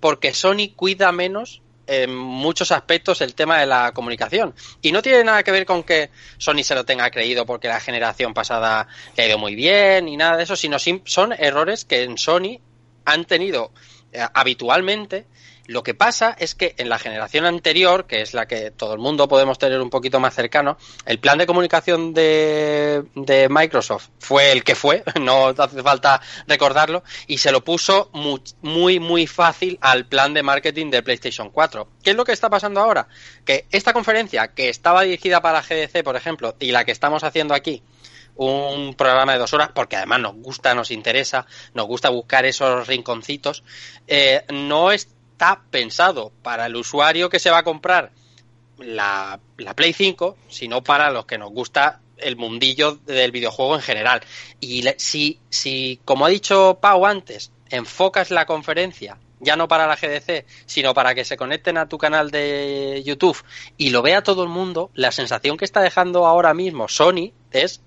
porque 0.00 0.34
Sony 0.34 0.74
cuida 0.74 1.12
menos 1.12 1.62
en 1.88 2.14
muchos 2.14 2.70
aspectos 2.70 3.22
el 3.22 3.34
tema 3.34 3.58
de 3.58 3.66
la 3.66 3.92
comunicación. 3.92 4.54
Y 4.82 4.92
no 4.92 5.02
tiene 5.02 5.24
nada 5.24 5.42
que 5.42 5.50
ver 5.50 5.64
con 5.64 5.82
que 5.82 6.10
Sony 6.36 6.62
se 6.62 6.74
lo 6.74 6.84
tenga 6.84 7.10
creído 7.10 7.46
porque 7.46 7.66
la 7.66 7.80
generación 7.80 8.34
pasada 8.34 8.86
le 9.16 9.22
ha 9.22 9.26
ido 9.26 9.38
muy 9.38 9.54
bien 9.54 10.06
y 10.06 10.16
nada 10.16 10.36
de 10.36 10.42
eso, 10.42 10.54
sino 10.54 10.78
son 10.78 11.32
errores 11.32 11.84
que 11.86 12.02
en 12.02 12.18
Sony 12.18 12.60
han 13.06 13.24
tenido 13.24 13.72
eh, 14.12 14.20
habitualmente 14.34 15.26
lo 15.68 15.82
que 15.82 15.92
pasa 15.92 16.34
es 16.38 16.54
que 16.54 16.74
en 16.78 16.88
la 16.88 16.98
generación 16.98 17.44
anterior, 17.44 18.06
que 18.06 18.22
es 18.22 18.32
la 18.32 18.48
que 18.48 18.70
todo 18.70 18.94
el 18.94 18.98
mundo 18.98 19.28
podemos 19.28 19.58
tener 19.58 19.82
un 19.82 19.90
poquito 19.90 20.18
más 20.18 20.34
cercano, 20.34 20.78
el 21.04 21.18
plan 21.18 21.36
de 21.36 21.46
comunicación 21.46 22.14
de, 22.14 23.04
Microsoft 23.50 24.08
fue 24.18 24.50
el 24.50 24.64
que 24.64 24.74
fue, 24.74 25.04
no 25.20 25.48
hace 25.48 25.82
falta 25.82 26.22
recordarlo, 26.46 27.04
y 27.26 27.36
se 27.36 27.52
lo 27.52 27.62
puso 27.62 28.08
muy, 28.14 28.40
muy, 28.62 28.98
muy 28.98 29.26
fácil 29.26 29.76
al 29.82 30.06
plan 30.06 30.32
de 30.32 30.42
marketing 30.42 30.90
de 30.90 31.02
PlayStation 31.02 31.50
4. 31.50 31.86
¿Qué 32.02 32.10
es 32.10 32.16
lo 32.16 32.24
que 32.24 32.32
está 32.32 32.48
pasando 32.48 32.80
ahora? 32.80 33.06
Que 33.44 33.66
esta 33.70 33.92
conferencia, 33.92 34.48
que 34.48 34.70
estaba 34.70 35.02
dirigida 35.02 35.42
para 35.42 35.60
GDC, 35.60 36.02
por 36.02 36.16
ejemplo, 36.16 36.56
y 36.60 36.72
la 36.72 36.86
que 36.86 36.92
estamos 36.92 37.24
haciendo 37.24 37.52
aquí, 37.52 37.82
un 38.36 38.94
programa 38.94 39.34
de 39.34 39.38
dos 39.38 39.52
horas, 39.52 39.70
porque 39.74 39.96
además 39.96 40.20
nos 40.20 40.34
gusta, 40.36 40.74
nos 40.74 40.90
interesa, 40.92 41.44
nos 41.74 41.86
gusta 41.86 42.08
buscar 42.08 42.46
esos 42.46 42.86
rinconcitos, 42.86 43.64
eh, 44.06 44.44
no 44.48 44.92
es 44.92 45.08
está 45.38 45.62
pensado 45.70 46.32
para 46.42 46.66
el 46.66 46.74
usuario 46.74 47.30
que 47.30 47.38
se 47.38 47.48
va 47.48 47.58
a 47.58 47.62
comprar 47.62 48.10
la, 48.76 49.38
Play 49.76 49.92
5, 49.92 50.36
sino 50.48 50.82
para 50.82 51.12
los 51.12 51.26
que 51.26 51.38
nos 51.38 51.52
gusta 51.52 52.00
el 52.16 52.34
mundillo 52.34 52.96
del 53.06 53.30
videojuego 53.30 53.76
en 53.76 53.82
general. 53.82 54.20
Y 54.58 54.84
si, 54.96 55.38
si 55.48 56.00
como 56.04 56.26
ha 56.26 56.28
dicho 56.28 56.78
Pau 56.80 57.06
antes, 57.06 57.52
enfocas 57.70 58.32
la 58.32 58.46
conferencia 58.46 59.16
ya 59.40 59.54
no 59.54 59.68
para 59.68 59.86
la 59.86 59.94
GDC, 59.94 60.44
sino 60.66 60.94
para 60.94 61.14
que 61.14 61.24
se 61.24 61.36
conecten 61.36 61.78
a 61.78 61.88
tu 61.88 61.96
canal 61.96 62.32
de 62.32 63.04
YouTube 63.06 63.40
y 63.76 63.90
lo 63.90 64.02
vea 64.02 64.24
todo 64.24 64.42
el 64.42 64.48
mundo, 64.48 64.90
la 64.94 65.12
sensación 65.12 65.56
que 65.56 65.64
está 65.64 65.80
dejando 65.80 66.26
ahora 66.26 66.54
mismo 66.54 66.88
Sony 66.88 67.30
es 67.52 67.80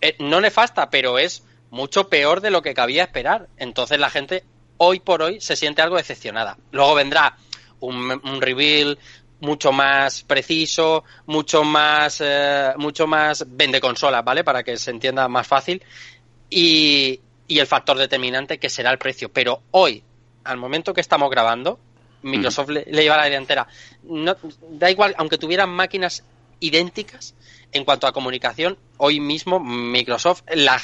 eh, 0.00 0.16
no 0.18 0.40
nefasta, 0.40 0.90
pero 0.90 1.20
es 1.20 1.44
mucho 1.70 2.08
peor 2.08 2.40
de 2.40 2.50
lo 2.50 2.62
que 2.62 2.74
cabía 2.74 3.04
esperar. 3.04 3.48
Entonces 3.56 4.00
la 4.00 4.10
gente 4.10 4.42
hoy 4.82 5.00
por 5.00 5.22
hoy 5.22 5.40
se 5.40 5.56
siente 5.56 5.82
algo 5.82 5.96
decepcionada. 5.96 6.56
Luego 6.72 6.94
vendrá 6.94 7.36
un, 7.80 8.40
reveal 8.40 8.98
mucho 9.40 9.72
más 9.72 10.22
preciso, 10.22 11.04
mucho 11.26 11.64
más, 11.64 12.20
eh, 12.20 12.72
mucho 12.76 13.06
más 13.06 13.44
vende 13.46 13.80
consolas, 13.80 14.24
¿vale? 14.24 14.42
Para 14.42 14.62
que 14.62 14.76
se 14.76 14.90
entienda 14.90 15.28
más 15.28 15.46
fácil. 15.46 15.82
Y, 16.48 17.20
y 17.46 17.58
el 17.58 17.66
factor 17.66 17.98
determinante 17.98 18.58
que 18.58 18.70
será 18.70 18.90
el 18.90 18.98
precio. 18.98 19.30
Pero 19.30 19.62
hoy, 19.72 20.02
al 20.44 20.56
momento 20.56 20.94
que 20.94 21.02
estamos 21.02 21.30
grabando, 21.30 21.78
Microsoft 22.22 22.70
le, 22.70 22.84
lleva 22.84 23.18
la 23.18 23.24
delantera. 23.24 23.66
No, 24.04 24.36
da 24.70 24.90
igual, 24.90 25.14
aunque 25.18 25.36
tuvieran 25.36 25.68
máquinas 25.68 26.24
idénticas 26.58 27.34
en 27.72 27.84
cuanto 27.84 28.06
a 28.06 28.12
comunicación, 28.12 28.78
hoy 28.96 29.20
mismo 29.20 29.60
Microsoft, 29.60 30.42
la, 30.54 30.80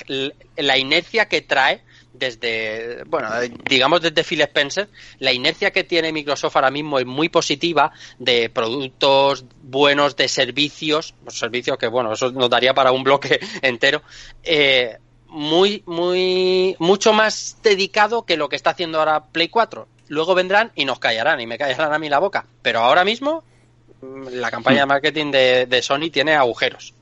la 0.56 0.78
inercia 0.78 1.28
que 1.28 1.40
trae 1.40 1.82
desde, 2.18 3.04
bueno, 3.04 3.28
digamos 3.68 4.02
desde 4.02 4.24
Phil 4.24 4.40
Spencer, 4.42 4.88
la 5.18 5.32
inercia 5.32 5.70
que 5.70 5.84
tiene 5.84 6.12
Microsoft 6.12 6.56
ahora 6.56 6.70
mismo 6.70 6.98
es 6.98 7.06
muy 7.06 7.28
positiva 7.28 7.92
de 8.18 8.50
productos 8.50 9.44
buenos, 9.62 10.16
de 10.16 10.28
servicios, 10.28 11.14
servicios 11.28 11.78
que, 11.78 11.86
bueno, 11.88 12.12
eso 12.12 12.30
nos 12.32 12.50
daría 12.50 12.74
para 12.74 12.92
un 12.92 13.04
bloque 13.04 13.40
entero, 13.62 14.02
eh, 14.42 14.98
muy, 15.28 15.82
muy, 15.86 16.76
mucho 16.78 17.12
más 17.12 17.58
dedicado 17.62 18.24
que 18.24 18.36
lo 18.36 18.48
que 18.48 18.56
está 18.56 18.70
haciendo 18.70 18.98
ahora 18.98 19.24
Play 19.26 19.48
4. 19.48 19.86
Luego 20.08 20.34
vendrán 20.34 20.72
y 20.74 20.84
nos 20.84 20.98
callarán 20.98 21.40
y 21.40 21.46
me 21.46 21.58
callarán 21.58 21.92
a 21.92 21.98
mí 21.98 22.08
la 22.08 22.20
boca. 22.20 22.46
Pero 22.62 22.80
ahora 22.80 23.04
mismo 23.04 23.42
mm, 24.00 24.28
la 24.34 24.50
campaña 24.50 24.80
de 24.80 24.86
marketing 24.86 25.30
de, 25.32 25.66
de 25.66 25.82
Sony 25.82 26.10
tiene 26.12 26.34
agujeros. 26.34 26.94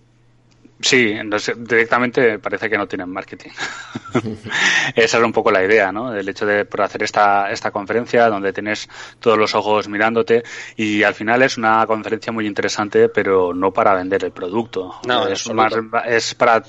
Sí, 0.81 1.15
directamente 1.57 2.39
parece 2.41 2.69
que 2.69 2.77
no 2.77 2.89
tienen 2.89 3.09
marketing. 3.09 3.51
Esa 4.95 5.19
es 5.19 5.25
un 5.25 5.33
poco 5.33 5.51
la 5.51 5.65
idea, 5.65 5.93
¿no? 5.93 6.13
El 6.13 6.29
hecho 6.29 6.47
de 6.47 6.67
hacer 6.79 7.05
esta, 7.05 7.51
esta 7.51 7.71
conferencia 7.71 8.29
donde 8.29 8.53
tienes 8.53 8.89
todos 9.21 9.39
los 9.39 9.55
ojos 9.55 9.89
mirándote 9.89 10.43
y 10.77 11.05
al 11.05 11.15
final 11.15 11.43
es 11.43 11.57
una 11.59 11.87
conferencia 11.87 12.33
muy 12.33 12.47
interesante, 12.47 13.09
pero 13.09 13.55
no 13.55 13.73
para 13.73 13.95
vender 13.95 14.25
el 14.25 14.33
producto. 14.33 14.97
No, 15.07 15.29
es, 15.29 15.49
más, 15.53 15.73
es 16.07 16.35
para 16.35 16.63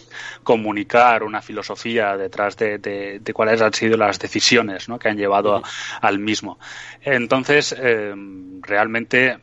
comunicar 0.43 1.23
una 1.23 1.41
filosofía 1.41 2.15
detrás 2.15 2.55
de, 2.57 2.77
de, 2.77 3.33
cuáles 3.33 3.59
han 3.61 3.73
sido 3.73 3.97
las 3.97 4.19
decisiones 4.19 4.87
¿no? 4.87 4.99
que 4.99 5.09
han 5.09 5.17
llevado 5.17 5.63
al 6.01 6.19
mismo. 6.19 6.59
Entonces, 7.01 7.75
eh, 7.77 8.13
realmente 8.61 9.39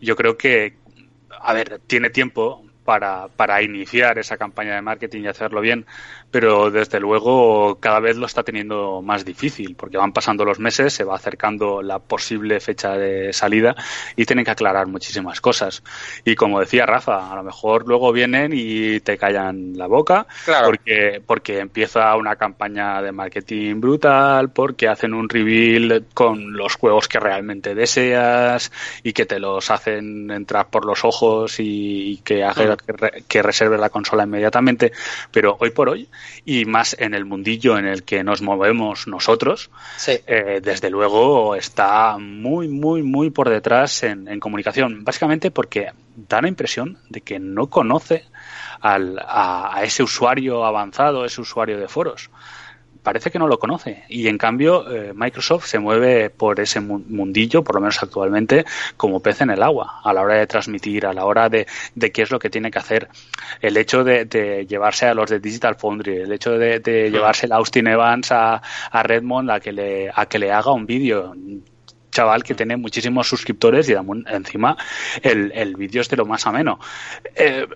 yo 0.00 0.16
creo 0.16 0.38
que, 0.38 0.76
a 1.40 1.52
ver, 1.52 1.80
tiene 1.86 2.08
tiempo 2.08 2.64
para, 2.84 3.28
para 3.28 3.62
iniciar 3.62 4.18
esa 4.18 4.36
campaña 4.36 4.74
de 4.74 4.82
marketing 4.82 5.22
y 5.22 5.28
hacerlo 5.28 5.60
bien, 5.60 5.86
pero 6.30 6.70
desde 6.70 7.00
luego 7.00 7.78
cada 7.80 8.00
vez 8.00 8.16
lo 8.16 8.26
está 8.26 8.42
teniendo 8.42 9.02
más 9.02 9.24
difícil 9.24 9.74
porque 9.74 9.96
van 9.96 10.12
pasando 10.12 10.44
los 10.44 10.58
meses, 10.58 10.92
se 10.92 11.04
va 11.04 11.16
acercando 11.16 11.82
la 11.82 11.98
posible 11.98 12.60
fecha 12.60 12.96
de 12.96 13.32
salida 13.32 13.74
y 14.16 14.24
tienen 14.24 14.44
que 14.44 14.50
aclarar 14.50 14.86
muchísimas 14.86 15.40
cosas. 15.40 15.82
Y 16.24 16.34
como 16.34 16.60
decía 16.60 16.86
Rafa, 16.86 17.32
a 17.32 17.36
lo 17.36 17.42
mejor 17.42 17.86
luego 17.86 18.12
vienen 18.12 18.52
y 18.54 19.00
te 19.00 19.18
callan 19.18 19.76
la 19.76 19.86
boca 19.86 20.26
porque, 20.64 21.22
porque 21.24 21.58
empieza 21.58 22.16
una 22.16 22.36
campaña 22.36 23.02
de 23.02 23.12
marketing 23.12 23.80
brutal, 23.80 24.50
porque 24.50 24.88
hacen 24.88 25.14
un 25.14 25.28
reveal 25.28 26.06
con 26.14 26.52
los 26.52 26.76
juegos 26.76 27.08
que 27.08 27.20
realmente 27.20 27.74
deseas 27.74 28.70
y 29.02 29.12
que 29.12 29.26
te 29.26 29.38
los 29.38 29.70
hacen 29.70 30.30
entrar 30.30 30.68
por 30.68 30.84
los 30.84 31.04
ojos 31.04 31.56
y, 31.58 32.20
que 32.24 32.44
hagan 32.44 32.76
que, 33.28 33.42
reserve 33.42 33.78
la 33.78 33.88
consola 33.88 34.24
inmediatamente, 34.24 34.92
pero 35.30 35.56
hoy 35.58 35.70
por 35.70 35.88
hoy, 35.88 36.08
y 36.44 36.64
más 36.64 36.96
en 36.98 37.14
el 37.14 37.24
mundillo 37.24 37.78
en 37.78 37.86
el 37.86 38.02
que 38.02 38.24
nos 38.24 38.42
movemos 38.42 39.06
nosotros, 39.06 39.70
eh, 40.06 40.60
desde 40.62 40.90
luego 40.90 41.54
está 41.54 42.18
muy, 42.18 42.68
muy, 42.68 43.02
muy 43.02 43.30
por 43.30 43.48
detrás 43.48 44.02
en, 44.02 44.40
comunicación, 44.40 45.04
básicamente 45.04 45.50
porque 45.50 45.92
da 46.14 46.40
la 46.40 46.48
impresión 46.48 46.98
de 47.08 47.20
que 47.20 47.38
no 47.38 47.68
conoce 47.68 48.24
al, 48.80 49.18
a, 49.26 49.80
ese 49.82 50.02
usuario 50.02 50.64
avanzado, 50.64 51.24
ese 51.24 51.40
usuario 51.40 51.78
de 51.78 51.88
foros 51.88 52.30
parece 53.02 53.30
que 53.30 53.38
no 53.38 53.48
lo 53.48 53.58
conoce. 53.58 54.04
Y 54.08 54.28
en 54.28 54.38
cambio, 54.38 54.90
eh, 54.90 55.12
Microsoft 55.14 55.66
se 55.66 55.78
mueve 55.78 56.30
por 56.30 56.60
ese 56.60 56.80
mundillo, 56.80 57.62
por 57.64 57.76
lo 57.76 57.80
menos 57.80 58.02
actualmente, 58.02 58.64
como 58.96 59.20
pez 59.20 59.40
en 59.40 59.50
el 59.50 59.62
agua, 59.62 60.00
a 60.02 60.12
la 60.12 60.22
hora 60.22 60.34
de 60.34 60.46
transmitir, 60.46 61.06
a 61.06 61.12
la 61.12 61.24
hora 61.24 61.48
de, 61.48 61.66
de 61.94 62.12
qué 62.12 62.22
es 62.22 62.30
lo 62.30 62.38
que 62.38 62.50
tiene 62.50 62.70
que 62.70 62.78
hacer. 62.78 63.08
El 63.60 63.76
hecho 63.76 64.04
de, 64.04 64.66
llevarse 64.68 65.06
a 65.06 65.14
los 65.14 65.30
de 65.30 65.40
Digital 65.40 65.76
Foundry, 65.76 66.18
el 66.18 66.32
hecho 66.32 66.52
de, 66.52 66.80
llevarse 67.10 67.46
a 67.50 67.56
Austin 67.56 67.86
Evans 67.86 68.32
a, 68.32 68.62
a 68.90 69.02
Redmond 69.02 69.50
a 69.50 69.60
que 69.60 69.72
le, 69.72 70.10
a 70.14 70.26
que 70.26 70.38
le 70.38 70.52
haga 70.52 70.72
un 70.72 70.86
vídeo 70.86 71.34
chaval 72.10 72.42
que 72.42 72.54
tiene 72.54 72.76
muchísimos 72.76 73.28
suscriptores 73.28 73.88
y 73.88 73.94
encima 74.26 74.76
el, 75.22 75.52
el 75.54 75.76
vídeo 75.76 76.00
es 76.00 76.08
de 76.08 76.16
lo 76.16 76.26
más 76.26 76.46
ameno. 76.46 76.78
Eh, 77.34 77.66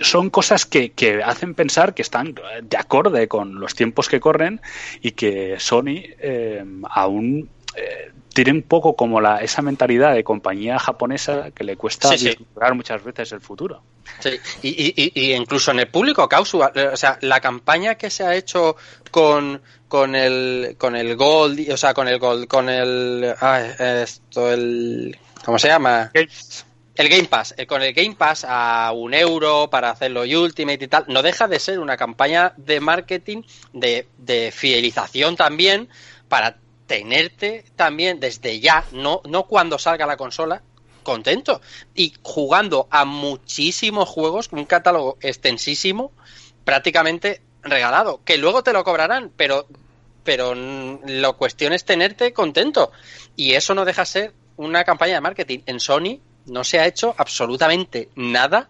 son 0.00 0.30
cosas 0.30 0.66
que, 0.66 0.92
que, 0.92 1.22
hacen 1.22 1.54
pensar 1.54 1.94
que 1.94 2.02
están 2.02 2.34
de 2.62 2.76
acorde 2.76 3.28
con 3.28 3.60
los 3.60 3.74
tiempos 3.74 4.08
que 4.08 4.20
corren 4.20 4.60
y 5.02 5.12
que 5.12 5.56
Sony 5.58 6.02
eh, 6.20 6.64
aún 6.90 7.48
eh, 7.74 8.12
tiene 8.32 8.52
un 8.52 8.62
poco 8.62 8.94
como 8.94 9.20
la, 9.20 9.38
esa 9.38 9.62
mentalidad 9.62 10.14
de 10.14 10.22
compañía 10.22 10.78
japonesa 10.78 11.50
que 11.50 11.64
le 11.64 11.76
cuesta 11.76 12.16
sí, 12.16 12.36
muchas 12.72 13.02
veces 13.02 13.32
el 13.32 13.40
futuro. 13.40 13.82
Sí, 14.20 14.30
y, 14.62 14.68
y, 14.68 15.12
y, 15.14 15.34
incluso 15.34 15.72
en 15.72 15.80
el 15.80 15.88
público 15.88 16.28
causa, 16.28 16.72
o 16.92 16.96
sea, 16.96 17.18
la 17.22 17.40
campaña 17.40 17.96
que 17.96 18.10
se 18.10 18.24
ha 18.24 18.34
hecho 18.34 18.76
con, 19.10 19.60
con 19.88 20.14
el 20.14 20.76
con 20.78 20.94
el 20.94 21.16
Gold, 21.16 21.70
o 21.70 21.76
sea, 21.76 21.94
con 21.94 22.08
el 22.08 22.18
Gold, 22.18 22.46
con 22.46 22.68
el 22.68 23.34
ah, 23.40 23.60
esto 23.60 24.52
el 24.52 25.18
¿cómo 25.44 25.58
se 25.58 25.68
llama? 25.68 26.10
El 26.98 27.08
Game 27.08 27.28
Pass, 27.28 27.54
eh, 27.56 27.64
con 27.68 27.80
el 27.80 27.94
Game 27.94 28.16
Pass 28.16 28.44
a 28.46 28.90
un 28.92 29.14
euro 29.14 29.70
para 29.70 29.90
hacerlo 29.90 30.22
Ultimate 30.22 30.84
y 30.84 30.88
tal, 30.88 31.04
no 31.06 31.22
deja 31.22 31.46
de 31.46 31.60
ser 31.60 31.78
una 31.78 31.96
campaña 31.96 32.54
de 32.56 32.80
marketing, 32.80 33.44
de, 33.72 34.08
de 34.18 34.50
fidelización 34.50 35.36
también, 35.36 35.88
para 36.28 36.58
tenerte 36.88 37.64
también 37.76 38.18
desde 38.18 38.58
ya, 38.58 38.84
no, 38.90 39.22
no 39.28 39.44
cuando 39.44 39.78
salga 39.78 40.06
la 40.06 40.16
consola, 40.16 40.60
contento. 41.04 41.60
Y 41.94 42.14
jugando 42.22 42.88
a 42.90 43.04
muchísimos 43.04 44.08
juegos, 44.08 44.48
un 44.50 44.64
catálogo 44.64 45.18
extensísimo, 45.20 46.10
prácticamente 46.64 47.42
regalado, 47.62 48.24
que 48.24 48.38
luego 48.38 48.64
te 48.64 48.72
lo 48.72 48.82
cobrarán, 48.82 49.30
pero, 49.36 49.68
pero 50.24 50.52
la 50.56 51.32
cuestión 51.34 51.72
es 51.72 51.84
tenerte 51.84 52.32
contento. 52.32 52.90
Y 53.36 53.52
eso 53.52 53.76
no 53.76 53.84
deja 53.84 54.02
de 54.02 54.06
ser 54.06 54.32
una 54.56 54.82
campaña 54.82 55.14
de 55.14 55.20
marketing. 55.20 55.60
En 55.66 55.78
Sony 55.78 56.18
no 56.48 56.64
se 56.64 56.78
ha 56.78 56.86
hecho 56.86 57.14
absolutamente 57.16 58.08
nada. 58.16 58.68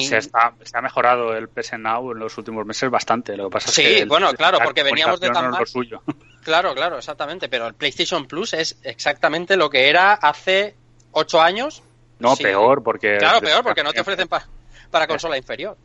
Se, 0.00 0.16
está, 0.16 0.52
se, 0.64 0.76
ha 0.76 0.80
mejorado 0.80 1.36
el 1.36 1.48
PS 1.48 1.78
Now 1.78 2.10
en 2.10 2.18
los 2.18 2.36
últimos 2.38 2.66
meses 2.66 2.90
bastante. 2.90 3.36
Lo 3.36 3.44
que 3.44 3.52
pasa 3.52 3.70
sí, 3.70 3.82
es 3.82 3.98
que 3.98 4.04
bueno, 4.04 4.32
claro, 4.34 4.58
porque 4.64 4.82
veníamos 4.82 5.20
de 5.20 5.30
tan 5.30 5.50
mal. 5.50 5.64
Claro, 6.42 6.74
claro, 6.74 6.98
exactamente. 6.98 7.48
Pero 7.48 7.66
el 7.66 7.74
PlayStation 7.74 8.26
Plus 8.26 8.54
es 8.54 8.78
exactamente 8.82 9.56
lo 9.56 9.68
que 9.68 9.88
era 9.88 10.14
hace 10.14 10.76
ocho 11.12 11.40
años. 11.40 11.82
No, 12.18 12.36
peor, 12.36 12.82
porque. 12.82 13.18
Claro, 13.18 13.40
peor, 13.40 13.62
porque 13.62 13.82
no 13.84 13.92
te 13.92 14.00
ofrecen 14.00 14.28
para 14.28 15.06
consola 15.06 15.36
inferior. 15.36 15.76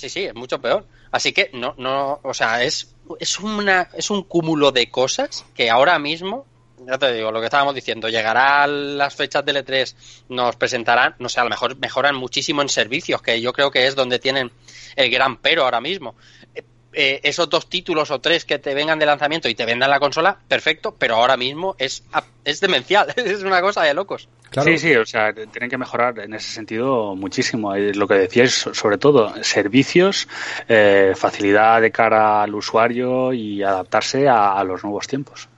Sí, 0.00 0.08
sí, 0.08 0.24
es 0.24 0.34
mucho 0.34 0.60
peor. 0.60 0.86
Así 1.10 1.32
que 1.32 1.50
no, 1.52 1.74
no, 1.76 2.20
o 2.22 2.32
sea, 2.32 2.62
es, 2.62 2.94
es 3.18 3.38
una, 3.38 3.90
es 3.92 4.10
un 4.10 4.22
cúmulo 4.22 4.72
de 4.72 4.90
cosas 4.90 5.44
que 5.54 5.68
ahora 5.68 5.98
mismo 5.98 6.46
ya 6.90 6.98
te 6.98 7.12
digo, 7.12 7.30
lo 7.30 7.40
que 7.40 7.46
estábamos 7.46 7.74
diciendo, 7.74 8.08
llegará 8.08 8.64
a 8.64 8.66
las 8.66 9.14
fechas 9.14 9.44
del 9.44 9.56
E3, 9.56 9.94
nos 10.28 10.56
presentarán, 10.56 11.14
no 11.18 11.28
sé, 11.28 11.40
a 11.40 11.44
lo 11.44 11.50
mejor 11.50 11.78
mejoran 11.78 12.16
muchísimo 12.16 12.62
en 12.62 12.68
servicios, 12.68 13.22
que 13.22 13.40
yo 13.40 13.52
creo 13.52 13.70
que 13.70 13.86
es 13.86 13.94
donde 13.94 14.18
tienen 14.18 14.50
el 14.96 15.10
gran 15.10 15.36
pero 15.36 15.64
ahora 15.64 15.80
mismo. 15.80 16.16
Eh, 16.54 16.64
eh, 16.92 17.20
esos 17.22 17.48
dos 17.48 17.68
títulos 17.68 18.10
o 18.10 18.20
tres 18.20 18.44
que 18.44 18.58
te 18.58 18.74
vengan 18.74 18.98
de 18.98 19.06
lanzamiento 19.06 19.48
y 19.48 19.54
te 19.54 19.64
vendan 19.64 19.88
la 19.90 20.00
consola, 20.00 20.36
perfecto, 20.48 20.96
pero 20.98 21.14
ahora 21.14 21.36
mismo 21.36 21.76
es, 21.78 22.02
es 22.44 22.60
demencial, 22.60 23.12
es 23.16 23.44
una 23.44 23.60
cosa 23.60 23.84
de 23.84 23.94
locos. 23.94 24.28
Sí, 24.64 24.78
sí, 24.78 24.96
o 24.96 25.06
sea, 25.06 25.32
tienen 25.32 25.70
que 25.70 25.78
mejorar 25.78 26.18
en 26.18 26.34
ese 26.34 26.50
sentido 26.50 27.14
muchísimo. 27.14 27.76
Lo 27.76 28.08
que 28.08 28.14
decíais, 28.14 28.68
sobre 28.72 28.98
todo, 28.98 29.32
servicios, 29.44 30.26
eh, 30.68 31.12
facilidad 31.14 31.80
de 31.80 31.92
cara 31.92 32.42
al 32.42 32.56
usuario 32.56 33.32
y 33.32 33.62
adaptarse 33.62 34.28
a 34.28 34.62
los 34.64 34.82
nuevos 34.82 35.06
tiempos. 35.06 35.48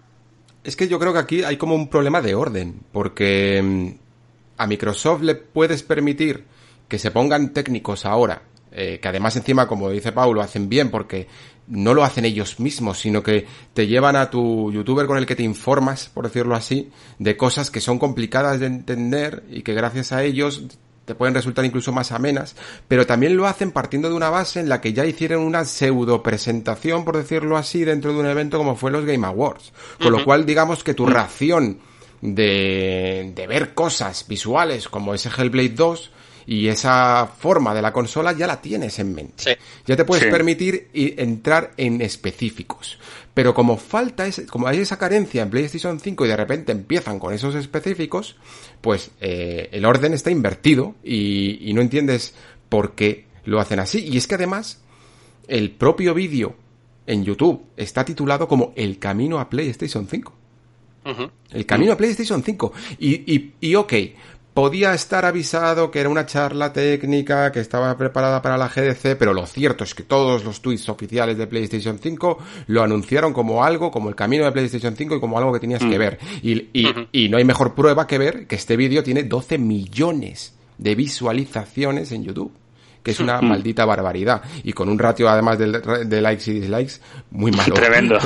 Es 0.64 0.76
que 0.76 0.88
yo 0.88 0.98
creo 0.98 1.12
que 1.12 1.18
aquí 1.18 1.42
hay 1.44 1.56
como 1.56 1.74
un 1.74 1.88
problema 1.88 2.20
de 2.20 2.34
orden, 2.34 2.80
porque 2.92 3.60
mm, 3.62 3.88
a 4.58 4.66
Microsoft 4.66 5.22
le 5.22 5.34
puedes 5.34 5.82
permitir 5.82 6.44
que 6.88 6.98
se 6.98 7.10
pongan 7.10 7.52
técnicos 7.52 8.04
ahora 8.06 8.42
eh, 8.74 9.00
que 9.00 9.08
además 9.08 9.36
encima, 9.36 9.68
como 9.68 9.90
dice 9.90 10.12
Pau, 10.12 10.32
lo 10.32 10.40
hacen 10.40 10.70
bien 10.70 10.90
porque 10.90 11.28
no 11.66 11.92
lo 11.92 12.04
hacen 12.04 12.24
ellos 12.24 12.58
mismos, 12.58 12.98
sino 12.98 13.22
que 13.22 13.46
te 13.74 13.86
llevan 13.86 14.16
a 14.16 14.30
tu 14.30 14.72
youtuber 14.72 15.06
con 15.06 15.18
el 15.18 15.26
que 15.26 15.36
te 15.36 15.42
informas, 15.42 16.08
por 16.08 16.24
decirlo 16.24 16.54
así, 16.54 16.90
de 17.18 17.36
cosas 17.36 17.70
que 17.70 17.82
son 17.82 17.98
complicadas 17.98 18.60
de 18.60 18.66
entender 18.66 19.44
y 19.50 19.62
que 19.62 19.74
gracias 19.74 20.12
a 20.12 20.24
ellos 20.24 20.64
te 21.04 21.14
pueden 21.14 21.34
resultar 21.34 21.64
incluso 21.64 21.92
más 21.92 22.12
amenas, 22.12 22.56
pero 22.88 23.06
también 23.06 23.36
lo 23.36 23.46
hacen 23.46 23.72
partiendo 23.72 24.08
de 24.08 24.14
una 24.14 24.30
base 24.30 24.60
en 24.60 24.68
la 24.68 24.80
que 24.80 24.92
ya 24.92 25.04
hicieron 25.04 25.42
una 25.42 25.64
pseudo 25.64 26.22
presentación, 26.22 27.04
por 27.04 27.16
decirlo 27.16 27.56
así, 27.56 27.84
dentro 27.84 28.12
de 28.12 28.20
un 28.20 28.26
evento 28.26 28.58
como 28.58 28.76
fue 28.76 28.90
los 28.90 29.04
Game 29.04 29.26
Awards. 29.26 29.72
Con 30.00 30.12
lo 30.12 30.24
cual, 30.24 30.46
digamos 30.46 30.84
que 30.84 30.94
tu 30.94 31.06
ración 31.06 31.80
de, 32.20 33.32
de 33.34 33.46
ver 33.46 33.74
cosas 33.74 34.26
visuales 34.28 34.88
como 34.88 35.14
ese 35.14 35.28
Hellblade 35.28 35.70
2 35.70 36.10
y 36.46 36.68
esa 36.68 37.26
forma 37.26 37.74
de 37.74 37.82
la 37.82 37.92
consola 37.92 38.32
ya 38.32 38.46
la 38.46 38.60
tienes 38.60 38.98
en 38.98 39.14
mente. 39.14 39.58
Ya 39.86 39.96
te 39.96 40.04
puedes 40.04 40.24
permitir 40.26 40.88
entrar 40.92 41.72
en 41.76 42.00
específicos. 42.00 42.98
Pero 43.34 43.54
como 43.54 43.78
falta 43.78 44.26
ese, 44.26 44.46
como 44.46 44.66
hay 44.66 44.80
esa 44.80 44.98
carencia 44.98 45.42
en 45.42 45.50
PlayStation 45.50 45.98
5 45.98 46.24
y 46.24 46.28
de 46.28 46.36
repente 46.36 46.72
empiezan 46.72 47.18
con 47.18 47.32
esos 47.32 47.54
específicos, 47.54 48.36
pues 48.80 49.10
eh, 49.20 49.70
el 49.72 49.86
orden 49.86 50.12
está 50.12 50.30
invertido 50.30 50.94
y, 51.02 51.68
y 51.68 51.72
no 51.72 51.80
entiendes 51.80 52.34
por 52.68 52.94
qué 52.94 53.26
lo 53.44 53.58
hacen 53.58 53.80
así. 53.80 54.06
Y 54.06 54.18
es 54.18 54.26
que 54.26 54.34
además 54.34 54.82
el 55.48 55.70
propio 55.70 56.14
vídeo 56.14 56.56
en 57.06 57.24
YouTube 57.24 57.64
está 57.76 58.04
titulado 58.04 58.48
como 58.48 58.72
El 58.76 58.98
camino 58.98 59.40
a 59.40 59.48
PlayStation 59.48 60.06
5. 60.08 60.32
El 61.50 61.66
camino 61.66 61.92
a 61.92 61.96
PlayStation 61.96 62.42
5. 62.42 62.72
Y, 62.98 63.34
y, 63.34 63.54
y 63.60 63.74
ok, 63.74 63.92
podía 64.54 64.92
estar 64.92 65.24
avisado 65.24 65.90
que 65.90 66.00
era 66.00 66.08
una 66.08 66.26
charla 66.26 66.72
técnica 66.72 67.50
que 67.52 67.60
estaba 67.60 67.96
preparada 67.96 68.42
para 68.42 68.58
la 68.58 68.68
GDC, 68.68 69.16
pero 69.18 69.32
lo 69.32 69.46
cierto 69.46 69.84
es 69.84 69.94
que 69.94 70.02
todos 70.02 70.44
los 70.44 70.60
tweets 70.60 70.88
oficiales 70.88 71.38
de 71.38 71.46
PlayStation 71.46 71.98
5 71.98 72.38
lo 72.66 72.82
anunciaron 72.82 73.32
como 73.32 73.64
algo, 73.64 73.90
como 73.90 74.08
el 74.08 74.14
camino 74.14 74.44
de 74.44 74.52
PlayStation 74.52 74.94
5 74.94 75.16
y 75.16 75.20
como 75.20 75.38
algo 75.38 75.52
que 75.52 75.60
tenías 75.60 75.80
que 75.80 75.96
mm. 75.96 75.98
ver. 75.98 76.18
Y, 76.42 76.68
y, 77.12 77.28
no 77.28 77.38
hay 77.38 77.44
mejor 77.44 77.74
prueba 77.74 78.06
que 78.06 78.18
ver 78.18 78.46
que 78.46 78.56
este 78.56 78.76
vídeo 78.76 79.02
tiene 79.02 79.22
12 79.22 79.58
millones 79.58 80.54
de 80.78 80.94
visualizaciones 80.94 82.12
en 82.12 82.24
YouTube 82.24 82.52
que 83.02 83.10
es 83.10 83.18
una 83.18 83.40
mm. 83.40 83.48
maldita 83.48 83.84
barbaridad. 83.84 84.42
Y 84.62 84.72
con 84.74 84.88
un 84.88 84.96
ratio, 84.96 85.28
además 85.28 85.58
de, 85.58 86.06
de 86.06 86.20
likes 86.20 86.48
y 86.48 86.60
dislikes, 86.60 87.00
muy 87.32 87.50
malo. 87.50 87.74
Tremendo. 87.74 88.16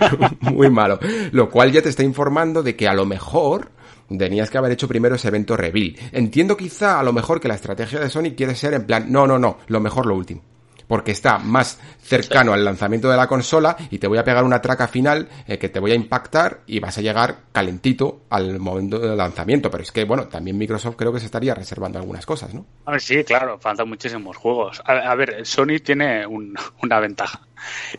muy 0.40 0.68
malo. 0.70 0.98
Lo 1.30 1.48
cual 1.48 1.70
ya 1.70 1.82
te 1.82 1.88
está 1.88 2.02
informando 2.02 2.60
de 2.60 2.74
que 2.74 2.88
a 2.88 2.94
lo 2.94 3.06
mejor 3.06 3.70
tenías 4.18 4.50
que 4.50 4.58
haber 4.58 4.72
hecho 4.72 4.88
primero 4.88 5.16
ese 5.16 5.28
evento 5.28 5.56
reveal. 5.56 5.96
Entiendo 6.12 6.56
quizá 6.56 7.00
a 7.00 7.02
lo 7.02 7.12
mejor 7.12 7.40
que 7.40 7.48
la 7.48 7.54
estrategia 7.54 8.00
de 8.00 8.10
Sony 8.10 8.34
quiere 8.36 8.54
ser 8.54 8.74
en 8.74 8.86
plan, 8.86 9.10
no, 9.10 9.26
no, 9.26 9.38
no, 9.38 9.58
lo 9.66 9.80
mejor 9.80 10.06
lo 10.06 10.14
último. 10.14 10.53
Porque 10.86 11.12
está 11.12 11.38
más 11.38 11.78
cercano 12.02 12.52
al 12.52 12.64
lanzamiento 12.64 13.10
de 13.10 13.16
la 13.16 13.26
consola 13.26 13.76
y 13.90 13.98
te 13.98 14.06
voy 14.06 14.18
a 14.18 14.24
pegar 14.24 14.44
una 14.44 14.60
traca 14.60 14.88
final 14.88 15.28
eh, 15.46 15.58
que 15.58 15.68
te 15.68 15.80
voy 15.80 15.92
a 15.92 15.94
impactar 15.94 16.60
y 16.66 16.80
vas 16.80 16.98
a 16.98 17.00
llegar 17.00 17.36
calentito 17.52 18.22
al 18.30 18.58
momento 18.58 18.98
del 18.98 19.16
lanzamiento. 19.16 19.70
Pero 19.70 19.82
es 19.82 19.92
que, 19.92 20.04
bueno, 20.04 20.28
también 20.28 20.58
Microsoft 20.58 20.96
creo 20.96 21.12
que 21.12 21.20
se 21.20 21.26
estaría 21.26 21.54
reservando 21.54 21.98
algunas 21.98 22.26
cosas, 22.26 22.54
¿no? 22.54 22.66
A 22.84 22.92
ver, 22.92 23.00
sí, 23.00 23.24
claro, 23.24 23.58
faltan 23.58 23.88
muchísimos 23.88 24.36
juegos. 24.36 24.82
A, 24.84 25.14
ver, 25.14 25.46
Sony 25.46 25.80
tiene 25.82 26.26
una 26.82 27.00
ventaja. 27.00 27.40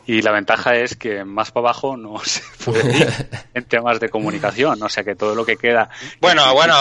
Y 0.06 0.22
la 0.22 0.32
ventaja 0.32 0.76
es 0.76 0.96
que 0.96 1.24
más 1.24 1.52
para 1.52 1.70
abajo 1.70 1.98
no 1.98 2.20
se 2.24 2.44
puede 2.64 2.98
ir 2.98 3.08
en 3.54 3.64
temas 3.66 4.00
de 4.00 4.10
comunicación, 4.10 4.82
o 4.82 4.90
sea 4.90 5.04
que 5.04 5.16
todo 5.16 5.36
lo 5.36 5.46
que 5.46 5.58
queda. 5.58 5.90
Bueno, 6.22 6.54
bueno, 6.54 6.76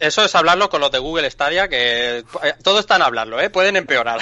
eso 0.00 0.24
es 0.24 0.34
hablarlo 0.34 0.70
con 0.70 0.80
los 0.80 0.90
de 0.90 0.98
Google 0.98 1.30
Stadia, 1.30 1.68
que 1.68 2.18
eh, 2.18 2.24
todo 2.62 2.78
está 2.78 2.96
en 2.96 3.02
hablarlo, 3.02 3.40
¿eh? 3.40 3.50
pueden 3.50 3.76
empeorar 3.76 4.20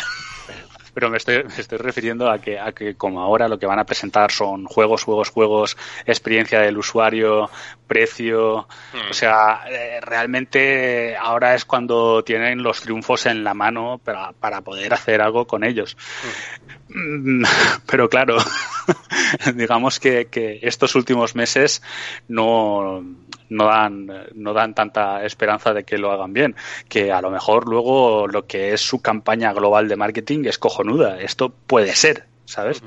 pero 0.95 1.11
me 1.11 1.17
estoy, 1.17 1.45
me 1.45 1.57
estoy 1.57 1.79
refiriendo 1.79 2.31
a 2.31 2.39
que, 2.39 2.59
a 2.59 2.73
que 2.73 2.95
como 2.95 3.21
ahora 3.21 3.49
lo 3.49 3.59
que 3.59 3.67
van 3.67 3.79
a 3.79 3.85
presentar 3.85 4.31
son 4.31 4.65
juegos, 4.65 5.05
juegos, 5.05 5.31
juegos, 5.31 5.77
experiencia 6.05 6.61
del 6.61 6.79
usuario, 6.79 7.51
precio, 7.87 8.67
hmm. 8.93 9.11
o 9.11 9.15
sea, 9.15 9.65
eh, 9.71 10.01
realmente 10.03 11.17
ahora 11.17 11.55
es 11.55 11.65
cuando 11.65 12.23
tienen 12.25 12.63
los 12.63 12.81
triunfos 12.81 13.27
en 13.27 13.45
la 13.45 13.55
mano 13.55 14.01
para, 14.03 14.33
para 14.33 14.61
poder 14.61 14.93
hacer 14.95 15.23
algo 15.23 15.47
con 15.47 15.65
ellos. 15.65 15.97
Hmm. 16.89 17.43
Pero 17.87 18.09
claro, 18.09 18.37
digamos 19.55 19.99
que, 19.99 20.27
que 20.27 20.61
estos 20.63 20.95
últimos 20.95 21.35
meses 21.35 21.83
no, 22.29 23.05
no 23.53 23.67
dan, 23.67 24.11
no 24.35 24.53
dan 24.53 24.75
tanta 24.75 25.25
esperanza 25.25 25.73
de 25.73 25.85
que 25.85 25.99
lo 25.99 26.11
hagan 26.11 26.33
bien, 26.33 26.57
que 26.89 27.13
a 27.13 27.21
lo 27.21 27.31
mejor 27.31 27.69
luego 27.69 28.27
lo 28.27 28.47
que 28.47 28.73
es 28.73 28.81
su 28.81 29.01
campaña 29.01 29.53
global 29.53 29.89
de 29.89 29.97
marketing 29.97 30.45
es 30.47 30.59
cojonuda. 30.59 31.21
Esto 31.21 31.51
puede 31.51 31.95
ser, 31.95 32.27
¿sabes? 32.45 32.83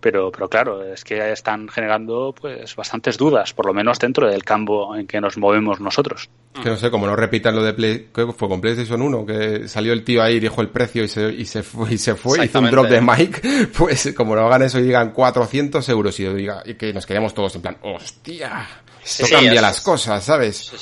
Pero, 0.00 0.32
pero 0.32 0.48
claro, 0.48 0.82
es 0.82 1.04
que 1.04 1.30
están 1.30 1.68
generando 1.68 2.34
pues 2.38 2.74
bastantes 2.74 3.18
dudas, 3.18 3.52
por 3.52 3.66
lo 3.66 3.74
menos 3.74 3.98
dentro 3.98 4.26
del 4.26 4.44
campo 4.44 4.96
en 4.96 5.06
que 5.06 5.20
nos 5.20 5.36
movemos 5.36 5.78
nosotros. 5.80 6.30
Que 6.62 6.70
no 6.70 6.76
sé, 6.76 6.90
como 6.90 7.06
no 7.06 7.14
repitan 7.14 7.54
lo 7.54 7.62
de 7.62 7.74
Play, 7.74 8.08
fue 8.12 8.48
con 8.48 8.60
PlayStation 8.60 9.02
1, 9.02 9.26
que 9.26 9.68
salió 9.68 9.92
el 9.92 10.04
tío 10.04 10.22
ahí, 10.22 10.40
dijo 10.40 10.62
el 10.62 10.70
precio 10.70 11.04
y 11.04 11.08
se, 11.08 11.30
y 11.32 11.44
se 11.44 11.62
fue, 11.62 11.92
y 11.94 11.98
se 11.98 12.14
fue, 12.14 12.44
hizo 12.44 12.60
un 12.60 12.70
drop 12.70 12.86
de 12.86 13.00
mic, 13.00 13.70
pues 13.76 14.14
como 14.16 14.34
no 14.34 14.46
hagan 14.46 14.62
eso 14.62 14.78
y 14.78 14.84
digan 14.84 15.10
400 15.10 15.86
euros 15.90 16.18
y, 16.18 16.24
diga, 16.28 16.62
y 16.64 16.74
que 16.74 16.92
nos 16.94 17.04
quedemos 17.04 17.34
todos 17.34 17.54
en 17.56 17.62
plan, 17.62 17.76
hostia, 17.82 18.66
esto 19.10 19.26
cambia 19.30 19.60
las 19.60 19.80
cosas, 19.80 20.22
¿sabes? 20.24 20.72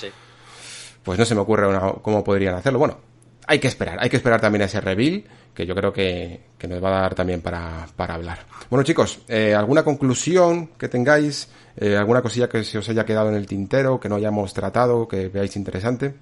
Pues 1.03 1.19
no 1.19 1.25
se 1.25 1.35
me 1.35 1.41
ocurre 1.41 1.67
cómo 2.03 2.23
podrían 2.23 2.55
hacerlo. 2.55 2.79
Bueno, 2.79 2.99
hay 3.47 3.59
que 3.59 3.69
esperar, 3.69 3.99
hay 4.01 4.11
que 4.11 4.17
esperar 4.17 4.41
también 4.41 4.63
a 4.63 4.65
ese 4.67 4.81
reveal, 4.81 5.25
que 5.55 5.65
yo 5.65 5.75
creo 5.75 5.93
que, 5.93 6.41
nos 6.69 6.85
va 6.85 6.99
a 6.99 7.01
dar 7.03 7.15
también 7.15 7.41
para, 7.41 7.89
para 7.97 8.15
hablar. 8.15 8.41
Bueno 8.69 8.85
chicos, 8.85 9.21
eh, 9.29 9.55
¿alguna 9.55 9.83
conclusión 9.83 10.69
que 10.79 10.89
tengáis? 10.89 11.49
Eh, 11.77 11.97
¿Alguna 11.97 12.21
cosilla 12.23 12.49
que 12.49 12.63
se 12.65 12.79
os 12.79 12.89
haya 12.89 13.07
quedado 13.07 13.29
en 13.31 13.37
el 13.37 13.47
tintero, 13.47 13.99
que 13.99 14.09
no 14.09 14.17
hayamos 14.17 14.53
tratado, 14.53 15.09
que 15.09 15.29
veáis 15.29 15.57
interesante? 15.57 16.15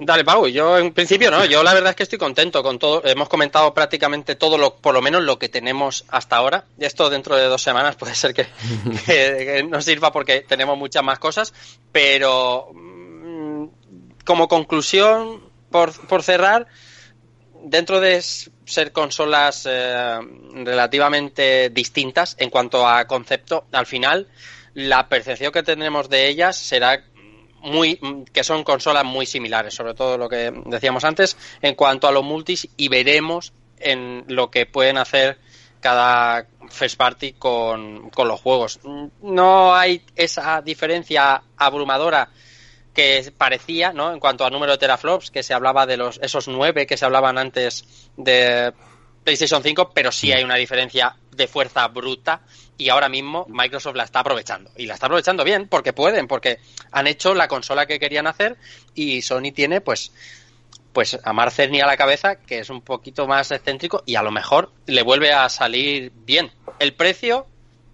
Dale, 0.00 0.24
Pau. 0.24 0.46
Yo 0.46 0.78
en 0.78 0.92
principio 0.92 1.30
no. 1.30 1.44
Yo 1.44 1.62
la 1.62 1.74
verdad 1.74 1.90
es 1.90 1.96
que 1.96 2.02
estoy 2.04 2.18
contento 2.18 2.62
con 2.62 2.78
todo. 2.78 3.04
Hemos 3.04 3.28
comentado 3.28 3.74
prácticamente 3.74 4.36
todo 4.36 4.56
lo, 4.56 4.76
por 4.76 4.94
lo 4.94 5.02
menos 5.02 5.22
lo 5.22 5.38
que 5.38 5.48
tenemos 5.48 6.04
hasta 6.08 6.36
ahora. 6.36 6.64
Y 6.78 6.84
esto 6.84 7.10
dentro 7.10 7.36
de 7.36 7.44
dos 7.44 7.62
semanas 7.62 7.96
puede 7.96 8.14
ser 8.14 8.32
que, 8.32 8.46
que, 9.06 9.64
nos 9.68 9.84
sirva 9.84 10.12
porque 10.12 10.42
tenemos 10.42 10.78
muchas 10.78 11.02
más 11.02 11.18
cosas. 11.18 11.52
Pero 11.90 12.70
mm, 12.72 13.66
como 14.24 14.46
conclusión, 14.46 15.42
por, 15.70 15.92
por 16.06 16.22
cerrar, 16.22 16.68
dentro 17.64 18.00
de 18.00 18.22
ser 18.22 18.92
consolas 18.92 19.66
eh, 19.68 20.18
relativamente 20.52 21.70
distintas 21.70 22.36
en 22.38 22.50
cuanto 22.50 22.86
a 22.86 23.06
concepto, 23.06 23.66
al 23.72 23.86
final 23.86 24.28
la 24.74 25.08
percepción 25.08 25.50
que 25.50 25.62
tendremos 25.62 26.08
de 26.08 26.28
ellas 26.28 26.56
será 26.56 27.02
muy 27.60 28.00
que 28.32 28.44
son 28.44 28.64
consolas 28.64 29.04
muy 29.04 29.26
similares, 29.26 29.74
sobre 29.74 29.94
todo 29.94 30.18
lo 30.18 30.28
que 30.28 30.52
decíamos 30.66 31.04
antes 31.04 31.36
en 31.62 31.74
cuanto 31.74 32.08
a 32.08 32.12
los 32.12 32.24
multis 32.24 32.68
y 32.76 32.88
veremos 32.88 33.52
en 33.78 34.24
lo 34.28 34.50
que 34.50 34.66
pueden 34.66 34.98
hacer 34.98 35.38
cada 35.80 36.46
first 36.70 36.96
party 36.96 37.34
con, 37.34 38.10
con 38.10 38.28
los 38.28 38.40
juegos. 38.40 38.80
No 39.22 39.74
hay 39.74 40.02
esa 40.16 40.60
diferencia 40.62 41.42
abrumadora 41.56 42.28
que 42.94 43.32
parecía, 43.36 43.92
¿no? 43.92 44.12
En 44.12 44.18
cuanto 44.18 44.44
a 44.44 44.50
número 44.50 44.72
de 44.72 44.78
teraflops, 44.78 45.30
que 45.30 45.44
se 45.44 45.54
hablaba 45.54 45.86
de 45.86 45.96
los 45.96 46.18
esos 46.20 46.48
nueve 46.48 46.86
que 46.86 46.96
se 46.96 47.04
hablaban 47.04 47.38
antes 47.38 47.84
de 48.16 48.72
PlayStation 49.28 49.62
5, 49.62 49.90
pero 49.92 50.10
sí 50.10 50.32
hay 50.32 50.42
una 50.42 50.54
diferencia 50.54 51.14
de 51.36 51.46
fuerza 51.46 51.86
bruta 51.88 52.40
y 52.78 52.88
ahora 52.88 53.10
mismo 53.10 53.44
Microsoft 53.50 53.94
la 53.94 54.04
está 54.04 54.20
aprovechando. 54.20 54.70
Y 54.74 54.86
la 54.86 54.94
está 54.94 55.04
aprovechando 55.04 55.44
bien 55.44 55.68
porque 55.68 55.92
pueden, 55.92 56.26
porque 56.26 56.60
han 56.92 57.06
hecho 57.06 57.34
la 57.34 57.46
consola 57.46 57.84
que 57.84 57.98
querían 57.98 58.26
hacer 58.26 58.56
y 58.94 59.20
Sony 59.20 59.52
tiene 59.54 59.82
pues 59.82 60.12
pues 60.94 61.18
a 61.22 61.32
Mark 61.34 61.52
Cerny 61.52 61.82
a 61.82 61.86
la 61.86 61.98
cabeza, 61.98 62.36
que 62.36 62.60
es 62.60 62.70
un 62.70 62.80
poquito 62.80 63.26
más 63.26 63.50
excéntrico 63.50 64.02
y 64.06 64.14
a 64.14 64.22
lo 64.22 64.30
mejor 64.30 64.72
le 64.86 65.02
vuelve 65.02 65.30
a 65.30 65.46
salir 65.50 66.10
bien. 66.24 66.50
El 66.78 66.94
precio, 66.94 67.46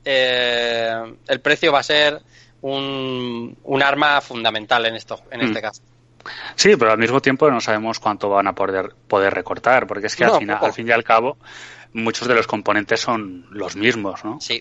eh, 0.05 1.16
el 1.27 1.40
precio 1.40 1.73
va 1.73 1.81
a 1.81 1.82
ser 1.82 2.23
un, 2.61 3.59
un 3.65 3.82
arma 3.82 4.20
fundamental 4.20 4.86
en 4.86 4.94
esto, 4.94 5.20
en 5.32 5.40
este 5.40 5.59
mm. 5.59 5.62
caso. 5.62 5.82
Sí, 6.55 6.76
pero 6.76 6.92
al 6.92 6.98
mismo 6.98 7.20
tiempo 7.20 7.51
no 7.51 7.60
sabemos 7.60 8.01
cuánto 8.01 8.28
van 8.28 8.46
a 8.46 8.55
poder, 8.55 8.94
poder 9.09 9.34
recortar, 9.34 9.86
porque 9.86 10.06
es 10.06 10.16
que 10.16 10.24
al, 10.24 10.38
final, 10.38 10.59
al 10.60 10.72
fin 10.72 10.88
y 10.88 10.92
al 10.92 11.05
cabo 11.05 11.36
muchos 11.95 12.27
de 12.29 12.35
los 12.35 12.47
componentes 12.47 13.01
son 13.01 13.47
los 13.51 13.77
mismos, 13.77 14.25
¿no? 14.25 14.41
Sí. 14.41 14.61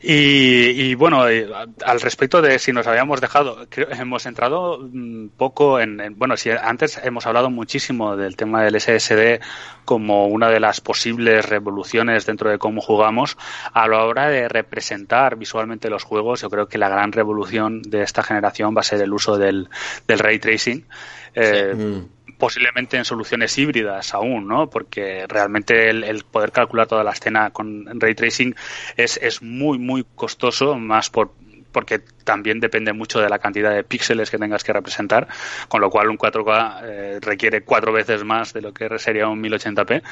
Y, 0.00 0.94
bueno, 0.94 1.28
eh, 1.28 1.48
al 1.84 2.00
respecto 2.00 2.42
de 2.42 2.58
si 2.58 2.72
nos 2.72 2.86
habíamos 2.86 3.20
dejado, 3.20 3.66
hemos 3.76 4.26
entrado 4.26 4.78
un 4.78 5.30
poco 5.36 5.78
en, 5.78 6.14
bueno, 6.16 6.36
si 6.36 6.50
antes 6.50 6.98
hemos 7.04 7.26
hablado 7.26 7.50
muchísimo 7.50 8.16
del 8.16 8.36
tema 8.36 8.62
del 8.62 8.80
SSD 8.80 9.40
como 9.84 10.26
una 10.26 10.48
de 10.48 10.60
las 10.60 10.80
posibles 10.80 11.46
revoluciones 11.46 12.24
dentro 12.26 12.50
de 12.50 12.58
cómo 12.58 12.80
jugamos, 12.80 13.36
a 13.72 13.86
la 13.86 14.04
hora 14.04 14.28
de 14.28 14.48
representar 14.48 15.36
visualmente 15.36 15.90
los 15.90 16.04
juegos, 16.04 16.40
yo 16.40 16.48
creo 16.48 16.68
que 16.68 16.78
la 16.78 16.88
gran 16.88 17.12
revolución 17.12 17.82
de 17.82 18.02
esta 18.02 18.22
generación 18.22 18.74
va 18.74 18.80
a 18.80 18.84
ser 18.84 19.02
el 19.02 19.12
uso 19.12 19.36
del, 19.36 19.68
del 20.08 20.18
ray 20.18 20.38
tracing. 20.38 20.86
Eh, 21.34 21.74
mm 21.74 22.19
posiblemente 22.40 22.96
en 22.96 23.04
soluciones 23.04 23.56
híbridas 23.56 24.12
aún, 24.14 24.48
¿no? 24.48 24.68
Porque 24.68 25.26
realmente 25.28 25.90
el, 25.90 26.24
poder 26.24 26.50
calcular 26.50 26.88
toda 26.88 27.04
la 27.04 27.12
escena 27.12 27.50
con 27.50 27.86
ray 28.00 28.16
tracing 28.16 28.56
es, 28.96 29.20
es 29.22 29.42
muy, 29.42 29.78
muy 29.78 30.04
costoso, 30.16 30.74
más 30.74 31.10
por 31.10 31.32
porque 31.72 32.00
también 32.24 32.60
depende 32.60 32.92
mucho 32.92 33.20
de 33.20 33.28
la 33.28 33.38
cantidad 33.38 33.74
de 33.74 33.84
píxeles 33.84 34.30
que 34.30 34.38
tengas 34.38 34.62
que 34.62 34.72
representar, 34.72 35.28
con 35.68 35.80
lo 35.80 35.90
cual 35.90 36.08
un 36.08 36.18
4K 36.18 36.80
eh, 36.84 37.18
requiere 37.20 37.62
cuatro 37.62 37.92
veces 37.92 38.24
más 38.24 38.52
de 38.52 38.62
lo 38.62 38.72
que 38.72 38.88
sería 38.98 39.28
un 39.28 39.42
1080p. 39.42 40.02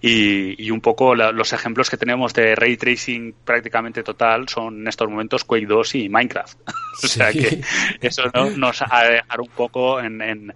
Y, 0.00 0.70
un 0.70 0.80
poco 0.80 1.14
los 1.14 1.52
ejemplos 1.52 1.88
que 1.88 1.96
tenemos 1.96 2.34
de 2.34 2.54
ray 2.54 2.76
tracing 2.76 3.34
prácticamente 3.44 4.02
total 4.02 4.48
son 4.48 4.80
en 4.80 4.88
estos 4.88 5.08
momentos 5.08 5.44
Quake 5.44 5.66
2 5.66 5.94
y 5.94 6.08
Minecraft. 6.08 6.58
o 7.02 7.06
sea 7.06 7.32
que 7.32 7.60
eso 8.00 8.24
nos 8.56 8.82
ha 8.82 9.04
de 9.04 9.12
dejar 9.14 9.40
un 9.40 9.48
poco 9.48 10.00
en, 10.00 10.20
en, 10.20 10.52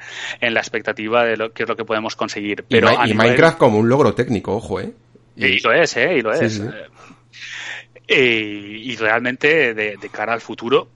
la 0.54 0.60
expectativa 0.60 1.24
de 1.24 1.36
lo 1.36 1.52
que 1.52 1.62
es 1.62 1.68
lo 1.68 1.76
que 1.76 1.84
podemos 1.84 2.14
conseguir. 2.14 2.64
Pero 2.68 2.90
y, 3.06 3.14
Minecraft 3.14 3.58
como 3.58 3.78
un 3.78 3.88
logro 3.88 4.14
técnico, 4.14 4.56
ojo, 4.56 4.80
¿eh? 4.80 4.92
Y, 5.36 5.60
lo 5.60 5.72
es, 5.72 5.96
¿eh? 5.96 6.18
Y 6.18 6.20
lo 6.20 6.32
es. 6.32 6.58
Eh, 6.58 6.70
y 8.06 8.96
realmente 8.96 9.74
de, 9.74 10.10
cara 10.10 10.32
al 10.32 10.40
futuro, 10.40 10.88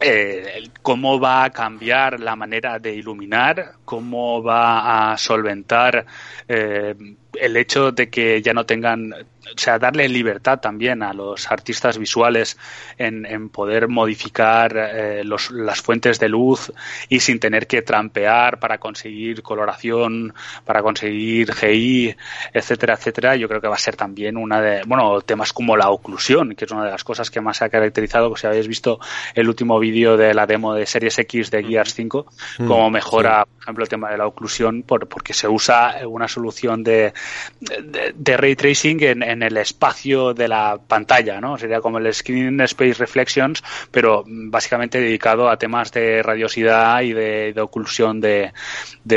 eh, 0.00 0.70
cómo 0.82 1.20
va 1.20 1.44
a 1.44 1.50
cambiar 1.50 2.20
la 2.20 2.36
manera 2.36 2.78
de 2.78 2.94
iluminar, 2.94 3.74
cómo 3.84 4.42
va 4.42 5.12
a 5.12 5.18
solventar 5.18 6.04
eh, 6.48 6.94
el 7.40 7.56
hecho 7.56 7.92
de 7.92 8.08
que 8.08 8.42
ya 8.42 8.52
no 8.52 8.66
tengan, 8.66 9.12
o 9.12 9.58
sea, 9.58 9.78
darle 9.78 10.08
libertad 10.08 10.60
también 10.60 11.02
a 11.02 11.12
los 11.12 11.50
artistas 11.50 11.98
visuales 11.98 12.58
en, 12.98 13.26
en 13.26 13.48
poder 13.48 13.88
modificar 13.88 14.76
eh, 14.76 15.24
los, 15.24 15.50
las 15.50 15.80
fuentes 15.80 16.18
de 16.18 16.28
luz 16.28 16.72
y 17.08 17.20
sin 17.20 17.38
tener 17.38 17.66
que 17.66 17.82
trampear 17.82 18.58
para 18.58 18.78
conseguir 18.78 19.42
coloración, 19.42 20.34
para 20.64 20.82
conseguir 20.82 21.52
GI, 21.52 22.16
etcétera, 22.52 22.94
etcétera. 22.94 23.36
Yo 23.36 23.48
creo 23.48 23.60
que 23.60 23.68
va 23.68 23.76
a 23.76 23.78
ser 23.78 23.96
también 23.96 24.36
una 24.36 24.60
de, 24.60 24.82
bueno, 24.86 25.20
temas 25.22 25.52
como 25.52 25.76
la 25.76 25.90
oclusión, 25.90 26.54
que 26.54 26.64
es 26.64 26.70
una 26.70 26.84
de 26.84 26.90
las 26.90 27.04
cosas 27.04 27.30
que 27.30 27.40
más 27.40 27.58
se 27.58 27.64
ha 27.64 27.68
caracterizado, 27.68 28.28
pues 28.28 28.40
si 28.40 28.46
habéis 28.46 28.68
visto 28.68 29.00
el 29.34 29.48
último 29.48 29.78
vídeo 29.78 30.16
de 30.16 30.34
la 30.34 30.46
demo 30.46 30.74
de 30.74 30.86
Series 30.86 31.18
X 31.18 31.50
de 31.50 31.62
Gears 31.62 31.94
5, 31.94 32.26
mm, 32.58 32.66
como 32.66 32.90
mejora, 32.90 33.44
por 33.44 33.62
ejemplo, 33.62 33.84
el 33.84 33.88
tema 33.88 34.10
de 34.10 34.18
la 34.18 34.26
oclusión, 34.26 34.82
por, 34.82 35.08
porque 35.08 35.34
se 35.34 35.48
usa 35.48 35.96
una 36.06 36.28
solución 36.28 36.82
de 36.82 37.12
de, 37.60 38.36
ray 38.36 38.56
tracing 38.56 39.02
en, 39.02 39.42
el 39.42 39.56
espacio 39.56 40.34
de 40.34 40.48
la 40.48 40.78
pantalla, 40.86 41.40
¿no? 41.40 41.58
Sería 41.58 41.80
como 41.80 41.98
el 41.98 42.12
Screen 42.12 42.60
Space 42.62 42.94
Reflections, 42.94 43.62
pero 43.90 44.24
básicamente 44.26 45.00
dedicado 45.00 45.48
a 45.48 45.58
temas 45.58 45.92
de 45.92 46.22
radiosidad 46.22 47.02
y 47.02 47.12
de, 47.12 47.54
oclusión 47.60 48.20
de, 48.20 48.52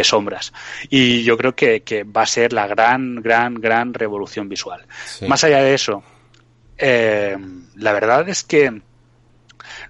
sombras. 0.04 0.54
Y 0.90 1.24
yo 1.24 1.38
creo 1.38 1.56
que, 1.56 2.06
va 2.06 2.24
a 2.24 2.28
ser 2.28 2.54
la 2.54 2.68
gran, 2.68 3.16
gran, 3.16 3.56
gran 3.56 3.94
revolución 3.94 4.48
visual. 4.50 4.86
Más 5.28 5.44
allá 5.44 5.62
de 5.62 5.74
eso, 5.74 6.04
eh, 6.78 7.36
la 7.76 7.94
verdad 7.94 8.28
es 8.30 8.44
que 8.44 8.82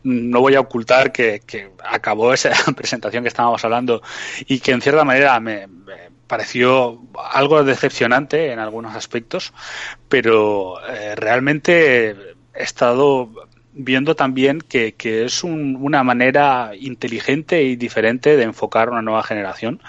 no 0.03 0.41
voy 0.41 0.55
a 0.55 0.59
ocultar 0.59 1.11
que, 1.11 1.41
acabó 1.83 2.33
esa 2.33 2.51
presentación 2.75 3.23
que 3.23 3.29
estábamos 3.29 3.63
hablando 3.63 4.01
y 4.47 4.59
que 4.59 4.71
en 4.71 4.81
cierta 4.81 5.03
manera 5.03 5.39
me, 5.39 5.67
pareció 6.27 7.01
algo 7.31 7.63
decepcionante 7.63 8.51
en 8.51 8.59
algunos 8.59 8.95
aspectos, 8.95 9.53
pero 10.09 10.75
eh, 10.87 11.15
realmente 11.15 12.09
he 12.11 12.63
estado 12.63 13.29
viendo 13.77 14.15
también 14.15 14.61
que, 14.61 14.95
es 14.97 15.43
una 15.43 16.03
manera 16.03 16.71
inteligente 16.77 17.63
y 17.63 17.75
diferente 17.75 18.35
de 18.35 18.43
enfocar 18.43 18.89
una 18.89 19.01
nueva 19.01 19.23
generación. 19.23 19.81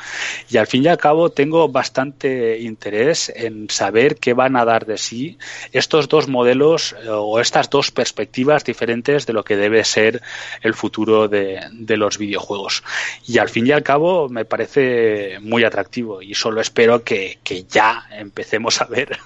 Y 0.48 0.58
al 0.58 0.66
fin 0.66 0.84
y 0.84 0.88
al 0.88 0.98
cabo 0.98 1.30
tengo 1.30 1.68
bastante 1.68 2.58
interés 2.60 3.32
en 3.34 3.68
saber 3.70 4.16
qué 4.16 4.34
van 4.34 4.56
a 4.56 4.64
dar 4.64 4.86
de 4.86 4.98
sí 4.98 5.38
estos 5.72 6.08
dos 6.08 6.28
modelos 6.28 6.94
eh, 7.02 7.08
o 7.08 7.40
estas 7.40 7.70
dos 7.70 7.90
perspectivas 7.90 8.64
diferentes 8.64 9.26
de 9.26 9.32
lo 9.32 9.44
que 9.44 9.56
debe 9.56 9.84
ser 9.84 10.22
el 10.62 10.74
futuro 10.74 11.28
de, 11.28 11.60
de 11.72 11.96
los 11.96 12.18
videojuegos. 12.18 12.82
Y 13.26 13.38
al 13.38 13.48
fin 13.48 13.66
y 13.66 13.72
al 13.72 13.82
cabo 13.82 14.28
me 14.28 14.44
parece 14.44 15.38
muy 15.40 15.64
atractivo 15.64 16.22
y 16.22 16.34
solo 16.34 16.60
espero 16.60 17.02
que, 17.02 17.38
que 17.42 17.64
ya 17.64 18.06
empecemos 18.10 18.80
a 18.80 18.84
ver 18.84 19.18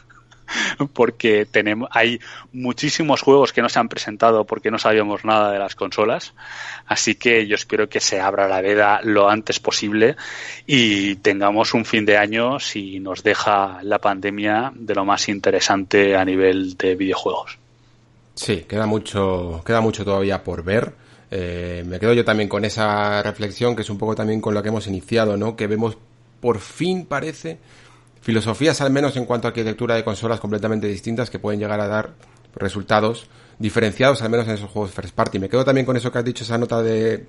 porque 0.92 1.46
tenemos, 1.46 1.88
hay 1.92 2.20
muchísimos 2.52 3.22
juegos 3.22 3.52
que 3.52 3.62
no 3.62 3.68
se 3.68 3.78
han 3.78 3.88
presentado 3.88 4.44
porque 4.44 4.70
no 4.70 4.78
sabíamos 4.78 5.24
nada 5.24 5.52
de 5.52 5.58
las 5.58 5.74
consolas. 5.74 6.34
Así 6.86 7.14
que 7.14 7.46
yo 7.46 7.54
espero 7.54 7.88
que 7.88 8.00
se 8.00 8.20
abra 8.20 8.48
la 8.48 8.60
veda 8.60 9.00
lo 9.02 9.28
antes 9.28 9.60
posible 9.60 10.16
y 10.66 11.16
tengamos 11.16 11.74
un 11.74 11.84
fin 11.84 12.04
de 12.04 12.16
año, 12.16 12.58
si 12.58 13.00
nos 13.00 13.22
deja 13.22 13.80
la 13.82 13.98
pandemia, 13.98 14.72
de 14.74 14.94
lo 14.94 15.04
más 15.04 15.28
interesante 15.28 16.16
a 16.16 16.24
nivel 16.24 16.76
de 16.76 16.94
videojuegos. 16.94 17.58
Sí, 18.34 18.64
queda 18.68 18.86
mucho, 18.86 19.62
queda 19.64 19.80
mucho 19.80 20.04
todavía 20.04 20.42
por 20.42 20.64
ver. 20.64 20.92
Eh, 21.30 21.82
me 21.86 21.98
quedo 21.98 22.12
yo 22.12 22.24
también 22.24 22.48
con 22.48 22.64
esa 22.64 23.22
reflexión, 23.22 23.74
que 23.74 23.82
es 23.82 23.90
un 23.90 23.98
poco 23.98 24.14
también 24.14 24.40
con 24.40 24.54
lo 24.54 24.62
que 24.62 24.68
hemos 24.68 24.86
iniciado, 24.86 25.36
¿no? 25.36 25.56
Que 25.56 25.66
vemos, 25.66 25.96
por 26.40 26.58
fin 26.58 27.06
parece, 27.06 27.58
filosofías 28.22 28.80
al 28.80 28.90
menos 28.90 29.16
en 29.16 29.26
cuanto 29.26 29.48
a 29.48 29.50
arquitectura 29.50 29.96
de 29.96 30.04
consolas 30.04 30.40
completamente 30.40 30.86
distintas 30.86 31.28
que 31.28 31.38
pueden 31.38 31.60
llegar 31.60 31.80
a 31.80 31.88
dar 31.88 32.14
resultados 32.54 33.26
diferenciados 33.58 34.22
al 34.22 34.30
menos 34.30 34.46
en 34.46 34.54
esos 34.54 34.70
juegos 34.70 34.92
first 34.92 35.14
party. 35.14 35.38
Me 35.38 35.48
quedo 35.48 35.64
también 35.64 35.84
con 35.84 35.96
eso 35.96 36.10
que 36.10 36.18
has 36.18 36.24
dicho, 36.24 36.44
esa 36.44 36.56
nota 36.56 36.82
de 36.82 37.26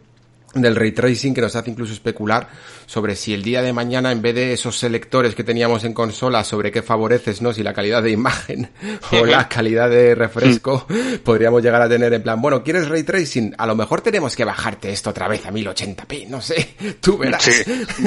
del 0.54 0.76
ray 0.76 0.92
tracing 0.92 1.34
que 1.34 1.42
nos 1.42 1.56
hace 1.56 1.72
incluso 1.72 1.94
especular 1.94 2.48
sobre 2.86 3.16
si 3.16 3.34
el 3.34 3.44
día 3.44 3.62
de 3.62 3.74
mañana 3.74 4.12
en 4.12 4.22
vez 4.22 4.36
de 4.36 4.54
esos 4.54 4.78
selectores 4.78 5.36
que 5.36 5.44
teníamos 5.44 5.84
en 5.84 5.94
consola 5.94 6.44
sobre 6.44 6.72
qué 6.72 6.82
favoreces, 6.82 7.42
¿no? 7.42 7.54
Si 7.54 7.64
la 7.64 7.74
calidad 7.74 8.04
de 8.04 8.12
imagen 8.12 8.70
o 9.12 9.26
la 9.26 9.48
calidad 9.48 9.90
de 9.90 10.16
refresco 10.16 10.86
podríamos 11.24 11.64
llegar 11.64 11.82
a 11.82 11.90
tener 11.90 12.14
en 12.14 12.22
plan, 12.22 12.42
bueno, 12.42 12.64
¿quieres 12.64 12.90
ray 12.90 13.04
tracing? 13.04 13.56
A 13.58 13.66
lo 13.66 13.76
mejor 13.76 14.02
tenemos 14.02 14.36
que 14.36 14.46
bajarte 14.46 14.92
esto 14.92 15.10
otra 15.10 15.28
vez 15.28 15.46
a 15.46 15.52
1080p, 15.52 16.28
no 16.28 16.42
sé, 16.42 16.76
tú 17.00 17.18
verás. 17.18 17.50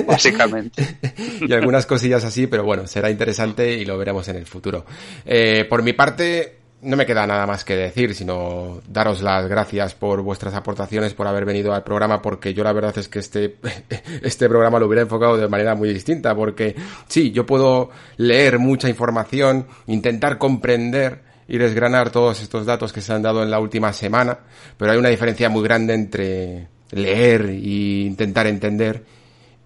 básicamente. 0.07 0.99
y 1.41 1.53
algunas 1.53 1.87
cosillas 1.87 2.25
así, 2.25 2.47
pero 2.47 2.65
bueno, 2.65 2.87
será 2.87 3.11
interesante 3.11 3.73
y 3.73 3.85
lo 3.85 3.99
veremos 3.99 4.27
en 4.29 4.37
el 4.37 4.47
futuro. 4.47 4.85
Eh, 5.25 5.67
por 5.69 5.83
mi 5.83 5.93
parte, 5.93 6.56
no 6.83 6.97
me 6.97 7.07
queda 7.07 7.27
nada 7.27 7.47
más 7.47 7.65
que 7.65 7.75
decir, 7.75 8.15
sino 8.15 8.81
daros 8.87 9.23
las 9.23 9.49
gracias 9.49 9.95
por 9.95 10.23
vuestras 10.23 10.55
aportaciones, 10.55 11.15
por 11.15 11.27
haber 11.27 11.45
venido 11.45 11.73
al 11.73 11.83
programa, 11.83 12.21
porque 12.21 12.55
yo 12.55 12.63
la 12.63 12.73
verdad 12.73 12.97
es 12.99 13.09
que 13.09 13.19
este, 13.19 13.57
este 14.23 14.49
programa 14.49 14.79
lo 14.79 14.87
hubiera 14.87 15.03
enfocado 15.03 15.37
de 15.37 15.49
manera 15.49 15.75
muy 15.75 15.93
distinta, 15.93 16.35
porque 16.35 16.77
sí, 17.09 17.33
yo 17.33 17.47
puedo 17.47 17.91
leer 18.19 18.59
mucha 18.59 18.89
información, 18.89 19.67
intentar 19.87 20.39
comprender 20.39 21.23
y 21.49 21.59
desgranar 21.59 22.11
todos 22.11 22.43
estos 22.43 22.67
datos 22.67 22.93
que 22.93 23.01
se 23.01 23.13
han 23.13 23.23
dado 23.23 23.43
en 23.43 23.51
la 23.51 23.61
última 23.61 23.93
semana, 23.93 24.39
pero 24.77 24.93
hay 24.93 24.99
una 24.99 25.09
diferencia 25.09 25.49
muy 25.49 25.63
grande 25.63 25.95
entre 25.95 26.69
leer 26.91 27.47
e 27.47 28.07
intentar 28.07 28.47
entender 28.47 29.05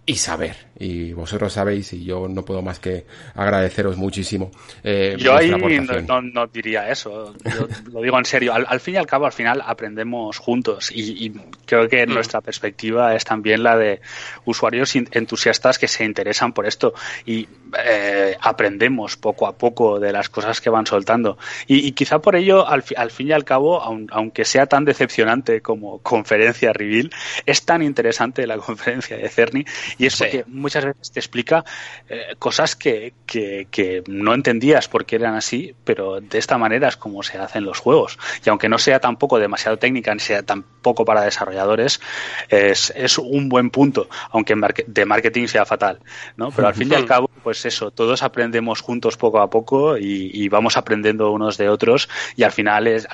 y 0.07 0.17
saber. 0.17 0.70
Y 0.81 1.13
vosotros 1.13 1.53
sabéis, 1.53 1.93
y 1.93 2.05
yo 2.05 2.27
no 2.27 2.43
puedo 2.43 2.63
más 2.63 2.79
que 2.79 3.05
agradeceros 3.35 3.99
muchísimo. 3.99 4.51
Eh, 4.83 5.15
yo 5.19 5.37
ahí 5.37 5.51
no, 5.51 6.47
diría 6.47 6.89
eso, 6.89 7.35
yo 7.45 7.69
lo 7.93 8.01
digo 8.01 8.19
en 8.19 8.25
serio. 8.25 8.55
Al, 8.55 8.81
fin 8.81 8.95
y 8.95 8.97
al 8.97 9.07
cabo, 9.07 9.27
al 9.27 9.33
final 9.33 9.63
aprendemos 9.63 10.39
juntos 10.39 10.91
y, 10.91 11.33
creo 11.67 11.87
que 11.87 12.07
mm. 12.07 12.15
nuestra 12.15 12.41
perspectiva 12.41 13.15
es 13.15 13.25
también 13.25 13.63
la 13.63 13.77
de 13.77 14.01
usuarios 14.47 14.97
entusiastas 14.97 15.79
que 15.79 15.87
se 15.87 16.03
interesan 16.03 16.55
por 16.55 16.67
esto 16.67 16.95
y 17.27 17.47
eh, 17.85 18.37
aprendemos 18.41 19.19
poco 19.19 19.47
a 19.47 19.57
poco 19.57 20.01
de 20.01 20.13
las 20.13 20.31
cosas 20.31 20.63
que 20.63 20.71
van 20.71 20.87
soltando. 20.87 21.37
Y, 21.67 21.93
quizá 21.93 22.21
por 22.21 22.37
ello, 22.37 22.67
al, 22.67 22.83
al, 22.97 23.11
fin 23.11 23.29
y 23.29 23.33
al 23.33 23.45
cabo, 23.45 23.83
aunque 23.83 24.47
sea 24.47 24.65
tan 24.65 24.87
decepcionante 24.87 25.61
como 25.61 25.99
conferencia 25.99 26.73
reveal, 26.73 27.11
es 27.45 27.67
tan 27.67 27.83
interesante 27.83 28.47
la 28.47 28.57
conferencia 28.71 29.19
de 29.19 29.29
Cerny 29.29 29.67
y 29.99 30.07
es 30.07 30.17
porque 30.17 30.45
muchas 30.71 30.85
veces 30.85 31.11
te 31.11 31.19
explica 31.19 31.65
eh, 32.09 32.37
cosas 32.39 32.77
que, 32.77 33.13
que, 33.27 34.05
no 34.07 34.35
entendías 34.35 34.87
porque 34.89 35.17
eran 35.17 35.35
así, 35.35 35.75
pero 35.83 36.21
de 36.21 36.39
esta 36.39 36.59
manera 36.59 36.87
es 36.87 36.97
como 36.97 37.25
se 37.25 37.39
hacen 37.39 37.65
los 37.65 37.81
juegos. 37.81 38.19
Y 38.47 38.49
aunque 38.51 38.69
no 38.69 38.79
sea 38.79 39.01
tampoco 39.01 39.41
demasiado 39.41 39.79
técnica 39.79 40.15
ni 40.15 40.21
sea 40.21 40.45
tampoco 40.45 41.05
para 41.05 41.23
desarrolladores, 41.23 42.01
es, 42.49 42.93
es 42.95 43.19
un 43.19 43.49
buen 43.49 43.71
punto, 43.71 44.09
aunque 44.31 44.55
de 44.87 45.05
marketing 45.05 45.49
sea 45.49 45.67
fatal. 45.67 45.99
¿no? 46.37 46.53
Pero 46.53 46.69
al 46.69 46.75
fin 46.75 46.93
y 46.93 46.95
al 46.95 47.07
cabo, 47.07 47.29
pues 47.43 47.65
eso, 47.67 47.91
todos 47.91 48.23
aprendemos 48.23 48.81
juntos 48.81 49.17
poco 49.17 49.41
a 49.41 49.51
poco 49.51 49.99
y, 49.99 50.31
y 50.33 50.49
vamos 50.49 50.77
aprendiendo 50.77 51.33
unos 51.33 51.59
de 51.59 51.69
otros 51.69 52.09
y 52.37 52.45
al 52.45 52.53
final 52.53 52.87
es 52.87 53.09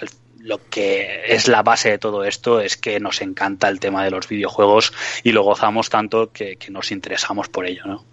lo 0.47 0.61
que 0.71 1.23
es 1.27 1.49
la 1.49 1.63
base 1.63 1.91
de 1.91 1.99
todo 1.99 2.25
esto 2.25 2.61
es 2.61 2.77
que 2.77 3.01
nos 3.01 3.21
encanta 3.21 3.69
el 3.69 3.81
tema 3.81 4.05
de 4.05 4.13
los 4.13 4.29
videojuegos 4.29 4.93
y 5.25 5.33
lo 5.33 5.43
gozamos 5.43 5.91
tanto 5.91 6.31
que, 6.33 6.57
nos 6.71 6.93
interesamos 6.93 7.49
por 7.49 7.67
ello, 7.67 7.83
¿no? 7.85 8.05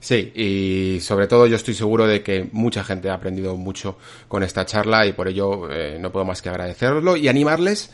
Sí, 0.00 0.32
y 0.34 1.00
sobre 1.00 1.26
todo 1.26 1.46
yo 1.46 1.56
estoy 1.56 1.74
seguro 1.74 2.06
de 2.06 2.22
que 2.22 2.48
mucha 2.52 2.84
gente 2.84 3.08
ha 3.08 3.14
aprendido 3.14 3.56
mucho 3.56 3.96
con 4.28 4.42
esta 4.42 4.66
charla 4.66 5.06
y 5.06 5.12
por 5.12 5.28
ello 5.28 5.70
eh, 5.70 5.98
no 5.98 6.12
puedo 6.12 6.26
más 6.26 6.42
que 6.42 6.50
agradecerlo 6.50 7.16
y 7.16 7.28
animarles 7.28 7.90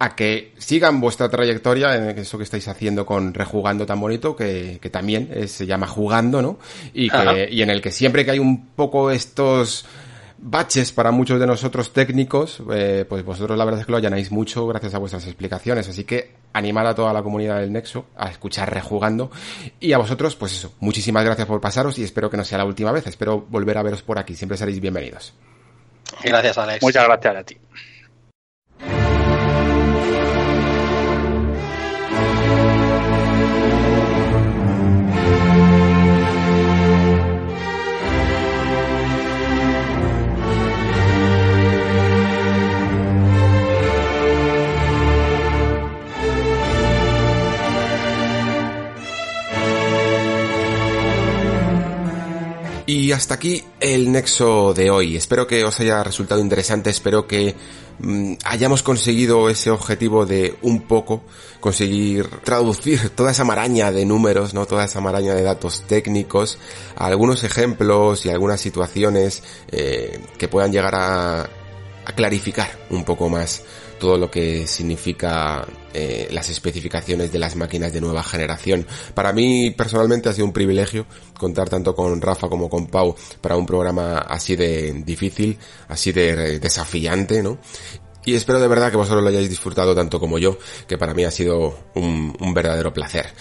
a 0.00 0.14
que 0.14 0.52
sigan 0.58 1.00
vuestra 1.00 1.28
trayectoria 1.28 1.94
en 1.94 2.18
eso 2.18 2.36
que 2.38 2.44
estáis 2.44 2.66
haciendo 2.68 3.06
con 3.06 3.34
Rejugando 3.34 3.86
tan 3.86 4.00
bonito, 4.00 4.34
que, 4.34 4.78
que 4.80 4.90
también 4.90 5.48
se 5.48 5.66
llama 5.66 5.88
Jugando, 5.88 6.42
¿no? 6.42 6.58
Y, 6.94 7.10
que, 7.10 7.48
y 7.50 7.62
en 7.62 7.70
el 7.70 7.80
que 7.80 7.90
siempre 7.90 8.24
que 8.24 8.32
hay 8.32 8.38
un 8.38 8.68
poco 8.68 9.10
estos 9.10 9.84
baches 10.38 10.92
para 10.92 11.10
muchos 11.10 11.38
de 11.40 11.46
nosotros 11.46 11.92
técnicos, 11.92 12.62
eh, 12.72 13.04
pues 13.08 13.24
vosotros 13.24 13.58
la 13.58 13.64
verdad 13.64 13.80
es 13.80 13.86
que 13.86 13.92
lo 13.92 13.98
allanáis 13.98 14.30
mucho 14.30 14.66
gracias 14.66 14.94
a 14.94 14.98
vuestras 14.98 15.26
explicaciones. 15.26 15.88
Así 15.88 16.04
que 16.04 16.32
animar 16.52 16.86
a 16.86 16.94
toda 16.94 17.12
la 17.12 17.22
comunidad 17.22 17.60
del 17.60 17.72
Nexo 17.72 18.06
a 18.16 18.28
escuchar 18.28 18.72
rejugando. 18.72 19.30
Y 19.80 19.92
a 19.92 19.98
vosotros, 19.98 20.36
pues 20.36 20.52
eso, 20.52 20.74
muchísimas 20.80 21.24
gracias 21.24 21.46
por 21.46 21.60
pasaros 21.60 21.98
y 21.98 22.04
espero 22.04 22.30
que 22.30 22.36
no 22.36 22.44
sea 22.44 22.58
la 22.58 22.64
última 22.64 22.92
vez. 22.92 23.06
Espero 23.06 23.46
volver 23.48 23.78
a 23.78 23.82
veros 23.82 24.02
por 24.02 24.18
aquí. 24.18 24.34
Siempre 24.34 24.56
seréis 24.56 24.80
bienvenidos. 24.80 25.34
Gracias, 26.22 26.56
Alex. 26.56 26.82
Muchas 26.82 27.04
gracias 27.04 27.36
a 27.36 27.42
ti. 27.44 27.58
Y 53.08 53.12
hasta 53.12 53.36
aquí 53.36 53.64
el 53.80 54.12
nexo 54.12 54.74
de 54.74 54.90
hoy. 54.90 55.16
Espero 55.16 55.46
que 55.46 55.64
os 55.64 55.80
haya 55.80 56.04
resultado 56.04 56.42
interesante, 56.42 56.90
espero 56.90 57.26
que 57.26 57.54
mm, 58.00 58.34
hayamos 58.44 58.82
conseguido 58.82 59.48
ese 59.48 59.70
objetivo 59.70 60.26
de 60.26 60.58
un 60.60 60.82
poco 60.82 61.22
conseguir 61.58 62.28
traducir 62.44 63.08
toda 63.16 63.30
esa 63.30 63.44
maraña 63.44 63.92
de 63.92 64.04
números, 64.04 64.52
no 64.52 64.66
toda 64.66 64.84
esa 64.84 65.00
maraña 65.00 65.34
de 65.34 65.42
datos 65.42 65.84
técnicos, 65.86 66.58
algunos 66.96 67.44
ejemplos 67.44 68.26
y 68.26 68.28
algunas 68.28 68.60
situaciones 68.60 69.42
eh, 69.72 70.20
que 70.36 70.48
puedan 70.48 70.70
llegar 70.70 70.94
a, 70.94 71.40
a 71.40 72.12
clarificar 72.14 72.68
un 72.90 73.04
poco 73.04 73.30
más 73.30 73.62
todo 73.98 74.16
lo 74.16 74.30
que 74.30 74.66
significa 74.66 75.66
eh, 75.92 76.28
las 76.30 76.48
especificaciones 76.48 77.32
de 77.32 77.38
las 77.38 77.56
máquinas 77.56 77.92
de 77.92 78.00
nueva 78.00 78.22
generación. 78.22 78.86
Para 79.14 79.32
mí 79.32 79.70
personalmente 79.70 80.28
ha 80.28 80.32
sido 80.32 80.46
un 80.46 80.52
privilegio 80.52 81.06
contar 81.38 81.68
tanto 81.68 81.94
con 81.94 82.20
Rafa 82.20 82.48
como 82.48 82.68
con 82.68 82.86
Pau 82.86 83.14
para 83.40 83.56
un 83.56 83.66
programa 83.66 84.18
así 84.18 84.56
de 84.56 85.02
difícil, 85.04 85.58
así 85.88 86.12
de 86.12 86.58
desafiante, 86.58 87.42
¿no? 87.42 87.58
Y 88.24 88.34
espero 88.34 88.60
de 88.60 88.68
verdad 88.68 88.90
que 88.90 88.96
vosotros 88.96 89.22
lo 89.22 89.28
hayáis 89.30 89.48
disfrutado 89.48 89.94
tanto 89.94 90.20
como 90.20 90.38
yo, 90.38 90.58
que 90.86 90.98
para 90.98 91.14
mí 91.14 91.24
ha 91.24 91.30
sido 91.30 91.78
un, 91.94 92.36
un 92.38 92.54
verdadero 92.54 92.92
placer 92.92 93.32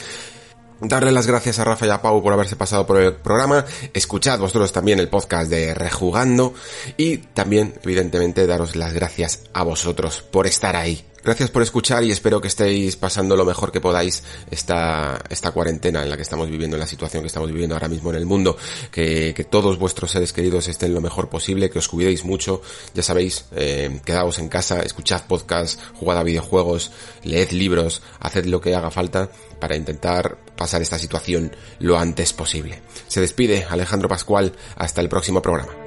darle 0.82 1.12
las 1.12 1.28
gracias 1.28 1.60
a 1.60 1.64
Rafa 1.64 1.88
y 1.88 1.90
a 1.90 2.02
Pau 2.02 2.22
por 2.22 2.34
haberse 2.34 2.56
pasado 2.56 2.86
por 2.86 2.98
el 3.02 3.14
programa, 3.14 3.66
escuchad 3.94 4.40
vosotros 4.40 4.72
también 4.72 5.00
el 5.00 5.10
podcast 5.10 5.50
de 5.50 5.74
Rejugando 5.74 6.54
y 6.98 7.18
también, 7.18 7.74
evidentemente, 7.84 8.48
daros 8.48 8.76
las 8.76 8.94
gracias 8.94 9.44
a 9.54 9.64
vosotros 9.64 10.22
por 10.22 10.48
estar 10.48 10.76
ahí. 10.76 11.06
Gracias 11.28 11.50
por 11.50 11.62
escuchar 11.62 12.06
y 12.06 12.12
espero 12.12 12.40
que 12.40 12.48
estéis 12.48 12.96
pasando 12.96 13.36
lo 13.36 13.44
mejor 13.44 13.70
que 13.70 13.82
podáis 13.82 14.24
esta, 14.50 15.22
esta 15.30 15.52
cuarentena 15.52 16.02
en 16.02 16.10
la 16.10 16.16
que 16.16 16.22
estamos 16.22 16.50
viviendo, 16.50 16.78
en 16.78 16.80
la 16.80 16.88
situación 16.88 17.22
que 17.22 17.28
estamos 17.28 17.52
viviendo 17.52 17.76
ahora 17.76 17.90
mismo 17.90 18.12
en 18.12 18.16
el 18.16 18.26
mundo, 18.26 18.56
que, 18.92 19.34
todos 19.50 19.78
vuestros 19.78 20.12
seres 20.12 20.32
queridos 20.32 20.70
estén 20.70 20.94
lo 20.94 21.02
mejor 21.02 21.28
posible, 21.28 21.70
que 21.70 21.80
os 21.80 21.90
cuidéis 21.90 22.24
mucho, 22.24 22.62
ya 22.94 23.04
sabéis, 23.04 23.44
eh, 23.58 24.00
quedaos 24.06 24.40
en 24.40 24.48
casa, 24.48 24.80
escuchad 24.80 25.24
podcasts, 25.28 25.78
jugad 25.96 26.18
a 26.18 26.24
videojuegos, 26.24 26.92
leed 27.24 27.52
libros, 27.52 28.02
haced 28.22 28.46
lo 28.46 28.62
que 28.62 28.74
haga 28.74 28.90
falta 28.90 29.30
para 29.60 29.76
intentar 29.76 30.38
pasar 30.58 30.82
esta 30.82 31.00
situación 31.00 31.56
lo 31.80 31.98
antes 31.98 32.34
posible. 32.34 32.82
Se 33.08 33.22
despide 33.22 33.66
Alejandro 33.70 34.10
Pascual, 34.10 34.52
hasta 34.76 35.00
el 35.00 35.08
próximo 35.08 35.42
programa. 35.42 35.87